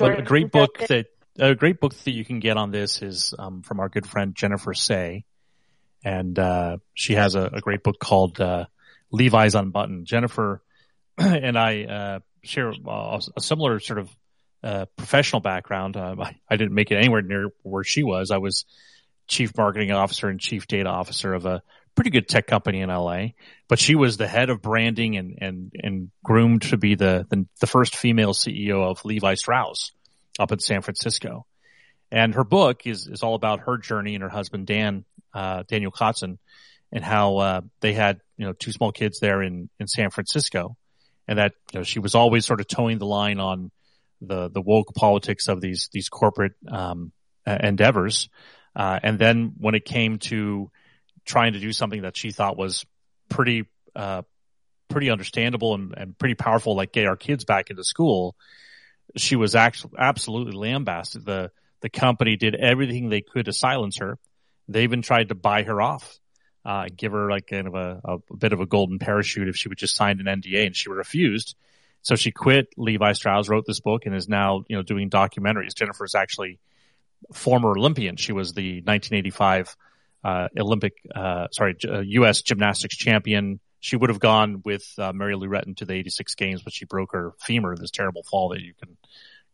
[0.00, 1.06] Well, a great book that
[1.38, 4.34] a great book that you can get on this is um, from our good friend
[4.34, 5.24] Jennifer Sey,
[6.04, 8.66] and uh, she has a, a, great book called uh,
[9.10, 10.06] Levi's Unbuttoned.
[10.06, 10.62] Jennifer
[11.18, 14.16] and I uh, share uh, a similar sort of
[14.62, 15.96] uh, professional background.
[15.96, 18.30] Uh, I, I, didn't make it anywhere near where she was.
[18.30, 18.64] I was
[19.26, 21.62] chief marketing officer and chief data officer of a
[21.94, 23.28] pretty good tech company in LA,
[23.68, 27.46] but she was the head of branding and and and groomed to be the the,
[27.60, 29.92] the first female CEO of Levi Strauss
[30.38, 31.46] up in San Francisco.
[32.10, 35.92] And her book is is all about her journey and her husband Dan uh, Daniel
[35.92, 36.38] Kotzen
[36.92, 40.76] and how uh, they had you know two small kids there in in San Francisco,
[41.28, 43.70] and that you know she was always sort of toeing the line on
[44.20, 47.12] the the woke politics of these these corporate um,
[47.46, 48.28] endeavors,
[48.76, 50.70] uh, and then when it came to
[51.24, 52.84] trying to do something that she thought was
[53.28, 54.22] pretty uh,
[54.88, 58.36] pretty understandable and, and pretty powerful, like get our kids back into school,
[59.16, 61.24] she was actually absolutely lambasted.
[61.24, 64.18] The the company did everything they could to silence her.
[64.68, 66.18] They even tried to buy her off
[66.64, 69.68] uh, give her like kind of a, a, bit of a golden parachute if she
[69.68, 71.56] would just sign an NDA and she refused.
[72.02, 75.74] So she quit Levi Strauss, wrote this book and is now, you know, doing documentaries.
[75.74, 76.58] Jennifer is actually
[77.32, 78.16] former Olympian.
[78.16, 79.76] She was the 1985
[80.24, 82.40] uh, Olympic, uh, sorry, U.S.
[82.40, 83.60] Uh, gymnastics champion.
[83.80, 86.86] She would have gone with uh, Mary Lou Retton to the 86 games, but she
[86.86, 88.96] broke her femur, this terrible fall that you can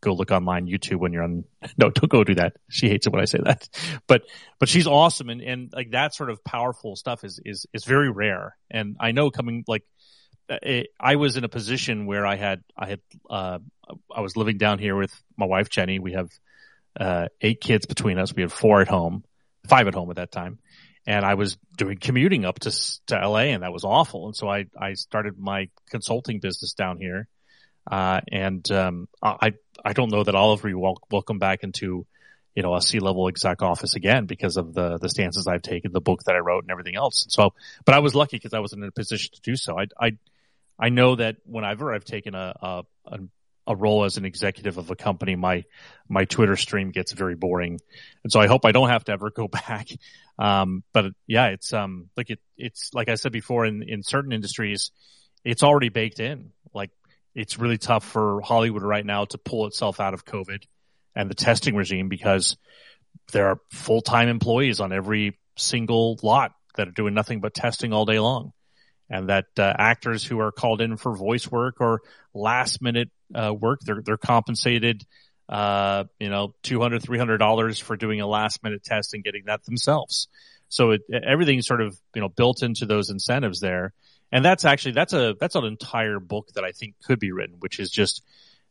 [0.01, 1.45] go look online YouTube when you're on.
[1.77, 2.55] No, don't go do that.
[2.69, 3.69] She hates it when I say that.
[4.07, 4.23] But
[4.59, 8.11] but she's awesome, and and like that sort of powerful stuff is is is very
[8.11, 8.57] rare.
[8.71, 9.85] And I know coming like
[10.49, 13.59] it, I was in a position where I had I had uh,
[14.15, 15.99] I was living down here with my wife Jenny.
[15.99, 16.31] We have
[16.99, 18.35] uh, eight kids between us.
[18.35, 19.25] We had four at home,
[19.67, 20.59] five at home at that time,
[21.07, 22.71] and I was doing commuting up to
[23.07, 24.27] to LA, and that was awful.
[24.27, 27.29] And so I I started my consulting business down here,
[27.91, 29.53] uh, and um, I
[29.85, 32.07] I don't know that all of you will welcome back into
[32.55, 35.93] you know a C level exec office again because of the the stances I've taken,
[35.93, 37.27] the book that I wrote, and everything else.
[37.29, 39.79] So, but I was lucky because I was in a position to do so.
[39.79, 40.13] I I
[40.79, 43.19] I know that whenever I've taken a, a, a
[43.69, 45.65] role as an executive of a company, my
[46.09, 47.79] my Twitter stream gets very boring,
[48.25, 49.89] and so I hope I don't have to ever go back.
[50.39, 54.33] Um, but yeah, it's um like it it's like I said before in in certain
[54.33, 54.91] industries,
[55.45, 56.53] it's already baked in.
[56.75, 56.91] Like
[57.35, 60.65] it's really tough for Hollywood right now to pull itself out of COVID
[61.15, 62.57] and the testing regime because
[63.33, 67.93] there are full time employees on every single lot that are doing nothing but testing
[67.93, 68.53] all day long
[69.11, 72.01] and that uh, actors who are called in for voice work or
[72.33, 75.05] last minute uh, work, they're they're compensated,
[75.49, 79.25] uh, you know, two hundred, three hundred dollars for doing a last minute test and
[79.25, 80.29] getting that themselves.
[80.69, 83.93] So it, everything's sort of you know built into those incentives there,
[84.31, 87.57] and that's actually that's a that's an entire book that I think could be written,
[87.59, 88.23] which is just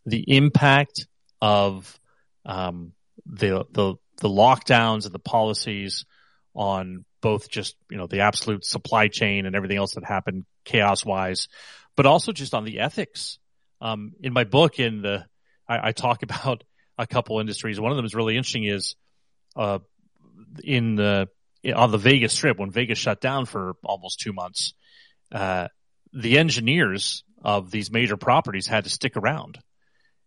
[0.05, 1.05] the impact
[1.41, 1.99] of
[2.45, 2.93] um,
[3.25, 6.05] the the the lockdowns and the policies
[6.53, 11.05] on both just, you know, the absolute supply chain and everything else that happened chaos
[11.05, 11.47] wise,
[11.95, 13.39] but also just on the ethics.
[13.81, 15.25] Um, in my book, in the,
[15.67, 16.63] I, I, talk about
[16.97, 17.79] a couple industries.
[17.79, 18.95] One of them is really interesting is,
[19.55, 19.79] uh,
[20.63, 21.29] in the,
[21.73, 24.73] on the Vegas strip, when Vegas shut down for almost two months,
[25.31, 25.67] uh,
[26.13, 29.59] the engineers of these major properties had to stick around.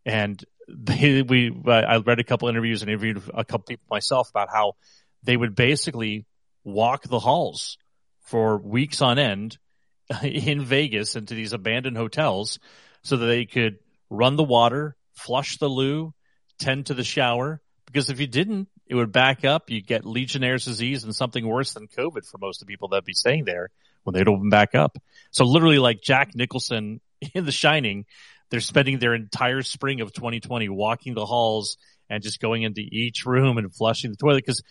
[0.05, 4.49] And they, we, I read a couple interviews and interviewed a couple people myself about
[4.53, 4.75] how
[5.23, 6.27] they would basically
[6.65, 7.79] walk the halls
[8.23, 9.59] for weeks on end
[10.23, 12.59] in Vegas into these abandoned hotels
[13.03, 13.79] so that they could
[14.11, 16.15] run the water, flush the loo,
[16.59, 17.61] tend to the shower.
[17.87, 19.71] Because if you didn't, it would back up.
[19.71, 23.05] You'd get Legionnaire's disease and something worse than COVID for most of the people that'd
[23.05, 23.71] be staying there
[24.05, 24.99] when they'd open back up.
[25.31, 27.01] So literally like Jack Nicholson
[27.35, 28.07] in The Shining,
[28.51, 31.77] they're spending their entire spring of 2020 walking the halls
[32.11, 34.63] and just going into each room and flushing the toilet because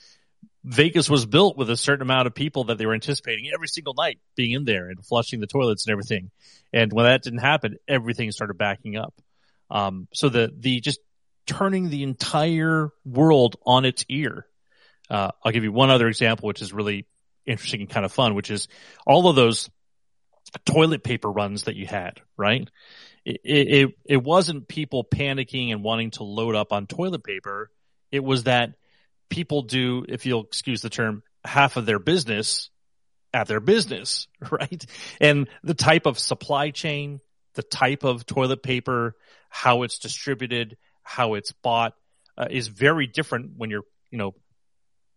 [0.63, 3.95] Vegas was built with a certain amount of people that they were anticipating every single
[3.95, 6.29] night being in there and flushing the toilets and everything.
[6.71, 9.13] And when that didn't happen, everything started backing up.
[9.71, 10.99] Um, so the, the just
[11.47, 14.45] turning the entire world on its ear.
[15.09, 17.07] Uh, I'll give you one other example, which is really
[17.45, 18.67] interesting and kind of fun, which is
[19.05, 19.69] all of those
[20.65, 22.69] toilet paper runs that you had, right?
[23.25, 27.71] It, it, it wasn't people panicking and wanting to load up on toilet paper.
[28.11, 28.73] It was that
[29.31, 32.69] people do, if you'll excuse the term, half of their business
[33.33, 34.85] at their business, right?
[35.19, 37.19] And the type of supply chain,
[37.55, 39.15] the type of toilet paper,
[39.49, 41.93] how it's distributed, how it's bought
[42.37, 44.35] uh, is very different when you're, you know,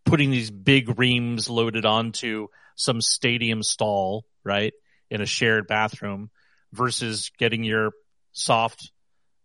[0.05, 4.73] putting these big reams loaded onto some stadium stall, right?
[5.09, 6.29] In a shared bathroom
[6.73, 7.91] versus getting your
[8.31, 8.91] soft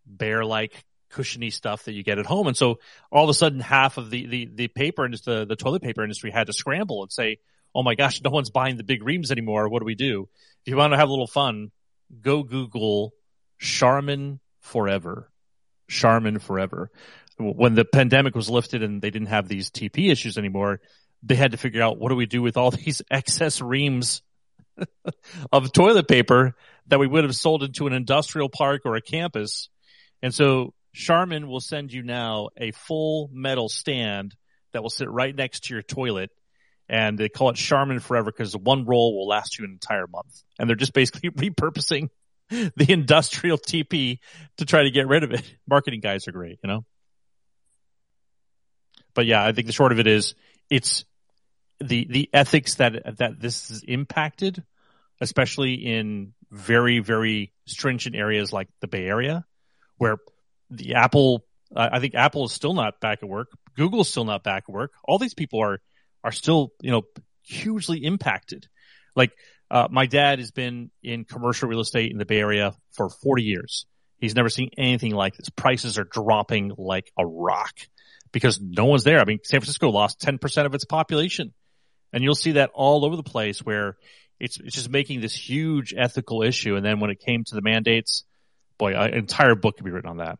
[0.05, 2.47] bear like cushiony stuff that you get at home.
[2.47, 2.79] And so
[3.11, 6.03] all of a sudden half of the, the, the paper industry, the, the toilet paper
[6.03, 7.37] industry had to scramble and say,
[7.73, 9.69] Oh my gosh, no one's buying the big reams anymore.
[9.69, 10.27] What do we do?
[10.65, 11.71] If you want to have a little fun,
[12.21, 13.13] go Google
[13.59, 15.31] Charmin Forever.
[15.87, 16.91] Charmin Forever.
[17.37, 20.81] When the pandemic was lifted and they didn't have these TP issues anymore,
[21.23, 24.21] they had to figure out what do we do with all these excess reams
[25.51, 26.55] of toilet paper
[26.87, 29.69] that we would have sold into an industrial park or a campus.
[30.21, 34.35] And so Charmin will send you now a full metal stand
[34.73, 36.31] that will sit right next to your toilet.
[36.89, 40.43] And they call it Charmin Forever because one roll will last you an entire month.
[40.59, 42.09] And they're just basically repurposing
[42.49, 44.19] the industrial TP
[44.57, 45.43] to try to get rid of it.
[45.67, 46.85] Marketing guys are great, you know?
[49.13, 50.35] But yeah, I think the short of it is
[50.69, 51.05] it's
[51.79, 54.63] the, the ethics that, that this is impacted,
[55.19, 59.45] especially in very, very stringent areas like the Bay Area,
[59.97, 60.17] where
[60.71, 63.49] the Apple, uh, I think Apple is still not back at work.
[63.75, 64.91] Google's still not back at work.
[65.03, 65.81] All these people are,
[66.23, 67.03] are still, you know,
[67.43, 68.67] hugely impacted.
[69.15, 69.31] Like,
[69.69, 73.43] uh, my dad has been in commercial real estate in the Bay Area for 40
[73.43, 73.85] years.
[74.17, 75.49] He's never seen anything like this.
[75.49, 77.73] Prices are dropping like a rock
[78.31, 79.19] because no one's there.
[79.19, 81.53] I mean, San Francisco lost 10% of its population
[82.13, 83.97] and you'll see that all over the place where
[84.39, 86.75] it's, it's just making this huge ethical issue.
[86.75, 88.25] And then when it came to the mandates,
[88.77, 90.39] boy, an entire book could be written on that.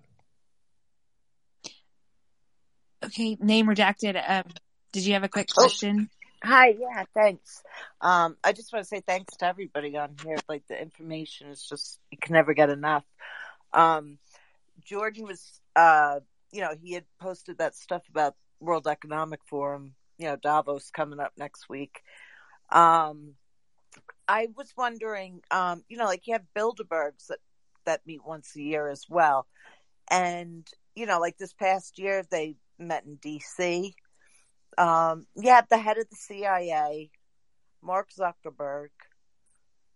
[3.04, 4.22] Okay, name redacted.
[4.28, 4.44] Um,
[4.92, 6.10] did you have a quick oh, question?
[6.44, 7.64] Oh, hi, yeah, thanks.
[8.00, 10.38] Um, I just want to say thanks to everybody on here.
[10.48, 13.04] Like the information is just you can never get enough.
[13.74, 14.20] Um,
[14.84, 16.20] Jordan was, uh,
[16.52, 19.94] you know, he had posted that stuff about World Economic Forum.
[20.18, 22.04] You know, Davos coming up next week.
[22.72, 23.34] Um,
[24.28, 27.40] I was wondering, um, you know, like you have Bilderbergs that
[27.86, 29.48] that meet once a year as well,
[30.10, 32.56] and you know, like this past year they
[32.88, 33.96] met in D.C.
[34.78, 37.12] Um, have the head of the CIA,
[37.82, 38.90] Mark Zuckerberg,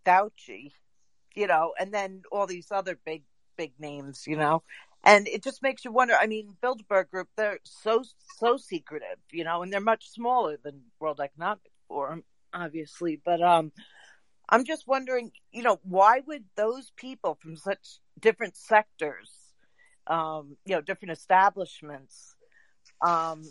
[0.06, 0.72] Fauci,
[1.36, 3.24] you know, and then all these other big,
[3.58, 4.64] big names, you know,
[5.04, 6.16] and it just makes you wonder.
[6.20, 8.04] I mean, Bilderberg Group, they're so,
[8.38, 12.24] so secretive, you know, and they're much smaller than World Economic Forum,
[12.54, 13.72] obviously, but, um,
[14.48, 19.32] I'm just wondering, you know, why would those people from such different sectors,
[20.08, 22.35] um, you know, different establishments,
[23.02, 23.44] um,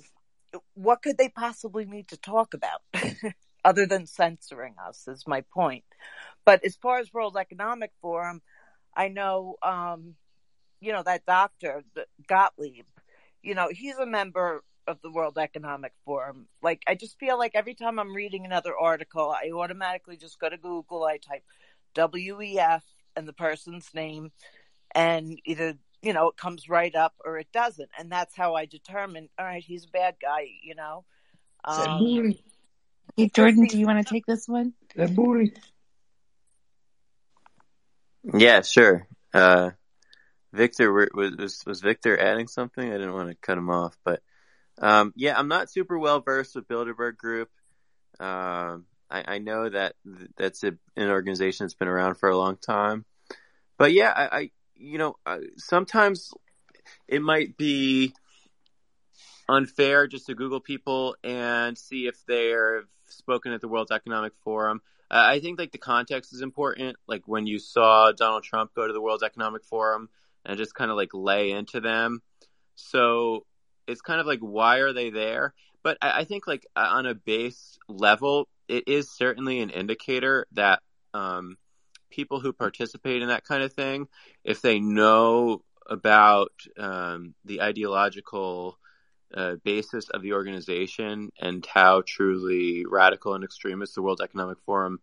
[0.74, 2.80] what could they possibly need to talk about
[3.64, 5.84] other than censoring us is my point.
[6.44, 8.42] But as far as World Economic Forum,
[8.94, 10.14] I know, um,
[10.80, 11.82] you know, that doctor,
[12.28, 12.84] Gottlieb,
[13.42, 16.46] you know, he's a member of the World Economic Forum.
[16.62, 20.50] Like, I just feel like every time I'm reading another article, I automatically just go
[20.50, 21.42] to Google, I type
[21.96, 22.82] WEF
[23.16, 24.30] and the person's name,
[24.94, 27.88] and either you know, it comes right up or it doesn't.
[27.98, 31.04] And that's how I determine, all right, he's a bad guy, you know.
[31.64, 32.34] Um,
[33.16, 34.74] hey, Jordan, do you want to take this one?
[34.96, 35.54] That booty.
[38.34, 39.06] Yeah, sure.
[39.32, 39.70] Uh,
[40.52, 42.86] Victor, was, was, was Victor adding something?
[42.86, 44.22] I didn't want to cut him off, but,
[44.78, 47.48] um, yeah, I'm not super well versed with Bilderberg Group.
[48.20, 49.94] Um, I, I, know that
[50.36, 53.04] that's a, an organization that's been around for a long time,
[53.76, 56.32] but yeah, I, I you know, uh, sometimes
[57.08, 58.14] it might be
[59.48, 64.80] unfair just to Google people and see if they're spoken at the World Economic Forum.
[65.10, 66.96] Uh, I think like the context is important.
[67.06, 70.08] Like when you saw Donald Trump go to the World Economic Forum
[70.44, 72.22] and just kind of like lay into them.
[72.74, 73.46] So
[73.86, 75.54] it's kind of like, why are they there?
[75.82, 80.80] But I, I think like on a base level, it is certainly an indicator that
[81.12, 81.58] um,
[82.14, 84.08] people who participate in that kind of thing,
[84.44, 88.78] if they know about um, the ideological
[89.34, 95.00] uh, basis of the organization and how truly radical and extremist the World Economic Forum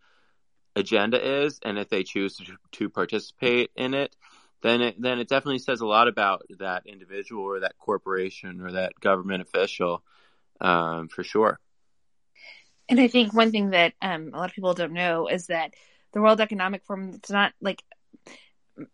[0.75, 4.15] agenda is, and if they choose to, to participate in it,
[4.61, 8.72] then it then it definitely says a lot about that individual or that corporation or
[8.73, 10.03] that government official,
[10.61, 11.59] um, for sure.
[12.88, 15.73] And I think one thing that um, a lot of people don't know is that
[16.14, 17.11] the World Economic Forum.
[17.15, 17.83] It's not like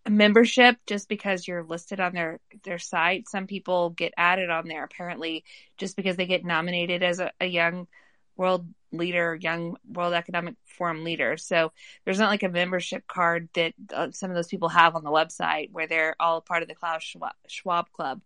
[0.08, 3.30] membership just because you're listed on their their site.
[3.30, 5.44] Some people get added on there apparently
[5.78, 7.88] just because they get nominated as a, a young
[8.36, 11.38] world leader, young World Economic Forum leader.
[11.38, 11.72] So
[12.06, 15.12] there's not like a membership card that uh, some of those people have on the
[15.12, 18.22] website where they're all part of the Klaus Schwab, Schwab Club.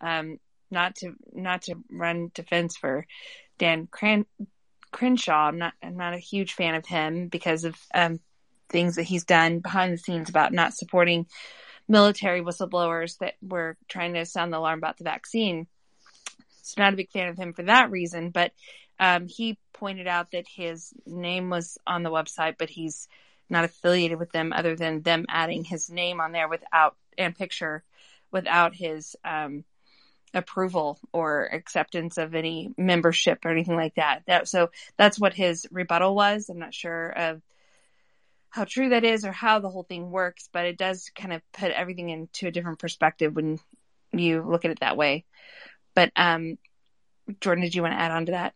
[0.00, 0.38] Um,
[0.70, 3.06] not to not to run defense for
[3.58, 4.26] Dan Cran-
[4.90, 5.48] Crenshaw.
[5.48, 8.20] I'm not I'm not a huge fan of him because of um,
[8.68, 11.26] things that he's done behind the scenes about not supporting
[11.88, 15.66] military whistleblowers that were trying to sound the alarm about the vaccine.
[16.62, 18.52] So not a big fan of him for that reason, but
[19.00, 23.08] um, he pointed out that his name was on the website, but he's
[23.48, 27.82] not affiliated with them other than them adding his name on there without and picture
[28.30, 29.64] without his um,
[30.34, 34.22] approval or acceptance of any membership or anything like that.
[34.26, 36.48] That so that's what his rebuttal was.
[36.48, 37.42] I'm not sure of
[38.50, 41.42] how true that is or how the whole thing works, but it does kind of
[41.52, 43.58] put everything into a different perspective when
[44.12, 45.24] you look at it that way.
[45.94, 46.58] But um,
[47.40, 48.54] Jordan, did you want to add on to that?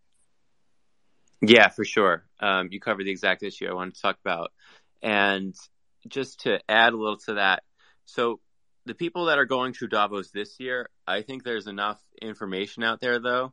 [1.41, 2.25] Yeah, for sure.
[2.41, 4.53] Um, you covered the exact issue I wanted to talk about,
[5.03, 5.55] and
[6.09, 7.65] just to add a little to that.
[8.07, 8.41] So
[8.87, 13.01] the people that are going to Davos this year, I think there's enough information out
[13.01, 13.53] there though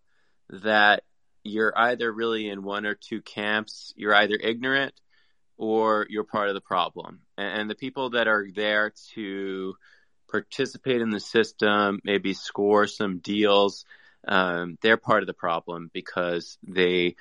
[0.50, 1.04] that
[1.44, 3.94] you're either really in one or two camps.
[3.96, 4.94] You're either ignorant
[5.58, 7.22] or you're part of the problem.
[7.38, 9.76] And, the people that are there to
[10.32, 13.86] participate in the system, maybe score some deals,
[14.28, 17.16] um, they're part of the problem because they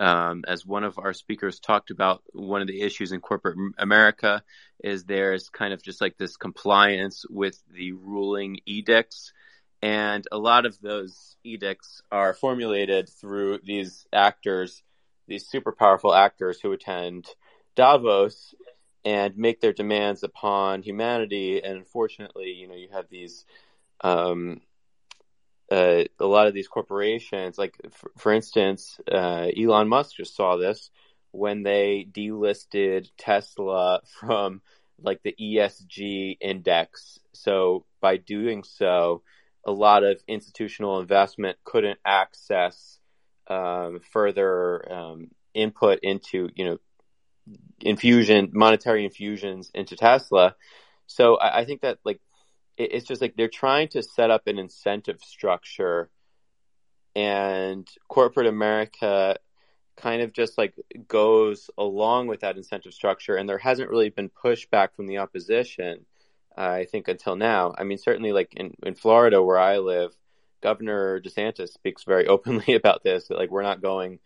[0.00, 4.42] um, as one of our speakers talked about, one of the issues in corporate America
[4.82, 9.32] is there's kind of just like this compliance with the ruling edicts.
[9.82, 14.82] And a lot of those edicts are formulated through these actors,
[15.28, 17.26] these super powerful actors who attend
[17.76, 18.54] Davos
[19.04, 21.62] and make their demands upon humanity.
[21.62, 23.44] And unfortunately, you know, you have these,
[24.00, 24.60] um,
[25.70, 30.56] uh, a lot of these corporations, like for, for instance, uh, Elon Musk just saw
[30.56, 30.90] this
[31.30, 34.60] when they delisted Tesla from
[35.02, 37.18] like the ESG index.
[37.32, 39.22] So by doing so,
[39.66, 42.98] a lot of institutional investment couldn't access
[43.48, 46.78] um, further um, input into you know
[47.80, 50.54] infusion monetary infusions into Tesla.
[51.06, 52.20] So I, I think that like
[52.76, 56.10] it, it's just like they're trying to set up an incentive structure,
[57.14, 59.36] and corporate America
[59.96, 60.74] kind of just like
[61.06, 66.06] goes along with that incentive structure, and there hasn't really been pushback from the opposition.
[66.56, 67.74] I think until now.
[67.76, 70.16] I mean, certainly like in, in Florida where I live,
[70.62, 73.28] Governor DeSantis speaks very openly about this.
[73.28, 74.20] That, like we're not going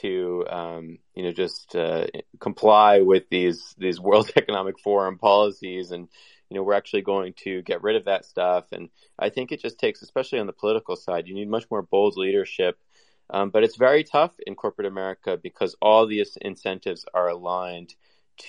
[0.00, 2.06] to um, you know just uh,
[2.40, 6.08] comply with these these World Economic Forum policies, and
[6.48, 8.66] you know we're actually going to get rid of that stuff.
[8.72, 11.82] And I think it just takes, especially on the political side, you need much more
[11.82, 12.78] bold leadership.
[13.30, 17.94] Um, but it's very tough in corporate America because all these incentives are aligned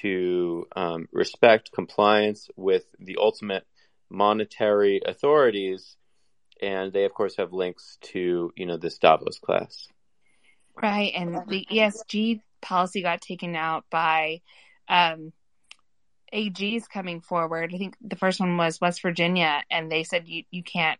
[0.01, 3.65] to um, respect compliance with the ultimate
[4.09, 5.97] monetary authorities,
[6.61, 9.89] and they of course have links to you know this Davos class.
[10.82, 14.41] Right, and the ESG policy got taken out by
[14.88, 15.33] um,
[16.33, 17.74] AGs coming forward.
[17.74, 20.99] I think the first one was West Virginia, and they said you you can't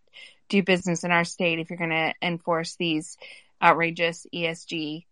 [0.50, 3.18] do business in our state if you're going to enforce these
[3.62, 5.06] outrageous ESG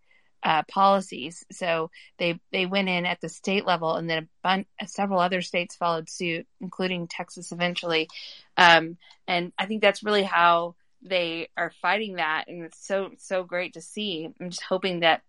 [0.44, 1.46] uh, policies.
[1.52, 5.42] So they they went in at the state level, and then a bunch, several other
[5.42, 8.10] states followed suit, including Texas eventually.
[8.58, 8.98] Um,
[9.28, 13.74] and I think that's really how they are fighting that, and it's so so great
[13.74, 14.30] to see.
[14.40, 15.22] I'm just hoping that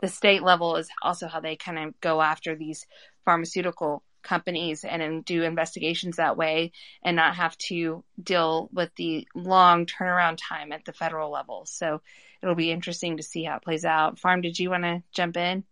[0.00, 2.86] the state level is also how they kind of go after these
[3.24, 6.72] pharmaceutical companies and, and do investigations that way
[7.02, 11.64] and not have to deal with the long turnaround time at the federal level.
[11.66, 12.02] So
[12.42, 14.18] it'll be interesting to see how it plays out.
[14.18, 15.64] Farm, did you want to jump in?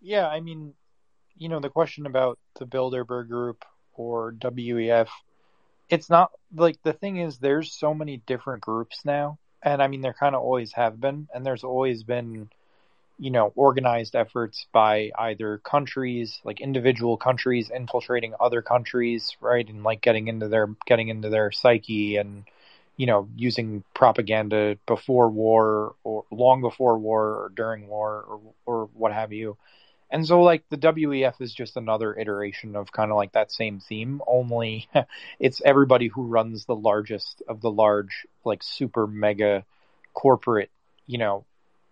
[0.00, 0.74] Yeah, I mean,
[1.36, 5.08] you know, the question about the Bilderberg Group or WEF,
[5.88, 9.38] it's not like the thing is, there's so many different groups now.
[9.62, 12.50] And I mean, there kind of always have been, and there's always been,
[13.18, 19.68] you know, organized efforts by either countries, like individual countries infiltrating other countries, right?
[19.68, 22.44] And like getting into their, getting into their psyche and,
[22.96, 28.90] you know, using propaganda before war or long before war or during war or, or
[28.94, 29.56] what have you.
[30.12, 33.80] And so, like, the WEF is just another iteration of kind of like that same
[33.80, 34.88] theme, only
[35.40, 39.64] it's everybody who runs the largest of the large, like, super mega
[40.12, 40.70] corporate,
[41.06, 41.44] you know,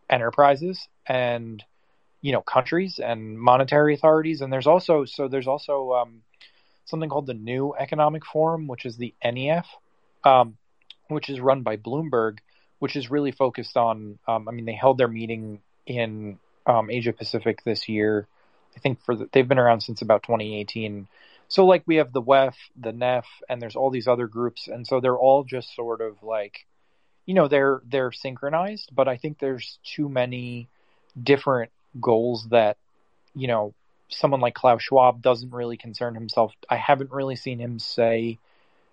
[0.08, 1.65] enterprises and,
[2.20, 4.42] you know, countries and monetary authorities.
[4.42, 6.23] And there's also, so there's also um,
[6.84, 9.66] something called the New Economic Forum, which is the NEF.
[10.23, 10.58] Um,
[11.10, 12.39] which is run by Bloomberg,
[12.78, 14.18] which is really focused on.
[14.26, 16.39] Um, I mean, they held their meeting in
[16.70, 18.26] um, Asia Pacific this year.
[18.76, 21.08] I think for the, they've been around since about 2018.
[21.49, 24.86] So like we have the WEF, the NEF, and there's all these other groups, and
[24.86, 26.66] so they're all just sort of like,
[27.26, 30.68] you know, they're they're synchronized, but I think there's too many
[31.20, 32.76] different goals that,
[33.34, 33.74] you know,
[34.08, 36.52] someone like Klaus Schwab doesn't really concern himself.
[36.68, 38.39] I haven't really seen him say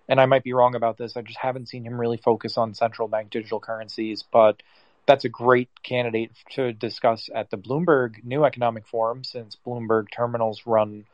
[0.08, 1.16] and I might be wrong about this.
[1.16, 4.62] I just haven't seen him really focus on central bank digital currencies, but
[5.08, 10.62] that's a great candidate to discuss at the Bloomberg New Economic Forum since Bloomberg terminals
[10.66, 11.06] run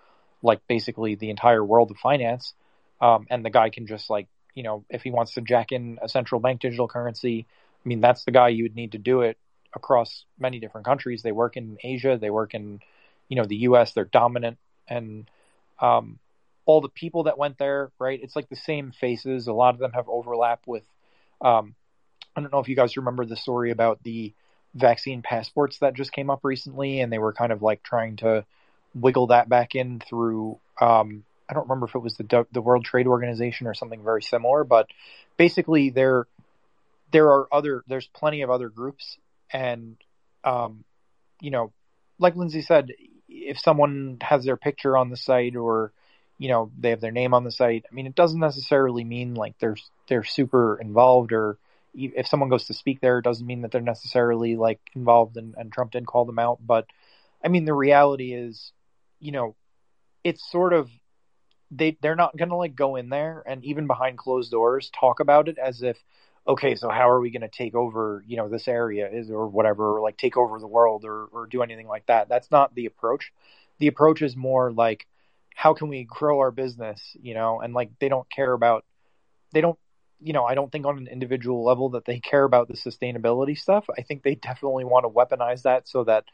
[0.43, 2.55] like basically the entire world of finance.
[3.01, 5.99] Um, and the guy can just like, you know, if he wants to jack in
[6.03, 9.21] a central bank digital currency, I mean, that's the guy you would need to do
[9.21, 9.39] it
[9.73, 11.23] across many different countries.
[11.23, 12.81] They work in Asia, they work in,
[13.29, 14.59] you know, the US, they're dominant.
[14.89, 15.31] And,
[15.81, 16.19] um,
[16.67, 18.19] all the people that went there, right?
[18.21, 19.47] It's like the same faces.
[19.47, 20.85] A lot of them have overlap with.
[21.41, 21.77] Um,
[22.37, 24.33] I don't know if you guys remember the story about the
[24.75, 28.45] vaccine passports that just came up recently, and they were kind of like trying to
[28.95, 30.59] wiggle that back in through.
[30.81, 34.23] Um, I don't remember if it was the the World Trade Organization or something very
[34.23, 34.89] similar, but
[35.37, 36.27] basically there
[37.13, 39.19] there are other there's plenty of other groups,
[39.53, 39.97] and
[40.43, 40.85] um,
[41.41, 41.73] you know,
[42.19, 42.91] like Lindsay said,
[43.29, 45.93] if someone has their picture on the site or
[46.39, 47.85] you know they have their name on the site.
[47.91, 49.77] I mean, it doesn't necessarily mean like they're
[50.09, 51.59] they're super involved, or
[51.95, 55.37] if someone goes to speak there, it doesn't mean that they're necessarily like involved.
[55.37, 56.87] And, and Trump didn't call them out, but
[57.43, 58.73] I mean, the reality is,
[59.21, 59.55] you know,
[60.23, 60.89] it's sort of
[61.71, 65.21] they they're not going to like go in there and even behind closed doors talk
[65.21, 65.97] about it as if
[66.47, 69.49] okay, so how are we going to take over, you know, this area is or
[69.49, 72.29] whatever, or like take over the world or or do anything like that.
[72.29, 73.33] That's not the approach.
[73.79, 75.07] The approach is more like
[75.55, 78.85] how can we grow our business, you know, and like they don't care about
[79.53, 79.79] they don't
[80.25, 83.59] you know, I don't think on an individual level that they care about the sustainability
[83.59, 83.85] stuff.
[83.97, 86.25] I think they definitely want to weaponize that so that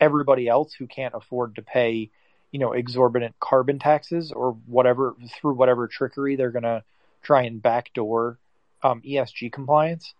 [0.00, 2.10] everybody else who can't afford to pay,
[2.50, 6.82] you know, exorbitant carbon taxes or whatever through whatever trickery they're going to
[7.22, 8.38] try and backdoor
[8.82, 10.14] um, ESG compliance.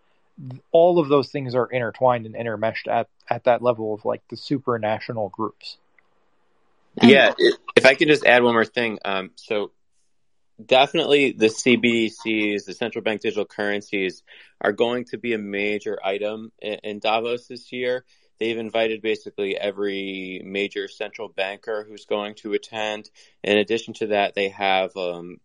[0.71, 4.37] All of those things are intertwined and intermeshed at, at that level of like the
[4.37, 5.79] supranational groups.
[7.03, 7.33] Yeah,
[7.75, 8.99] if I could just add one more thing.
[9.05, 9.71] Um, so
[10.65, 14.23] definitely the CBDCs, the central bank digital currencies,
[14.61, 18.05] are going to be a major item in, in Davos this year.
[18.41, 23.11] They've invited basically every major central banker who's going to attend.
[23.43, 25.39] In addition to that, they have um,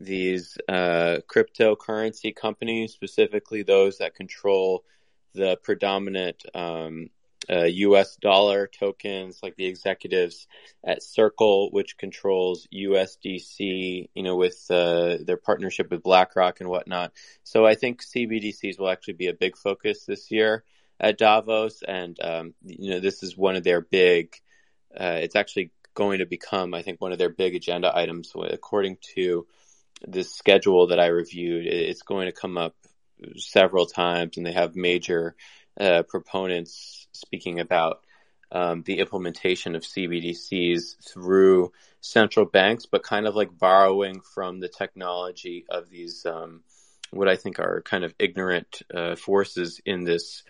[0.00, 4.84] these uh, cryptocurrency companies, specifically those that control
[5.34, 7.10] the predominant um,
[7.50, 8.16] uh, U.S.
[8.16, 10.46] dollar tokens, like the executives
[10.84, 17.12] at Circle, which controls USDC, you know, with uh, their partnership with BlackRock and whatnot.
[17.42, 20.64] So I think CBDCs will actually be a big focus this year
[21.00, 24.36] at Davos, and um, you know, this is one of their big.
[24.94, 28.32] Uh, it's actually going to become, I think, one of their big agenda items.
[28.34, 29.46] According to
[30.06, 32.74] the schedule that I reviewed, it's going to come up
[33.36, 35.34] several times, and they have major
[35.78, 38.00] uh, proponents speaking about
[38.52, 44.68] um, the implementation of CBDCs through central banks, but kind of like borrowing from the
[44.68, 46.62] technology of these, um,
[47.10, 50.42] what I think are kind of ignorant uh, forces in this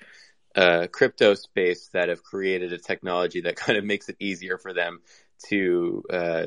[0.56, 4.72] uh, crypto space that have created a technology that kind of makes it easier for
[4.72, 5.00] them
[5.48, 6.46] to uh,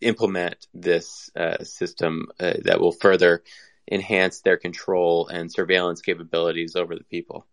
[0.00, 3.42] implement this uh, system uh, that will further
[3.90, 7.46] enhance their control and surveillance capabilities over the people.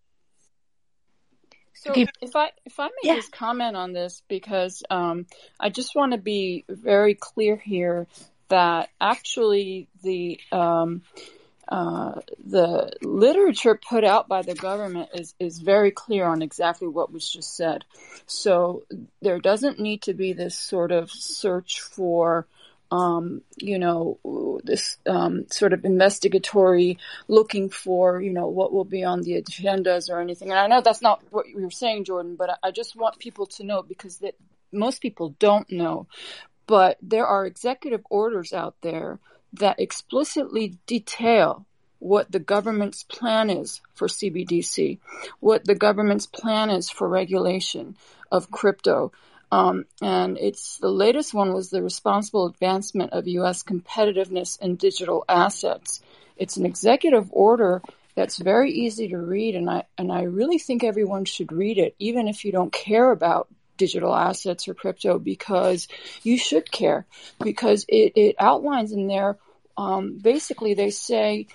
[1.83, 3.15] So if I if I may yeah.
[3.15, 5.25] just comment on this because um,
[5.59, 8.07] I just want to be very clear here
[8.49, 11.01] that actually the um,
[11.67, 17.11] uh, the literature put out by the government is, is very clear on exactly what
[17.11, 17.85] was just said.
[18.27, 18.83] So
[19.21, 22.45] there doesn't need to be this sort of search for
[22.93, 24.19] um, you know,
[24.63, 30.11] this um, sort of investigatory looking for, you know, what will be on the agendas
[30.11, 30.51] or anything.
[30.51, 33.47] And I know that's not what you were saying, Jordan, but I just want people
[33.47, 34.35] to know because that
[34.71, 36.05] most people don't know.
[36.67, 39.17] But there are executive orders out there
[39.53, 41.65] that explicitly detail
[41.97, 44.99] what the government's plan is for CBDC,
[45.39, 47.95] what the government's plan is for regulation
[48.31, 49.11] of crypto,
[49.53, 53.61] um, and it's the latest one was the responsible advancement of U.S.
[53.61, 56.01] competitiveness in digital assets.
[56.37, 57.83] It's an executive order
[58.15, 61.95] that's very easy to read, and I and I really think everyone should read it,
[61.99, 65.87] even if you don't care about digital assets or crypto, because
[66.23, 67.05] you should care,
[67.43, 69.37] because it, it outlines in there.
[69.77, 71.45] Um, basically, they say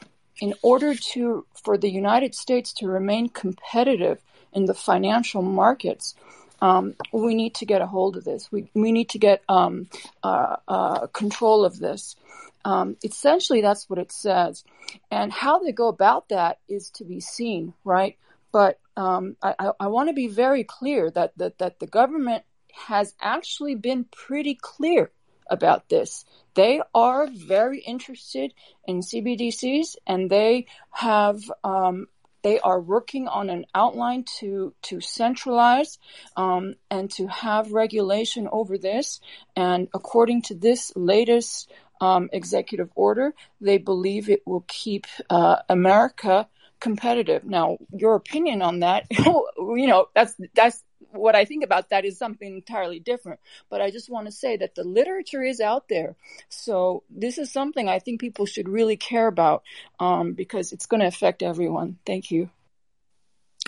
[0.40, 6.14] in order to for the United States to remain competitive in the financial markets,
[6.60, 8.50] um, we need to get a hold of this.
[8.50, 9.88] We, we need to get um,
[10.22, 12.16] uh, uh, control of this.
[12.64, 14.64] Um, essentially, that's what it says.
[15.10, 18.16] And how they go about that is to be seen, right?
[18.52, 22.44] But um, I, I, I want to be very clear that, that, that the government
[22.74, 25.10] has actually been pretty clear
[25.50, 26.24] about this.
[26.54, 28.52] They are very interested
[28.86, 32.08] in CBDCs and they have um,
[32.48, 35.98] they are working on an outline to to centralize
[36.34, 39.20] um, and to have regulation over this.
[39.54, 41.70] And according to this latest
[42.00, 46.48] um, executive order, they believe it will keep uh, America
[46.80, 47.44] competitive.
[47.44, 52.18] Now, your opinion on that, you know, that's that's what I think about that is
[52.18, 53.40] something entirely different.
[53.70, 56.16] But I just want to say that the literature is out there.
[56.48, 59.62] So this is something I think people should really care about
[59.98, 61.98] um, because it's going to affect everyone.
[62.04, 62.50] Thank you.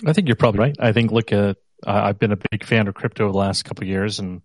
[0.05, 0.75] I think you're probably right.
[0.79, 1.53] I think, look, uh,
[1.85, 4.41] I've been a big fan of crypto the last couple years, and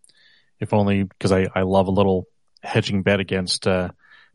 [0.61, 2.27] if only because I, I love a little
[2.63, 3.91] hedging bet against uh,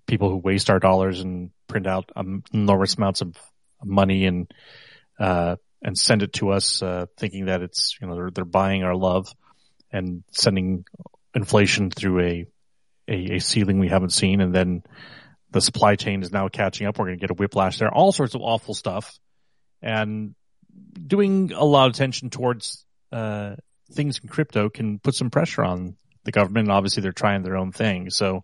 [0.08, 3.36] people who waste our dollars and print out um, enormous amounts of
[3.84, 4.52] money and
[5.20, 8.84] uh, and send it to us, uh, thinking that it's you know they're, they're buying
[8.84, 9.34] our love
[9.92, 10.86] and sending
[11.34, 12.46] inflation through a,
[13.08, 14.84] a, a ceiling we haven't seen, and then
[15.52, 16.98] the supply chain is now catching up.
[16.98, 17.94] We're going to get a whiplash there.
[17.94, 19.18] All sorts of awful stuff,
[19.82, 20.36] and
[21.08, 23.56] doing a lot of attention towards uh,
[23.92, 26.68] things in crypto can put some pressure on the government.
[26.68, 28.10] And obviously, they're trying their own thing.
[28.10, 28.44] So,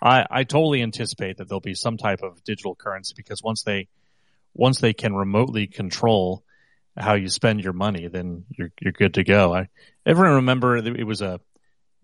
[0.00, 3.88] I, I totally anticipate that there'll be some type of digital currency because once they,
[4.54, 6.44] once they can remotely control
[6.98, 9.54] how you spend your money, then you're, you're good to go.
[9.54, 9.68] I,
[10.04, 11.40] everyone remember it was a,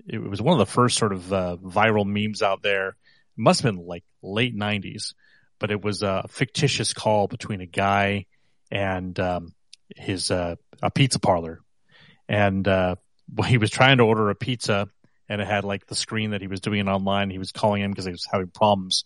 [0.07, 2.89] it was one of the first sort of uh, viral memes out there.
[2.89, 2.95] It
[3.37, 5.15] must have been like late nineties,
[5.59, 8.27] but it was a fictitious call between a guy
[8.71, 9.55] and, um,
[9.97, 11.61] his, uh, a pizza parlor.
[12.29, 12.97] And, uh,
[13.47, 14.89] he was trying to order a pizza
[15.29, 17.31] and it had like the screen that he was doing it online.
[17.31, 19.05] He was calling him because he was having problems.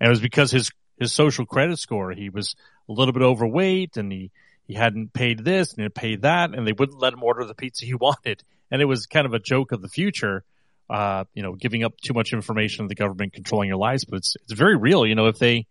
[0.00, 2.54] And it was because his, his social credit score, he was
[2.88, 4.30] a little bit overweight and he,
[4.66, 7.54] he hadn't paid this and he paid that and they wouldn't let him order the
[7.54, 8.42] pizza he wanted.
[8.70, 10.44] And it was kind of a joke of the future,
[10.90, 14.16] uh, you know, giving up too much information of the government controlling your lives, but
[14.16, 15.06] it's, it's very real.
[15.06, 15.66] You know, if they,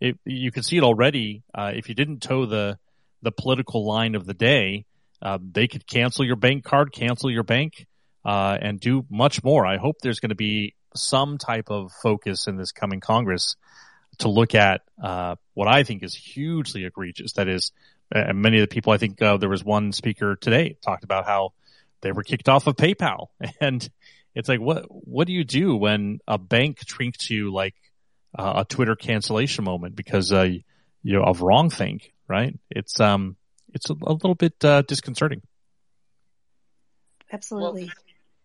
[0.00, 2.78] if you can see it already, uh, if you didn't toe the,
[3.22, 4.84] the political line of the day,
[5.22, 7.86] uh, they could cancel your bank card, cancel your bank,
[8.24, 9.66] uh, and do much more.
[9.66, 13.56] I hope there's going to be some type of focus in this coming Congress
[14.18, 17.34] to look at uh, what I think is hugely egregious.
[17.34, 17.72] That is,
[18.12, 21.26] and many of the people I think uh, there was one speaker today talked about
[21.26, 21.52] how
[22.00, 23.28] they were kicked off of PayPal,
[23.60, 23.88] and
[24.34, 27.74] it's like what what do you do when a bank treats you like
[28.38, 32.58] uh, a Twitter cancellation moment because uh, you know of wrong thing, right?
[32.70, 33.36] It's um
[33.72, 35.42] it's a, a little bit uh, disconcerting.
[37.32, 37.84] Absolutely.
[37.84, 37.92] Well,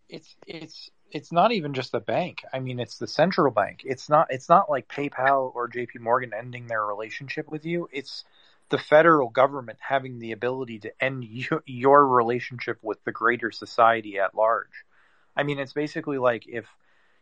[0.08, 2.42] it's it's it's not even just the bank.
[2.52, 3.82] I mean, it's the central bank.
[3.84, 7.88] It's not it's not like PayPal or JP Morgan ending their relationship with you.
[7.92, 8.24] It's
[8.72, 14.18] the federal government having the ability to end you, your relationship with the greater society
[14.18, 14.84] at large.
[15.36, 16.66] I mean, it's basically like if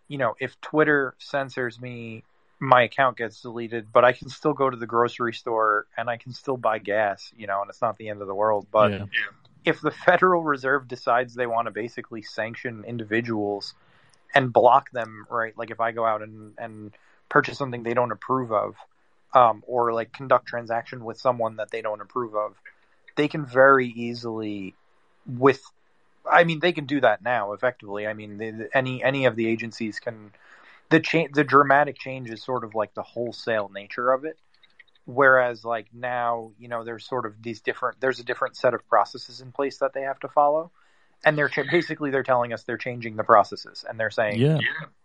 [0.09, 2.25] you know, if Twitter censors me,
[2.59, 6.17] my account gets deleted, but I can still go to the grocery store and I
[6.17, 8.67] can still buy gas, you know, and it's not the end of the world.
[8.73, 9.07] But Yeah.
[9.65, 13.75] if the Federal Reserve decides they want to basically sanction individuals
[14.35, 15.57] and block them, right?
[15.57, 16.93] Like if I go out and, and
[17.29, 18.75] purchase something they don't approve of,
[19.35, 22.55] um, or like conduct transaction with someone that they don't approve of,
[23.17, 24.75] they can very easily
[25.27, 25.63] with,
[26.31, 28.07] I mean, they can do that now effectively.
[28.07, 30.33] I mean, the, the- any, any of the agencies can,
[30.91, 34.37] the change, the dramatic change is sort of like the wholesale nature of it.
[35.07, 38.87] Whereas like now, you know, there's sort of these different, there's a different set of
[38.89, 40.71] processes in place that they have to follow.
[41.25, 44.59] And they're ch- basically, they're telling us they're changing the processes and they're saying, Yeah.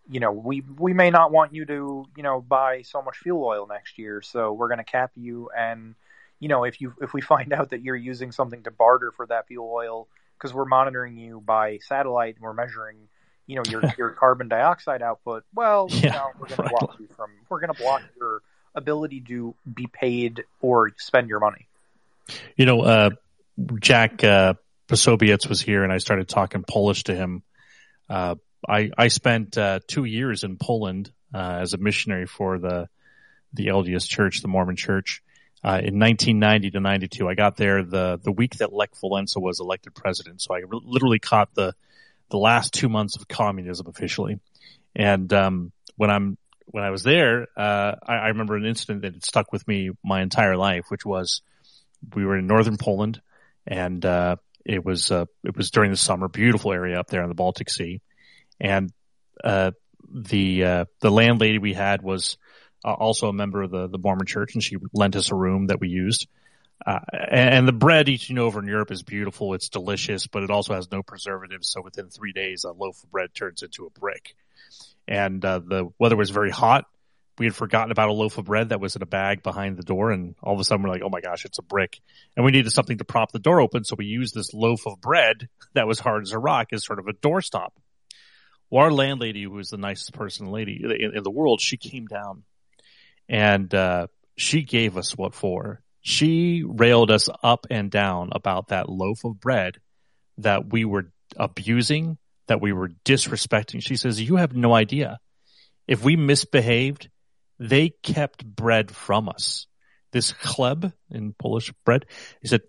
[0.10, 3.44] You know, we, we may not want you to, you know, buy so much fuel
[3.44, 4.22] oil next year.
[4.22, 5.50] So we're going to cap you.
[5.56, 5.96] And,
[6.40, 9.26] you know, if you, if we find out that you're using something to barter for
[9.28, 12.98] that fuel oil, because we're monitoring you by satellite and we're measuring,
[13.48, 17.08] you know, your, your carbon dioxide output, well, you know, we're going to block you
[17.16, 18.42] from, we're going to block your
[18.76, 21.68] ability to be paid or spend your money.
[22.56, 23.10] You know, uh,
[23.80, 24.56] Jack uh,
[24.88, 27.44] Posobiec was here, and I started talking Polish to him.
[28.10, 28.36] Uh,
[28.68, 32.90] I I spent uh, two years in Poland uh, as a missionary for the
[33.54, 35.22] the LDS Church, the Mormon Church.
[35.64, 39.60] Uh, in 1990 to 92, I got there the the week that Lech Walesa was
[39.60, 40.42] elected president.
[40.42, 41.74] So I re- literally caught the
[42.30, 44.40] the last two months of communism officially.
[44.96, 49.14] And um, when I'm when I was there, uh, I, I remember an incident that
[49.14, 51.42] had stuck with me my entire life, which was
[52.16, 53.22] we were in northern Poland,
[53.66, 54.36] and uh,
[54.66, 57.70] it was uh, it was during the summer, beautiful area up there on the Baltic
[57.70, 58.02] Sea,
[58.60, 58.92] and
[59.44, 59.72] uh,
[60.14, 62.38] the uh, the landlady we had was
[62.84, 65.68] uh, also a member of the the Mormon Church, and she lent us a room
[65.68, 66.28] that we used.
[66.86, 69.54] Uh, and, and the bread eaten over in Europe is beautiful.
[69.54, 71.70] It's delicious, but it also has no preservatives.
[71.70, 74.36] So within three days, a loaf of bread turns into a brick.
[75.08, 76.86] And uh, the weather was very hot.
[77.38, 79.84] We had forgotten about a loaf of bread that was in a bag behind the
[79.84, 82.00] door, and all of a sudden we're like, "Oh my gosh, it's a brick!"
[82.36, 85.02] And we needed something to prop the door open, so we used this loaf of
[85.02, 87.72] bread that was hard as a rock as sort of a doorstop.
[88.70, 92.08] Well, our landlady, who was the nicest person lady in, in the world, she came
[92.08, 92.44] down
[93.30, 95.82] and uh, she gave us what for.
[96.02, 99.78] She railed us up and down about that loaf of bread
[100.40, 103.82] that we were abusing, that we were disrespecting.
[103.82, 105.20] She says, "You have no idea.
[105.88, 107.10] If we misbehaved,
[107.60, 109.68] they kept bread from us.
[110.12, 112.06] This chleb in Polish bread,
[112.42, 112.62] he said,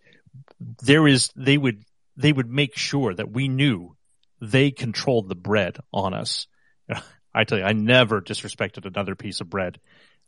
[0.83, 1.85] there is, they would,
[2.17, 3.96] they would make sure that we knew
[4.41, 6.47] they controlled the bread on us.
[7.35, 9.79] I tell you, I never disrespected another piece of bread,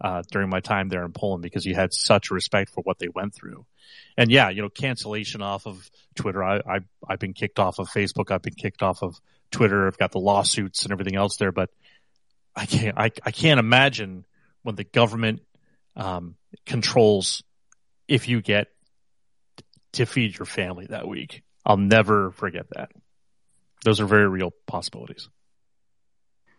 [0.01, 3.09] uh, during my time there in Poland because you had such respect for what they
[3.09, 3.67] went through.
[4.17, 6.43] And yeah, you know, cancellation off of Twitter.
[6.43, 6.79] I, I,
[7.09, 8.31] I've been kicked off of Facebook.
[8.31, 9.17] I've been kicked off of
[9.51, 9.87] Twitter.
[9.87, 11.71] I've got the lawsuits and everything else there, but
[12.55, 14.25] I can't, I, I can't imagine
[14.63, 15.41] when the government,
[15.97, 17.43] um, controls
[18.07, 18.69] if you get
[19.93, 21.43] to feed your family that week.
[21.65, 22.91] I'll never forget that.
[23.85, 25.29] Those are very real possibilities.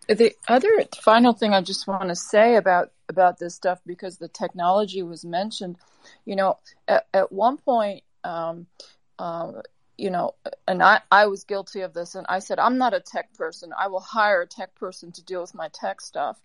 [0.07, 4.27] the other final thing I just want to say about about this stuff because the
[4.27, 5.77] technology was mentioned,
[6.25, 8.67] you know, at, at one point, um,
[9.17, 9.51] uh,
[9.97, 10.35] you know,
[10.67, 13.71] and I, I was guilty of this, and I said, I'm not a tech person.
[13.77, 16.39] I will hire a tech person to deal with my tech stuff.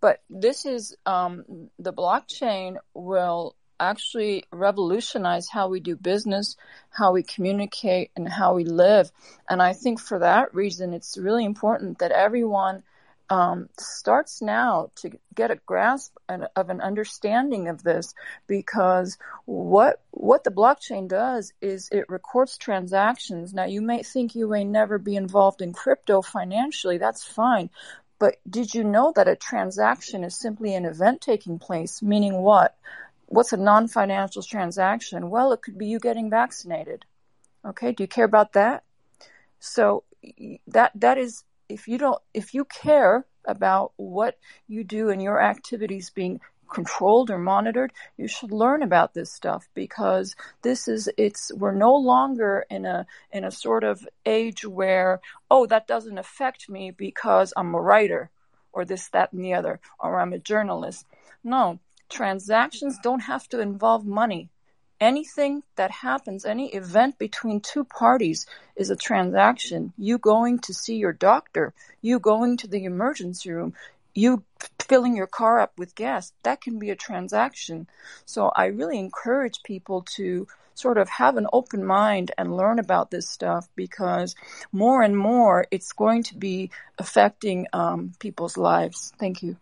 [0.00, 3.56] But this is um, the blockchain will
[3.90, 6.56] actually revolutionize how we do business,
[6.90, 9.10] how we communicate, and how we live.
[9.48, 12.82] And I think for that reason, it's really important that everyone
[13.30, 18.14] um, starts now to get a grasp of an understanding of this
[18.46, 23.54] because what what the blockchain does is it records transactions.
[23.54, 27.70] Now you may think you may never be involved in crypto financially, that's fine.
[28.18, 32.02] But did you know that a transaction is simply an event taking place?
[32.02, 32.76] Meaning what?
[33.32, 35.30] What's a non financial transaction?
[35.30, 37.06] Well, it could be you getting vaccinated.
[37.64, 38.84] Okay, do you care about that?
[39.58, 40.04] So
[40.66, 44.38] that that is if you don't if you care about what
[44.68, 49.66] you do and your activities being controlled or monitored, you should learn about this stuff
[49.72, 55.22] because this is it's we're no longer in a in a sort of age where
[55.50, 58.30] oh that doesn't affect me because I'm a writer
[58.74, 61.06] or this that and the other or I'm a journalist.
[61.42, 61.80] No,
[62.12, 64.48] transactions don't have to involve money
[65.02, 69.92] anything that happens, any event between two parties is a transaction.
[69.98, 73.74] You going to see your doctor, you going to the emergency room,
[74.14, 74.44] you
[74.78, 77.88] filling your car up with gas, that can be a transaction.
[78.26, 83.10] So I really encourage people to sort of have an open mind and learn about
[83.10, 84.36] this stuff because
[84.70, 89.12] more and more it's going to be affecting um, people's lives.
[89.18, 89.56] Thank you.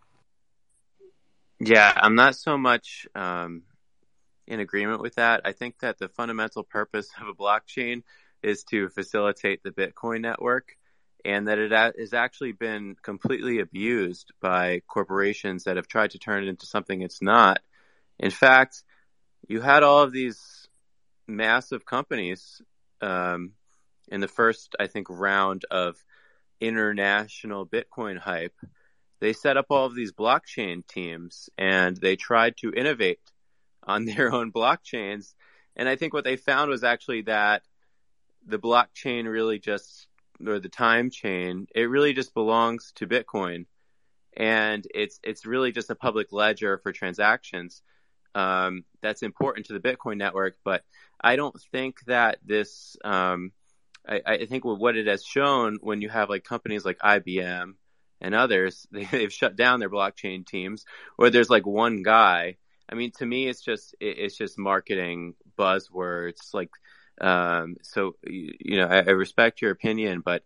[1.63, 3.61] Yeah, I'm not so much um,
[4.47, 5.41] in agreement with that.
[5.45, 8.01] I think that the fundamental purpose of a blockchain
[8.41, 10.75] is to facilitate the Bitcoin network
[11.23, 16.43] and that it has actually been completely abused by corporations that have tried to turn
[16.43, 17.59] it into something it's not.
[18.17, 18.83] In fact,
[19.47, 20.67] you had all of these
[21.27, 22.59] massive companies
[23.01, 23.51] um,
[24.07, 26.03] in the first, I think, round of
[26.59, 28.55] international Bitcoin hype.
[29.21, 33.19] They set up all of these blockchain teams and they tried to innovate
[33.83, 35.33] on their own blockchains.
[35.75, 37.61] And I think what they found was actually that
[38.45, 40.07] the blockchain really just,
[40.45, 43.67] or the time chain, it really just belongs to Bitcoin.
[44.35, 47.83] And it's, it's really just a public ledger for transactions.
[48.33, 50.83] Um, that's important to the Bitcoin network, but
[51.19, 53.51] I don't think that this, um,
[54.07, 57.73] I, I think what it has shown when you have like companies like IBM
[58.21, 60.85] and others, they, they've shut down their blockchain teams,
[61.17, 62.57] or there's like one guy
[62.91, 66.53] I mean, to me, it's just it's just marketing buzzwords.
[66.53, 66.71] Like,
[67.21, 70.43] um, so you know, I, I respect your opinion, but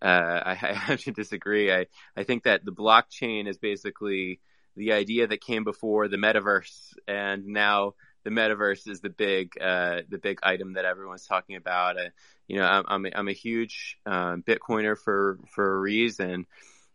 [0.00, 1.72] uh, I, I have to disagree.
[1.72, 4.40] I I think that the blockchain is basically
[4.76, 10.02] the idea that came before the metaverse, and now the metaverse is the big uh,
[10.08, 11.98] the big item that everyone's talking about.
[11.98, 12.10] Uh,
[12.46, 16.46] you know, I'm I'm a, I'm a huge um, Bitcoiner for for a reason,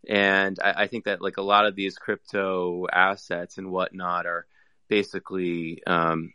[0.08, 4.46] and I, I think that like a lot of these crypto assets and whatnot are
[4.88, 6.32] basically um,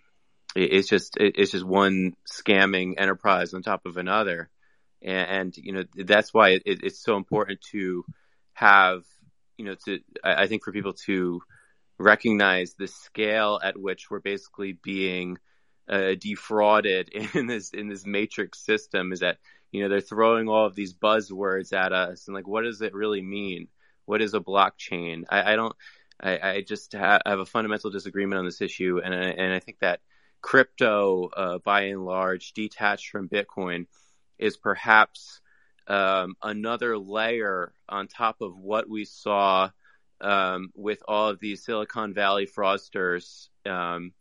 [0.55, 4.49] it, it's just it, it's just one scamming enterprise on top of another,
[5.01, 8.03] and, and you know that's why it, it's so important to
[8.53, 9.03] have
[9.57, 11.41] you know to I think for people to
[11.97, 15.37] recognize the scale at which we're basically being
[15.89, 19.37] uh, defrauded in this in this matrix system is that
[19.71, 22.93] you know they're throwing all of these buzzwords at us and like what does it
[22.93, 23.67] really mean?
[24.05, 25.23] What is a blockchain?
[25.29, 25.75] I, I don't
[26.21, 29.59] I, I just ha- have a fundamental disagreement on this issue, and I, and I
[29.59, 30.01] think that
[30.41, 33.85] crypto, uh, by and large, detached from Bitcoin,
[34.37, 35.41] is perhaps
[35.87, 39.69] um, another layer on top of what we saw
[40.21, 44.13] um, with all of these Silicon Valley fraudsters um,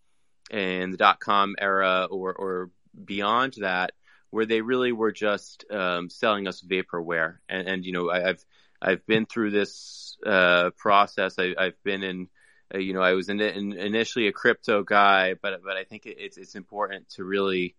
[0.51, 2.71] in the dot com era or, or
[3.05, 3.93] beyond that,
[4.31, 7.39] where they really were just um, selling us vaporware.
[7.49, 8.45] And, and you know, I, have
[8.81, 11.39] I've been through this uh, process.
[11.39, 12.29] I, have been in,
[12.75, 16.03] uh, you know, I was in, in, initially a crypto guy, but but I think
[16.07, 17.75] it's it's important to really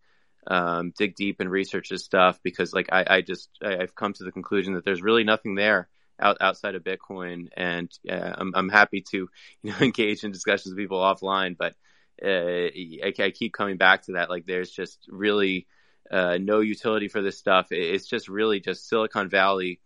[0.48, 4.14] um, dig deep and research this stuff because, like, I, I just I, have come
[4.14, 5.88] to the conclusion that there's really nothing there
[6.20, 9.30] out, outside of Bitcoin, and uh, I'm I'm happy to
[9.62, 11.76] you know engage in discussions with people offline, but
[12.24, 12.70] uh,
[13.08, 14.30] I, I keep coming back to that.
[14.30, 15.68] Like, there's just really
[16.12, 17.68] uh, no utility for this stuff.
[17.72, 19.80] It's just really just Silicon Valley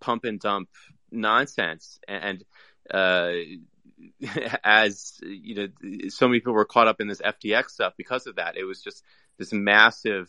[0.00, 0.68] pump and dump
[1.10, 1.98] nonsense.
[2.06, 2.44] And
[2.92, 3.32] uh,
[4.64, 8.36] as you know, so many people were caught up in this FTX stuff because of
[8.36, 8.56] that.
[8.56, 9.02] It was just
[9.38, 10.28] this massive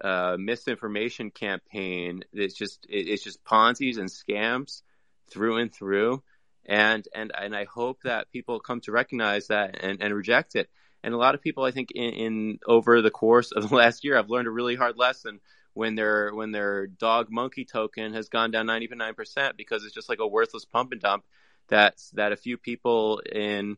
[0.00, 2.24] uh, misinformation campaign.
[2.32, 4.82] It's just it, it's just Ponzi's and scams
[5.30, 6.22] through and through.
[6.66, 10.68] And, and, and I hope that people come to recognize that and, and reject it.
[11.02, 14.04] And a lot of people, I think in, in over the course of the last
[14.04, 15.40] year, have learned a really hard lesson
[15.74, 20.18] when their, when their dog monkey token has gone down 99% because it's just like
[20.18, 21.24] a worthless pump and dump
[21.68, 23.76] that's, that a few people in,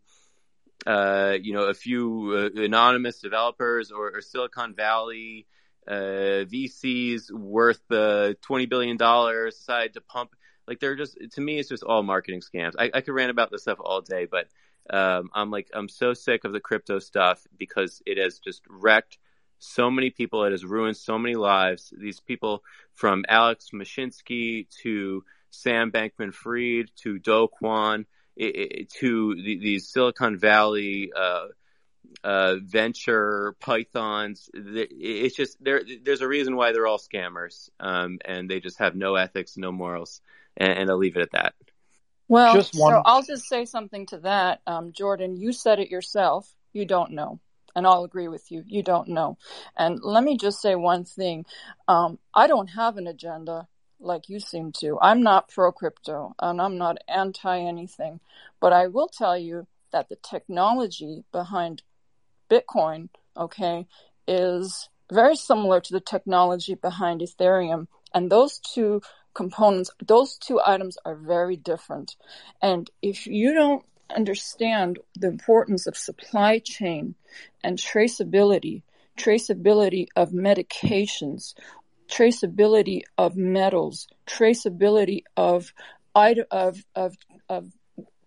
[0.86, 5.47] uh, you know, a few uh, anonymous developers or, or Silicon Valley
[5.86, 10.31] uh, VCs worth uh, twenty billion dollars decided to pump.
[10.67, 12.75] Like they're just to me, it's just all marketing scams.
[12.78, 14.47] I, I could rant about this stuff all day, but
[14.91, 19.19] um, I'm like I'm so sick of the crypto stuff because it has just wrecked
[19.59, 20.44] so many people.
[20.44, 21.93] It has ruined so many lives.
[21.97, 27.49] These people from Alex Mashinsky to Sam Bankman-Fried to Do
[28.36, 31.47] it, to the, these Silicon Valley uh,
[32.25, 34.51] uh, venture pythons.
[34.55, 35.83] It's just there.
[36.02, 39.70] There's a reason why they're all scammers, um, and they just have no ethics, no
[39.70, 40.20] morals,
[40.57, 41.55] and, and I'll leave it at that.
[42.33, 42.94] Well, just one...
[42.94, 45.36] so I'll just say something to that, um, Jordan.
[45.36, 46.51] You said it yourself.
[46.73, 47.41] You don't know,
[47.77, 48.65] and I'll agree with you.
[48.67, 49.36] You don't know.
[49.77, 51.44] And let me just say one thing.
[51.89, 53.69] Um, I don't have an agenda
[54.01, 54.99] like you seem to.
[55.01, 58.20] I'm not pro crypto, and I'm not anti anything,
[58.61, 61.83] but I will tell you that the technology behind
[62.51, 63.86] Bitcoin, okay,
[64.27, 67.89] is very similar to the technology behind Ethereum.
[68.15, 69.02] And those two
[69.35, 72.17] components, those two items are very different.
[72.61, 77.15] And if you don't understand the importance of supply chain
[77.65, 78.83] and traceability,
[79.17, 81.55] traceability of medications,
[82.09, 85.73] traceability of metals, traceability of
[86.15, 87.17] of of,
[87.49, 87.73] of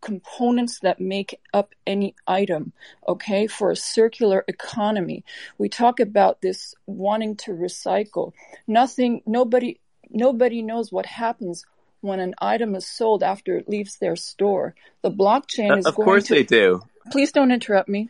[0.01, 2.73] components that make up any item,
[3.07, 5.23] okay, for a circular economy.
[5.57, 8.33] We talk about this wanting to recycle.
[8.67, 11.65] Nothing, nobody, nobody knows what happens
[12.01, 14.75] when an item is sold after it leaves their store.
[15.01, 16.81] The blockchain uh, is going to of going course to, they do.
[17.11, 18.09] Please don't interrupt me.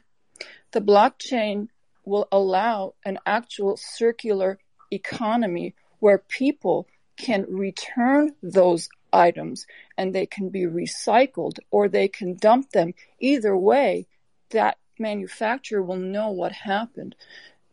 [0.71, 1.69] The blockchain
[2.03, 4.59] will allow an actual circular
[4.91, 9.65] economy where people can return those items
[9.97, 12.93] and they can be recycled or they can dump them.
[13.19, 14.07] Either way,
[14.51, 17.15] that manufacturer will know what happened.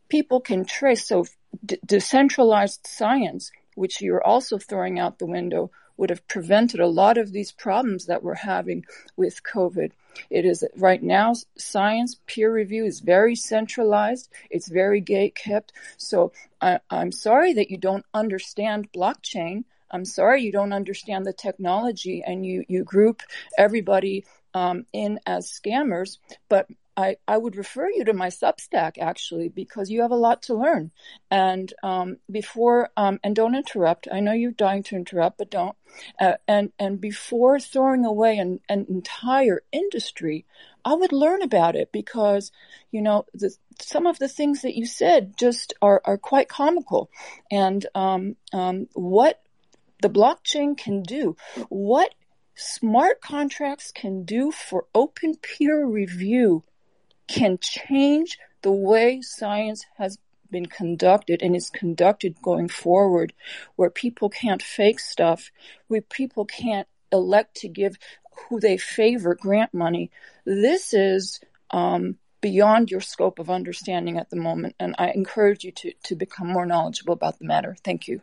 [0.09, 1.07] People can trace.
[1.07, 1.27] So
[1.65, 7.19] d- decentralized science, which you're also throwing out the window, would have prevented a lot
[7.19, 8.85] of these problems that we're having
[9.17, 9.93] with COVID.
[10.31, 14.31] It is right now science peer review is very centralized.
[14.51, 15.73] It's very gate kept.
[15.97, 19.65] So I, I'm sorry that you don't understand blockchain.
[19.91, 23.23] I'm sorry you don't understand the technology and you, you group
[23.59, 26.19] everybody um, in as scammers,
[26.49, 30.43] but I, I would refer you to my Substack actually because you have a lot
[30.43, 30.91] to learn.
[31.31, 34.09] And um, before um, and don't interrupt.
[34.13, 35.77] I know you're dying to interrupt, but don't.
[36.21, 40.45] Uh, and and before throwing away an, an entire industry,
[40.85, 42.53] I would learn about it because
[42.91, 47.11] you know the, some of the things that you said just are are quite comical.
[47.51, 49.43] And um, um, what
[50.03, 51.37] the blockchain can do,
[51.69, 52.15] what
[52.55, 56.65] smart contracts can do for open peer review
[57.33, 60.19] can change the way science has
[60.51, 63.33] been conducted and is conducted going forward,
[63.77, 65.51] where people can't fake stuff,
[65.89, 67.97] where people can't elect to give
[68.49, 70.11] who they favor grant money.
[70.45, 75.73] This is um, beyond your scope of understanding at the moment, and I encourage you
[75.73, 77.75] to, to become more knowledgeable about the matter.
[77.83, 78.21] Thank you.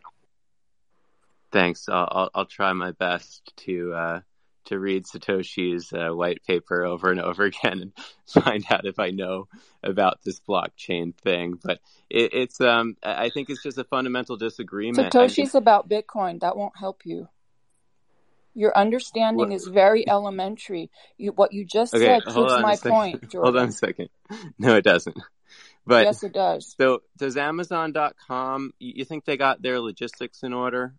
[1.52, 1.90] Thanks.
[1.90, 4.22] I'll, I'll, try my best to uh,
[4.70, 7.94] to read Satoshi's uh, white paper over and over again and
[8.26, 9.48] find out if I know
[9.84, 11.60] about this blockchain thing.
[11.62, 15.12] But it, it's um, I think it's just a fundamental disagreement.
[15.12, 16.40] Satoshi's about Bitcoin.
[16.42, 17.28] That won't help you.
[18.56, 19.54] Your understanding what?
[19.54, 20.90] is very elementary.
[21.18, 23.30] You, what you just okay, said proves my point.
[23.30, 23.42] Jordan.
[23.54, 24.10] Hold on a second.
[24.60, 25.18] No, it doesn't.
[25.86, 26.76] But yes, it does.
[26.78, 28.74] So does Amazon.com?
[28.80, 30.94] You think they got their logistics in order?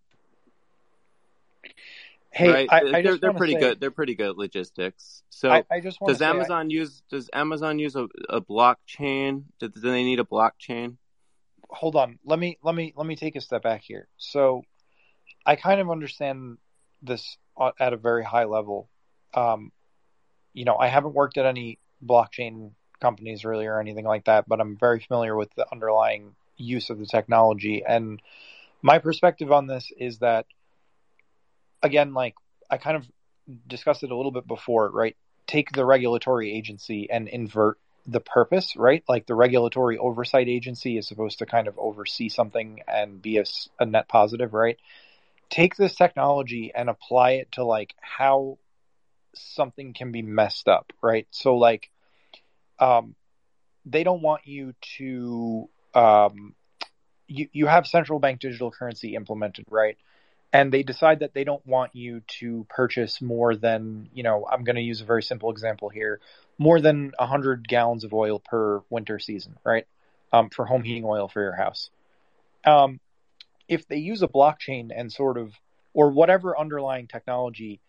[2.33, 2.68] Hey, right?
[2.70, 3.81] I, I they're, they're pretty say, good.
[3.81, 5.23] They're pretty good logistics.
[5.31, 9.44] So I, I just does Amazon use does Amazon use a, a blockchain?
[9.59, 10.97] Do, do they need a blockchain?
[11.68, 12.18] Hold on.
[12.25, 14.07] Let me let me let me take a step back here.
[14.17, 14.62] So
[15.44, 16.59] I kind of understand
[17.02, 17.36] this
[17.78, 18.89] at a very high level.
[19.34, 19.73] Um,
[20.52, 24.60] you know, I haven't worked at any blockchain companies really or anything like that, but
[24.60, 27.83] I'm very familiar with the underlying use of the technology.
[27.86, 28.20] And
[28.83, 30.47] my perspective on this is that
[31.83, 32.34] again, like
[32.70, 33.07] I kind of
[33.67, 35.17] discussed it a little bit before, right?
[35.47, 39.05] Take the regulatory agency and invert the purpose, right?
[39.09, 43.44] Like the regulatory oversight agency is supposed to kind of oversee something and be a,
[43.78, 44.78] a net positive, right?
[45.50, 48.59] take this technology and apply it to like how
[49.34, 51.26] something can be messed up, right?
[51.31, 51.91] So like,
[52.78, 53.15] um,
[53.84, 56.55] they don't want you to, um,
[57.26, 59.99] you, you have central bank digital currency implemented, right?
[60.53, 64.65] And they decide that they don't want you to purchase more than, you know, I'm
[64.65, 66.20] going to use a very simple example here,
[66.59, 69.87] more than 100 gallons of oil per winter season, right?
[70.33, 71.91] Um, for home heating oil for your house.
[72.65, 72.99] Um,
[73.69, 75.53] if they use a blockchain and sort of,
[75.93, 77.81] or whatever underlying technology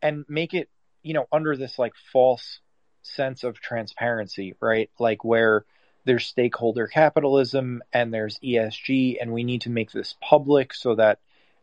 [0.00, 0.70] and make it,
[1.02, 2.60] you know, under this like false
[3.02, 4.90] sense of transparency, right?
[4.98, 5.64] Like where
[6.04, 11.18] there's stakeholder capitalism and there's ESG, and we need to make this public so that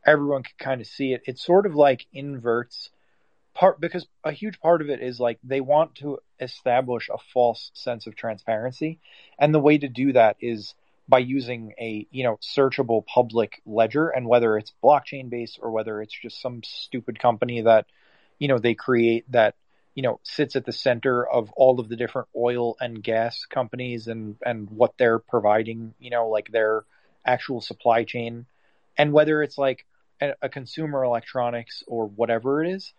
[0.05, 1.23] everyone can kind of see it.
[1.25, 2.89] It sort of like inverts
[3.53, 7.71] part because a huge part of it is like they want to establish a false
[7.73, 8.99] sense of transparency,
[9.39, 10.75] and the way to do that is
[11.07, 16.01] by using a you know searchable public ledger and whether it's blockchain based or whether
[16.01, 17.85] it's just some stupid company that
[18.39, 19.55] you know they create that
[19.93, 24.07] you know sits at the center of all of the different oil and gas companies
[24.07, 26.83] and and what they're providing you know like their
[27.25, 28.45] actual supply chain
[28.97, 29.85] and whether it's like
[30.21, 32.93] a, consumer electronics or whatever it is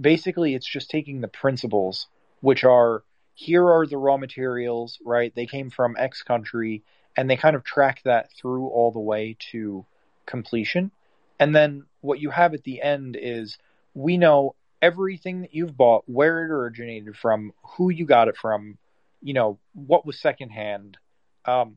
[0.00, 2.06] basically it's just taking the principles
[2.40, 3.02] which are
[3.34, 6.82] here are the raw materials right they came from x country
[7.16, 9.84] and they kind of track that through all the way to
[10.26, 10.90] completion.
[11.38, 13.58] And then what you have at the end is
[13.94, 18.78] we know everything that you've bought, where it originated from, who you got it from,
[19.20, 20.96] you know, what was secondhand.
[21.44, 21.76] Um,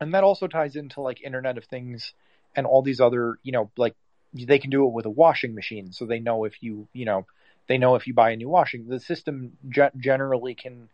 [0.00, 2.14] and that also ties into like Internet of Things
[2.56, 3.94] and all these other, you know, like
[4.32, 5.92] they can do it with a washing machine.
[5.92, 7.26] So they know if you, you know,
[7.68, 10.88] they know if you buy a new washing, the system ge- generally can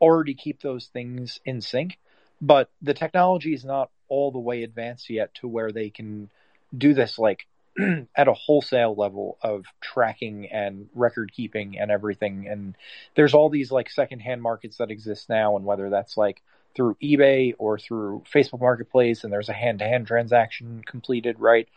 [0.00, 1.98] already keep those things in sync
[2.42, 6.28] but the technology is not all the way advanced yet to where they can
[6.76, 7.46] do this like
[8.16, 12.76] at a wholesale level of tracking and record keeping and everything and
[13.14, 16.42] there's all these like secondhand markets that exist now and whether that's like
[16.74, 21.68] through eBay or through Facebook Marketplace and there's a hand-to-hand transaction completed right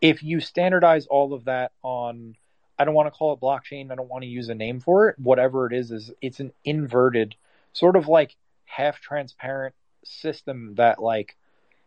[0.00, 2.36] if you standardize all of that on
[2.78, 5.08] I don't want to call it blockchain I don't want to use a name for
[5.08, 7.34] it whatever it is is it's an inverted
[7.72, 9.74] sort of like half transparent
[10.04, 11.36] system that like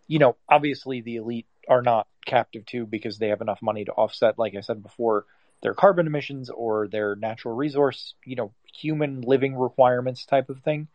[0.07, 3.91] you know obviously the elite are not captive to because they have enough money to
[3.91, 5.25] offset like i said before
[5.61, 10.87] their carbon emissions or their natural resource you know human living requirements type of thing.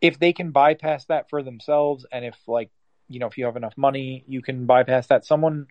[0.00, 2.70] If they can bypass that for themselves and if like
[3.08, 5.24] you know if you have enough money you can bypass that.
[5.24, 5.66] Someone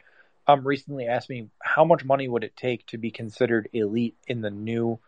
[0.48, 4.42] um recently asked me how much money would it take to be considered elite in
[4.42, 5.00] the new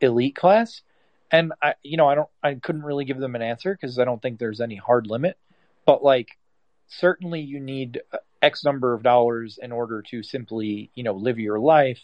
[0.00, 0.82] elite class
[1.30, 4.04] and I, you know, I don't, I couldn't really give them an answer because I
[4.04, 5.38] don't think there's any hard limit.
[5.86, 6.38] But like,
[6.88, 8.00] certainly you need
[8.42, 12.00] X number of dollars in order to simply, you know, live your life.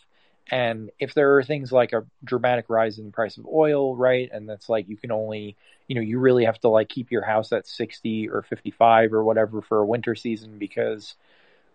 [0.48, 4.30] And if there are things like a dramatic rise in the price of oil, right,
[4.32, 5.56] and that's like you can only,
[5.88, 9.24] you know, you really have to like keep your house at sixty or fifty-five or
[9.24, 11.16] whatever for a winter season because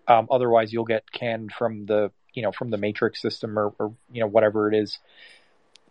[0.08, 3.94] um, otherwise you'll get canned from the, you know, from the matrix system or, or
[4.12, 5.00] you know whatever it is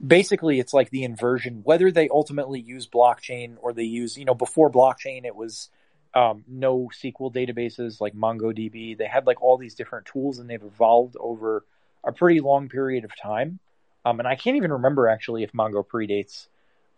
[0.05, 4.33] basically it's like the inversion whether they ultimately use blockchain or they use you know
[4.33, 5.69] before blockchain it was
[6.15, 8.97] um, NoSQL databases like MongoDB.
[8.97, 11.65] They had like all these different tools and they've evolved over
[12.05, 13.59] a pretty long period of time.
[14.05, 16.49] Um, and I can't even remember actually if Mongo predates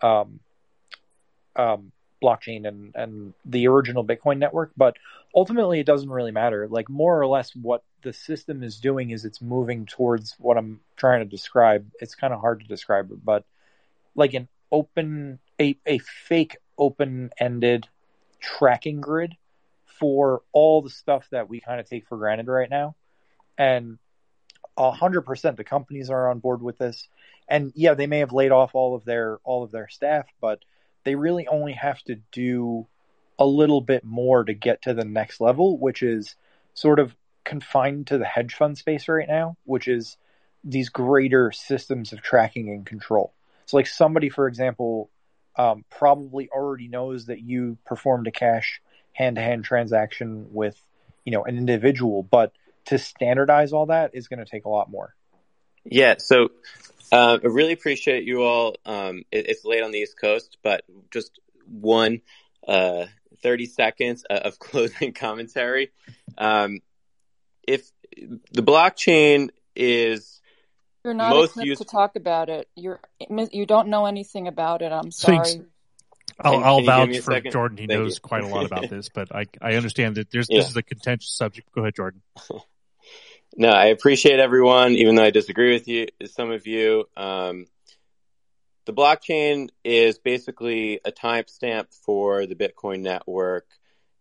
[0.00, 0.40] um,
[1.56, 1.92] um,
[2.22, 4.96] blockchain and, and the original Bitcoin network, but
[5.34, 6.68] ultimately it doesn't really matter.
[6.68, 10.80] Like more or less what the system is doing is it's moving towards what I'm
[10.96, 11.86] trying to describe.
[12.00, 13.44] It's kind of hard to describe it, but
[14.14, 17.88] like an open, a, a fake open ended
[18.40, 19.36] tracking grid
[19.98, 22.94] for all the stuff that we kind of take for granted right now.
[23.56, 23.98] And
[24.76, 27.06] a hundred percent the companies are on board with this.
[27.48, 30.60] And yeah, they may have laid off all of their all of their staff, but
[31.04, 32.86] they really only have to do
[33.38, 36.36] a little bit more to get to the next level, which is
[36.74, 37.14] sort of
[37.44, 40.16] confined to the hedge fund space right now, which is
[40.64, 43.32] these greater systems of tracking and control.
[43.66, 45.10] So, like somebody, for example,
[45.56, 48.80] um, probably already knows that you performed a cash
[49.12, 50.80] hand-to-hand transaction with,
[51.24, 52.52] you know, an individual, but
[52.86, 55.14] to standardize all that is going to take a lot more.
[55.84, 56.14] Yeah.
[56.18, 56.48] So,
[57.10, 58.76] uh, I really appreciate you all.
[58.86, 62.22] Um, it, it's late on the East Coast, but just one
[62.66, 63.06] uh,
[63.42, 65.90] 30 seconds of closing commentary.
[66.38, 66.80] Um,
[67.66, 67.90] if
[68.50, 70.40] the blockchain is
[71.04, 71.82] you're not most equipped used...
[71.82, 72.68] to talk about it.
[72.76, 74.92] You're you don't know anything about it.
[74.92, 75.38] I'm sorry.
[75.38, 75.64] Thanks.
[76.40, 77.52] I'll, can, I'll can vouch for second?
[77.52, 77.78] Jordan.
[77.78, 78.20] He Thank knows you.
[78.20, 80.60] quite a lot about this, but I I understand that there's yeah.
[80.60, 81.72] this is a contentious subject.
[81.74, 82.22] Go ahead, Jordan.
[83.56, 87.04] No, I appreciate everyone, even though I disagree with you, some of you.
[87.16, 87.66] Um,
[88.86, 93.66] the blockchain is basically a timestamp for the Bitcoin network,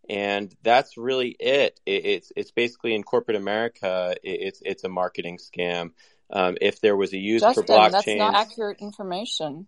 [0.10, 1.80] and that's really it.
[1.86, 5.92] it it's it's basically in corporate America, it, it's it's a marketing scam.
[6.30, 9.68] Um, if there was a use Justin, for blockchain, that's not accurate information.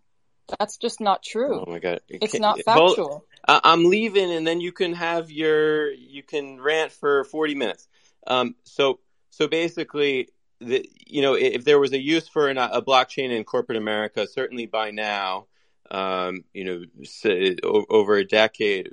[0.59, 1.64] That's just not true.
[1.66, 3.25] Oh my god, It's not factual.
[3.48, 7.88] I- I'm leaving, and then you can have your you can rant for 40 minutes.
[8.27, 9.00] Um, so
[9.34, 10.30] so basically,
[10.60, 14.28] the, you know, if there was a use for an, a blockchain in corporate America,
[14.28, 15.48] certainly by now,
[15.90, 18.92] um, you know, over a decade,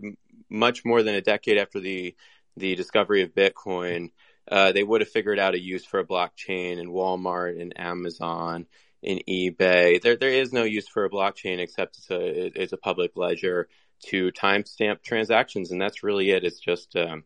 [0.48, 2.16] much more than a decade after the
[2.56, 4.12] the discovery of Bitcoin,
[4.50, 8.66] uh, they would have figured out a use for a blockchain in Walmart and Amazon
[9.02, 10.00] in eBay.
[10.00, 13.68] There there is no use for a blockchain except it's a it's a public ledger
[14.06, 16.44] to timestamp transactions, and that's really it.
[16.44, 17.24] It's just um,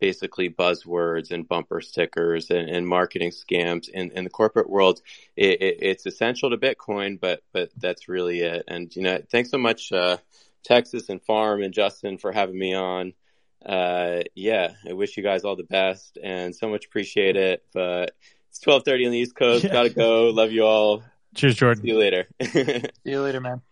[0.00, 5.00] basically buzzwords and bumper stickers and, and marketing scams in, in the corporate world.
[5.36, 8.64] It, it, it's essential to Bitcoin, but but that's really it.
[8.68, 10.18] And you know, thanks so much, uh,
[10.64, 13.12] Texas and Farm and Justin for having me on.
[13.64, 17.64] Uh, yeah, I wish you guys all the best and so much appreciate it.
[17.72, 18.12] But
[18.50, 19.64] it's twelve thirty on the East Coast.
[19.64, 19.72] Yeah.
[19.72, 20.30] Gotta go.
[20.30, 21.02] Love you all.
[21.34, 21.82] Cheers, Jordan.
[21.82, 22.28] See you later.
[22.42, 23.62] See you later, man.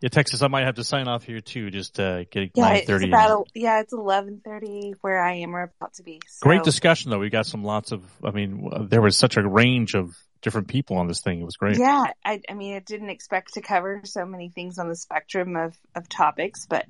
[0.00, 1.70] Yeah, Texas, I might have to sign off here too.
[1.70, 5.50] Just uh, get Yeah, nine it's about yeah, it's eleven thirty where I am.
[5.52, 6.20] We're about to be.
[6.28, 6.46] So.
[6.46, 7.18] Great discussion though.
[7.18, 8.02] We got some lots of.
[8.24, 11.40] I mean, there was such a range of different people on this thing.
[11.40, 11.78] It was great.
[11.78, 15.56] Yeah, I, I mean, I didn't expect to cover so many things on the spectrum
[15.56, 16.86] of, of topics, but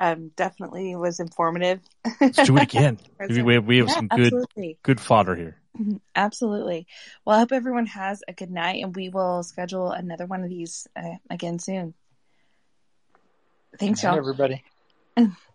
[0.00, 1.80] um, definitely was informative.
[2.20, 2.98] Let's do it again.
[3.28, 4.78] We, have, we have Yeah, some good absolutely.
[4.82, 5.56] good fodder here.
[5.78, 6.86] Mhm, Absolutely.
[7.24, 10.48] Well, I hope everyone has a good night, and we will schedule another one of
[10.48, 11.94] these uh, again soon.
[13.78, 14.16] Thanks, Good y'all.
[14.18, 14.64] everybody.